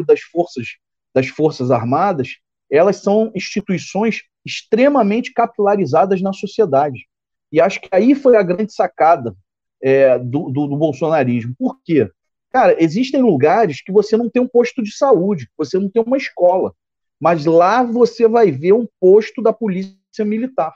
das 0.08 0.22
forças, 0.22 0.78
das 1.14 1.28
forças 1.28 1.70
armadas, 1.70 2.38
elas 2.76 2.98
são 2.98 3.32
instituições 3.36 4.24
extremamente 4.44 5.32
capilarizadas 5.32 6.22
na 6.22 6.34
sociedade. 6.34 7.08
E 7.52 7.62
acho 7.62 7.80
que 7.80 7.88
aí 7.92 8.16
foi 8.16 8.36
a 8.36 8.42
grande 8.42 8.74
sacada 8.74 9.36
é, 9.82 10.18
do, 10.18 10.50
do, 10.50 10.68
do, 10.68 10.76
bolsonarismo. 10.76 11.54
Por 11.58 11.80
quê? 11.84 12.10
Cara, 12.50 12.76
existem 12.82 13.22
lugares 13.22 13.82
que 13.82 13.92
você 13.92 14.18
não 14.18 14.28
tem 14.28 14.42
um 14.42 14.48
posto 14.48 14.82
de 14.82 14.96
saúde, 14.96 15.50
você 15.56 15.78
não 15.78 15.88
tem 15.88 16.02
uma 16.02 16.18
escola, 16.18 16.74
mas 17.20 17.46
lá 17.46 17.84
você 17.84 18.28
vai 18.28 18.52
ver 18.52 18.74
um 18.74 18.88
posto 19.00 19.42
da 19.42 19.54
polícia 19.54 20.26
militar. 20.26 20.74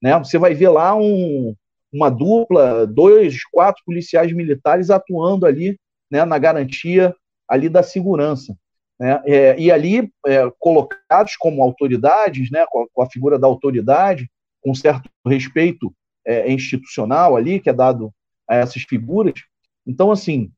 Né? 0.00 0.18
Você 0.18 0.38
vai 0.38 0.54
ver 0.54 0.68
lá 0.68 0.94
um, 0.94 1.54
uma 1.90 2.10
dupla, 2.10 2.86
dois, 2.86 3.44
quatro 3.44 3.82
policiais 3.86 4.32
militares 4.32 4.90
atuando 4.90 5.46
ali 5.46 5.78
né, 6.10 6.24
na 6.24 6.38
garantia 6.38 7.14
ali 7.48 7.68
da 7.68 7.82
segurança. 7.82 8.54
Né? 9.00 9.22
É, 9.24 9.58
e 9.58 9.72
ali 9.72 10.12
é, 10.26 10.50
colocados 10.58 11.34
como 11.36 11.62
autoridades, 11.62 12.50
né, 12.50 12.66
com 12.68 12.82
a, 12.82 12.86
com, 12.92 13.02
a, 13.02 13.08
figura 13.08 13.38
da 13.38 13.46
autoridade, 13.46 14.30
com 14.60 14.74
certo 14.74 15.08
respeito 15.26 15.90
é, 16.26 16.52
institucional 16.52 17.34
ali, 17.34 17.58
que 17.58 17.70
é 17.70 17.72
dado 17.72 18.12
a 18.46 18.56
essas 18.56 18.82
figuras. 18.82 19.40
Então, 19.86 20.12
assim, 20.12 20.52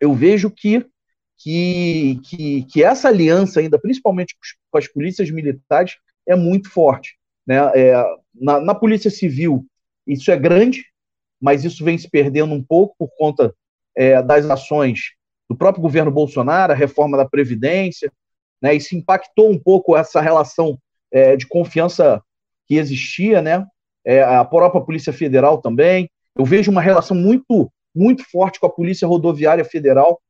eu 0.00 0.14
vejo 0.14 0.48
que, 0.48 0.86
que, 1.36 2.20
que, 2.24 2.62
que 2.66 2.84
essa 2.84 3.08
aliança 3.08 3.58
ainda, 3.58 3.80
principalmente 3.80 4.36
com 4.70 4.78
as 4.78 4.86
polícias 4.86 5.28
militares, 5.28 5.96
é 6.24 6.36
muito 6.36 6.70
forte. 6.70 7.18
Né? 7.44 7.56
É, 7.74 7.94
na, 8.32 8.60
na 8.60 8.74
Polícia 8.76 9.10
Civil, 9.10 9.66
isso 10.06 10.30
é 10.30 10.36
grande, 10.36 10.84
mas 11.40 11.64
isso 11.64 11.84
vem 11.84 11.98
se 11.98 12.08
perdendo 12.08 12.54
um 12.54 12.62
pouco 12.62 12.94
por 12.96 13.10
conta 13.18 13.52
é, 13.96 14.22
das 14.22 14.48
ações 14.48 15.16
do 15.52 15.58
próprio 15.58 15.82
governo 15.82 16.10
Bolsonaro, 16.10 16.72
a 16.72 16.76
reforma 16.76 17.14
da 17.14 17.28
Previdência, 17.28 18.10
né, 18.60 18.78
se 18.78 18.96
impactou 18.96 19.50
um 19.50 19.58
pouco 19.58 19.94
essa 19.94 20.18
relação 20.18 20.78
é, 21.10 21.36
de 21.36 21.46
confiança 21.46 22.22
que 22.66 22.76
existia, 22.76 23.42
né, 23.42 23.66
é, 24.02 24.22
a 24.22 24.42
própria 24.46 24.80
Polícia 24.80 25.12
Federal 25.12 25.60
também. 25.60 26.10
Eu 26.34 26.46
vejo 26.46 26.70
uma 26.70 26.80
relação 26.80 27.14
muito, 27.14 27.70
muito 27.94 28.24
forte 28.30 28.58
com 28.58 28.66
a 28.66 28.70
Polícia 28.70 29.06
Rodoviária 29.06 29.64
Federal, 29.64 30.22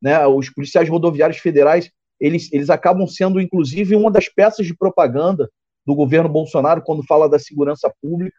né, 0.00 0.24
os 0.28 0.48
policiais 0.48 0.88
rodoviários 0.88 1.38
federais, 1.38 1.90
eles, 2.20 2.52
eles 2.52 2.70
acabam 2.70 3.06
sendo, 3.08 3.40
inclusive, 3.40 3.96
uma 3.96 4.12
das 4.12 4.28
peças 4.28 4.64
de 4.64 4.76
propaganda 4.76 5.50
do 5.84 5.92
governo 5.92 6.28
Bolsonaro 6.28 6.82
quando 6.82 7.04
fala 7.04 7.28
da 7.28 7.38
segurança 7.38 7.92
pública. 8.00 8.36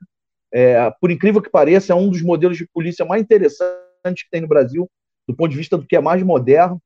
É, 0.53 0.89
por 1.01 1.11
incrível 1.11 1.41
que 1.41 1.49
pareça, 1.49 1.91
é 1.91 1.95
um 1.95 2.09
dos 2.09 2.21
modelos 2.21 2.57
de 2.57 2.67
polícia 2.73 3.03
mais 3.03 3.21
interessantes 3.21 4.23
que 4.23 4.29
tem 4.31 4.39
no 4.39 4.47
Brasil, 4.47 4.89
do 5.27 5.35
ponto 5.35 5.51
de 5.51 5.57
vista 5.57 5.77
do 5.77 5.85
que 5.85 5.95
é 5.95 6.01
mais 6.01 6.21
moderno. 6.23 6.81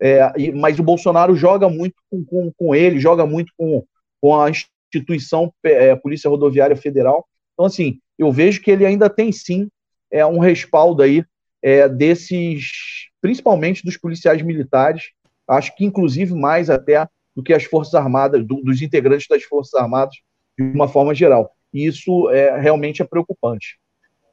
É, 0.00 0.32
e, 0.36 0.52
mas 0.52 0.78
o 0.78 0.82
Bolsonaro 0.82 1.34
joga 1.34 1.68
muito 1.68 1.96
com, 2.10 2.24
com, 2.24 2.52
com, 2.56 2.74
ele, 2.74 2.98
joga 2.98 3.26
muito 3.26 3.52
com, 3.56 3.84
com 4.20 4.40
a 4.40 4.50
instituição 4.50 5.52
é, 5.62 5.94
Polícia 5.94 6.30
Rodoviária 6.30 6.76
Federal. 6.76 7.26
Então, 7.52 7.66
assim, 7.66 7.98
eu 8.18 8.32
vejo 8.32 8.62
que 8.62 8.70
ele 8.70 8.86
ainda 8.86 9.10
tem 9.10 9.30
sim 9.30 9.68
é, 10.10 10.24
um 10.24 10.38
respaldo 10.38 11.02
aí 11.02 11.24
é, 11.62 11.88
desses, 11.88 12.70
principalmente 13.20 13.84
dos 13.84 13.96
policiais 13.96 14.40
militares, 14.42 15.10
acho 15.46 15.74
que 15.76 15.84
inclusive 15.84 16.34
mais 16.34 16.70
até 16.70 17.06
do 17.34 17.42
que 17.42 17.52
as 17.52 17.64
Forças 17.64 17.94
Armadas, 17.94 18.44
do, 18.46 18.62
dos 18.62 18.82
integrantes 18.82 19.26
das 19.28 19.42
Forças 19.44 19.74
Armadas, 19.74 20.16
de 20.58 20.64
uma 20.64 20.88
forma 20.88 21.14
geral. 21.14 21.50
E 21.72 21.86
isso 21.86 22.28
é, 22.30 22.58
realmente 22.60 23.02
é 23.02 23.04
preocupante. 23.04 23.78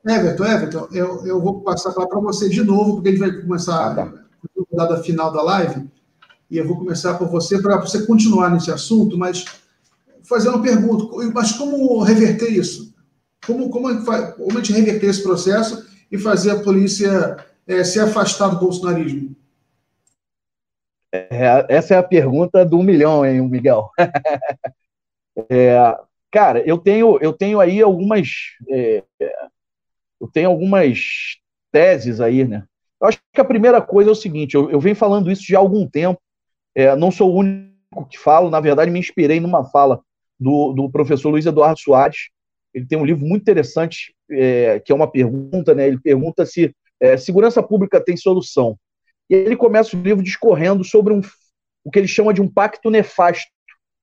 Everton, 0.06 0.46
Everton, 0.46 0.88
eu, 0.92 1.26
eu 1.26 1.42
vou 1.42 1.62
passar 1.62 1.92
para 1.92 2.20
você 2.20 2.50
de 2.50 2.64
novo, 2.64 2.96
porque 2.96 3.10
ele 3.10 3.20
vai 3.20 3.32
começar 3.32 3.92
ah, 3.92 3.96
tá. 3.96 4.04
a 4.04 4.62
rodada 4.72 5.04
final 5.04 5.32
da 5.32 5.42
live, 5.42 5.90
e 6.50 6.58
eu 6.58 6.68
vou 6.68 6.78
começar 6.78 7.16
por 7.16 7.28
você, 7.28 7.62
para 7.62 7.78
você 7.78 8.06
continuar 8.06 8.50
nesse 8.50 8.72
assunto, 8.72 9.18
mas 9.18 9.46
fazer 10.24 10.50
uma 10.50 10.62
pergunta, 10.62 11.06
mas 11.34 11.52
como 11.54 12.02
reverter 12.04 12.52
isso? 12.52 12.94
Como, 13.46 13.70
como, 13.70 13.88
como 14.06 14.58
a 14.58 14.64
gente 14.64 14.74
reverter 14.74 15.10
esse 15.10 15.24
processo 15.24 15.88
e 16.12 16.18
fazer 16.18 16.52
a 16.52 16.60
polícia 16.60 17.38
é, 17.66 17.84
se 17.84 18.00
afastar 18.00 18.50
do 18.50 18.60
bolsonarismo? 18.60 19.36
É, 21.14 21.66
essa 21.70 21.96
é 21.96 21.98
a 21.98 22.04
pergunta 22.04 22.66
do 22.66 22.84
milhão, 22.84 23.26
hein, 23.26 23.42
Miguel? 23.42 23.90
é, 25.50 25.98
cara, 26.32 26.60
eu 26.68 26.78
tenho, 26.78 27.18
eu 27.22 27.34
tenho 27.34 27.60
aí 27.60 27.82
algumas. 27.82 28.30
Eu 30.20 30.28
tenho 30.28 30.50
algumas 30.50 31.38
teses 31.72 32.20
aí, 32.20 32.46
né? 32.46 32.64
Eu 33.00 33.08
acho 33.08 33.20
que 33.34 33.42
a 33.42 33.46
primeira 33.46 33.82
coisa 33.82 34.10
é 34.10 34.14
o 34.14 34.16
seguinte: 34.16 34.56
eu, 34.56 34.70
eu 34.70 34.80
venho 34.80 34.96
falando 34.96 35.32
isso 35.32 35.44
já 35.46 35.58
há 35.58 35.62
algum 35.62 35.88
tempo, 35.88 36.20
é, 36.76 36.96
não 36.96 37.12
sou 37.12 37.32
o 37.32 37.38
único 37.38 38.08
que 38.10 38.18
falo, 38.18 38.50
na 38.50 38.60
verdade, 38.60 38.92
me 38.92 39.00
inspirei 39.00 39.40
numa 39.40 39.64
fala 39.66 40.02
do, 40.40 40.74
do 40.74 40.90
professor 40.90 41.30
Luiz 41.30 41.46
Eduardo 41.46 41.80
Soares. 41.80 42.30
Ele 42.74 42.86
tem 42.86 42.98
um 42.98 43.06
livro 43.06 43.26
muito 43.26 43.42
interessante, 43.42 44.14
é, 44.30 44.80
que 44.80 44.92
é 44.92 44.96
uma 44.96 45.10
pergunta, 45.10 45.74
né? 45.74 45.88
Ele 45.88 46.00
pergunta 46.00 46.46
se 46.46 46.76
é, 47.00 47.18
segurança 47.18 47.62
pública 47.64 48.04
tem 48.04 48.18
solução. 48.18 48.78
E 49.30 49.36
ele 49.36 49.56
começa 49.56 49.96
o 49.96 50.02
livro 50.02 50.24
discorrendo 50.24 50.84
sobre 50.84 51.14
um, 51.14 51.22
o 51.84 51.92
que 51.92 52.00
ele 52.00 52.08
chama 52.08 52.34
de 52.34 52.42
um 52.42 52.48
pacto 52.48 52.90
nefasto 52.90 53.52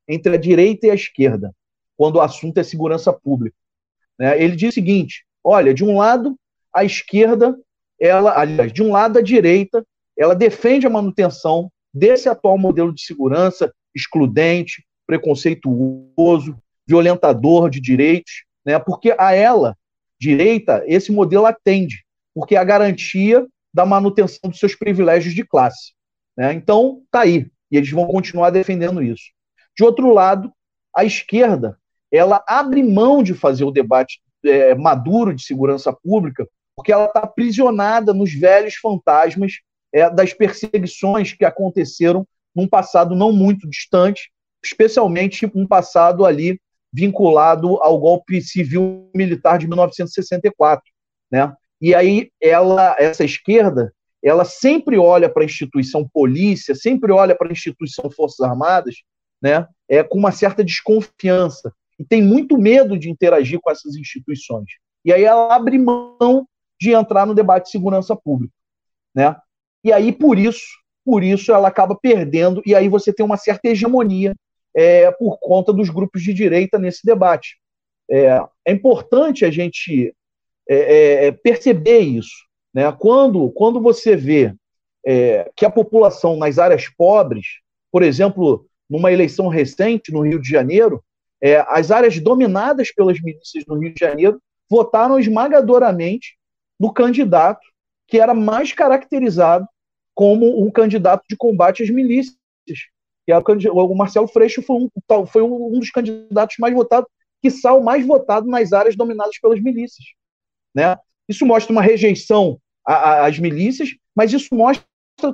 entre 0.08 0.34
a 0.34 0.38
direita 0.38 0.86
e 0.86 0.90
a 0.90 0.94
esquerda, 0.94 1.54
quando 1.96 2.16
o 2.16 2.20
assunto 2.20 2.58
é 2.58 2.62
segurança 2.62 3.12
pública. 3.12 3.56
Né? 4.18 4.42
Ele 4.42 4.56
diz 4.56 4.70
o 4.70 4.74
seguinte: 4.74 5.24
olha, 5.44 5.74
de 5.74 5.84
um 5.84 5.98
lado, 5.98 6.34
a 6.74 6.84
esquerda, 6.84 7.56
ela, 8.00 8.38
aliás, 8.38 8.72
de 8.72 8.82
um 8.82 8.90
lado, 8.90 9.18
a 9.18 9.22
direita, 9.22 9.84
ela 10.18 10.34
defende 10.34 10.86
a 10.86 10.90
manutenção 10.90 11.70
desse 11.92 12.28
atual 12.28 12.58
modelo 12.58 12.92
de 12.92 13.02
segurança 13.02 13.72
excludente, 13.94 14.84
preconceituoso, 15.06 16.56
violentador 16.86 17.70
de 17.70 17.80
direitos, 17.80 18.44
né? 18.64 18.78
porque 18.78 19.14
a 19.18 19.32
ela, 19.32 19.76
direita, 20.18 20.82
esse 20.86 21.12
modelo 21.12 21.46
atende, 21.46 22.04
porque 22.34 22.56
é 22.56 22.58
a 22.58 22.64
garantia 22.64 23.46
da 23.72 23.84
manutenção 23.84 24.50
dos 24.50 24.58
seus 24.58 24.74
privilégios 24.74 25.34
de 25.34 25.44
classe. 25.44 25.92
Né? 26.36 26.52
Então, 26.52 27.02
tá 27.10 27.20
aí. 27.20 27.50
E 27.70 27.76
eles 27.76 27.90
vão 27.90 28.06
continuar 28.06 28.50
defendendo 28.50 29.02
isso. 29.02 29.24
De 29.76 29.84
outro 29.84 30.12
lado, 30.12 30.52
a 30.94 31.04
esquerda 31.04 31.78
ela 32.12 32.44
abre 32.46 32.82
mão 32.82 33.22
de 33.22 33.34
fazer 33.34 33.64
o 33.64 33.72
debate 33.72 34.20
é, 34.44 34.74
maduro 34.74 35.34
de 35.34 35.42
segurança 35.42 35.92
pública, 35.92 36.46
porque 36.76 36.92
ela 36.92 37.06
está 37.06 37.20
aprisionada 37.20 38.12
nos 38.12 38.32
velhos 38.32 38.74
fantasmas 38.76 39.54
é, 39.92 40.10
das 40.10 40.32
perseguições 40.32 41.32
que 41.32 41.44
aconteceram 41.44 42.26
num 42.54 42.68
passado 42.68 43.14
não 43.14 43.32
muito 43.32 43.68
distante, 43.68 44.30
especialmente 44.62 45.50
um 45.54 45.66
passado 45.66 46.24
ali 46.24 46.60
vinculado 46.92 47.82
ao 47.82 47.98
golpe 47.98 48.40
civil 48.40 49.10
militar 49.14 49.58
de 49.58 49.66
1964, 49.66 50.82
né? 51.30 51.52
E 51.80 51.94
aí 51.94 52.30
ela, 52.40 52.94
essa 52.98 53.24
esquerda, 53.24 53.92
ela 54.22 54.44
sempre 54.44 54.96
olha 54.96 55.28
para 55.28 55.42
a 55.42 55.46
instituição 55.46 56.08
polícia, 56.08 56.74
sempre 56.74 57.12
olha 57.12 57.34
para 57.34 57.48
a 57.48 57.52
instituição 57.52 58.10
Forças 58.10 58.40
Armadas, 58.40 58.94
né, 59.42 59.66
é, 59.86 60.02
com 60.02 60.18
uma 60.18 60.32
certa 60.32 60.64
desconfiança 60.64 61.74
e 61.98 62.04
tem 62.04 62.22
muito 62.22 62.58
medo 62.58 62.98
de 62.98 63.10
interagir 63.10 63.60
com 63.60 63.70
essas 63.70 63.94
instituições. 63.96 64.68
E 65.04 65.12
aí 65.12 65.24
ela 65.24 65.54
abre 65.54 65.78
mão 65.78 66.46
de 66.80 66.92
entrar 66.92 67.26
no 67.26 67.34
debate 67.34 67.66
de 67.66 67.70
segurança 67.70 68.16
pública, 68.16 68.54
né? 69.14 69.36
E 69.82 69.92
aí 69.92 70.12
por 70.12 70.38
isso, 70.38 70.66
por 71.04 71.22
isso 71.22 71.52
ela 71.52 71.68
acaba 71.68 71.94
perdendo 71.94 72.62
e 72.66 72.74
aí 72.74 72.88
você 72.88 73.12
tem 73.12 73.24
uma 73.24 73.36
certa 73.36 73.68
hegemonia 73.68 74.34
é, 74.74 75.10
por 75.12 75.38
conta 75.38 75.72
dos 75.72 75.88
grupos 75.88 76.22
de 76.22 76.32
direita 76.32 76.78
nesse 76.78 77.04
debate. 77.04 77.58
É, 78.10 78.40
é 78.66 78.72
importante 78.72 79.44
a 79.44 79.50
gente 79.50 80.14
é, 80.68 80.76
é, 80.76 81.26
é, 81.26 81.32
perceber 81.32 82.00
isso. 82.00 82.44
Né? 82.72 82.90
Quando, 82.92 83.50
quando 83.50 83.80
você 83.80 84.16
vê 84.16 84.54
é, 85.06 85.50
que 85.54 85.64
a 85.64 85.70
população 85.70 86.36
nas 86.36 86.58
áreas 86.58 86.88
pobres, 86.88 87.46
por 87.92 88.02
exemplo, 88.02 88.66
numa 88.88 89.12
eleição 89.12 89.48
recente 89.48 90.12
no 90.12 90.22
Rio 90.22 90.40
de 90.40 90.48
Janeiro, 90.48 91.02
é, 91.44 91.62
as 91.68 91.90
áreas 91.90 92.18
dominadas 92.18 92.90
pelas 92.90 93.20
milícias 93.20 93.64
no 93.68 93.78
Rio 93.78 93.92
de 93.92 94.00
Janeiro 94.00 94.40
votaram 94.68 95.18
esmagadoramente 95.18 96.38
no 96.80 96.90
candidato 96.90 97.60
que 98.06 98.18
era 98.18 98.32
mais 98.32 98.72
caracterizado 98.72 99.68
como 100.14 100.64
um 100.64 100.70
candidato 100.70 101.22
de 101.28 101.36
combate 101.36 101.82
às 101.82 101.90
milícias, 101.90 102.34
que 103.26 103.32
era 103.32 103.42
o, 103.42 103.78
o 103.78 103.94
Marcelo 103.94 104.26
Freixo 104.26 104.62
foi 104.62 104.76
um, 104.76 105.26
foi 105.26 105.42
um 105.42 105.78
dos 105.78 105.90
candidatos 105.90 106.56
mais 106.58 106.72
votados, 106.72 107.10
que 107.42 107.50
o 107.72 107.84
mais 107.84 108.06
votado 108.06 108.46
nas 108.46 108.72
áreas 108.72 108.96
dominadas 108.96 109.38
pelas 109.38 109.60
milícias. 109.60 110.06
Né? 110.74 110.96
Isso 111.28 111.44
mostra 111.44 111.72
uma 111.72 111.82
rejeição 111.82 112.58
às 112.86 113.38
milícias, 113.38 113.90
mas 114.16 114.32
isso 114.32 114.54
mostra 114.54 114.86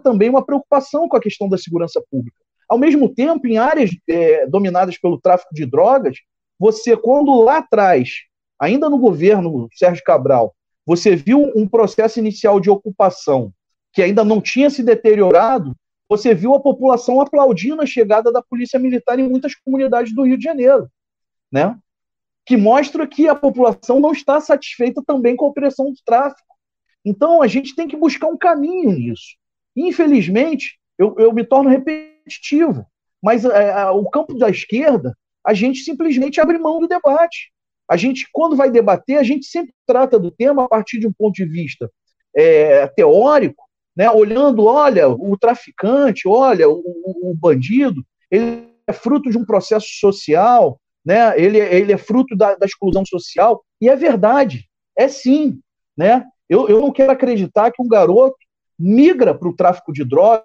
também 0.03 0.29
uma 0.29 0.45
preocupação 0.45 1.09
com 1.09 1.17
a 1.17 1.21
questão 1.21 1.49
da 1.49 1.57
segurança 1.57 2.03
pública. 2.11 2.41
Ao 2.71 2.79
mesmo 2.79 3.13
tempo, 3.13 3.49
em 3.49 3.59
áreas 3.59 3.91
é, 4.09 4.47
dominadas 4.47 4.97
pelo 4.97 5.21
tráfico 5.21 5.53
de 5.53 5.67
drogas, 5.67 6.17
você, 6.57 6.97
quando 6.97 7.43
lá 7.43 7.57
atrás, 7.57 8.11
ainda 8.61 8.89
no 8.89 8.97
governo 8.97 9.67
Sérgio 9.75 10.05
Cabral, 10.05 10.55
você 10.87 11.17
viu 11.17 11.51
um 11.57 11.67
processo 11.67 12.21
inicial 12.21 12.61
de 12.61 12.71
ocupação 12.71 13.53
que 13.93 14.01
ainda 14.01 14.23
não 14.23 14.41
tinha 14.41 14.71
se 14.71 14.85
deteriorado, 14.85 15.75
você 16.09 16.33
viu 16.33 16.55
a 16.55 16.61
população 16.61 17.21
aplaudindo 17.21 17.83
a 17.83 17.87
chegada 17.87 18.31
da 18.31 18.41
polícia 18.41 18.79
militar 18.79 19.19
em 19.19 19.29
muitas 19.29 19.53
comunidades 19.57 20.15
do 20.15 20.23
Rio 20.23 20.39
de 20.39 20.45
Janeiro, 20.45 20.89
né? 21.51 21.77
Que 22.47 22.57
mostra 22.57 23.05
que 23.05 23.29
a 23.29 23.35
população 23.35 23.99
não 23.99 24.13
está 24.13 24.41
satisfeita 24.41 25.03
também 25.05 25.35
com 25.35 25.47
a 25.47 25.49
opressão 25.49 25.87
do 25.87 25.99
tráfico. 26.05 26.55
Então 27.05 27.43
a 27.43 27.49
gente 27.49 27.75
tem 27.75 27.89
que 27.89 27.97
buscar 27.97 28.29
um 28.29 28.39
caminho 28.39 28.93
nisso. 28.93 29.37
Infelizmente, 29.77 30.79
eu, 30.97 31.17
eu 31.19 31.33
me 31.33 31.43
torno 31.43 31.69
repetitivo, 31.69 32.10
mas 33.23 33.45
é, 33.45 33.91
o 33.91 34.09
campo 34.09 34.35
da 34.39 34.49
esquerda, 34.49 35.17
a 35.45 35.55
gente 35.55 35.81
simplesmente 35.81 36.41
abre 36.41 36.59
mão 36.59 36.81
do 36.81 36.89
debate. 36.89 37.53
A 37.89 37.97
gente, 37.97 38.29
quando 38.33 38.57
vai 38.57 38.71
debater, 38.71 39.19
a 39.19 39.23
gente 39.23 39.47
sempre 39.47 39.75
trata 39.87 40.19
do 40.19 40.31
tema 40.31 40.65
a 40.65 40.69
partir 40.69 40.99
de 40.99 41.07
um 41.07 41.13
ponto 41.13 41.35
de 41.35 41.45
vista 41.45 41.91
é, 42.35 42.87
teórico, 42.89 43.65
né, 43.97 44.11
olhando, 44.11 44.65
olha, 44.65 45.09
o 45.09 45.37
traficante, 45.37 46.29
olha, 46.29 46.69
o, 46.69 46.83
o, 46.85 47.35
bandido, 47.35 48.05
ele 48.31 48.69
é 48.87 48.93
fruto 48.93 49.31
de 49.31 49.37
um 49.37 49.45
processo 49.45 49.89
social, 49.99 50.81
né, 51.05 51.39
ele, 51.41 51.59
ele 51.59 51.93
é 51.93 51.99
fruto 51.99 52.37
da, 52.37 52.55
da 52.55 52.67
exclusão 52.67 53.05
social, 53.05 53.65
e 53.81 53.89
é 53.89 53.97
verdade, 53.97 54.69
é 54.97 55.09
sim. 55.09 55.59
Né? 55.97 56.25
Eu, 56.49 56.69
eu 56.69 56.81
não 56.81 56.93
quero 56.93 57.13
acreditar 57.13 57.71
que 57.73 57.83
um 57.83 57.89
garoto 57.89 58.37
migra 58.79 59.35
para 59.35 59.49
o 59.49 59.55
tráfico 59.55 59.93
de 59.93 60.05
drogas, 60.05 60.45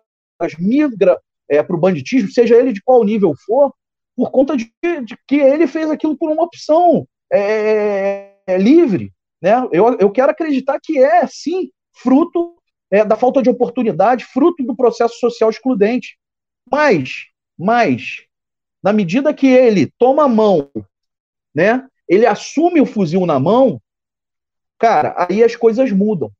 migra 0.59 1.17
é, 1.49 1.61
para 1.61 1.75
o 1.75 1.79
banditismo, 1.79 2.31
seja 2.31 2.55
ele 2.55 2.73
de 2.73 2.81
qual 2.81 3.03
nível 3.03 3.33
for, 3.45 3.73
por 4.15 4.31
conta 4.31 4.55
de, 4.55 4.71
de 5.03 5.17
que 5.27 5.35
ele 5.35 5.67
fez 5.67 5.89
aquilo 5.89 6.17
por 6.17 6.31
uma 6.31 6.43
opção 6.43 7.07
é, 7.31 8.33
é, 8.47 8.57
livre. 8.57 9.13
Né? 9.41 9.53
Eu, 9.71 9.97
eu 9.99 10.11
quero 10.11 10.31
acreditar 10.31 10.79
que 10.81 10.97
é, 10.97 11.27
sim, 11.27 11.69
fruto 11.93 12.55
é, 12.89 13.03
da 13.03 13.15
falta 13.15 13.41
de 13.41 13.49
oportunidade, 13.49 14.25
fruto 14.25 14.63
do 14.63 14.75
processo 14.75 15.19
social 15.19 15.49
excludente. 15.49 16.17
Mas, 16.71 17.25
mas, 17.57 18.25
na 18.81 18.93
medida 18.93 19.33
que 19.33 19.47
ele 19.47 19.91
toma 19.97 20.23
a 20.23 20.29
mão, 20.29 20.71
né, 21.53 21.85
ele 22.07 22.25
assume 22.25 22.81
o 22.81 22.85
fuzil 22.85 23.25
na 23.25 23.39
mão, 23.39 23.81
cara, 24.77 25.15
aí 25.17 25.43
as 25.43 25.55
coisas 25.55 25.91
mudam. 25.91 26.31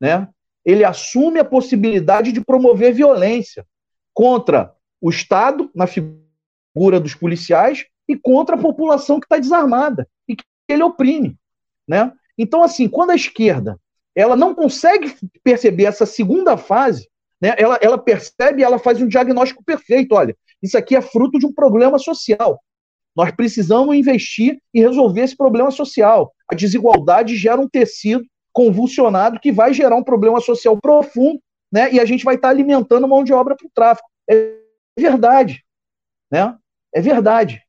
Né? 0.00 0.28
ele 0.64 0.84
assume 0.84 1.38
a 1.38 1.44
possibilidade 1.44 2.32
de 2.32 2.40
promover 2.40 2.94
violência 2.94 3.66
contra 4.14 4.72
o 5.00 5.10
Estado, 5.10 5.70
na 5.74 5.86
figura 5.86 7.00
dos 7.00 7.14
policiais, 7.14 7.84
e 8.08 8.16
contra 8.16 8.54
a 8.56 8.60
população 8.60 9.18
que 9.18 9.26
está 9.26 9.38
desarmada 9.38 10.08
e 10.28 10.36
que 10.36 10.44
ele 10.68 10.82
oprime. 10.82 11.36
Né? 11.86 12.12
Então, 12.38 12.62
assim, 12.62 12.88
quando 12.88 13.10
a 13.10 13.14
esquerda 13.14 13.78
ela 14.14 14.36
não 14.36 14.54
consegue 14.54 15.12
perceber 15.42 15.84
essa 15.84 16.06
segunda 16.06 16.56
fase, 16.56 17.08
né, 17.40 17.54
ela, 17.58 17.78
ela 17.82 17.98
percebe 17.98 18.62
ela 18.62 18.78
faz 18.78 19.02
um 19.02 19.08
diagnóstico 19.08 19.64
perfeito. 19.64 20.14
Olha, 20.14 20.36
isso 20.62 20.78
aqui 20.78 20.94
é 20.94 21.02
fruto 21.02 21.38
de 21.38 21.46
um 21.46 21.52
problema 21.52 21.98
social. 21.98 22.60
Nós 23.16 23.32
precisamos 23.32 23.94
investir 23.94 24.58
e 24.72 24.80
resolver 24.80 25.22
esse 25.22 25.36
problema 25.36 25.70
social. 25.70 26.32
A 26.48 26.54
desigualdade 26.54 27.36
gera 27.36 27.60
um 27.60 27.68
tecido 27.68 28.24
convulsionado 28.52 29.40
que 29.40 29.50
vai 29.50 29.74
gerar 29.74 29.96
um 29.96 30.02
problema 30.02 30.40
social 30.40 30.80
profundo, 30.80 31.40
né? 31.74 31.92
E 31.92 31.98
a 31.98 32.04
gente 32.04 32.24
vai 32.24 32.36
estar 32.36 32.46
tá 32.46 32.54
alimentando 32.54 33.08
mão 33.08 33.24
de 33.24 33.32
obra 33.32 33.56
para 33.56 33.66
o 33.66 33.70
tráfico. 33.74 34.08
É 34.30 34.58
verdade, 34.96 35.64
né? 36.30 36.56
É 36.94 37.00
verdade. 37.00 37.60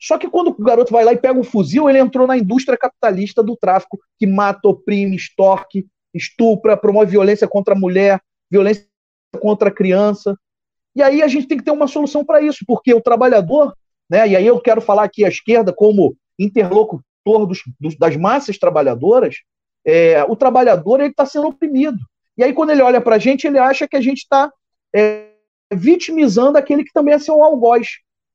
Só 0.00 0.16
que 0.16 0.30
quando 0.30 0.50
o 0.50 0.62
garoto 0.62 0.92
vai 0.92 1.04
lá 1.04 1.12
e 1.12 1.18
pega 1.18 1.40
um 1.40 1.42
fuzil, 1.42 1.90
ele 1.90 1.98
entrou 1.98 2.24
na 2.24 2.38
indústria 2.38 2.78
capitalista 2.78 3.42
do 3.42 3.56
tráfico, 3.56 3.98
que 4.16 4.28
mata, 4.28 4.68
oprime, 4.68 5.16
extorque, 5.16 5.88
estupra, 6.14 6.76
promove 6.76 7.10
violência 7.10 7.48
contra 7.48 7.74
a 7.74 7.78
mulher, 7.78 8.20
violência 8.48 8.86
contra 9.40 9.70
a 9.70 9.74
criança. 9.74 10.38
E 10.94 11.02
aí 11.02 11.20
a 11.20 11.26
gente 11.26 11.48
tem 11.48 11.58
que 11.58 11.64
ter 11.64 11.72
uma 11.72 11.88
solução 11.88 12.24
para 12.24 12.40
isso, 12.40 12.64
porque 12.64 12.94
o 12.94 13.00
trabalhador, 13.00 13.74
né, 14.08 14.28
e 14.28 14.36
aí 14.36 14.46
eu 14.46 14.60
quero 14.60 14.80
falar 14.80 15.02
aqui 15.02 15.24
a 15.24 15.28
esquerda 15.28 15.72
como 15.72 16.16
interlocutor 16.38 17.44
dos, 17.44 17.60
dos, 17.80 17.96
das 17.98 18.16
massas 18.16 18.56
trabalhadoras, 18.56 19.34
é, 19.84 20.22
o 20.22 20.36
trabalhador 20.36 21.00
está 21.00 21.26
sendo 21.26 21.48
oprimido. 21.48 21.98
E 22.38 22.44
aí, 22.44 22.52
quando 22.52 22.70
ele 22.70 22.82
olha 22.82 23.00
para 23.00 23.16
a 23.16 23.18
gente, 23.18 23.48
ele 23.48 23.58
acha 23.58 23.88
que 23.88 23.96
a 23.96 24.00
gente 24.00 24.18
está 24.18 24.50
é, 24.94 25.32
vitimizando 25.72 26.56
aquele 26.56 26.84
que 26.84 26.92
também 26.92 27.14
é 27.14 27.18
seu 27.18 27.42
algoz. 27.42 27.88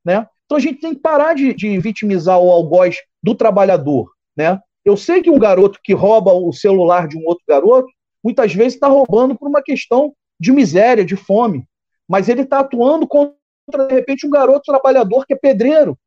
Né? 0.04 0.28
Então 0.46 0.58
a 0.58 0.62
gente 0.62 0.82
tem 0.82 0.94
que 0.94 1.00
parar 1.00 1.34
de, 1.34 1.54
de 1.54 1.80
vitimizar 1.80 2.38
o 2.38 2.52
algoz 2.52 2.98
do 3.24 3.34
trabalhador. 3.34 4.12
Né? 4.36 4.60
Eu 4.84 4.98
sei 4.98 5.22
que 5.22 5.30
um 5.30 5.40
garoto 5.40 5.80
que 5.82 5.94
rouba 5.94 6.34
o 6.34 6.52
celular 6.52 7.08
de 7.08 7.18
um 7.18 7.26
outro 7.26 7.46
garoto, 7.48 7.88
muitas 8.22 8.54
vezes 8.54 8.74
está 8.74 8.88
roubando 8.88 9.38
por 9.38 9.48
uma 9.48 9.64
questão 9.64 10.14
de 10.38 10.52
miséria, 10.52 11.06
de 11.06 11.16
fome. 11.16 11.66
Mas 12.06 12.28
ele 12.28 12.42
está 12.42 12.60
atuando 12.60 13.08
contra, 13.08 13.88
de 13.88 13.94
repente, 13.94 14.28
um 14.28 14.30
garoto 14.30 14.70
trabalhador 14.70 15.26
que 15.26 15.34
é 15.34 15.38
pedreiro, 15.38 15.98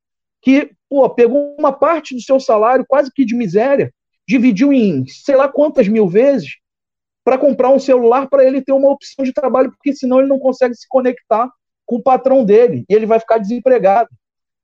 que 0.43 0.71
pô, 0.89 1.09
pegou 1.09 1.57
uma 1.59 1.73
parte 1.73 2.15
do 2.15 2.21
seu 2.21 2.39
salário 2.39 2.85
quase 2.87 3.11
que 3.11 3.25
de 3.25 3.35
miséria 3.35 3.91
dividiu 4.29 4.73
em 4.73 5.07
sei 5.07 5.37
lá 5.37 5.49
quantas 5.49 5.89
mil 5.89 6.07
vezes 6.09 6.57
para 7.27 7.37
comprar 7.37 7.71
um 7.71 7.81
celular 7.81 8.29
para 8.29 8.45
ele 8.45 8.63
ter 8.63 8.71
uma 8.71 8.89
opção 8.89 9.25
de 9.25 9.33
trabalho, 9.33 9.73
porque 9.73 9.93
senão 9.93 10.21
ele 10.21 10.29
não 10.29 10.39
consegue 10.39 10.77
se 10.77 10.87
conectar 10.89 11.51
com 11.85 11.97
o 11.97 12.03
patrão 12.03 12.45
dele 12.45 12.85
e 12.89 12.95
ele 12.95 13.05
vai 13.05 13.19
ficar 13.19 13.39
desempregado. 13.39 14.09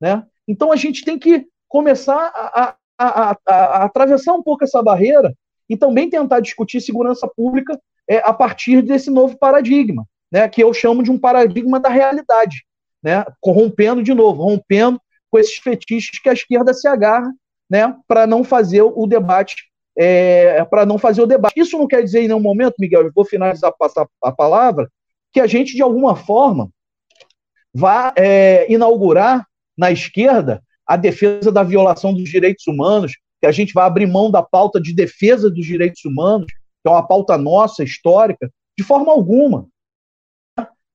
Né? 0.01 0.25
Então 0.47 0.71
a 0.71 0.77
gente 0.77 1.05
tem 1.05 1.19
que 1.19 1.45
começar 1.69 2.31
a, 2.33 2.77
a, 2.97 3.31
a, 3.35 3.37
a 3.53 3.85
atravessar 3.85 4.33
um 4.35 4.45
pouco 4.45 4.63
essa 4.63 4.81
barreira 4.81 5.35
e 5.69 5.77
também 5.77 6.09
tentar 6.09 6.39
discutir 6.39 6.81
segurança 6.81 7.27
pública 7.27 7.77
é, 8.09 8.19
a 8.19 8.33
partir 8.33 8.81
desse 8.81 9.11
novo 9.11 9.37
paradigma, 9.37 10.07
né, 10.31 10.49
que 10.49 10.63
eu 10.63 10.73
chamo 10.73 11.03
de 11.03 11.11
um 11.11 11.19
paradigma 11.19 11.81
da 11.81 11.89
realidade, 11.89 12.65
né, 13.03 13.25
corrompendo 13.41 14.05
de 14.05 14.15
novo, 14.15 14.41
rompendo 14.41 15.01
com 15.33 15.39
esses 15.39 15.57
fetiches 15.57 16.21
que 16.21 16.29
a 16.29 16.33
esquerda 16.33 16.73
se 16.73 16.87
agarra 16.87 17.33
né, 17.69 17.97
para 18.07 18.25
não 18.25 18.45
fazer 18.45 18.83
o 18.83 19.05
debate, 19.05 19.65
é, 19.97 20.65
para 20.65 20.87
não 20.87 20.99
fazer 20.99 21.23
o 21.23 21.27
debate. 21.27 21.59
Isso 21.59 21.79
não 21.79 21.87
quer 21.87 22.03
dizer 22.03 22.21
em 22.21 22.29
nenhum 22.29 22.41
momento, 22.41 22.77
Miguel, 22.79 23.03
eu 23.03 23.13
vou 23.15 23.25
finalizar 23.25 23.73
passar 23.79 24.07
a 24.23 24.33
palavra, 24.33 24.91
que 25.33 25.41
a 25.41 25.47
gente 25.47 25.75
de 25.75 25.83
alguma 25.83 26.17
forma 26.17 26.71
vá 27.75 28.13
é, 28.17 28.71
inaugurar 28.73 29.47
na 29.77 29.91
esquerda 29.91 30.63
a 30.87 30.97
defesa 30.97 31.51
da 31.51 31.63
violação 31.63 32.13
dos 32.13 32.29
direitos 32.29 32.67
humanos, 32.67 33.13
que 33.41 33.47
a 33.47 33.53
gente 33.53 33.73
vai 33.73 33.87
abrir 33.87 34.07
mão 34.07 34.31
da 34.31 34.43
pauta 34.43 34.81
de 34.81 34.95
defesa 34.95 35.51
dos 35.51 35.65
direitos 35.65 36.05
humanos, 36.05 36.47
que 36.47 36.89
é 36.89 36.91
uma 36.91 37.07
pauta 37.07 37.39
nossa, 37.39 37.83
histórica, 37.83 38.51
de 38.77 38.85
forma 38.85 39.13
alguma. 39.13 39.67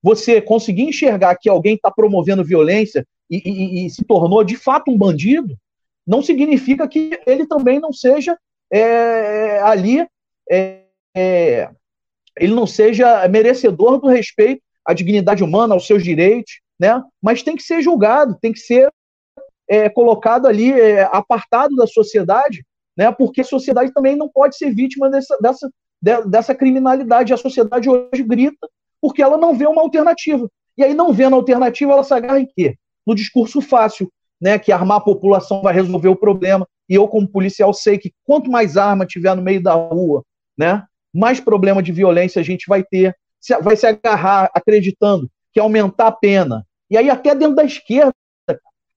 Você 0.01 0.39
conseguir 0.39 0.83
enxergar 0.83 1.35
que 1.35 1.49
alguém 1.49 1.75
está 1.75 1.89
promovendo 1.89 2.43
violência 2.43 3.05
e, 3.29 3.41
e, 3.43 3.85
e, 3.85 3.89
se 3.89 4.03
tornou 4.05 4.43
de 4.43 4.55
fato 4.55 4.91
um 4.91 4.97
bandido, 4.97 5.57
não 6.05 6.21
significa 6.21 6.87
que 6.87 7.19
ele 7.25 7.45
também 7.45 7.79
não 7.79 7.91
seja 7.91 8.37
é, 8.71 9.59
ali, 9.61 10.07
é, 10.49 10.83
é, 11.15 11.69
ele 12.37 12.53
não 12.53 12.67
seja 12.67 13.27
merecedor 13.27 13.99
do 13.99 14.07
respeito 14.07 14.61
à 14.85 14.93
dignidade 14.93 15.43
humana, 15.43 15.73
aos 15.73 15.87
seus 15.87 16.03
direitos, 16.03 16.61
né? 16.79 17.01
mas 17.21 17.43
tem 17.43 17.55
que 17.55 17.63
ser 17.63 17.81
julgado, 17.81 18.37
tem 18.41 18.53
que 18.53 18.59
ser 18.59 18.91
é, 19.67 19.89
colocado 19.89 20.47
ali, 20.47 20.71
é, 20.71 21.03
apartado 21.03 21.75
da 21.75 21.87
sociedade, 21.87 22.65
né? 22.95 23.11
porque 23.11 23.41
a 23.41 23.45
sociedade 23.45 23.91
também 23.93 24.15
não 24.15 24.29
pode 24.29 24.55
ser 24.57 24.71
vítima 24.73 25.09
dessa, 25.09 25.37
dessa, 25.41 25.69
dessa 26.25 26.55
criminalidade. 26.55 27.33
A 27.33 27.37
sociedade 27.37 27.89
hoje 27.89 28.23
grita 28.23 28.67
porque 29.01 29.21
ela 29.21 29.37
não 29.37 29.55
vê 29.55 29.67
uma 29.67 29.81
alternativa. 29.81 30.49
E 30.77 30.83
aí, 30.83 30.93
não 30.93 31.13
vendo 31.13 31.35
alternativa, 31.35 31.93
ela 31.93 32.03
se 32.03 32.13
agarra 32.13 32.39
em 32.39 32.45
quê? 32.45 32.77
No 33.05 33.15
discurso 33.15 33.61
fácil, 33.61 34.11
né, 34.41 34.57
que 34.59 34.71
armar 34.71 34.97
a 34.97 35.01
população 35.01 35.61
vai 35.61 35.73
resolver 35.73 36.07
o 36.07 36.15
problema. 36.15 36.67
E 36.89 36.95
eu, 36.95 37.07
como 37.07 37.27
policial, 37.27 37.73
sei 37.73 37.97
que 37.97 38.13
quanto 38.23 38.49
mais 38.49 38.77
arma 38.77 39.05
tiver 39.05 39.35
no 39.35 39.41
meio 39.41 39.61
da 39.61 39.73
rua, 39.73 40.23
né, 40.57 40.83
mais 41.13 41.39
problema 41.39 41.81
de 41.81 41.91
violência 41.91 42.39
a 42.39 42.43
gente 42.43 42.65
vai 42.67 42.83
ter. 42.83 43.15
Vai 43.61 43.75
se 43.75 43.85
agarrar 43.85 44.49
acreditando 44.53 45.29
que 45.53 45.59
aumentar 45.59 46.07
a 46.07 46.11
pena. 46.11 46.65
E 46.89 46.97
aí, 46.97 47.09
até 47.09 47.33
dentro 47.33 47.55
da 47.55 47.63
esquerda, 47.63 48.13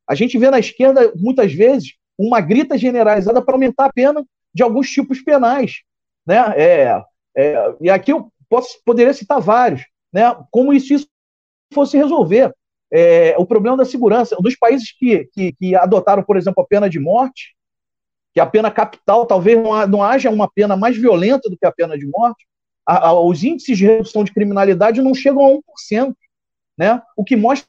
a 0.08 0.14
gente 0.14 0.36
vê 0.38 0.50
na 0.50 0.58
esquerda, 0.58 1.12
muitas 1.16 1.52
vezes, 1.52 1.94
uma 2.18 2.40
grita 2.40 2.76
generalizada 2.76 3.40
para 3.40 3.54
aumentar 3.54 3.86
a 3.86 3.92
pena 3.92 4.24
de 4.52 4.62
alguns 4.62 4.90
tipos 4.90 5.20
penais. 5.20 5.82
Né? 6.26 6.36
É, 6.56 7.02
é, 7.36 7.74
e 7.80 7.88
aqui 7.88 8.12
eu 8.12 8.30
posso, 8.48 8.78
poderia 8.84 9.14
citar 9.14 9.40
vários, 9.40 9.82
né? 10.12 10.36
como 10.50 10.72
isso, 10.72 10.92
isso 10.92 11.06
fosse 11.72 11.96
resolver 11.96 12.52
é, 12.92 13.34
o 13.38 13.46
problema 13.46 13.76
da 13.76 13.84
segurança. 13.84 14.36
Um 14.38 14.42
dos 14.42 14.56
países 14.56 14.92
que, 14.92 15.28
que, 15.32 15.52
que, 15.52 15.76
adotaram, 15.76 16.22
por 16.22 16.36
exemplo, 16.36 16.62
a 16.62 16.66
pena 16.66 16.88
de 16.88 16.98
morte, 16.98 17.54
que 18.32 18.40
a 18.40 18.46
pena 18.46 18.70
capital 18.70 19.26
talvez 19.26 19.62
não, 19.62 19.86
não 19.86 20.02
haja 20.02 20.30
uma 20.30 20.50
pena 20.50 20.76
mais 20.76 20.96
violenta 20.96 21.48
do 21.48 21.56
que 21.56 21.66
a 21.66 21.72
pena 21.72 21.96
de 21.96 22.06
morte, 22.06 22.46
a, 22.86 23.08
a, 23.08 23.20
os 23.20 23.44
índices 23.44 23.78
de 23.78 23.86
redução 23.86 24.24
de 24.24 24.32
criminalidade 24.32 25.02
não 25.02 25.14
chegam 25.14 25.44
a 25.46 25.50
1%. 25.50 26.14
Né? 26.76 27.00
O 27.16 27.24
que 27.24 27.36
mostra 27.36 27.68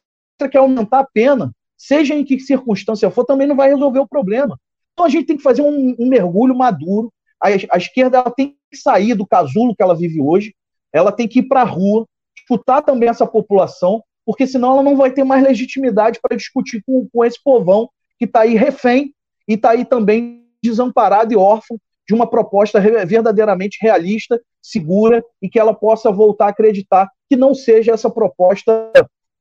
que 0.49 0.57
aumentar 0.57 0.99
a 0.99 1.07
pena, 1.07 1.51
seja 1.77 2.15
em 2.15 2.23
que 2.23 2.39
circunstância 2.39 3.09
for, 3.11 3.25
também 3.25 3.47
não 3.47 3.55
vai 3.55 3.69
resolver 3.69 3.99
o 3.99 4.07
problema. 4.07 4.59
Então 4.93 5.05
a 5.05 5.09
gente 5.09 5.25
tem 5.25 5.37
que 5.37 5.43
fazer 5.43 5.61
um, 5.61 5.95
um 5.99 6.07
mergulho 6.07 6.55
maduro. 6.55 7.11
A, 7.41 7.47
a 7.47 7.77
esquerda 7.77 8.23
tem 8.31 8.55
que 8.69 8.77
sair 8.77 9.13
do 9.15 9.25
casulo 9.25 9.75
que 9.75 9.83
ela 9.83 9.95
vive 9.95 10.21
hoje, 10.21 10.55
ela 10.93 11.11
tem 11.11 11.27
que 11.27 11.39
ir 11.39 11.43
para 11.43 11.61
a 11.61 11.65
rua, 11.65 12.05
escutar 12.35 12.81
também 12.81 13.09
essa 13.09 13.25
população, 13.25 14.03
porque 14.25 14.45
senão 14.47 14.73
ela 14.73 14.83
não 14.83 14.95
vai 14.95 15.11
ter 15.11 15.23
mais 15.23 15.43
legitimidade 15.43 16.19
para 16.21 16.37
discutir 16.37 16.81
com, 16.85 17.07
com 17.11 17.25
esse 17.25 17.41
povão 17.43 17.89
que 18.17 18.25
está 18.25 18.41
aí 18.41 18.55
refém 18.55 19.13
e 19.47 19.53
está 19.53 19.71
aí 19.71 19.83
também 19.83 20.45
desamparado 20.61 21.33
e 21.33 21.37
órfão 21.37 21.79
de 22.07 22.13
uma 22.13 22.29
proposta 22.29 22.79
verdadeiramente 22.79 23.79
realista, 23.81 24.39
segura 24.61 25.23
e 25.41 25.49
que 25.49 25.59
ela 25.59 25.73
possa 25.73 26.11
voltar 26.11 26.47
a 26.47 26.49
acreditar 26.49 27.09
que 27.29 27.35
não 27.35 27.53
seja 27.53 27.93
essa 27.93 28.09
proposta 28.09 28.91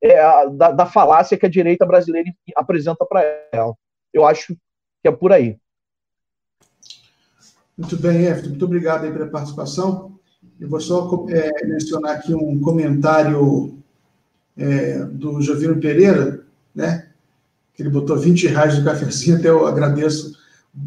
é, 0.02 0.48
da, 0.50 0.70
da, 0.70 0.86
falácia 0.86 1.36
que 1.36 1.44
a 1.44 1.50
direita 1.50 1.84
brasileira 1.84 2.30
apresenta 2.56 3.04
para 3.04 3.22
ela. 3.52 3.74
Eu 4.12 4.24
acho 4.24 4.54
que 5.02 5.08
é 5.08 5.10
por 5.10 5.32
aí. 5.32 5.58
Muito 7.76 7.96
bem, 7.96 8.24
Everton. 8.24 8.50
Muito 8.50 8.64
obrigado 8.64 9.04
aí 9.04 9.12
pela 9.12 9.26
participação. 9.26 10.18
Eu 10.58 10.68
vou 10.68 10.80
só 10.80 11.26
é, 11.30 11.66
mencionar 11.66 12.16
aqui 12.16 12.34
um 12.34 12.60
comentário 12.60 13.79
é, 14.56 15.04
do 15.04 15.40
Jovino 15.40 15.80
Pereira, 15.80 16.44
né? 16.74 17.06
Que 17.74 17.82
ele 17.82 17.90
botou 17.90 18.18
20 18.18 18.46
reais 18.48 18.78
no 18.78 18.84
cafezinho, 18.84 19.36
até 19.36 19.48
eu 19.48 19.66
agradeço. 19.66 20.38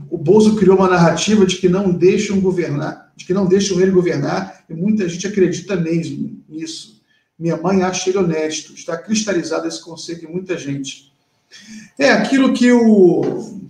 O 0.09 0.17
Bolso 0.17 0.55
criou 0.55 0.77
uma 0.77 0.89
narrativa 0.89 1.45
de 1.45 1.57
que 1.57 1.67
não 1.67 1.91
deixam 1.91 2.39
governar, 2.39 3.11
de 3.15 3.25
que 3.25 3.33
não 3.33 3.45
deixam 3.45 3.79
ele 3.81 3.91
governar, 3.91 4.63
e 4.69 4.73
muita 4.73 5.07
gente 5.09 5.27
acredita 5.27 5.75
mesmo 5.75 6.39
nisso. 6.47 7.01
Minha 7.37 7.57
mãe 7.57 7.81
acha 7.81 8.09
ele 8.09 8.19
honesto. 8.19 8.73
Está 8.73 8.95
cristalizado 8.95 9.67
esse 9.67 9.81
conceito 9.81 10.25
em 10.25 10.31
muita 10.31 10.57
gente. 10.57 11.11
É 11.97 12.11
aquilo 12.11 12.53
que 12.53 12.71
o 12.71 13.61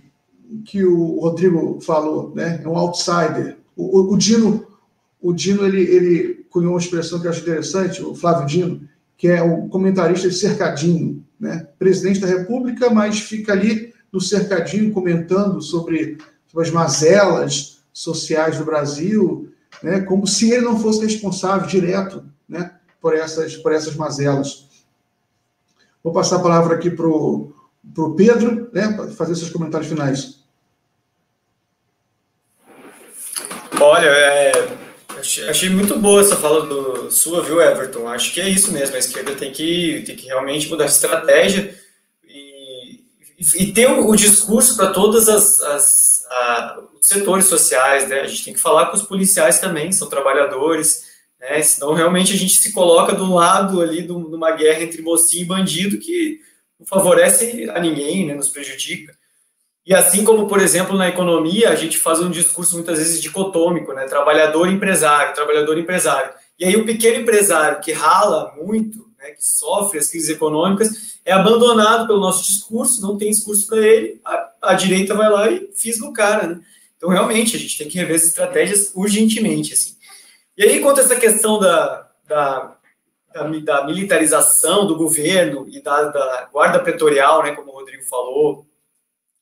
que 0.64 0.84
o 0.84 1.18
Rodrigo 1.20 1.80
falou, 1.80 2.32
né? 2.34 2.60
É 2.62 2.68
um 2.68 2.76
outsider. 2.76 3.56
O, 3.76 3.98
o, 3.98 4.12
o 4.12 4.16
Dino, 4.16 4.66
o 5.20 5.32
Dino 5.32 5.64
ele, 5.66 5.82
ele 5.82 6.44
cunhou 6.50 6.72
uma 6.72 6.80
expressão 6.80 7.20
que 7.20 7.26
eu 7.26 7.30
acho 7.30 7.40
interessante, 7.40 8.02
o 8.02 8.14
Flávio 8.14 8.46
Dino, 8.46 8.88
que 9.24 9.28
é 9.28 9.42
o 9.42 9.68
comentarista 9.68 10.28
de 10.28 10.34
cercadinho, 10.34 11.24
né? 11.40 11.66
Presidente 11.78 12.20
da 12.20 12.26
República, 12.26 12.90
mas 12.90 13.20
fica 13.20 13.52
ali 13.52 13.94
no 14.12 14.20
cercadinho 14.20 14.92
comentando 14.92 15.62
sobre, 15.62 16.18
sobre 16.46 16.68
as 16.68 16.70
mazelas 16.70 17.82
sociais 17.90 18.58
do 18.58 18.66
Brasil, 18.66 19.50
né? 19.82 20.02
Como 20.02 20.26
se 20.26 20.50
ele 20.52 20.66
não 20.66 20.78
fosse 20.78 21.00
responsável 21.00 21.66
direto, 21.66 22.22
né? 22.46 22.72
Por 23.00 23.14
essas, 23.14 23.56
por 23.56 23.72
essas 23.72 23.96
mazelas. 23.96 24.68
Vou 26.02 26.12
passar 26.12 26.36
a 26.36 26.42
palavra 26.42 26.74
aqui 26.74 26.90
para 26.90 27.06
o 27.06 27.54
Pedro, 28.14 28.68
né? 28.74 28.92
Para 28.92 29.08
fazer 29.08 29.36
seus 29.36 29.48
comentários 29.48 29.88
finais. 29.88 30.44
Olha, 33.80 34.06
é, 34.06 34.83
achei 35.48 35.70
muito 35.70 35.98
boa 35.98 36.20
essa 36.20 36.36
fala 36.36 36.66
do, 36.66 37.10
sua, 37.10 37.42
viu, 37.42 37.60
Everton? 37.60 38.08
Acho 38.08 38.32
que 38.32 38.40
é 38.40 38.48
isso 38.48 38.72
mesmo. 38.72 38.96
A 38.96 38.98
esquerda 38.98 39.34
tem 39.34 39.52
que, 39.52 40.02
tem 40.06 40.16
que 40.16 40.26
realmente 40.26 40.68
mudar 40.68 40.84
de 40.84 40.92
estratégia 40.92 41.74
e, 42.28 43.00
e 43.56 43.72
ter 43.72 43.88
o, 43.90 44.08
o 44.08 44.16
discurso 44.16 44.76
para 44.76 44.92
todos 44.92 45.28
as, 45.28 45.60
as 45.60 46.14
os 47.00 47.06
setores 47.06 47.46
sociais. 47.46 48.08
Né? 48.08 48.20
A 48.20 48.26
gente 48.26 48.44
tem 48.44 48.54
que 48.54 48.60
falar 48.60 48.86
com 48.86 48.96
os 48.96 49.02
policiais 49.02 49.58
também, 49.58 49.92
são 49.92 50.08
trabalhadores. 50.08 51.04
Né? 51.40 51.62
Senão, 51.62 51.94
realmente, 51.94 52.32
a 52.32 52.36
gente 52.36 52.56
se 52.56 52.72
coloca 52.72 53.14
do 53.14 53.32
lado 53.32 53.80
ali 53.80 54.02
de 54.02 54.12
uma 54.12 54.52
guerra 54.52 54.82
entre 54.82 55.02
mocinho 55.02 55.42
e 55.42 55.48
bandido 55.48 55.98
que 55.98 56.40
não 56.78 56.86
favorece 56.86 57.68
a 57.70 57.80
ninguém, 57.80 58.26
né? 58.26 58.34
nos 58.34 58.48
prejudica. 58.48 59.16
E 59.86 59.94
assim 59.94 60.24
como, 60.24 60.48
por 60.48 60.60
exemplo, 60.60 60.96
na 60.96 61.08
economia, 61.08 61.68
a 61.68 61.74
gente 61.74 61.98
faz 61.98 62.20
um 62.20 62.30
discurso 62.30 62.74
muitas 62.76 62.98
vezes 62.98 63.20
dicotômico, 63.20 63.92
né? 63.92 64.06
Trabalhador 64.06 64.68
empresário, 64.68 65.34
trabalhador 65.34 65.76
empresário. 65.78 66.32
E 66.58 66.64
aí 66.64 66.76
o 66.76 66.86
pequeno 66.86 67.20
empresário 67.20 67.80
que 67.80 67.92
rala 67.92 68.54
muito, 68.56 69.06
né, 69.18 69.30
que 69.30 69.44
sofre 69.44 69.98
as 69.98 70.08
crises 70.08 70.30
econômicas, 70.30 71.18
é 71.24 71.32
abandonado 71.32 72.06
pelo 72.06 72.20
nosso 72.20 72.44
discurso, 72.44 73.02
não 73.02 73.18
tem 73.18 73.30
discurso 73.30 73.66
para 73.66 73.78
ele, 73.78 74.20
a, 74.24 74.50
a, 74.62 74.74
direita 74.74 75.14
vai 75.14 75.30
lá 75.30 75.50
e 75.50 75.70
fisga 75.74 76.06
o 76.06 76.12
cara, 76.12 76.46
né? 76.46 76.60
Então, 76.96 77.10
realmente, 77.10 77.56
a 77.56 77.58
gente 77.58 77.76
tem 77.76 77.88
que 77.88 77.98
rever 77.98 78.16
as 78.16 78.24
estratégias 78.24 78.92
urgentemente, 78.94 79.74
assim. 79.74 79.94
E 80.56 80.62
aí, 80.62 80.80
quanto 80.80 81.00
a 81.00 81.02
essa 81.02 81.16
questão 81.16 81.58
da, 81.58 82.08
da, 82.26 82.76
da, 83.34 83.42
da 83.42 83.86
militarização 83.86 84.86
do 84.86 84.96
governo 84.96 85.66
e 85.68 85.82
da, 85.82 86.04
da 86.04 86.48
guarda 86.52 86.78
pretorial, 86.78 87.42
né, 87.42 87.50
como 87.52 87.70
o 87.70 87.74
Rodrigo 87.74 88.04
falou, 88.04 88.64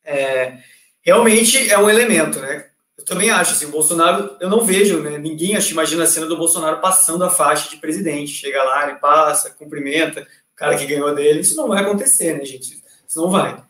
é, 0.04 0.58
realmente 1.02 1.70
é 1.70 1.78
um 1.78 1.88
elemento, 1.88 2.40
né? 2.40 2.66
Eu 2.96 3.04
também 3.04 3.30
acho, 3.30 3.52
assim, 3.52 3.66
o 3.66 3.70
Bolsonaro, 3.70 4.36
eu 4.40 4.48
não 4.48 4.64
vejo, 4.64 5.00
né? 5.00 5.18
Ninguém 5.18 5.56
acho, 5.56 5.72
imagina 5.72 6.04
a 6.04 6.06
cena 6.06 6.26
do 6.26 6.36
Bolsonaro 6.36 6.80
passando 6.80 7.24
a 7.24 7.30
faixa 7.30 7.68
de 7.68 7.76
presidente. 7.78 8.32
Chega 8.32 8.62
lá, 8.62 8.88
ele 8.88 8.98
passa, 8.98 9.50
cumprimenta 9.50 10.20
o 10.20 10.56
cara 10.56 10.76
que 10.76 10.86
ganhou 10.86 11.12
dele. 11.14 11.40
Isso 11.40 11.56
não 11.56 11.68
vai 11.68 11.82
acontecer, 11.82 12.38
né, 12.38 12.44
gente? 12.44 12.80
Isso 13.08 13.20
não 13.20 13.30
vai. 13.30 13.62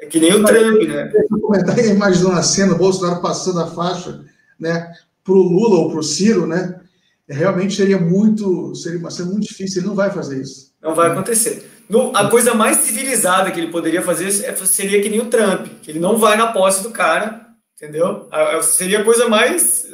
É, 0.00 0.06
que 0.06 0.18
nem 0.18 0.34
o 0.34 0.44
Trump, 0.44 0.82
né? 0.82 1.12
Comentar, 1.40 1.78
imaginando 1.78 2.38
a 2.38 2.42
cena, 2.42 2.74
o 2.74 2.78
Bolsonaro 2.78 3.22
passando 3.22 3.60
a 3.60 3.66
faixa, 3.68 4.24
né, 4.58 4.92
para 5.22 5.34
o 5.34 5.42
Lula 5.42 5.78
ou 5.80 5.90
para 5.90 6.00
o 6.00 6.02
Ciro, 6.02 6.46
né? 6.46 6.80
Realmente 7.28 7.76
seria 7.76 7.98
muito, 7.98 8.74
seria 8.74 8.98
uma 8.98 9.10
cena 9.10 9.30
muito 9.30 9.46
difícil, 9.46 9.80
ele 9.80 9.88
não 9.88 9.94
vai 9.94 10.10
fazer 10.10 10.40
isso. 10.40 10.72
Não 10.82 10.94
vai 10.94 11.10
acontecer. 11.10 11.68
No, 11.88 12.14
a 12.14 12.28
coisa 12.28 12.54
mais 12.54 12.78
civilizada 12.78 13.50
que 13.50 13.58
ele 13.58 13.72
poderia 13.72 14.02
fazer 14.02 14.26
é, 14.44 14.54
seria 14.54 15.00
que 15.00 15.08
nem 15.08 15.20
o 15.20 15.30
Trump, 15.30 15.66
que 15.82 15.90
ele 15.90 15.98
não 15.98 16.18
vai 16.18 16.36
na 16.36 16.52
posse 16.52 16.82
do 16.82 16.90
cara, 16.90 17.46
entendeu? 17.74 18.28
Seria 18.62 19.00
a 19.00 19.04
coisa 19.04 19.28
mais 19.28 19.86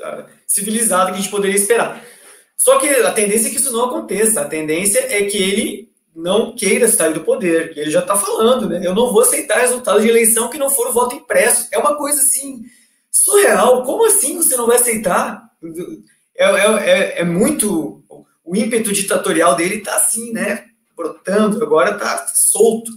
civilizada 0.46 1.12
que 1.12 1.18
a 1.18 1.20
gente 1.20 1.30
poderia 1.30 1.56
esperar. 1.56 2.02
Só 2.56 2.78
que 2.78 2.88
a 2.88 3.12
tendência 3.12 3.48
é 3.48 3.50
que 3.50 3.56
isso 3.56 3.72
não 3.72 3.84
aconteça. 3.84 4.40
A 4.40 4.46
tendência 4.46 4.98
é 5.14 5.24
que 5.24 5.36
ele 5.36 5.92
não 6.14 6.54
queira 6.54 6.88
sair 6.88 7.12
do 7.12 7.20
poder. 7.20 7.76
Ele 7.76 7.90
já 7.90 8.00
está 8.00 8.16
falando, 8.16 8.68
né? 8.68 8.80
Eu 8.82 8.94
não 8.94 9.12
vou 9.12 9.22
aceitar 9.22 9.58
resultado 9.58 10.00
de 10.00 10.08
eleição 10.08 10.48
que 10.48 10.58
não 10.58 10.70
for 10.70 10.88
o 10.88 10.92
voto 10.92 11.14
impresso. 11.14 11.68
É 11.72 11.78
uma 11.78 11.96
coisa 11.96 12.22
assim 12.22 12.62
surreal. 13.10 13.82
Como 13.84 14.06
assim 14.06 14.36
você 14.36 14.56
não 14.56 14.66
vai 14.66 14.76
aceitar? 14.76 15.42
É, 16.36 16.44
é, 16.44 16.90
é, 16.90 17.20
é 17.20 17.24
muito. 17.24 18.02
O 18.44 18.56
ímpeto 18.56 18.92
ditatorial 18.92 19.56
dele 19.56 19.76
está 19.76 19.96
assim, 19.96 20.32
né? 20.32 20.64
Brotando, 20.96 21.62
agora 21.62 21.92
está 21.92 22.26
solto. 22.34 22.90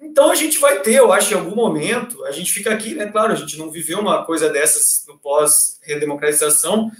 Então 0.00 0.30
a 0.30 0.34
gente 0.34 0.58
vai 0.58 0.80
ter, 0.80 0.96
eu 0.96 1.12
acho, 1.12 1.32
em 1.32 1.36
algum 1.36 1.54
momento, 1.54 2.24
a 2.24 2.32
gente 2.32 2.52
fica 2.52 2.72
aqui, 2.72 2.94
né? 2.94 3.06
Claro, 3.06 3.32
a 3.32 3.36
gente 3.36 3.56
não 3.56 3.70
viveu 3.70 4.00
uma 4.00 4.24
coisa 4.24 4.48
dessas 4.48 5.04
no 5.06 5.16
pós-redemocratização, 5.18 6.90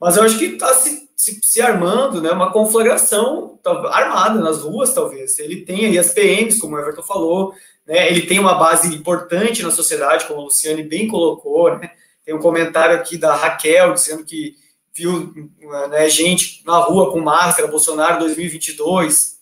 mas 0.00 0.16
eu 0.16 0.22
acho 0.22 0.38
que 0.38 0.44
está 0.44 0.72
se, 0.74 1.08
se, 1.16 1.40
se, 1.42 1.60
armando, 1.60 2.22
né? 2.22 2.30
Uma 2.30 2.52
conflagração 2.52 3.58
armada 3.90 4.40
nas 4.40 4.62
ruas, 4.62 4.94
talvez. 4.94 5.38
Ele 5.38 5.62
tem 5.64 5.86
aí 5.86 5.98
as 5.98 6.12
PMs, 6.12 6.60
como 6.60 6.76
o 6.76 6.78
Everton 6.78 7.02
falou, 7.02 7.52
né? 7.86 8.08
Ele 8.08 8.22
tem 8.22 8.38
uma 8.38 8.54
base 8.54 8.94
importante 8.94 9.62
na 9.62 9.70
sociedade, 9.70 10.26
como 10.26 10.40
a 10.40 10.44
Luciane 10.44 10.84
bem 10.84 11.08
colocou, 11.08 11.76
né? 11.76 11.90
Tem 12.24 12.34
um 12.34 12.40
comentário 12.40 12.94
aqui 12.94 13.16
da 13.16 13.34
Raquel 13.34 13.92
dizendo 13.94 14.24
que 14.24 14.56
viu 14.94 15.32
né, 15.90 16.08
gente 16.08 16.62
na 16.64 16.78
rua 16.78 17.10
com 17.10 17.20
máscara, 17.20 17.68
Bolsonaro 17.68 18.20
2022. 18.20 19.38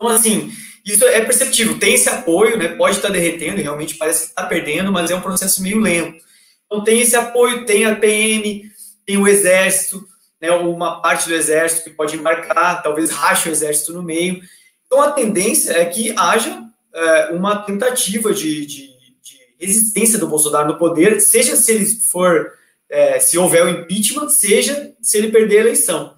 Então, 0.00 0.08
assim, 0.08 0.50
isso 0.84 1.04
é 1.04 1.20
perceptível. 1.20 1.78
Tem 1.78 1.92
esse 1.92 2.08
apoio, 2.08 2.56
né? 2.56 2.68
Pode 2.68 2.96
estar 2.96 3.10
derretendo, 3.10 3.60
realmente 3.60 3.96
parece 3.96 4.22
que 4.22 4.26
está 4.28 4.46
perdendo, 4.46 4.90
mas 4.90 5.10
é 5.10 5.14
um 5.14 5.20
processo 5.20 5.62
meio 5.62 5.78
lento. 5.78 6.24
Então, 6.64 6.82
tem 6.82 7.00
esse 7.00 7.14
apoio, 7.14 7.66
tem 7.66 7.84
a 7.84 7.94
PM, 7.94 8.70
tem 9.04 9.18
o 9.18 9.28
Exército, 9.28 10.02
né? 10.40 10.50
Uma 10.52 11.02
parte 11.02 11.28
do 11.28 11.34
Exército 11.34 11.84
que 11.84 11.96
pode 11.96 12.16
embarcar, 12.16 12.82
talvez 12.82 13.10
rache 13.10 13.50
o 13.50 13.52
Exército 13.52 13.92
no 13.92 14.02
meio. 14.02 14.40
Então, 14.86 15.02
a 15.02 15.12
tendência 15.12 15.72
é 15.72 15.84
que 15.84 16.14
haja 16.16 16.62
é, 16.94 17.26
uma 17.32 17.56
tentativa 17.56 18.32
de, 18.32 18.64
de, 18.64 18.86
de, 18.86 19.40
resistência 19.60 20.18
do 20.18 20.26
Bolsonaro 20.26 20.68
no 20.68 20.78
poder, 20.78 21.20
seja 21.20 21.54
se 21.56 21.72
ele 21.72 21.84
for, 22.10 22.52
é, 22.88 23.20
se 23.20 23.36
houver 23.36 23.64
o 23.66 23.68
impeachment, 23.68 24.30
seja 24.30 24.92
se 25.02 25.18
ele 25.18 25.30
perder 25.30 25.58
a 25.58 25.60
eleição. 25.60 26.14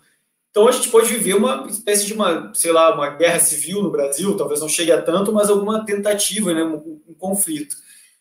Então 0.53 0.69
a 0.69 0.73
gente 0.73 0.91
pode 0.91 1.09
viver 1.09 1.35
uma 1.35 1.67
espécie 1.67 2.05
de 2.05 2.13
uma, 2.13 2.53
sei 2.55 2.73
lá, 2.73 2.95
uma 2.95 3.09
guerra 3.09 3.41
civil 3.41 3.83
no 3.83 3.91
Brasil, 3.91 4.37
talvez 4.37 4.61
não 4.61 4.69
chegue 4.69 4.93
a 4.93 5.01
tanto, 5.01 5.33
mas 5.33 5.49
alguma 5.49 5.85
tentativa, 5.87 6.53
né, 6.53 6.63
um, 6.63 7.01
um 7.09 7.15
conflito. 7.15 7.75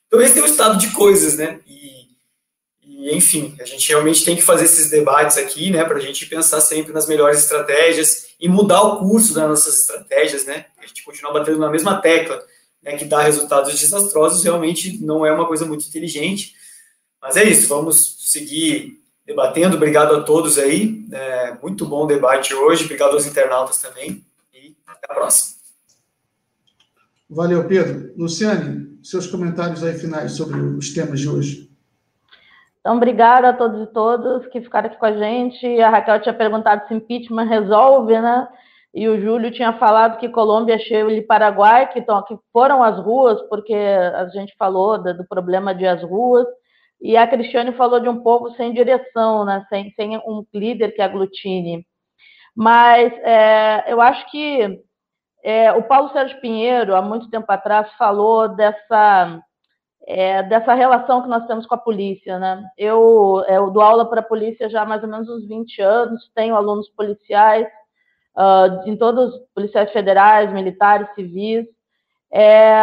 Então 0.07 0.21
esse 0.21 0.39
é 0.39 0.41
o 0.41 0.45
estado 0.45 0.77
de 0.77 0.91
coisas, 0.91 1.35
né? 1.35 1.59
E, 1.67 2.07
e, 2.81 3.13
enfim, 3.13 3.53
a 3.59 3.65
gente 3.65 3.87
realmente 3.89 4.23
tem 4.23 4.37
que 4.37 4.41
fazer 4.41 4.63
esses 4.63 4.89
debates 4.89 5.37
aqui, 5.37 5.69
né, 5.69 5.83
para 5.83 5.97
a 5.97 6.01
gente 6.01 6.25
pensar 6.25 6.61
sempre 6.61 6.93
nas 6.93 7.05
melhores 7.05 7.39
estratégias 7.39 8.27
e 8.39 8.47
mudar 8.47 8.81
o 8.81 8.99
curso 8.99 9.33
das 9.33 9.49
nossas 9.49 9.81
estratégias, 9.81 10.45
né? 10.45 10.67
A 10.81 10.87
gente 10.87 11.03
continuar 11.03 11.33
batendo 11.33 11.59
na 11.59 11.69
mesma 11.69 11.99
tecla, 11.99 12.41
né, 12.81 12.95
que 12.95 13.03
dá 13.03 13.21
resultados 13.21 13.77
desastrosos, 13.77 14.41
realmente 14.41 15.03
não 15.03 15.25
é 15.25 15.33
uma 15.33 15.45
coisa 15.45 15.65
muito 15.65 15.85
inteligente. 15.85 16.55
Mas 17.21 17.35
é 17.35 17.43
isso, 17.43 17.67
vamos 17.67 18.15
seguir 18.21 19.00
debatendo. 19.25 19.75
Obrigado 19.75 20.15
a 20.15 20.23
todos 20.23 20.57
aí. 20.57 21.05
É, 21.11 21.53
muito 21.61 21.85
bom 21.85 22.07
debate 22.07 22.53
hoje. 22.53 22.85
Obrigado 22.85 23.13
aos 23.13 23.25
internautas 23.25 23.81
também. 23.81 24.23
E 24.53 24.75
até 24.87 25.07
a 25.09 25.15
próxima. 25.15 25.61
Valeu, 27.29 27.65
Pedro. 27.65 28.13
Luciane, 28.17 28.99
seus 29.01 29.25
comentários 29.27 29.83
aí 29.83 29.93
finais 29.93 30.33
sobre 30.33 30.59
os 30.59 30.93
temas 30.93 31.19
de 31.19 31.29
hoje. 31.29 31.71
Então, 32.81 32.97
obrigada 32.97 33.49
a 33.49 33.53
todos 33.53 33.83
e 33.83 33.93
todas 33.93 34.47
que 34.47 34.59
ficaram 34.59 34.87
aqui 34.87 34.97
com 34.97 35.05
a 35.05 35.15
gente. 35.15 35.65
A 35.79 35.89
Raquel 35.89 36.21
tinha 36.21 36.33
perguntado 36.33 36.87
se 36.87 36.93
impeachment 36.93 37.45
resolve, 37.45 38.19
né? 38.19 38.47
E 38.93 39.07
o 39.07 39.21
Júlio 39.21 39.51
tinha 39.51 39.71
falado 39.79 40.17
que 40.17 40.27
Colômbia, 40.27 40.77
Chile 40.77 41.17
e 41.17 41.21
Paraguai 41.21 41.87
que, 41.93 42.01
tão, 42.01 42.21
que 42.23 42.35
foram 42.51 42.83
às 42.83 42.97
ruas, 42.99 43.41
porque 43.43 43.73
a 43.73 44.27
gente 44.29 44.53
falou 44.57 45.01
do, 45.01 45.15
do 45.15 45.25
problema 45.25 45.73
de 45.73 45.85
as 45.85 46.03
ruas. 46.03 46.45
E 47.01 47.17
a 47.17 47.25
Cristiane 47.25 47.73
falou 47.73 47.99
de 47.99 48.07
um 48.07 48.21
povo 48.21 48.51
sem 48.51 48.73
direção, 48.73 49.43
né? 49.43 49.65
sem, 49.69 49.91
sem 49.91 50.17
um 50.17 50.45
líder 50.53 50.91
que 50.91 51.01
aglutine. 51.01 51.85
Mas 52.55 53.11
é, 53.23 53.85
eu 53.91 53.99
acho 53.99 54.29
que 54.29 54.79
é, 55.43 55.71
o 55.71 55.83
Paulo 55.83 56.11
Sérgio 56.11 56.39
Pinheiro, 56.39 56.95
há 56.95 57.01
muito 57.01 57.29
tempo 57.29 57.51
atrás, 57.51 57.91
falou 57.97 58.47
dessa, 58.49 59.41
é, 60.05 60.43
dessa 60.43 60.73
relação 60.75 61.23
que 61.23 61.29
nós 61.29 61.47
temos 61.47 61.65
com 61.65 61.73
a 61.73 61.79
polícia. 61.79 62.37
Né? 62.37 62.63
Eu, 62.77 63.43
é, 63.47 63.57
eu 63.57 63.71
dou 63.71 63.81
aula 63.81 64.07
para 64.07 64.19
a 64.19 64.23
polícia 64.23 64.69
já 64.69 64.83
há 64.83 64.85
mais 64.85 65.01
ou 65.01 65.09
menos 65.09 65.27
uns 65.27 65.47
20 65.47 65.81
anos, 65.81 66.31
tenho 66.35 66.55
alunos 66.55 66.89
policiais, 66.89 67.67
uh, 68.37 68.87
em 68.87 68.95
todos 68.95 69.33
os 69.33 69.41
policiais 69.55 69.91
federais, 69.91 70.51
militares, 70.53 71.13
civis. 71.15 71.65
É, 72.33 72.79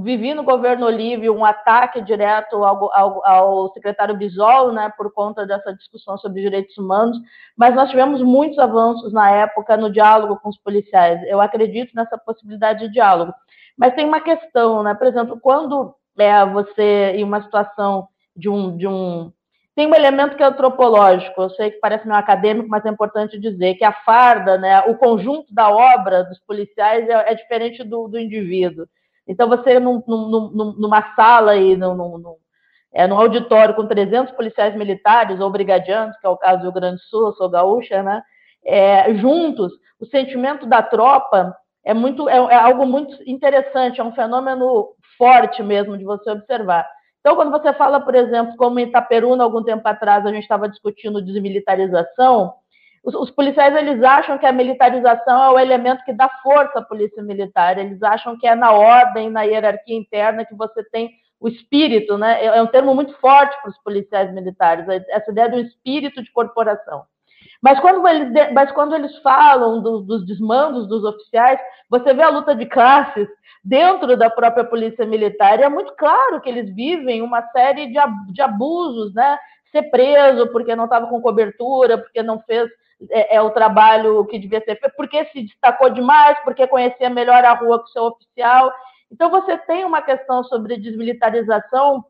vivi 0.00 0.32
no 0.32 0.42
governo 0.42 0.86
Olívio 0.86 1.36
um 1.36 1.44
ataque 1.44 2.00
direto 2.00 2.64
ao, 2.64 2.92
ao, 2.94 3.26
ao, 3.26 3.72
secretário 3.72 4.16
Bisol, 4.16 4.72
né, 4.72 4.92
por 4.96 5.12
conta 5.12 5.44
dessa 5.44 5.74
discussão 5.74 6.16
sobre 6.16 6.40
direitos 6.40 6.78
humanos, 6.78 7.18
mas 7.56 7.74
nós 7.74 7.90
tivemos 7.90 8.22
muitos 8.22 8.58
avanços 8.58 9.12
na 9.12 9.30
época 9.30 9.76
no 9.76 9.90
diálogo 9.90 10.38
com 10.40 10.48
os 10.48 10.58
policiais. 10.58 11.20
Eu 11.26 11.40
acredito 11.40 11.94
nessa 11.94 12.16
possibilidade 12.16 12.86
de 12.86 12.92
diálogo. 12.92 13.34
Mas 13.76 13.94
tem 13.94 14.06
uma 14.06 14.20
questão, 14.20 14.82
né? 14.82 14.94
Por 14.94 15.06
exemplo, 15.06 15.38
quando 15.40 15.94
é, 16.18 16.44
você, 16.46 17.12
em 17.16 17.24
uma 17.24 17.42
situação 17.42 18.08
de 18.36 18.48
um, 18.48 18.76
de 18.76 18.86
um. 18.86 19.32
Tem 19.74 19.86
um 19.86 19.94
elemento 19.94 20.36
que 20.36 20.42
é 20.42 20.46
antropológico, 20.46 21.40
eu 21.40 21.50
sei 21.50 21.70
que 21.70 21.80
parece 21.80 22.06
meio 22.06 22.18
acadêmico, 22.18 22.68
mas 22.68 22.84
é 22.84 22.90
importante 22.90 23.40
dizer 23.40 23.74
que 23.76 23.84
a 23.84 23.92
farda, 23.92 24.58
né, 24.58 24.80
o 24.82 24.96
conjunto 24.96 25.52
da 25.52 25.70
obra 25.70 26.24
dos 26.24 26.38
policiais 26.40 27.08
é, 27.08 27.32
é 27.32 27.34
diferente 27.34 27.82
do, 27.82 28.06
do 28.06 28.18
indivíduo. 28.18 28.86
Então, 29.26 29.48
você, 29.48 29.78
num, 29.78 30.02
num, 30.06 30.74
numa 30.78 31.14
sala 31.14 31.54
num, 31.56 31.94
num, 31.94 32.36
é, 32.92 33.06
num 33.06 33.18
auditório 33.18 33.74
com 33.74 33.86
300 33.86 34.34
policiais 34.34 34.74
militares 34.74 35.40
ou 35.40 35.50
brigadianos, 35.50 36.16
que 36.18 36.26
é 36.26 36.30
o 36.30 36.36
caso 36.36 36.58
do 36.58 36.62
Rio 36.64 36.72
Grande 36.72 36.96
do 36.96 37.02
Sul, 37.02 37.26
eu 37.26 37.32
sou 37.34 37.48
gaúcha, 37.48 38.02
né? 38.02 38.22
É, 38.64 39.14
juntos, 39.14 39.72
o 40.00 40.06
sentimento 40.06 40.66
da 40.66 40.82
tropa 40.82 41.56
é, 41.84 41.94
muito, 41.94 42.28
é, 42.28 42.36
é 42.36 42.56
algo 42.56 42.86
muito 42.86 43.16
interessante, 43.26 44.00
é 44.00 44.04
um 44.04 44.14
fenômeno 44.14 44.94
forte 45.16 45.62
mesmo 45.62 45.96
de 45.96 46.04
você 46.04 46.30
observar. 46.30 46.86
Então, 47.20 47.36
quando 47.36 47.52
você 47.52 47.72
fala, 47.72 48.00
por 48.00 48.14
exemplo, 48.14 48.56
como 48.56 48.80
em 48.80 48.84
Itaperuna, 48.84 49.44
algum 49.44 49.62
tempo 49.62 49.86
atrás, 49.86 50.26
a 50.26 50.32
gente 50.32 50.42
estava 50.42 50.68
discutindo 50.68 51.22
desmilitarização, 51.22 52.54
os, 53.02 53.14
os, 53.14 53.30
policiais 53.30 53.74
eles 53.74 54.02
acham 54.02 54.38
que 54.38 54.46
a 54.46 54.52
militarização 54.52 55.42
é 55.42 55.50
o 55.50 55.58
elemento 55.58 56.04
que 56.04 56.12
dá 56.12 56.28
força 56.42 56.78
à 56.78 56.82
polícia 56.82 57.22
militar. 57.22 57.76
Eles 57.76 58.02
acham 58.02 58.38
que 58.38 58.46
é 58.46 58.54
na 58.54 58.72
ordem, 58.72 59.28
na 59.28 59.42
hierarquia 59.42 59.96
interna 59.96 60.44
que 60.44 60.54
você 60.54 60.84
tem 60.84 61.10
o 61.40 61.48
espírito, 61.48 62.16
né? 62.16 62.44
É, 62.44 62.46
é 62.46 62.62
um 62.62 62.68
termo 62.68 62.94
muito 62.94 63.12
forte 63.18 63.60
para 63.60 63.70
os 63.70 63.78
policiais 63.78 64.32
militares, 64.32 64.86
essa 65.08 65.30
ideia 65.32 65.48
do 65.48 65.58
espírito 65.58 66.22
de 66.22 66.30
corporação. 66.30 67.04
Mas 67.60 67.78
quando 67.80 68.06
eles, 68.06 68.52
mas 68.52 68.70
quando 68.72 68.94
eles 68.94 69.16
falam 69.18 69.80
do, 69.82 70.00
dos 70.00 70.26
desmandos 70.26 70.88
dos 70.88 71.04
oficiais, 71.04 71.60
você 71.88 72.14
vê 72.14 72.22
a 72.22 72.28
luta 72.28 72.54
de 72.54 72.66
classes 72.66 73.28
dentro 73.64 74.16
da 74.16 74.30
própria 74.30 74.64
polícia 74.64 75.06
militar. 75.06 75.58
E 75.58 75.62
é 75.62 75.68
muito 75.68 75.92
claro 75.96 76.40
que 76.40 76.48
eles 76.48 76.74
vivem 76.74 77.22
uma 77.22 77.42
série 77.50 77.86
de, 77.86 77.98
de 78.32 78.42
abusos, 78.42 79.14
né? 79.14 79.38
Ser 79.70 79.82
preso 79.90 80.48
porque 80.48 80.76
não 80.76 80.84
estava 80.84 81.06
com 81.06 81.20
cobertura, 81.20 81.98
porque 81.98 82.22
não 82.22 82.40
fez 82.40 82.68
é, 83.10 83.36
é, 83.36 83.42
o 83.42 83.50
trabalho 83.50 84.24
que 84.26 84.38
devia 84.38 84.60
ser 84.60 84.78
feito, 84.78 84.94
porque 84.96 85.24
se 85.26 85.42
destacou 85.42 85.90
demais, 85.90 86.38
porque 86.44 86.66
conhecia 86.66 87.10
melhor 87.10 87.44
a 87.44 87.54
rua 87.54 87.82
que 87.82 87.90
o 87.90 87.92
seu 87.92 88.04
oficial. 88.04 88.72
Então, 89.10 89.30
você 89.30 89.56
tem 89.58 89.84
uma 89.84 90.02
questão 90.02 90.42
sobre 90.44 90.76
desmilitarização, 90.76 92.04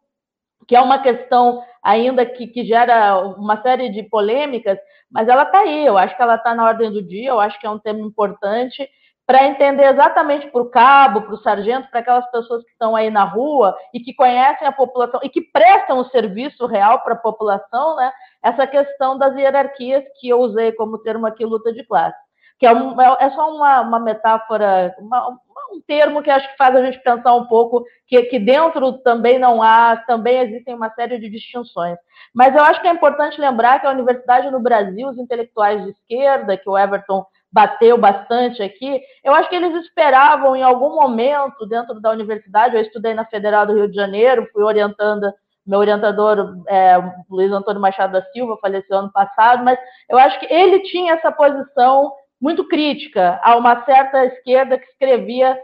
que 0.67 0.77
é 0.77 0.81
uma 0.81 1.01
questão 1.01 1.63
ainda 1.83 2.25
que, 2.25 2.47
que 2.47 2.65
gera 2.65 3.19
uma 3.19 3.61
série 3.63 3.89
de 3.89 4.03
polêmicas, 4.05 4.79
mas 5.11 5.29
ela 5.29 5.43
está 5.43 5.61
aí, 5.61 5.85
eu 5.85 5.99
acho 5.99 6.17
que 6.17 6.23
ela 6.23 6.37
está 6.37 6.55
na 6.55 6.65
ordem 6.65 6.91
do 6.91 7.03
dia, 7.03 7.31
eu 7.31 7.41
acho 7.41 7.59
que 7.61 7.67
é 7.67 7.71
um 7.71 7.79
tema 7.79 8.01
importante 8.01 8.89
para 9.27 9.47
entender 9.47 9.85
exatamente 9.85 10.49
para 10.49 10.61
o 10.61 10.71
cabo, 10.71 11.23
para 11.23 11.35
o 11.35 11.43
sargento, 11.43 11.89
para 11.91 12.01
aquelas 12.01 12.29
pessoas 12.31 12.65
que 12.65 12.71
estão 12.71 12.97
aí 12.97 13.09
na 13.09 13.25
rua 13.25 13.77
e 13.95 14.01
que 14.01 14.13
conhecem 14.15 14.67
a 14.67 14.73
população 14.73 15.21
e 15.23 15.29
que 15.29 15.41
prestam 15.41 15.99
o 15.99 16.09
serviço 16.11 16.67
real 16.67 17.01
para 17.01 17.15
a 17.15 17.19
população, 17.19 17.97
né? 17.97 18.13
Essa 18.43 18.67
questão 18.67 19.17
das 19.17 19.35
hierarquias 19.37 20.05
que 20.21 20.29
eu 20.29 20.41
usei 20.41 20.73
como 20.73 20.99
termo 20.99 21.27
aqui, 21.27 21.45
luta 21.45 21.73
de 21.73 21.85
classe, 21.85 22.17
que 22.59 22.67
é, 22.67 22.73
um, 22.73 23.01
é, 23.01 23.31
só 23.31 23.55
uma, 23.55 23.81
uma 23.81 24.01
metáfora, 24.01 24.95
uma, 24.99 25.37
um 25.73 25.81
termo 25.87 26.23
que 26.23 26.31
acho 26.31 26.49
que 26.51 26.57
faz 26.57 26.77
a 26.77 26.85
gente 26.85 27.03
pensar 27.03 27.35
um 27.35 27.47
pouco 27.47 27.85
que, 28.07 28.23
que 28.25 28.39
dentro 28.39 28.93
também 28.99 29.39
não 29.39 29.63
há, 29.63 29.97
também 30.07 30.41
existem 30.41 30.75
uma 30.75 30.91
série 30.91 31.19
de 31.19 31.31
distinções. 31.31 31.97
Mas 32.35 32.55
eu 32.55 32.63
acho 32.63 32.81
que 32.81 32.89
é 32.89 32.93
importante 32.93 33.41
lembrar 33.41 33.81
que 33.81 33.87
a 33.87 33.91
universidade 33.91 34.51
no 34.51 34.61
Brasil, 34.61 35.09
os 35.09 35.19
intelectuais 35.19 35.83
de 35.85 35.91
esquerda, 35.91 36.57
que 36.57 36.69
o 36.69 36.77
Everton 36.77 37.25
bateu 37.51 37.99
bastante 37.99 38.63
aqui, 38.63 39.01
eu 39.23 39.35
acho 39.35 39.49
que 39.49 39.55
eles 39.55 39.75
esperavam 39.85 40.57
em 40.57 40.63
algum 40.63 40.95
momento 40.95 41.67
dentro 41.67 42.01
da 42.01 42.11
universidade, 42.11 42.77
eu 42.77 42.83
estudei 42.83 43.13
na 43.13 43.27
Federal 43.27 43.67
do 43.67 43.75
Rio 43.75 43.89
de 43.89 43.95
Janeiro, 43.95 44.49
fui 44.53 44.63
orientando 44.63 45.33
meu 45.67 45.79
orientador, 45.79 46.57
é, 46.69 46.95
Luiz 47.31 47.53
Antônio 47.53 47.81
Machado 47.81 48.13
da 48.13 48.23
Silva, 48.33 48.59
faleceu 48.61 48.99
ano 48.99 49.13
passado, 49.13 49.65
mas 49.65 49.79
eu 50.09 50.19
acho 50.19 50.39
que 50.41 50.53
ele 50.53 50.81
tinha 50.81 51.15
essa 51.15 51.31
posição 51.31 52.13
muito 52.41 52.67
crítica 52.67 53.41
a 53.45 53.57
uma 53.57 53.85
certa 53.85 54.25
esquerda 54.27 54.77
que 54.77 54.87
escrevia 54.87 55.57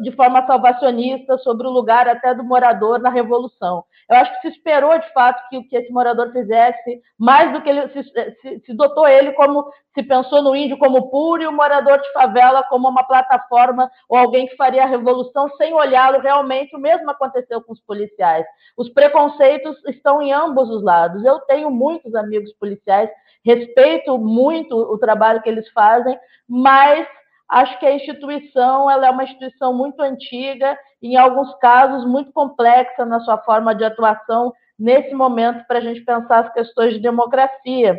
de 0.00 0.10
forma 0.12 0.46
salvacionista 0.46 1.38
sobre 1.38 1.66
o 1.66 1.70
lugar 1.70 2.08
até 2.08 2.34
do 2.34 2.42
morador 2.42 2.98
na 2.98 3.10
revolução. 3.10 3.84
Eu 4.08 4.16
acho 4.16 4.32
que 4.34 4.40
se 4.42 4.56
esperou 4.56 4.98
de 4.98 5.12
fato 5.12 5.48
que 5.48 5.56
o 5.56 5.68
que 5.68 5.76
esse 5.76 5.92
morador 5.92 6.30
fizesse, 6.32 7.00
mais 7.18 7.52
do 7.52 7.60
que 7.60 7.70
ele 7.70 7.88
se, 7.88 8.02
se, 8.04 8.60
se, 8.64 8.74
dotou 8.74 9.06
ele 9.06 9.32
como 9.32 9.68
se 9.94 10.02
pensou 10.02 10.42
no 10.42 10.54
índio 10.54 10.78
como 10.78 11.10
puro 11.10 11.42
e 11.42 11.46
o 11.46 11.52
morador 11.52 11.98
de 12.00 12.12
favela 12.12 12.62
como 12.64 12.88
uma 12.88 13.04
plataforma 13.04 13.90
ou 14.08 14.16
alguém 14.16 14.46
que 14.46 14.56
faria 14.56 14.84
a 14.84 14.86
revolução 14.86 15.48
sem 15.56 15.74
olhá-lo 15.74 16.20
realmente. 16.20 16.74
O 16.76 16.80
mesmo 16.80 17.10
aconteceu 17.10 17.60
com 17.60 17.72
os 17.72 17.80
policiais. 17.80 18.46
Os 18.76 18.88
preconceitos 18.90 19.76
estão 19.86 20.22
em 20.22 20.32
ambos 20.32 20.68
os 20.70 20.82
lados. 20.82 21.24
Eu 21.24 21.40
tenho 21.40 21.70
muitos 21.70 22.14
amigos 22.14 22.52
policiais, 22.52 23.10
respeito 23.44 24.18
muito 24.18 24.76
o 24.76 24.98
trabalho 24.98 25.42
que 25.42 25.48
eles 25.48 25.68
fazem, 25.70 26.18
mas 26.48 27.06
acho 27.48 27.78
que 27.78 27.86
a 27.86 27.94
instituição 27.94 28.90
ela 28.90 29.06
é 29.06 29.10
uma 29.10 29.24
instituição 29.24 29.72
muito 29.72 30.00
antiga, 30.00 30.78
em 31.02 31.16
alguns 31.16 31.54
casos 31.58 32.04
muito 32.04 32.32
complexa 32.32 33.04
na 33.04 33.20
sua 33.20 33.38
forma 33.38 33.74
de 33.74 33.84
atuação 33.84 34.52
nesse 34.78 35.14
momento 35.14 35.64
para 35.66 35.78
a 35.78 35.82
gente 35.82 36.02
pensar 36.02 36.40
as 36.40 36.52
questões 36.52 36.94
de 36.94 37.00
democracia. 37.00 37.98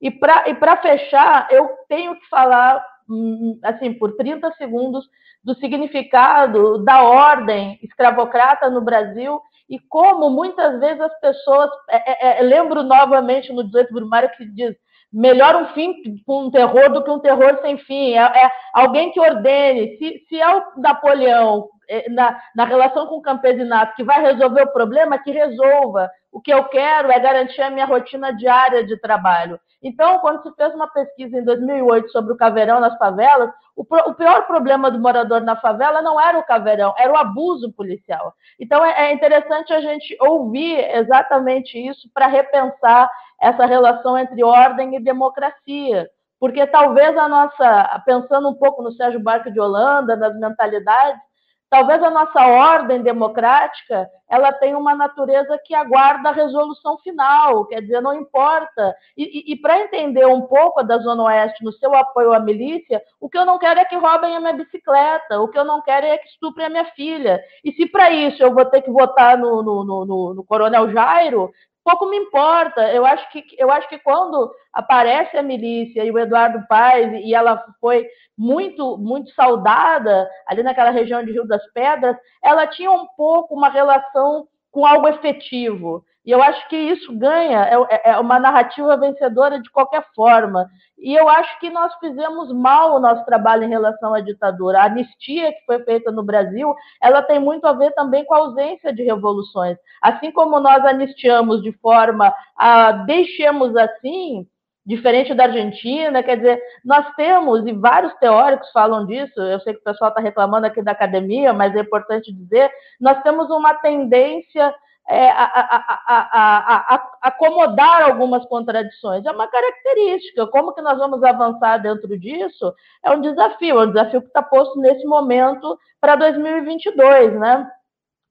E 0.00 0.10
para 0.10 0.76
fechar, 0.76 1.48
eu 1.50 1.68
tenho 1.88 2.14
que 2.18 2.28
falar, 2.28 2.84
hum, 3.08 3.58
assim, 3.62 3.92
por 3.94 4.14
30 4.16 4.52
segundos, 4.52 5.08
do 5.46 5.54
significado 5.54 6.78
da 6.78 7.04
ordem 7.04 7.78
escravocrata 7.80 8.68
no 8.68 8.80
Brasil 8.80 9.40
e 9.70 9.78
como 9.78 10.28
muitas 10.28 10.80
vezes 10.80 11.00
as 11.00 11.20
pessoas. 11.20 11.70
É, 11.88 12.38
é, 12.38 12.40
é 12.40 12.42
lembro 12.42 12.82
novamente 12.82 13.52
no 13.52 13.62
18 13.62 13.92
Brumário 13.92 14.30
que 14.36 14.44
diz: 14.44 14.74
melhor 15.16 15.56
um 15.56 15.66
fim 15.68 15.94
com 16.26 16.44
um 16.44 16.50
terror 16.50 16.92
do 16.92 17.02
que 17.02 17.10
um 17.10 17.18
terror 17.18 17.58
sem 17.62 17.78
fim. 17.78 18.12
É, 18.12 18.20
é 18.20 18.50
alguém 18.74 19.10
que 19.10 19.20
ordene. 19.20 19.96
Se, 19.96 20.26
se 20.28 20.40
é 20.40 20.56
o 20.56 20.62
Napoleão, 20.76 21.70
é, 21.88 22.10
na, 22.10 22.38
na 22.54 22.64
relação 22.64 23.06
com 23.06 23.16
o 23.16 23.22
campesinato, 23.22 23.94
que 23.96 24.04
vai 24.04 24.20
resolver 24.20 24.62
o 24.62 24.72
problema, 24.72 25.18
que 25.18 25.30
resolva. 25.30 26.10
O 26.30 26.40
que 26.40 26.52
eu 26.52 26.64
quero 26.64 27.10
é 27.10 27.18
garantir 27.18 27.62
a 27.62 27.70
minha 27.70 27.86
rotina 27.86 28.30
diária 28.30 28.84
de 28.84 29.00
trabalho. 29.00 29.58
Então, 29.82 30.18
quando 30.18 30.42
se 30.42 30.54
fez 30.54 30.74
uma 30.74 30.88
pesquisa 30.88 31.38
em 31.38 31.44
2008 31.44 32.10
sobre 32.10 32.32
o 32.32 32.36
caveirão 32.36 32.80
nas 32.80 32.96
favelas, 32.98 33.50
O, 33.74 33.84
pro, 33.84 34.10
o, 34.10 34.14
pior 34.14 34.46
problema 34.46 34.90
do 34.90 34.98
morador 34.98 35.40
na 35.42 35.56
favela 35.56 36.02
não 36.02 36.20
era 36.20 36.38
o 36.38 36.44
caveirão, 36.44 36.94
era 36.98 37.12
o 37.12 37.16
abuso 37.16 37.72
policial. 37.72 38.34
Então 38.58 38.84
é, 38.84 39.08
é 39.08 39.12
interessante 39.12 39.72
a 39.72 39.80
gente 39.80 40.16
ouvir 40.20 40.78
exatamente 40.96 41.78
isso 41.78 42.08
para 42.12 42.26
repensar 42.26 43.08
essa 43.40 43.66
relação 43.66 44.18
entre 44.18 44.42
ordem 44.42 44.96
e 44.96 45.00
democracia. 45.00 46.08
Porque 46.38 46.66
talvez 46.66 47.16
a 47.16 47.28
nossa, 47.28 48.02
pensando 48.04 48.48
um 48.48 48.54
pouco 48.54 48.82
no 48.82 48.92
Sérgio 48.92 49.20
Barco 49.20 49.50
de 49.50 49.58
Holanda, 49.58 50.16
nas 50.16 50.38
mentalidades, 50.38 51.20
Talvez 51.68 52.00
a 52.00 52.10
nossa 52.10 52.46
ordem 52.46 53.02
democrática 53.02 54.08
ela 54.28 54.52
tenha 54.52 54.78
uma 54.78 54.94
natureza 54.94 55.60
que 55.64 55.74
aguarda 55.74 56.28
a 56.28 56.32
resolução 56.32 56.96
final, 56.98 57.64
quer 57.66 57.80
dizer, 57.80 58.00
não 58.00 58.14
importa. 58.14 58.94
E, 59.16 59.24
e, 59.24 59.52
e 59.52 59.56
para 59.56 59.80
entender 59.80 60.26
um 60.26 60.42
pouco 60.42 60.82
da 60.82 60.98
Zona 60.98 61.24
Oeste 61.24 61.64
no 61.64 61.72
seu 61.72 61.94
apoio 61.94 62.32
à 62.32 62.38
milícia, 62.38 63.02
o 63.20 63.28
que 63.28 63.36
eu 63.36 63.44
não 63.44 63.58
quero 63.58 63.80
é 63.80 63.84
que 63.84 63.96
roubem 63.96 64.36
a 64.36 64.40
minha 64.40 64.52
bicicleta, 64.52 65.40
o 65.40 65.48
que 65.48 65.58
eu 65.58 65.64
não 65.64 65.82
quero 65.82 66.06
é 66.06 66.18
que 66.18 66.28
estuprem 66.28 66.66
a 66.66 66.70
minha 66.70 66.84
filha. 66.92 67.42
E 67.64 67.72
se 67.72 67.86
para 67.86 68.10
isso 68.10 68.42
eu 68.42 68.54
vou 68.54 68.64
ter 68.64 68.82
que 68.82 68.90
votar 68.90 69.36
no, 69.36 69.62
no, 69.62 69.84
no, 69.84 70.34
no 70.34 70.44
Coronel 70.44 70.90
Jairo, 70.92 71.52
pouco 71.86 72.06
me 72.06 72.16
importa. 72.16 72.92
Eu 72.92 73.06
acho 73.06 73.30
que 73.30 73.44
eu 73.56 73.70
acho 73.70 73.88
que 73.88 73.98
quando 74.00 74.50
aparece 74.72 75.36
a 75.36 75.42
milícia 75.42 76.04
e 76.04 76.10
o 76.10 76.18
Eduardo 76.18 76.66
Paes 76.66 77.12
e 77.24 77.32
ela 77.32 77.64
foi 77.80 78.04
muito 78.36 78.98
muito 78.98 79.30
saudada 79.32 80.28
ali 80.48 80.64
naquela 80.64 80.90
região 80.90 81.24
de 81.24 81.30
Rio 81.30 81.46
das 81.46 81.64
Pedras, 81.72 82.16
ela 82.42 82.66
tinha 82.66 82.90
um 82.90 83.06
pouco 83.16 83.54
uma 83.54 83.68
relação 83.68 84.48
com 84.72 84.84
algo 84.84 85.06
efetivo. 85.06 86.04
E 86.26 86.32
eu 86.32 86.42
acho 86.42 86.68
que 86.68 86.76
isso 86.76 87.16
ganha, 87.16 87.62
é, 87.66 87.74
é, 87.94 88.10
é, 88.10 88.18
uma 88.18 88.40
narrativa 88.40 88.96
vencedora 88.96 89.62
de 89.62 89.70
qualquer 89.70 90.04
forma. 90.12 90.68
E 90.98 91.14
eu 91.14 91.28
acho 91.28 91.60
que 91.60 91.70
nós 91.70 91.94
fizemos 92.00 92.52
mal 92.52 92.96
o 92.96 92.98
nosso 92.98 93.24
trabalho 93.24 93.62
em 93.62 93.68
relação 93.68 94.12
à 94.12 94.20
ditadura. 94.20 94.80
A 94.80 94.86
anistia 94.86 95.52
que 95.52 95.64
foi 95.64 95.84
feita 95.84 96.10
no 96.10 96.24
Brasil, 96.24 96.74
ela 97.00 97.22
tem 97.22 97.38
muito 97.38 97.64
a 97.64 97.72
ver 97.72 97.92
também 97.92 98.24
com 98.24 98.34
a 98.34 98.38
ausência 98.38 98.92
de 98.92 99.04
revoluções. 99.04 99.78
Assim 100.02 100.32
como 100.32 100.58
nós 100.58 100.84
anistiamos 100.84 101.62
de 101.62 101.70
forma 101.78 102.34
a 102.56 102.90
deixemos 102.90 103.76
assim, 103.76 104.48
diferente 104.84 105.32
da 105.32 105.44
Argentina, 105.44 106.24
quer 106.24 106.38
dizer, 106.38 106.60
nós 106.84 107.06
temos, 107.14 107.64
e 107.66 107.72
vários 107.72 108.12
teóricos 108.14 108.70
falam 108.72 109.06
disso, 109.06 109.40
eu 109.40 109.60
sei 109.60 109.74
que 109.74 109.80
o 109.80 109.84
pessoal 109.84 110.08
está 110.08 110.20
reclamando 110.20 110.66
aqui 110.66 110.82
da 110.82 110.90
academia, 110.90 111.52
mas 111.52 111.74
é 111.76 111.80
importante 111.80 112.32
dizer, 112.32 112.68
nós 113.00 113.22
temos 113.22 113.48
uma 113.48 113.74
tendência 113.74 114.74
é, 115.08 115.30
a, 115.30 115.44
a, 115.44 116.94
a, 116.94 117.18
acomodar 117.22 118.02
algumas 118.02 118.44
contradições. 118.46 119.24
É 119.24 119.30
uma 119.30 119.46
característica. 119.46 120.46
Como 120.48 120.72
que 120.72 120.82
nós 120.82 120.98
vamos 120.98 121.22
avançar 121.22 121.78
dentro 121.78 122.18
disso? 122.18 122.74
É 123.04 123.10
um 123.10 123.20
desafio, 123.20 123.80
é 123.80 123.84
um 123.84 123.92
desafio 123.92 124.20
que 124.20 124.28
está 124.28 124.42
posto 124.42 124.80
nesse 124.80 125.04
momento 125.06 125.78
para 126.00 126.16
2022, 126.16 127.38
né? 127.38 127.70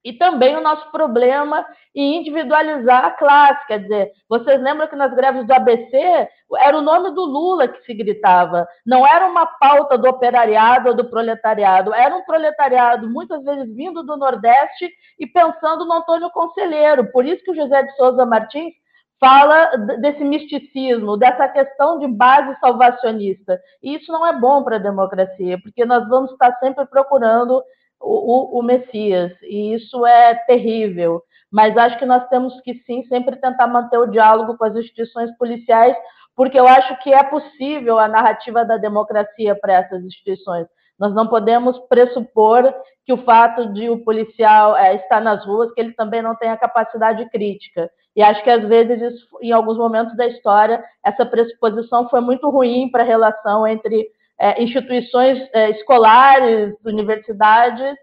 E 0.06 0.14
também 0.14 0.56
o 0.56 0.62
nosso 0.62 0.92
problema 0.92 1.66
em 1.96 2.18
individualizar 2.18 3.06
a 3.06 3.10
classe. 3.10 3.66
Quer 3.66 3.80
dizer, 3.80 4.12
vocês 4.30 4.62
lembram 4.62 4.88
que 4.88 4.96
nas 4.96 5.12
greves 5.16 5.48
do 5.48 5.52
ABC 5.52 6.30
era 6.60 6.78
o 6.78 6.82
nome 6.82 7.10
do 7.10 7.26
Lula 7.26 7.68
que 7.68 7.84
se 7.84 7.94
gritava. 7.96 8.68
Não 8.86 9.06
era 9.06 9.26
uma 9.26 9.48
pauta 9.48 9.98
do 9.98 10.08
operariado 10.08 10.90
ou 10.90 10.96
do 10.96 11.10
proletariado. 11.10 11.92
Era 11.92 12.16
um 12.16 12.24
proletariado, 12.24 13.10
muitas 13.10 13.44
vezes 13.44 13.76
vindo 13.76 14.04
do 14.04 14.16
Nordeste 14.16 14.92
e 15.20 15.26
pensando 15.26 15.86
no 15.86 15.94
Antônio 15.94 16.30
Conselheiro. 16.30 17.12
Por 17.12 17.26
isso 17.26 17.44
que 17.44 17.52
o 17.52 17.56
José 17.56 17.82
de 17.82 17.96
Souza 17.96 18.28
Martins 18.28 18.76
fala 19.20 19.76
desse 20.02 20.24
misticismo, 20.24 21.18
dessa 21.18 21.48
questão 21.48 21.98
de 21.98 22.08
base 22.08 22.56
salvacionista. 22.60 23.60
E 23.82 23.96
isso 23.96 24.12
não 24.12 24.24
é 24.28 24.38
bom 24.38 24.64
para 24.64 24.76
a 24.76 24.80
democracia, 24.80 25.60
porque 25.64 25.84
nós 25.84 26.08
vamos 26.08 26.32
estar 26.32 26.56
sempre 26.60 26.86
procurando 26.86 27.64
o, 28.06 28.60
o, 28.60 28.64
Messias, 28.64 29.32
e 29.42 29.74
isso 29.74 30.06
é 30.06 30.36
terrível. 30.46 31.22
Mas 31.52 31.76
acho 31.78 31.98
que 31.98 32.06
nós 32.06 32.28
temos 32.28 32.60
que 32.62 32.76
sim 32.86 33.04
sempre 33.06 33.36
tentar 33.38 33.68
manter 33.68 33.98
o 33.98 34.08
diálogo 34.08 34.58
com 34.58 34.66
as 34.66 34.76
instituições 34.76 35.36
policiais, 35.38 35.96
porque 36.36 36.60
eu 36.60 36.68
acho 36.68 36.98
que 37.02 37.14
é 37.14 37.24
possível 37.24 37.98
a 37.98 38.08
narrativa 38.08 38.66
da 38.66 38.78
democracia 38.78 39.56
para 39.56 39.74
essas 39.74 40.04
instituições. 40.04 40.68
Nós 41.00 41.14
não 41.14 41.28
podemos 41.28 41.78
pressupor 41.88 42.74
que 43.06 43.14
o 43.14 43.24
fato 43.24 43.74
de 43.74 43.90
o 43.90 44.04
policial 44.04 44.76
é, 44.78 44.96
estar 44.96 45.22
nas 45.22 45.46
ruas, 45.46 45.74
que 45.74 45.82
ele 45.82 45.94
também 45.94 46.22
não 46.22 46.36
tenha 46.36 46.58
capacidade 46.58 47.30
crítica. 47.30 47.90
E 48.16 48.22
acho 48.22 48.42
que, 48.44 48.50
às 48.50 48.66
vezes, 48.68 49.02
isso, 49.02 49.28
em 49.42 49.52
alguns 49.52 49.78
momentos 49.78 50.16
da 50.16 50.26
história, 50.26 50.84
essa 51.04 51.26
pressuposição 51.26 52.10
foi 52.10 52.22
muito 52.22 52.50
ruim 52.50 52.90
para 52.90 53.04
a 53.04 53.06
relação 53.06 53.68
entre 53.68 54.08
é, 54.40 54.62
instituições 54.62 55.40
é, 55.54 55.72
escolares, 55.72 56.74
universidades 56.86 57.96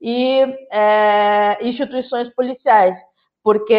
e 0.00 0.42
é, 0.72 1.58
instituições 1.62 2.28
policiais, 2.34 2.96
porque 3.42 3.74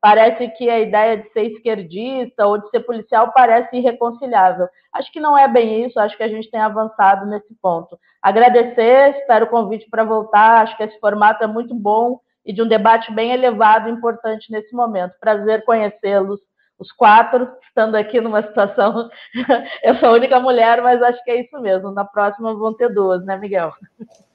parece 0.00 0.48
que 0.48 0.68
a 0.68 0.80
ideia 0.80 1.16
de 1.18 1.32
ser 1.32 1.44
esquerdista 1.52 2.44
ou 2.46 2.58
de 2.58 2.68
ser 2.70 2.80
policial 2.80 3.32
parece 3.32 3.76
irreconciliável. 3.76 4.66
Acho 4.92 5.12
que 5.12 5.20
não 5.20 5.38
é 5.38 5.46
bem 5.46 5.86
isso, 5.86 5.98
acho 6.00 6.16
que 6.16 6.24
a 6.24 6.28
gente 6.28 6.50
tem 6.50 6.60
avançado 6.60 7.24
nesse 7.26 7.54
ponto. 7.62 7.96
Agradecer, 8.20 9.16
espero 9.16 9.46
o 9.46 9.48
convite 9.48 9.88
para 9.88 10.04
voltar, 10.04 10.62
acho 10.62 10.76
que 10.76 10.82
esse 10.82 10.98
formato 10.98 11.44
é 11.44 11.46
muito 11.46 11.72
bom 11.74 12.18
e 12.44 12.52
de 12.52 12.60
um 12.60 12.66
debate 12.66 13.12
bem 13.12 13.30
elevado 13.30 13.88
e 13.88 13.92
importante 13.92 14.50
nesse 14.50 14.74
momento. 14.74 15.14
Prazer 15.20 15.64
conhecê-los 15.64 16.40
os 16.82 16.92
quatro, 16.92 17.48
estando 17.66 17.94
aqui 17.94 18.20
numa 18.20 18.42
situação. 18.42 19.08
Eu 19.82 19.96
sou 19.96 20.10
a 20.10 20.12
única 20.12 20.38
mulher, 20.38 20.82
mas 20.82 21.00
acho 21.00 21.22
que 21.24 21.30
é 21.30 21.40
isso 21.40 21.58
mesmo. 21.60 21.92
Na 21.92 22.04
próxima 22.04 22.54
vão 22.54 22.74
ter 22.74 22.92
duas, 22.92 23.24
né, 23.24 23.38
Miguel? 23.38 23.72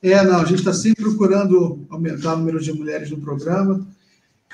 É, 0.01 0.23
não, 0.23 0.41
a 0.41 0.45
gente 0.45 0.59
está 0.59 0.73
sempre 0.73 1.03
procurando 1.03 1.85
aumentar 1.89 2.33
o 2.33 2.37
número 2.37 2.59
de 2.59 2.73
mulheres 2.73 3.11
no 3.11 3.21
programa. 3.21 3.85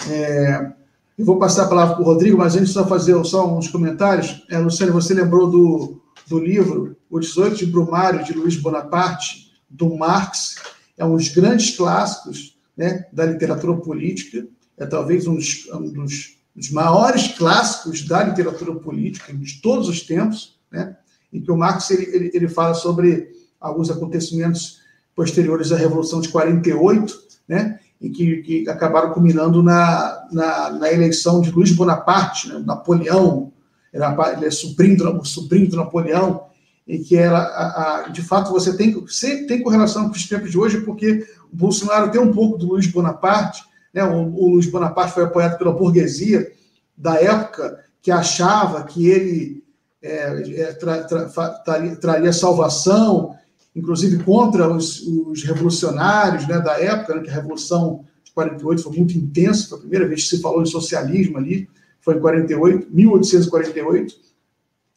É, 0.09 0.73
eu 1.17 1.25
vou 1.25 1.37
passar 1.37 1.65
a 1.65 1.69
palavra 1.69 1.95
para 1.95 2.03
o 2.03 2.05
Rodrigo, 2.05 2.37
mas 2.37 2.55
antes 2.55 2.71
só 2.71 2.85
fazer 2.85 3.23
só 3.23 3.47
uns 3.55 3.67
comentários. 3.67 4.43
É, 4.49 4.57
Luciano, 4.57 4.91
você 4.91 5.13
lembrou 5.13 5.49
do, 5.49 6.01
do 6.27 6.39
livro 6.39 6.97
O 7.09 7.19
18 7.19 7.55
de 7.55 7.65
Brumário, 7.67 8.23
de 8.23 8.33
Luiz 8.33 8.57
Bonaparte, 8.57 9.51
do 9.69 9.95
Marx. 9.95 10.55
É 10.97 11.05
um 11.05 11.15
dos 11.15 11.29
grandes 11.29 11.77
clássicos 11.77 12.57
né, 12.75 13.05
da 13.13 13.25
literatura 13.25 13.77
política. 13.77 14.47
É 14.77 14.85
talvez 14.85 15.27
um 15.27 15.35
dos, 15.35 15.69
um 15.71 15.93
dos 15.93 16.42
dos 16.55 16.71
maiores 16.71 17.29
clássicos 17.29 18.07
da 18.07 18.23
literatura 18.23 18.75
política 18.75 19.33
de 19.33 19.61
todos 19.61 19.87
os 19.89 20.01
tempos, 20.01 20.59
né? 20.71 20.95
em 21.31 21.41
que 21.41 21.51
o 21.51 21.57
Marx 21.57 21.89
ele, 21.89 22.03
ele, 22.15 22.31
ele 22.33 22.47
fala 22.47 22.73
sobre 22.73 23.29
alguns 23.59 23.89
acontecimentos 23.89 24.79
posteriores 25.15 25.71
à 25.71 25.77
Revolução 25.77 26.21
de 26.21 26.29
48, 26.29 27.23
né? 27.47 27.79
e 28.03 28.09
que, 28.09 28.41
que 28.41 28.69
acabaram 28.69 29.13
culminando 29.13 29.63
na, 29.63 30.27
na, 30.31 30.69
na, 30.71 30.91
eleição 30.91 31.39
de 31.39 31.49
Luiz 31.51 31.71
Bonaparte, 31.71 32.49
né? 32.49 32.61
Napoleão, 32.65 33.53
era, 33.93 34.33
ele 34.33 34.45
é 34.45 34.51
sobrinho, 34.51 35.23
sobrinho 35.23 35.69
do 35.69 35.77
Napoleão, 35.77 36.47
e 36.85 36.99
que 36.99 37.15
era, 37.15 37.37
a, 37.37 38.05
a, 38.05 38.09
de 38.09 38.21
fato, 38.21 38.51
você 38.51 38.75
tem, 38.75 39.07
sempre 39.07 39.47
tem 39.47 39.63
correlação 39.63 40.09
com 40.09 40.15
os 40.15 40.27
tempos 40.27 40.51
de 40.51 40.57
hoje, 40.57 40.81
porque 40.81 41.25
o 41.51 41.55
Bolsonaro 41.55 42.11
tem 42.11 42.19
um 42.19 42.33
pouco 42.33 42.57
do 42.57 42.67
Luiz 42.67 42.87
Bonaparte, 42.87 43.63
né? 43.93 44.03
O, 44.03 44.33
o 44.33 44.49
Luiz 44.49 44.65
Bonaparte 44.65 45.13
foi 45.13 45.23
apoiado 45.23 45.57
pela 45.57 45.71
burguesia 45.71 46.51
da 46.97 47.15
época, 47.15 47.83
que 48.01 48.11
achava 48.11 48.83
que 48.83 49.07
ele 49.07 49.63
é, 50.01 50.61
é, 50.61 50.73
tra, 50.73 51.03
tra, 51.03 51.49
traria, 51.63 51.95
traria, 51.95 52.33
salvação, 52.33 53.35
inclusive 53.75 54.23
contra 54.23 54.69
os, 54.69 55.01
os 55.01 55.43
revolucionários 55.43 56.47
né, 56.47 56.59
da 56.59 56.79
época, 56.79 57.15
né, 57.15 57.21
que 57.21 57.29
a 57.29 57.33
Revolução 57.33 58.03
de 58.23 58.31
48 58.33 58.83
foi 58.83 58.97
muito 58.97 59.17
intensa, 59.17 59.69
foi 59.69 59.77
a 59.77 59.81
primeira 59.81 60.07
vez 60.07 60.23
que 60.23 60.35
se 60.35 60.41
falou 60.41 60.61
em 60.61 60.65
socialismo 60.65 61.37
ali, 61.37 61.69
foi 62.01 62.17
em 62.17 62.19
48, 62.19 62.87
1848. 62.91 64.15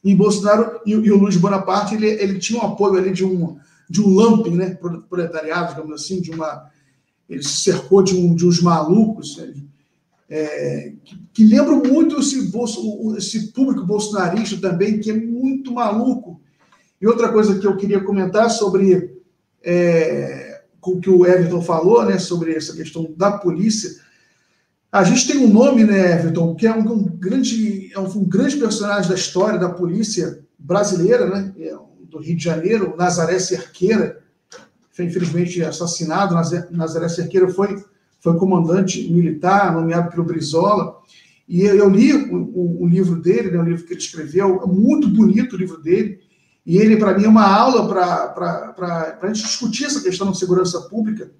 E 0.02 0.14
Bolsonaro 0.14 0.81
e, 0.85 0.90
e 0.90 1.12
o 1.12 1.16
Luiz 1.16 1.36
Bonaparte, 1.36 1.94
ele, 1.94 2.09
ele 2.09 2.39
tinha 2.39 2.60
um 2.60 2.66
apoio 2.66 2.98
ali 2.98 3.12
de 3.12 3.24
um, 3.24 3.56
de 3.89 4.02
um 4.02 4.09
lumping, 4.09 4.56
né, 4.56 4.77
proletariado, 5.09 5.74
digamos 5.74 6.02
assim, 6.02 6.20
de 6.20 6.32
uma 6.32 6.68
ele 7.28 7.43
se 7.43 7.61
cercou 7.61 8.03
de, 8.03 8.15
um, 8.15 8.35
de 8.35 8.47
uns 8.47 8.62
malucos 8.62 9.36
né, 9.36 9.53
é, 10.28 10.93
que, 11.05 11.19
que, 11.32 11.44
lembram 11.44 11.82
muito 11.82 12.19
esse, 12.19 12.51
bolso, 12.51 13.15
esse 13.16 13.53
público 13.53 13.85
bolsonarista 13.85 14.57
também, 14.57 14.98
que 14.98 15.11
é 15.11 15.15
muito 15.15 15.73
maluco. 15.73 16.40
E 17.01 17.07
outra 17.07 17.31
coisa 17.31 17.59
que 17.59 17.66
eu 17.66 17.77
queria 17.77 18.03
comentar 18.03 18.51
sobre 18.51 19.16
é, 19.62 20.62
o 20.82 21.01
que 21.01 21.11
o 21.11 21.27
Everton 21.27 21.61
falou, 21.61 22.05
né, 22.05 22.19
sobre 22.19 22.55
essa 22.55 22.74
questão 22.74 23.12
da 23.16 23.32
polícia. 23.32 23.90
A 24.90 25.05
gente 25.05 25.27
tem 25.27 25.39
um 25.39 25.53
nome, 25.53 25.85
né, 25.85 26.19
Everton, 26.19 26.55
que 26.55 26.66
é 26.66 26.73
um, 26.73 26.93
um 26.93 27.05
grande, 27.05 27.93
é 27.93 27.98
um, 27.98 28.07
um, 28.07 28.24
grande 28.24 28.57
personagem 28.57 29.09
da 29.09 29.16
história 29.16 29.59
da 29.59 29.69
polícia 29.69 30.40
brasileira, 30.59 31.28
né, 31.28 31.53
é 31.59 31.77
do 32.09 32.19
Rio 32.19 32.36
de 32.36 32.44
Janeiro, 32.44 32.94
Nazaré 32.97 33.39
Cerqueira, 33.39 34.23
foi 34.97 35.05
infelizmente 35.05 35.62
assassinado. 35.62 36.35
Nazaré 36.70 37.09
Cerqueira 37.10 37.48
foi, 37.48 37.85
foi 38.18 38.39
comandante 38.39 39.12
militar, 39.12 39.74
nomeado 39.74 40.10
pelo 40.10 40.24
Brizola. 40.24 40.97
E 41.47 41.60
eu 41.60 41.89
li 41.90 42.14
o, 42.14 42.35
o, 42.35 42.82
o 42.82 42.86
livro 42.86 43.20
dele, 43.20 43.51
né, 43.51 43.59
o 43.59 43.64
livro 43.64 43.85
que 43.85 43.93
ele 43.93 44.01
escreveu, 44.01 44.62
é 44.62 44.66
muito 44.66 45.06
bonito 45.06 45.55
o 45.55 45.59
livro 45.59 45.82
dele. 45.82 46.18
e 46.64 46.78
ele, 46.78 46.97
para 46.97 47.16
mim, 47.16 47.24
é 47.24 47.28
uma 47.28 47.47
aula 47.47 47.86
para 47.86 49.18
a 49.20 49.27
gente 49.27 49.44
discutir 49.44 49.85
essa 49.85 50.01
questão 50.01 50.27
da 50.27 50.35
segurança 50.35 50.81
pública 50.89 51.31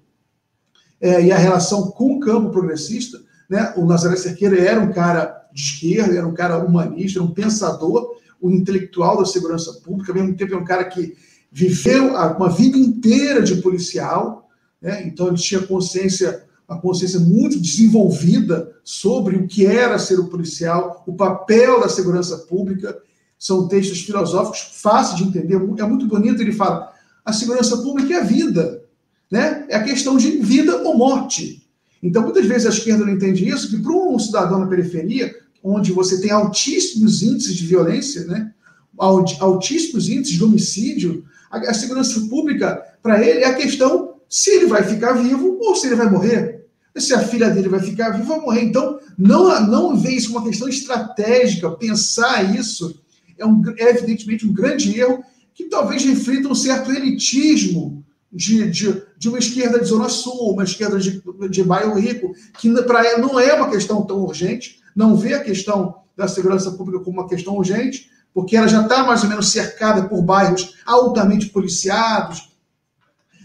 é, 1.01 1.25
e 1.25 1.31
a 1.31 1.37
relação 1.37 1.89
com 1.89 2.15
o 2.15 2.19
campo 2.19 2.51
progressista. 2.51 3.19
Né? 3.49 3.73
O 3.75 3.85
Nazaré 3.85 4.15
Cerqueira 4.15 4.59
era 4.59 4.79
um 4.79 4.91
cara 4.91 5.35
de 5.51 5.61
esquerda, 5.61 6.15
era 6.15 6.27
um 6.27 6.33
cara 6.33 6.63
humanista, 6.63 7.23
um 7.23 7.33
pensador, 7.33 8.15
um 8.39 8.51
intelectual 8.51 9.17
da 9.17 9.25
segurança 9.25 9.73
pública, 9.83 10.11
ao 10.11 10.17
mesmo 10.19 10.37
tempo 10.37 10.53
é 10.53 10.57
um 10.57 10.63
cara 10.63 10.85
que 10.85 11.17
viveu 11.51 12.13
uma 12.13 12.49
vida 12.49 12.77
inteira 12.77 13.41
de 13.41 13.55
policial, 13.57 14.49
né? 14.81 15.07
então 15.07 15.27
ele 15.27 15.37
tinha 15.37 15.61
consciência, 15.61 16.43
uma 16.67 16.79
consciência 16.79 17.19
muito 17.19 17.59
desenvolvida 17.59 18.71
sobre 18.83 19.37
o 19.37 19.47
que 19.47 19.65
era 19.65 19.97
ser 19.97 20.19
o 20.19 20.27
policial, 20.27 21.03
o 21.07 21.13
papel 21.13 21.79
da 21.79 21.89
segurança 21.89 22.37
pública, 22.39 22.97
são 23.39 23.67
textos 23.67 24.01
filosóficos 24.01 24.81
fáceis 24.81 25.17
de 25.17 25.23
entender, 25.23 25.55
é 25.55 25.85
muito 25.85 26.07
bonito. 26.07 26.41
Ele 26.41 26.51
fala: 26.51 26.91
a 27.23 27.31
segurança 27.31 27.77
pública 27.77 28.15
é 28.15 28.21
a 28.21 28.23
vida, 28.23 28.83
né? 29.29 29.65
é 29.69 29.75
a 29.75 29.83
questão 29.83 30.17
de 30.17 30.31
vida 30.37 30.81
ou 30.83 30.97
morte. 30.97 31.63
Então, 32.01 32.23
muitas 32.23 32.45
vezes 32.45 32.65
a 32.65 32.69
esquerda 32.69 33.05
não 33.05 33.13
entende 33.13 33.47
isso, 33.47 33.69
que 33.69 33.81
para 33.81 33.91
um 33.91 34.17
cidadão 34.19 34.59
na 34.59 34.67
periferia, 34.67 35.35
onde 35.63 35.91
você 35.91 36.21
tem 36.21 36.31
altíssimos 36.31 37.21
índices 37.21 37.55
de 37.55 37.65
violência, 37.65 38.25
né? 38.25 38.51
altíssimos 38.97 40.09
índices 40.09 40.37
de 40.37 40.43
homicídio, 40.43 41.23
a, 41.49 41.73
segurança 41.73 42.19
pública, 42.29 42.83
para 43.01 43.25
ele, 43.25 43.39
é 43.39 43.47
a 43.47 43.55
questão 43.55 44.15
se 44.29 44.49
ele 44.51 44.65
vai 44.67 44.83
ficar 44.83 45.13
vivo 45.13 45.57
ou 45.61 45.75
se 45.75 45.87
ele 45.87 45.95
vai 45.95 46.09
morrer. 46.09 46.65
Se 46.95 47.13
a 47.13 47.19
filha 47.19 47.49
dele 47.49 47.69
vai 47.69 47.79
ficar 47.79 48.09
viva 48.09 48.33
ou 48.33 48.41
morrer. 48.41 48.63
Então, 48.63 48.99
não, 49.17 49.67
não 49.67 49.97
vê 49.97 50.11
isso 50.11 50.27
como 50.27 50.39
uma 50.39 50.49
questão 50.49 50.67
estratégica, 50.67 51.69
pensar 51.71 52.55
isso 52.55 52.99
é, 53.37 53.45
um, 53.45 53.61
é 53.77 53.89
evidentemente 53.89 54.47
um 54.47 54.53
grande 54.53 54.99
erro 54.99 55.23
que 55.53 55.65
talvez 55.65 56.03
reflita 56.03 56.47
um 56.47 56.55
certo 56.55 56.91
elitismo 56.91 58.03
de, 58.31 58.69
de, 58.69 59.03
de 59.17 59.29
uma 59.29 59.39
esquerda 59.39 59.79
de 59.79 59.87
Zona 59.87 60.09
Sul, 60.09 60.51
uma 60.51 60.63
esquerda 60.63 60.99
de, 60.99 61.21
de 61.49 61.63
bairro 61.63 61.99
rico, 61.99 62.33
que 62.59 62.69
para 62.83 63.05
ela 63.05 63.19
não 63.19 63.39
é 63.39 63.53
uma 63.53 63.69
questão 63.69 64.03
tão 64.03 64.19
urgente, 64.21 64.79
não 64.95 65.15
vê 65.15 65.33
a 65.33 65.43
questão 65.43 65.95
da 66.15 66.27
segurança 66.27 66.71
pública 66.71 67.03
como 67.03 67.19
uma 67.19 67.29
questão 67.29 67.55
urgente, 67.55 68.09
porque 68.37 68.55
ela 68.55 68.67
já 68.67 68.83
está 68.83 69.03
mais 69.03 69.23
ou 69.23 69.29
menos 69.29 69.49
cercada 69.49 70.03
por 70.03 70.21
bairros 70.21 70.75
altamente 70.85 71.47
policiados. 71.47 72.55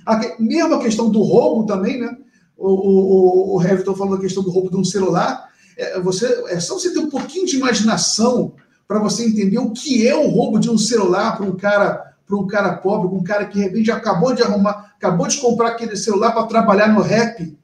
A, 0.05 0.21
mesmo 0.39 0.75
a 0.75 0.83
questão 0.83 1.09
do 1.09 1.23
roubo 1.23 1.65
também, 1.65 1.99
né? 1.99 2.15
O, 2.59 3.57
o, 3.57 3.57
o 3.57 3.97
falou 3.97 4.17
da 4.17 4.21
questão 4.21 4.43
do 4.43 4.51
roubo 4.51 4.69
de 4.69 4.77
um 4.77 4.85
celular. 4.85 5.49
É, 5.79 5.99
você, 5.99 6.27
é 6.49 6.61
só 6.61 6.75
você 6.75 6.93
ter 6.93 6.99
um 6.99 7.09
pouquinho 7.09 7.47
de 7.47 7.57
imaginação 7.57 8.53
para 8.87 8.99
você 8.99 9.25
entender 9.25 9.57
o 9.57 9.71
que 9.71 10.07
é 10.07 10.15
o 10.15 10.29
roubo 10.29 10.59
de 10.59 10.69
um 10.69 10.77
celular 10.77 11.39
para 11.39 11.47
um 11.47 11.57
cara 11.57 12.15
para 12.27 12.37
um 12.37 12.47
cara 12.47 12.77
pobre, 12.77 13.17
um 13.17 13.25
cara 13.25 13.47
que 13.47 13.55
de 13.55 13.65
repente 13.65 13.91
acabou 13.91 14.35
de 14.35 14.43
arrumar, 14.43 14.93
acabou 14.99 15.27
de 15.27 15.39
comprar 15.39 15.69
aquele 15.69 15.97
celular 15.97 16.33
para 16.33 16.47
trabalhar 16.47 16.89
no 16.89 17.01
rap. 17.01 17.57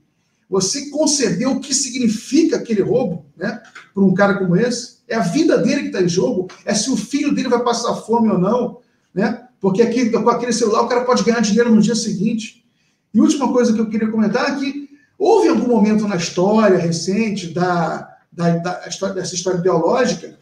Você 0.48 0.88
concebeu 0.88 1.50
o 1.50 1.60
que 1.60 1.74
significa 1.74 2.56
aquele 2.56 2.80
roubo, 2.80 3.26
né? 3.36 3.60
Para 3.92 4.02
um 4.02 4.14
cara 4.14 4.38
como 4.38 4.56
esse, 4.56 4.97
é 5.08 5.16
a 5.16 5.20
vida 5.20 5.58
dele 5.58 5.82
que 5.82 5.86
está 5.88 6.02
em 6.02 6.08
jogo, 6.08 6.48
é 6.64 6.74
se 6.74 6.90
o 6.90 6.96
filho 6.96 7.34
dele 7.34 7.48
vai 7.48 7.62
passar 7.62 7.94
fome 7.94 8.28
ou 8.28 8.38
não, 8.38 8.78
né? 9.14 9.46
Porque 9.60 9.82
aqui, 9.82 10.10
com 10.10 10.30
aquele 10.30 10.52
celular 10.52 10.82
o 10.82 10.88
cara 10.88 11.04
pode 11.04 11.24
ganhar 11.24 11.40
dinheiro 11.40 11.74
no 11.74 11.82
dia 11.82 11.94
seguinte. 11.94 12.64
E 13.12 13.20
última 13.20 13.52
coisa 13.52 13.72
que 13.72 13.80
eu 13.80 13.88
queria 13.88 14.10
comentar 14.10 14.50
é 14.50 14.56
que 14.56 14.88
houve 15.18 15.48
algum 15.48 15.68
momento 15.68 16.06
na 16.06 16.16
história 16.16 16.78
recente 16.78 17.48
da, 17.48 18.16
da, 18.30 18.56
da 18.56 19.08
dessa 19.12 19.34
história 19.34 19.58
biológica 19.58 20.38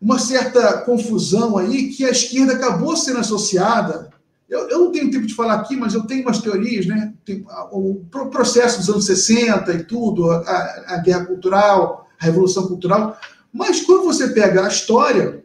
uma 0.00 0.18
certa 0.18 0.82
confusão 0.82 1.56
aí 1.56 1.88
que 1.88 2.04
a 2.04 2.10
esquerda 2.10 2.52
acabou 2.52 2.96
sendo 2.96 3.20
associada. 3.20 4.10
Eu, 4.48 4.68
eu 4.68 4.80
não 4.80 4.92
tenho 4.92 5.10
tempo 5.10 5.26
de 5.26 5.34
falar 5.34 5.54
aqui, 5.54 5.74
mas 5.76 5.94
eu 5.94 6.06
tenho 6.06 6.22
umas 6.22 6.40
teorias, 6.40 6.86
né? 6.86 7.12
Tem, 7.24 7.44
o 7.72 8.04
processo 8.30 8.78
dos 8.78 8.88
anos 8.88 9.06
60 9.06 9.72
e 9.72 9.84
tudo, 9.84 10.30
a, 10.30 10.84
a 10.88 10.96
guerra 10.98 11.26
cultural, 11.26 12.06
a 12.20 12.24
revolução 12.24 12.68
cultural. 12.68 13.18
Mas 13.56 13.80
quando 13.80 14.04
você 14.04 14.28
pega 14.28 14.64
a 14.64 14.68
história 14.68 15.42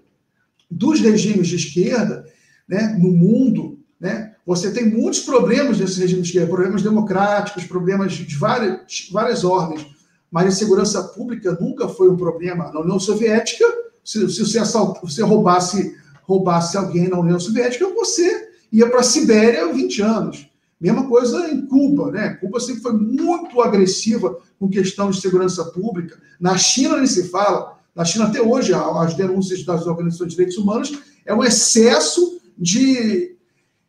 dos 0.70 1.00
regimes 1.00 1.48
de 1.48 1.56
esquerda 1.56 2.26
né, 2.68 2.96
no 3.00 3.10
mundo, 3.10 3.80
né, 4.00 4.34
você 4.46 4.72
tem 4.72 4.90
muitos 4.90 5.22
problemas 5.22 5.80
nesses 5.80 5.98
regimes 5.98 6.24
de 6.24 6.30
esquerda, 6.30 6.54
problemas 6.54 6.84
democráticos, 6.84 7.64
problemas 7.64 8.14
de 8.14 8.36
várias, 8.36 9.10
várias 9.12 9.46
ordens. 9.46 9.88
Mas 10.30 10.48
a 10.48 10.58
segurança 10.58 11.02
pública 11.04 11.58
nunca 11.60 11.88
foi 11.88 12.10
um 12.10 12.18
problema. 12.18 12.72
Na 12.74 12.82
União 12.82 13.00
Soviética, 13.00 13.66
se, 14.04 14.30
se 14.30 14.46
você, 14.46 14.60
assalt, 14.60 15.00
você 15.02 15.22
roubasse, 15.22 15.96
roubasse 16.24 16.76
alguém 16.76 17.08
na 17.08 17.20
União 17.20 17.40
Soviética, 17.40 17.88
você 17.94 18.50
ia 18.72 18.90
para 18.90 19.00
a 19.00 19.04
Sibéria 19.04 19.66
há 19.66 19.72
20 19.72 20.02
anos. 20.02 20.50
Mesma 20.80 21.08
coisa 21.08 21.50
em 21.50 21.66
Cuba, 21.66 22.12
né? 22.12 22.34
Cuba 22.42 22.60
sempre 22.60 22.82
foi 22.82 22.94
muito 22.94 23.62
agressiva 23.62 24.38
com 24.60 24.68
questão 24.68 25.12
de 25.12 25.22
segurança 25.22 25.64
pública. 25.66 26.18
Na 26.40 26.58
China 26.58 26.98
nem 26.98 27.08
se 27.08 27.30
fala. 27.30 27.80
Na 27.95 28.05
China, 28.05 28.26
até 28.26 28.41
hoje, 28.41 28.73
as 28.73 29.13
denúncias 29.13 29.63
das 29.65 29.85
organizações 29.85 30.30
de 30.30 30.35
direitos 30.35 30.57
humanos 30.57 30.97
é 31.26 31.34
um 31.34 31.43
excesso 31.43 32.39
de. 32.57 33.35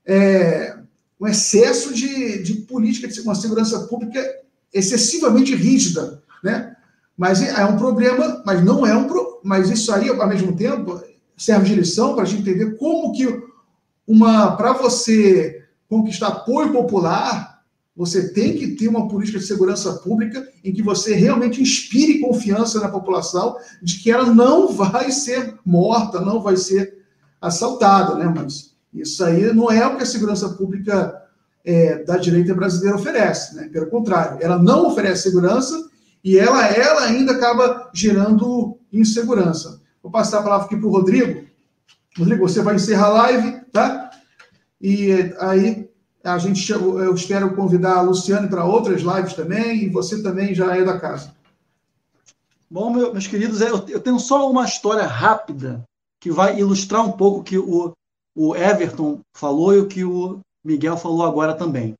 É, 0.04 0.76
um 1.20 1.28
excesso 1.28 1.94
de, 1.94 2.42
de 2.42 2.54
política 2.62 3.06
de 3.06 3.20
uma 3.20 3.36
segurança 3.36 3.86
pública 3.86 4.20
excessivamente 4.74 5.54
rígida, 5.54 6.20
né? 6.42 6.74
Mas 7.16 7.40
é, 7.40 7.60
é 7.60 7.64
um 7.64 7.76
problema, 7.76 8.42
mas 8.44 8.64
não 8.64 8.84
é 8.84 8.96
um 8.96 9.06
mas 9.44 9.70
isso 9.70 9.92
aí 9.92 10.08
ao 10.08 10.28
mesmo 10.28 10.56
tempo 10.56 11.00
serve 11.36 11.68
de 11.68 11.74
lição 11.74 12.14
para 12.14 12.24
a 12.24 12.26
gente 12.26 12.42
entender 12.42 12.76
como 12.76 13.12
que 13.12 13.42
uma 14.06 14.56
para 14.56 14.72
você 14.72 15.64
conquistar 15.88 16.28
apoio 16.28 16.72
popular, 16.72 17.51
você 17.94 18.32
tem 18.32 18.56
que 18.56 18.69
ter 18.69 18.89
uma 18.89 19.06
política 19.06 19.39
de 19.39 19.47
segurança 19.47 19.93
pública 19.94 20.47
em 20.64 20.73
que 20.73 20.82
você 20.82 21.14
realmente 21.14 21.60
inspire 21.60 22.20
confiança 22.20 22.81
na 22.81 22.89
população 22.89 23.56
de 23.82 23.98
que 23.98 24.10
ela 24.10 24.32
não 24.32 24.73
vai 24.73 25.10
ser 25.10 25.59
morta, 25.64 26.20
não 26.20 26.40
vai 26.40 26.56
ser 26.56 27.02
assaltada, 27.40 28.14
né? 28.14 28.32
Mas 28.35 28.74
isso 28.94 29.23
aí 29.24 29.52
não 29.52 29.70
é 29.70 29.86
o 29.86 29.97
que 29.97 30.02
a 30.02 30.06
segurança 30.06 30.48
pública 30.51 31.14
é, 31.64 32.02
da 32.02 32.16
direita 32.16 32.55
brasileira 32.55 32.97
oferece, 32.97 33.55
né? 33.56 33.69
Pelo 33.69 33.90
contrário, 33.90 34.39
ela 34.40 34.59
não 34.59 34.86
oferece 34.86 35.24
segurança 35.24 35.90
e 36.24 36.39
ela, 36.39 36.66
ela 36.69 37.02
ainda 37.02 37.32
acaba 37.32 37.90
gerando 37.93 38.78
insegurança. 38.90 39.81
Vou 40.02 40.10
passar 40.10 40.39
a 40.39 40.43
palavra 40.43 40.66
aqui 40.66 40.77
para 40.77 40.86
o 40.86 40.90
Rodrigo. 40.90 41.47
Rodrigo, 42.19 42.48
você 42.48 42.62
vai 42.62 42.77
encerrar 42.77 43.06
a 43.06 43.12
live, 43.12 43.60
tá? 43.70 44.10
E 44.81 45.32
aí 45.39 45.91
a 46.24 46.39
gente 46.39 46.70
eu 46.70 47.15
espero 47.15 47.55
convidar 47.55 47.99
a 47.99 48.03
Luciane 48.03 48.49
para 48.49 48.65
outras 48.65 49.03
lives 49.03 49.35
também, 49.35 49.85
e 49.85 49.89
você 49.89 50.23
também 50.23 50.55
já 50.55 50.77
é 50.77 50.85
da 50.85 50.99
casa. 50.99 51.35
Bom, 52.70 52.90
meus 52.90 53.27
queridos, 53.27 53.61
eu 53.61 54.01
tenho 54.01 54.19
só 54.19 54.51
uma 54.51 54.65
história 54.65 55.07
rápida 55.07 55.85
que 56.19 56.31
vai 56.31 56.59
ilustrar 56.59 57.05
um 57.05 57.12
pouco 57.12 57.40
o 57.40 57.44
que 57.44 57.59
o, 57.59 57.93
o 58.35 58.57
Everton 58.57 59.20
falou 59.35 59.74
e 59.74 59.81
o 59.81 59.89
que 59.89 60.05
o 60.05 60.40
Miguel 60.65 60.97
falou 60.97 61.27
agora 61.27 61.55
também. 61.55 61.94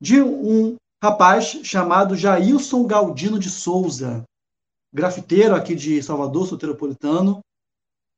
De 0.00 0.20
um 0.20 0.76
rapaz 1.02 1.58
chamado 1.64 2.14
Jailson 2.14 2.86
Galdino 2.86 3.38
de 3.38 3.50
Souza, 3.50 4.22
grafiteiro 4.92 5.54
aqui 5.54 5.74
de 5.74 6.02
Salvador, 6.02 6.46
soteropolitano, 6.46 7.40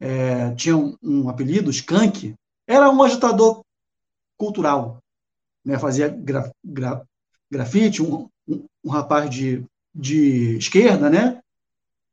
é, 0.00 0.50
tinha 0.54 0.76
um, 0.76 0.96
um, 1.02 1.28
apelido, 1.28 1.70
Skank, 1.70 2.34
era 2.66 2.90
um 2.90 3.02
agitador 3.02 3.62
cultural, 4.36 4.98
né? 5.68 5.78
fazia 5.78 6.08
gra, 6.08 6.50
gra, 6.64 7.06
grafite, 7.50 8.02
um, 8.02 8.26
um, 8.48 8.64
um, 8.82 8.90
rapaz 8.90 9.28
de, 9.28 9.62
de 9.94 10.56
esquerda, 10.56 11.10
né? 11.10 11.40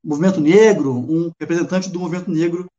movimento 0.04 0.42
negro, 0.42 0.94
um 0.94 1.32
representante 1.40 1.90
do 1.90 2.00
movimento 2.00 2.30
negro 2.30 2.70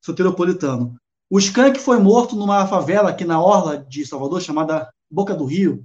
soteropolitano. 0.00 0.94
O 1.30 1.38
Skank 1.38 1.80
foi 1.80 1.98
morto 1.98 2.36
numa 2.36 2.66
favela 2.68 3.10
aqui 3.10 3.24
na 3.24 3.40
orla 3.40 3.78
de 3.78 4.06
Salvador, 4.06 4.42
chamada 4.42 4.92
Boca 5.10 5.34
do 5.34 5.46
Rio, 5.46 5.82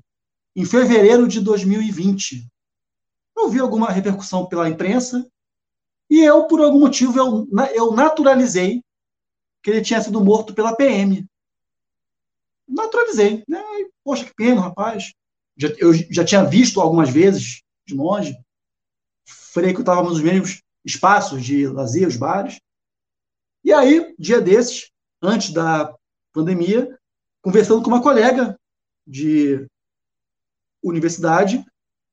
em 0.54 0.66
fevereiro 0.66 1.28
de 1.28 1.40
2020. 1.40 2.46
Eu 3.36 3.50
vi 3.50 3.60
alguma 3.60 3.90
repercussão 3.90 4.46
pela 4.46 4.70
imprensa 4.70 5.26
e 6.10 6.20
eu, 6.20 6.46
por 6.46 6.60
algum 6.60 6.82
motivo, 6.82 7.18
eu, 7.18 7.48
eu 7.74 7.92
naturalizei 7.94 8.84
que 9.64 9.72
ele 9.72 9.82
tinha 9.82 10.02
sido 10.02 10.24
morto 10.24 10.54
pela 10.54 10.76
PM. 10.76 11.26
Naturalizei. 12.72 13.44
Né? 13.48 13.62
Poxa, 14.04 14.26
que 14.26 14.34
pena, 14.34 14.62
rapaz. 14.62 15.14
Já, 15.58 15.68
eu 15.78 15.94
já 15.94 16.24
tinha 16.24 16.44
visto 16.44 16.80
algumas 16.80 17.10
vezes 17.10 17.62
de 17.86 17.94
longe. 17.94 18.36
Falei 19.28 19.74
que 19.74 19.80
eu 19.80 19.84
estava 19.84 20.02
nos 20.04 20.22
mesmos 20.22 20.62
espaços 20.84 21.44
de 21.44 21.68
lazer, 21.68 22.08
os 22.08 22.16
bares. 22.16 22.60
E 23.64 23.72
aí, 23.72 24.16
dia 24.18 24.42
desses, 24.42 24.90
antes 25.22 25.54
da 25.54 25.94
pandemia, 26.34 26.98
conversando 27.42 27.84
com 27.84 27.90
uma 27.90 28.02
colega 28.02 28.58
de 29.06 29.68
universidade, 30.84 31.64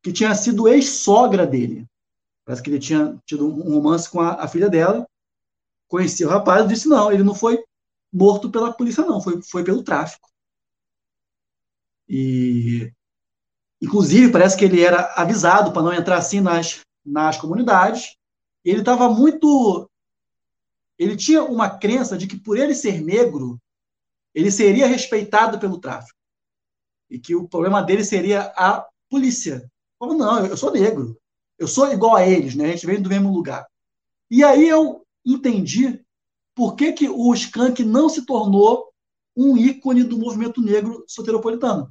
que 0.03 0.13
tinha 0.13 0.35
sido 0.35 0.69
ex-sogra 0.69 1.47
dele. 1.47 1.87
Parece 2.45 2.63
que 2.63 2.71
ele 2.71 2.79
tinha 2.79 3.19
tido 3.25 3.47
um 3.47 3.75
romance 3.75 4.09
com 4.11 4.21
a, 4.21 4.43
a 4.43 4.49
filha 4.49 4.69
dela. 4.69 5.07
Conhecia 5.87 6.27
o 6.27 6.31
rapaz 6.31 6.65
e 6.65 6.69
disse: 6.69 6.89
não, 6.89 7.11
ele 7.13 7.23
não 7.23 7.35
foi 7.35 7.63
morto 8.13 8.51
pela 8.51 8.73
polícia, 8.73 9.05
não, 9.05 9.21
foi, 9.21 9.41
foi 9.43 9.65
pelo 9.65 9.83
tráfico. 9.83 10.28
E, 12.09 12.93
inclusive, 13.81 14.33
parece 14.33 14.57
que 14.57 14.65
ele 14.65 14.83
era 14.83 15.13
avisado 15.15 15.73
para 15.73 15.83
não 15.83 15.93
entrar 15.93 16.17
assim 16.17 16.41
nas, 16.41 16.81
nas 17.05 17.37
comunidades. 17.37 18.17
Ele 18.65 18.81
estava 18.81 19.09
muito. 19.09 19.89
Ele 20.99 21.17
tinha 21.17 21.45
uma 21.45 21.71
crença 21.71 22.17
de 22.17 22.27
que, 22.27 22.37
por 22.39 22.59
ele 22.59 22.75
ser 22.75 23.01
negro, 23.01 23.61
ele 24.35 24.51
seria 24.51 24.87
respeitado 24.87 25.59
pelo 25.59 25.79
tráfico. 25.79 26.19
E 27.11 27.19
que 27.19 27.35
o 27.35 27.49
problema 27.49 27.83
dele 27.83 28.05
seria 28.05 28.53
a 28.57 28.87
polícia. 29.09 29.71
Como 29.99 30.15
não, 30.15 30.45
eu 30.47 30.57
sou 30.57 30.73
negro. 30.73 31.17
Eu 31.59 31.67
sou 31.67 31.93
igual 31.93 32.17
a 32.17 32.27
eles, 32.27 32.55
né? 32.55 32.67
A 32.67 32.71
gente 32.71 32.87
vem 32.87 33.01
do 33.01 33.09
mesmo 33.09 33.33
lugar. 33.33 33.67
E 34.31 34.45
aí 34.45 34.69
eu 34.69 35.05
entendi 35.25 36.05
por 36.55 36.75
que, 36.75 36.93
que 36.93 37.09
o 37.09 37.33
Skank 37.35 37.85
não 37.85 38.09
se 38.09 38.25
tornou 38.25 38.88
um 39.39 39.57
ícone 39.57 40.03
do 40.03 40.19
movimento 40.19 40.61
negro 40.61 41.05
soteropolitano. 41.07 41.89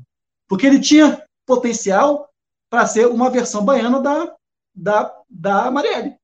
Porque 0.50 0.68
ele 0.68 0.82
tinha 0.82 1.26
potencial 1.46 2.30
para 2.70 2.86
ser 2.86 3.08
uma 3.08 3.30
versão 3.30 3.64
baiana 3.64 4.02
da, 4.02 4.36
da, 4.76 5.24
da 5.30 5.72
Marielle. 5.72 6.18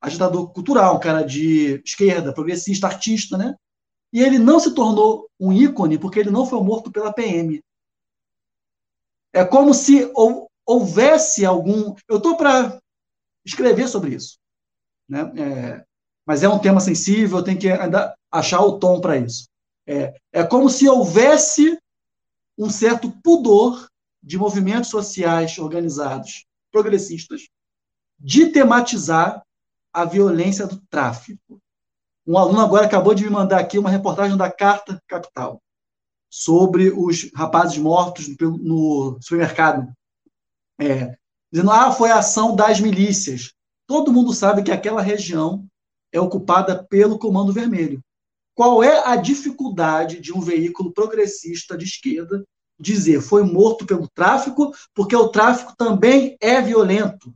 Agitador 0.00 0.52
cultural, 0.52 0.96
um 0.96 1.00
cara 1.00 1.22
de 1.22 1.82
esquerda, 1.84 2.32
progressista, 2.32 2.86
artista, 2.86 3.36
né? 3.36 3.56
E 4.12 4.22
ele 4.22 4.38
não 4.38 4.60
se 4.60 4.72
tornou 4.72 5.28
um 5.38 5.52
ícone 5.52 5.98
porque 5.98 6.20
ele 6.20 6.30
não 6.30 6.46
foi 6.46 6.62
morto 6.62 6.92
pela 6.92 7.12
PM. 7.12 7.60
É 9.32 9.44
como 9.44 9.74
se 9.74 10.10
houvesse 10.64 11.44
algum. 11.44 11.92
Eu 12.08 12.18
estou 12.18 12.36
para 12.36 12.80
escrever 13.44 13.88
sobre 13.88 14.14
isso. 14.14 14.38
Né? 15.08 15.20
É, 15.36 15.84
mas 16.24 16.44
é 16.44 16.48
um 16.48 16.58
tema 16.58 16.80
sensível, 16.80 17.38
eu 17.38 17.44
tenho 17.44 17.58
que 17.58 17.68
ainda 17.68 18.16
achar 18.30 18.60
o 18.60 18.78
tom 18.78 19.00
para 19.00 19.16
isso. 19.16 19.48
É, 19.86 20.14
é 20.32 20.44
como 20.44 20.68
se 20.68 20.88
houvesse 20.88 21.78
um 22.58 22.68
certo 22.68 23.10
pudor 23.22 23.88
de 24.22 24.36
movimentos 24.36 24.90
sociais 24.90 25.56
organizados 25.58 26.46
progressistas 26.72 27.48
de 28.18 28.46
tematizar 28.46 29.42
a 29.92 30.04
violência 30.04 30.66
do 30.66 30.78
tráfico. 30.90 31.60
Um 32.26 32.36
aluno 32.36 32.60
agora 32.60 32.86
acabou 32.86 33.14
de 33.14 33.24
me 33.24 33.30
mandar 33.30 33.60
aqui 33.60 33.78
uma 33.78 33.90
reportagem 33.90 34.36
da 34.36 34.50
Carta 34.50 35.00
Capital 35.06 35.62
sobre 36.28 36.90
os 36.90 37.30
rapazes 37.34 37.78
mortos 37.78 38.26
no 38.38 39.18
supermercado. 39.20 39.90
É, 40.78 41.16
dizendo, 41.50 41.70
ah, 41.70 41.92
foi 41.92 42.10
a 42.10 42.18
ação 42.18 42.54
das 42.54 42.80
milícias. 42.80 43.54
Todo 43.86 44.12
mundo 44.12 44.34
sabe 44.34 44.62
que 44.62 44.72
aquela 44.72 45.00
região 45.00 45.66
é 46.12 46.20
ocupada 46.20 46.84
pelo 46.84 47.18
Comando 47.18 47.52
Vermelho. 47.52 48.02
Qual 48.56 48.82
é 48.82 49.06
a 49.06 49.16
dificuldade 49.16 50.18
de 50.18 50.32
um 50.32 50.40
veículo 50.40 50.90
progressista 50.90 51.76
de 51.76 51.84
esquerda 51.84 52.42
dizer 52.80 53.20
foi 53.20 53.42
morto 53.42 53.84
pelo 53.84 54.08
tráfico, 54.08 54.72
porque 54.94 55.14
o 55.14 55.28
tráfico 55.28 55.74
também 55.76 56.38
é 56.40 56.58
violento, 56.62 57.34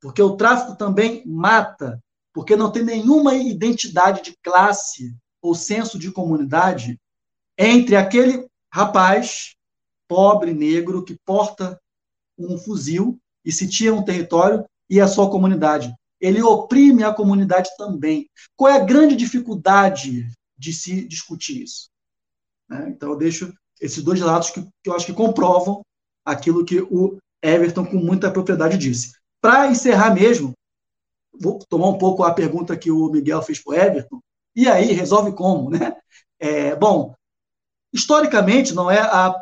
porque 0.00 0.22
o 0.22 0.36
tráfico 0.36 0.74
também 0.74 1.22
mata, 1.26 2.02
porque 2.32 2.56
não 2.56 2.72
tem 2.72 2.82
nenhuma 2.82 3.34
identidade 3.34 4.22
de 4.22 4.34
classe 4.42 5.14
ou 5.42 5.54
senso 5.54 5.98
de 5.98 6.10
comunidade 6.10 6.98
entre 7.58 7.94
aquele 7.94 8.48
rapaz 8.72 9.54
pobre, 10.08 10.54
negro, 10.54 11.04
que 11.04 11.14
porta 11.26 11.78
um 12.38 12.56
fuzil 12.56 13.20
e 13.44 13.52
se 13.52 13.68
tira 13.68 13.94
um 13.94 14.02
território 14.02 14.64
e 14.88 14.98
a 14.98 15.06
sua 15.06 15.30
comunidade. 15.30 15.94
Ele 16.18 16.42
oprime 16.42 17.04
a 17.04 17.12
comunidade 17.12 17.68
também. 17.76 18.28
Qual 18.56 18.72
é 18.72 18.76
a 18.76 18.84
grande 18.84 19.14
dificuldade 19.14 20.26
de 20.58 20.72
se 20.72 21.06
discutir 21.06 21.62
isso? 21.62 21.88
Né? 22.68 22.88
Então, 22.90 23.10
eu 23.10 23.16
deixo 23.16 23.52
esses 23.80 24.02
dois 24.02 24.20
lados 24.20 24.50
que, 24.50 24.62
que 24.62 24.90
eu 24.90 24.94
acho 24.94 25.06
que 25.06 25.12
comprovam 25.12 25.82
aquilo 26.24 26.64
que 26.64 26.80
o 26.80 27.18
Everton, 27.42 27.86
com 27.86 27.96
muita 27.96 28.30
propriedade, 28.30 28.76
disse. 28.76 29.12
Para 29.40 29.68
encerrar 29.68 30.14
mesmo, 30.14 30.52
vou 31.32 31.58
tomar 31.68 31.88
um 31.88 31.98
pouco 31.98 32.24
a 32.24 32.34
pergunta 32.34 32.76
que 32.76 32.90
o 32.90 33.08
Miguel 33.10 33.42
fez 33.42 33.62
para 33.62 33.70
o 33.72 33.74
Everton. 33.74 34.20
E 34.54 34.68
aí, 34.68 34.92
resolve 34.92 35.32
como, 35.32 35.70
né? 35.70 35.96
É, 36.40 36.74
bom, 36.74 37.14
historicamente, 37.92 38.74
não 38.74 38.90
é 38.90 39.00
a, 39.00 39.34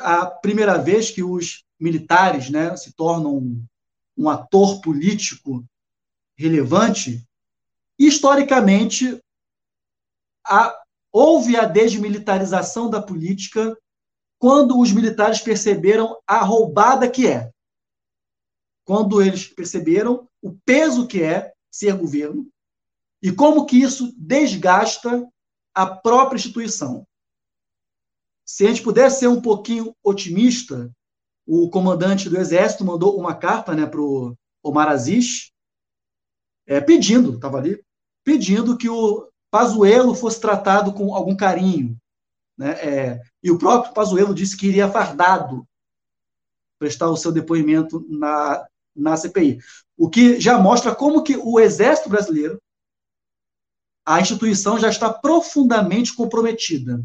a 0.00 0.26
primeira 0.26 0.78
vez 0.78 1.10
que 1.10 1.22
os 1.22 1.64
militares 1.80 2.48
né, 2.50 2.76
se 2.76 2.92
tornam 2.92 3.36
um, 3.36 3.64
um 4.16 4.28
ator 4.28 4.80
político 4.80 5.64
relevante. 6.36 7.24
Historicamente, 7.98 9.20
a, 10.46 10.76
houve 11.12 11.56
a 11.56 11.64
desmilitarização 11.64 12.90
da 12.90 13.00
política 13.00 13.76
quando 14.38 14.78
os 14.78 14.92
militares 14.92 15.40
perceberam 15.40 16.18
a 16.26 16.38
roubada 16.38 17.08
que 17.08 17.26
é 17.26 17.50
quando 18.84 19.22
eles 19.22 19.46
perceberam 19.46 20.28
o 20.42 20.54
peso 20.64 21.06
que 21.06 21.22
é 21.22 21.52
ser 21.70 21.96
governo 21.96 22.46
e 23.22 23.32
como 23.32 23.64
que 23.64 23.80
isso 23.80 24.12
desgasta 24.16 25.26
a 25.74 25.86
própria 25.86 26.36
instituição. 26.36 27.06
Se 28.44 28.66
a 28.66 28.68
gente 28.68 28.82
pudesse 28.82 29.20
ser 29.20 29.28
um 29.28 29.40
pouquinho 29.40 29.96
otimista, 30.02 30.92
o 31.46 31.70
comandante 31.70 32.28
do 32.28 32.38
exército 32.38 32.84
mandou 32.84 33.18
uma 33.18 33.34
carta 33.34 33.74
né, 33.74 33.86
para 33.86 34.00
o 34.00 34.36
Omar 34.62 34.88
Aziz, 34.88 35.50
é, 36.66 36.80
pedindo, 36.80 37.34
estava 37.34 37.58
ali, 37.58 37.82
pedindo 38.24 38.76
que 38.76 38.88
o 38.88 39.28
Pazuello 39.50 40.14
fosse 40.14 40.40
tratado 40.40 40.92
com 40.92 41.14
algum 41.14 41.36
carinho. 41.36 41.96
Né? 42.56 42.70
É, 42.72 43.20
e 43.42 43.50
o 43.50 43.58
próprio 43.58 43.92
Pazuello 43.92 44.34
disse 44.34 44.56
que 44.56 44.66
iria 44.66 44.90
fardado 44.90 45.66
prestar 46.78 47.08
o 47.08 47.16
seu 47.16 47.30
depoimento 47.30 48.04
na, 48.08 48.66
na 48.94 49.16
CPI. 49.16 49.58
O 49.96 50.08
que 50.08 50.40
já 50.40 50.58
mostra 50.58 50.94
como 50.94 51.22
que 51.22 51.36
o 51.36 51.60
Exército 51.60 52.08
Brasileiro, 52.08 52.60
a 54.04 54.20
instituição 54.20 54.78
já 54.78 54.88
está 54.88 55.12
profundamente 55.12 56.14
comprometida. 56.14 57.04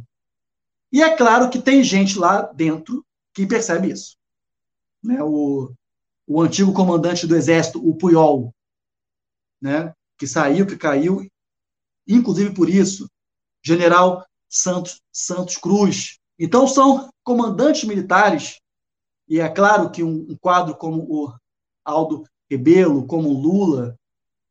E 0.92 1.02
é 1.02 1.16
claro 1.16 1.50
que 1.50 1.62
tem 1.62 1.84
gente 1.84 2.18
lá 2.18 2.42
dentro 2.42 3.06
que 3.34 3.46
percebe 3.46 3.92
isso. 3.92 4.18
Né? 5.04 5.22
O, 5.24 5.72
o 6.28 6.42
antigo 6.42 6.74
comandante 6.74 7.26
do 7.26 7.36
Exército, 7.36 7.88
o 7.88 7.96
Puyol, 7.96 8.54
né? 9.62 9.94
que 10.18 10.28
saiu, 10.28 10.68
que 10.68 10.78
caiu, 10.78 11.26
inclusive 12.08 12.54
por 12.54 12.70
isso, 12.70 13.10
general 13.64 14.26
Santos, 14.50 15.02
Santos 15.12 15.58
Cruz. 15.58 16.20
Então, 16.38 16.68
são 16.68 17.10
comandantes 17.24 17.84
militares, 17.86 18.60
e 19.28 19.40
é 19.40 19.48
claro 19.48 19.90
que 19.92 20.04
um, 20.04 20.28
um 20.30 20.38
quadro 20.38 20.76
como 20.76 21.04
o 21.04 21.34
Aldo 21.86 22.24
Rebelo, 22.50 23.06
como 23.06 23.32
Lula, 23.32 23.96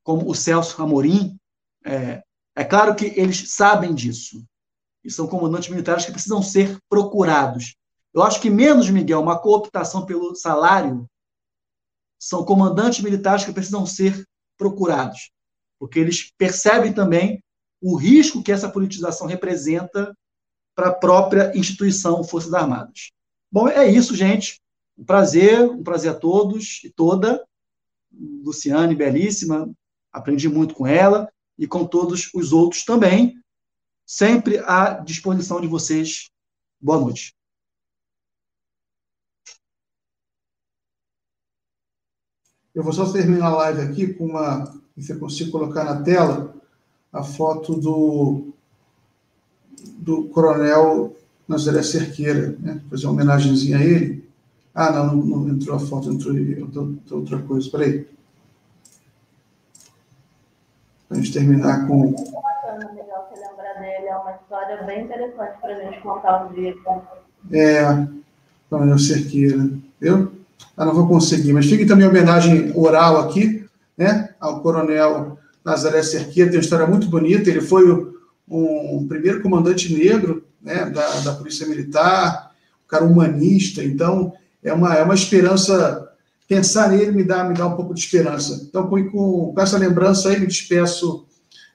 como 0.03 0.29
o 0.31 0.35
Celso 0.35 0.81
Amorim, 0.81 1.37
é, 1.85 2.23
é 2.57 2.65
claro 2.65 2.95
que 2.95 3.07
eles 3.07 3.53
sabem 3.53 3.95
disso. 3.95 4.45
E 5.05 5.11
são 5.11 5.27
comandantes 5.27 5.69
militares 5.69 6.07
que 6.07 6.13
precisam 6.13 6.43
ser 6.43 6.79
procurados. 6.89 7.77
Eu 8.15 8.23
acho 8.23 8.41
que 8.41 8.51
menos, 8.51 8.89
Miguel, 8.89 9.21
uma 9.21 9.39
cooptação 9.39 10.07
pelo 10.07 10.35
salário, 10.35 11.07
são 12.19 12.45
comandantes 12.45 13.01
militares 13.01 13.45
que 13.45 13.53
precisam 13.53 13.87
ser 13.87 14.27
procurados, 14.59 15.31
porque 15.79 15.99
eles 15.99 16.33
percebem 16.37 16.93
também 16.93 17.43
o 17.81 17.97
risco 17.97 18.43
que 18.43 18.53
essa 18.53 18.69
politização 18.69 19.27
representa 19.27 20.15
para 20.75 20.89
a 20.89 20.95
própria 20.95 21.57
instituição 21.57 22.25
Forças 22.25 22.53
Armadas. 22.53 23.11
Bom, 23.51 23.69
é 23.69 23.89
isso, 23.89 24.15
gente. 24.15 24.61
Um 24.97 25.05
prazer, 25.05 25.63
um 25.63 25.83
prazer 25.83 26.11
a 26.11 26.15
todos 26.15 26.83
e 26.85 26.91
toda. 26.91 27.45
Luciane, 28.13 28.95
belíssima, 28.95 29.73
aprendi 30.13 30.49
muito 30.49 30.75
com 30.75 30.87
ela 30.87 31.31
e 31.57 31.67
com 31.67 31.87
todos 31.87 32.31
os 32.35 32.53
outros 32.53 32.85
também. 32.85 33.41
Sempre 34.05 34.59
à 34.59 34.95
disposição 34.95 35.61
de 35.61 35.67
vocês. 35.67 36.31
Boa 36.81 37.01
noite. 37.01 37.38
Eu 42.79 42.85
vou 42.85 42.93
só 42.93 43.11
terminar 43.13 43.47
a 43.47 43.57
live 43.57 43.81
aqui 43.81 44.15
com 44.15 44.27
uma. 44.27 44.65
Se 44.97 45.09
você 45.09 45.17
conseguir 45.17 45.51
colocar 45.51 45.83
na 45.83 46.01
tela 46.01 46.55
a 47.13 47.25
foto 47.25 47.75
do, 47.75 48.53
do 49.97 50.29
coronel 50.29 51.13
Nazaré 51.49 51.83
Cerqueira, 51.83 52.57
né? 52.61 52.81
fazer 52.89 53.07
uma 53.07 53.15
homenagenzinha 53.15 53.79
a 53.79 53.83
ele. 53.83 54.25
Ah, 54.73 54.93
não, 54.93 55.17
não, 55.17 55.49
entrou 55.49 55.75
a 55.75 55.81
foto, 55.81 56.09
entrou, 56.09 56.37
outra 57.11 57.43
coisa. 57.43 57.67
Espera 57.67 57.83
aí. 57.83 58.07
Para 61.09 61.19
a 61.19 61.21
gente 61.21 61.33
terminar 61.33 61.85
com. 61.89 62.15
É 64.07 64.17
uma 64.17 64.37
história 64.37 64.85
bem 64.85 65.05
interessante 65.05 65.61
para 65.61 65.77
a 65.77 65.81
gente 65.81 66.01
contar 66.01 66.47
um 66.47 66.55
dia. 66.55 66.77
É, 67.51 68.07
Coronel 68.71 68.99
Cerqueira. 69.01 69.69
Eu? 70.77 70.87
Não 70.87 70.95
vou 70.95 71.09
conseguir, 71.09 71.53
mas 71.53 71.67
fica 71.67 71.87
também 71.87 72.07
homenagem 72.07 72.73
oral 72.75 73.19
aqui, 73.19 73.65
né, 73.97 74.31
ao 74.39 74.61
Coronel 74.63 75.39
Nazaré 75.65 76.03
Cerqueira, 76.03 76.51
tem 76.51 76.59
uma 76.59 76.65
história 76.65 76.87
muito 76.87 77.09
bonita. 77.09 77.51
Ele 77.51 77.61
foi 77.61 77.91
o 77.91 78.17
um 78.49 79.07
primeiro 79.07 79.43
comandante 79.43 79.93
negro 79.93 80.45
né, 80.63 80.87
da, 80.87 81.21
da 81.21 81.35
Polícia 81.35 81.67
Militar, 81.67 82.53
um 82.85 82.89
cara 82.89 83.05
humanista. 83.05 83.85
Então, 83.85 84.33
é 84.63 84.73
uma, 84.73 84.95
é 84.95 85.03
uma 85.03 85.15
esperança. 85.15 86.07
Pensar 86.47 86.89
nele 86.89 87.13
me 87.13 87.25
dá, 87.25 87.45
me 87.45 87.55
dá 87.55 87.67
um 87.67 87.77
pouco 87.77 87.93
de 87.93 88.01
esperança. 88.01 88.67
Então, 88.69 88.87
com, 88.89 89.11
com, 89.11 89.53
com 89.55 89.61
essa 89.61 89.77
lembrança 89.77 90.31
aí, 90.31 90.41
me 90.41 90.47
despeço 90.47 91.27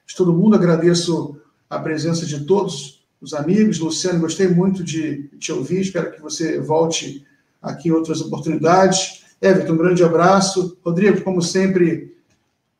de 0.06 0.14
todo 0.16 0.34
mundo, 0.34 0.56
agradeço 0.56 1.36
a 1.70 1.78
presença 1.78 2.26
de 2.26 2.40
todos 2.44 3.04
os 3.20 3.32
amigos. 3.32 3.78
Luciano, 3.78 4.18
gostei 4.20 4.48
muito 4.48 4.82
de 4.82 5.30
te 5.38 5.52
ouvir, 5.52 5.80
espero 5.80 6.10
que 6.10 6.20
você 6.20 6.58
volte 6.60 7.24
aqui 7.64 7.88
em 7.88 7.92
outras 7.92 8.20
oportunidades. 8.20 9.24
Everton, 9.40 9.72
um 9.72 9.78
grande 9.78 10.04
abraço. 10.04 10.78
Rodrigo, 10.84 11.22
como 11.22 11.42
sempre, 11.42 12.16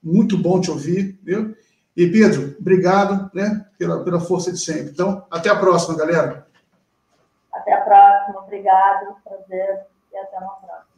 muito 0.02 0.36
bom 0.36 0.60
te 0.60 0.70
ouvir, 0.70 1.18
viu? 1.22 1.56
E 1.96 2.06
Pedro, 2.08 2.56
obrigado 2.58 3.30
né, 3.34 3.66
pela, 3.78 4.02
pela 4.02 4.20
força 4.20 4.50
de 4.50 4.58
sempre. 4.58 4.90
Então, 4.90 5.24
até 5.30 5.48
a 5.48 5.56
próxima, 5.56 5.96
galera. 5.96 6.46
Até 7.52 7.72
a 7.72 7.80
próxima, 7.82 8.40
obrigado, 8.40 9.16
prazer 9.22 9.86
e 10.12 10.16
até 10.16 10.38
uma 10.38 10.54
próxima. 10.54 10.93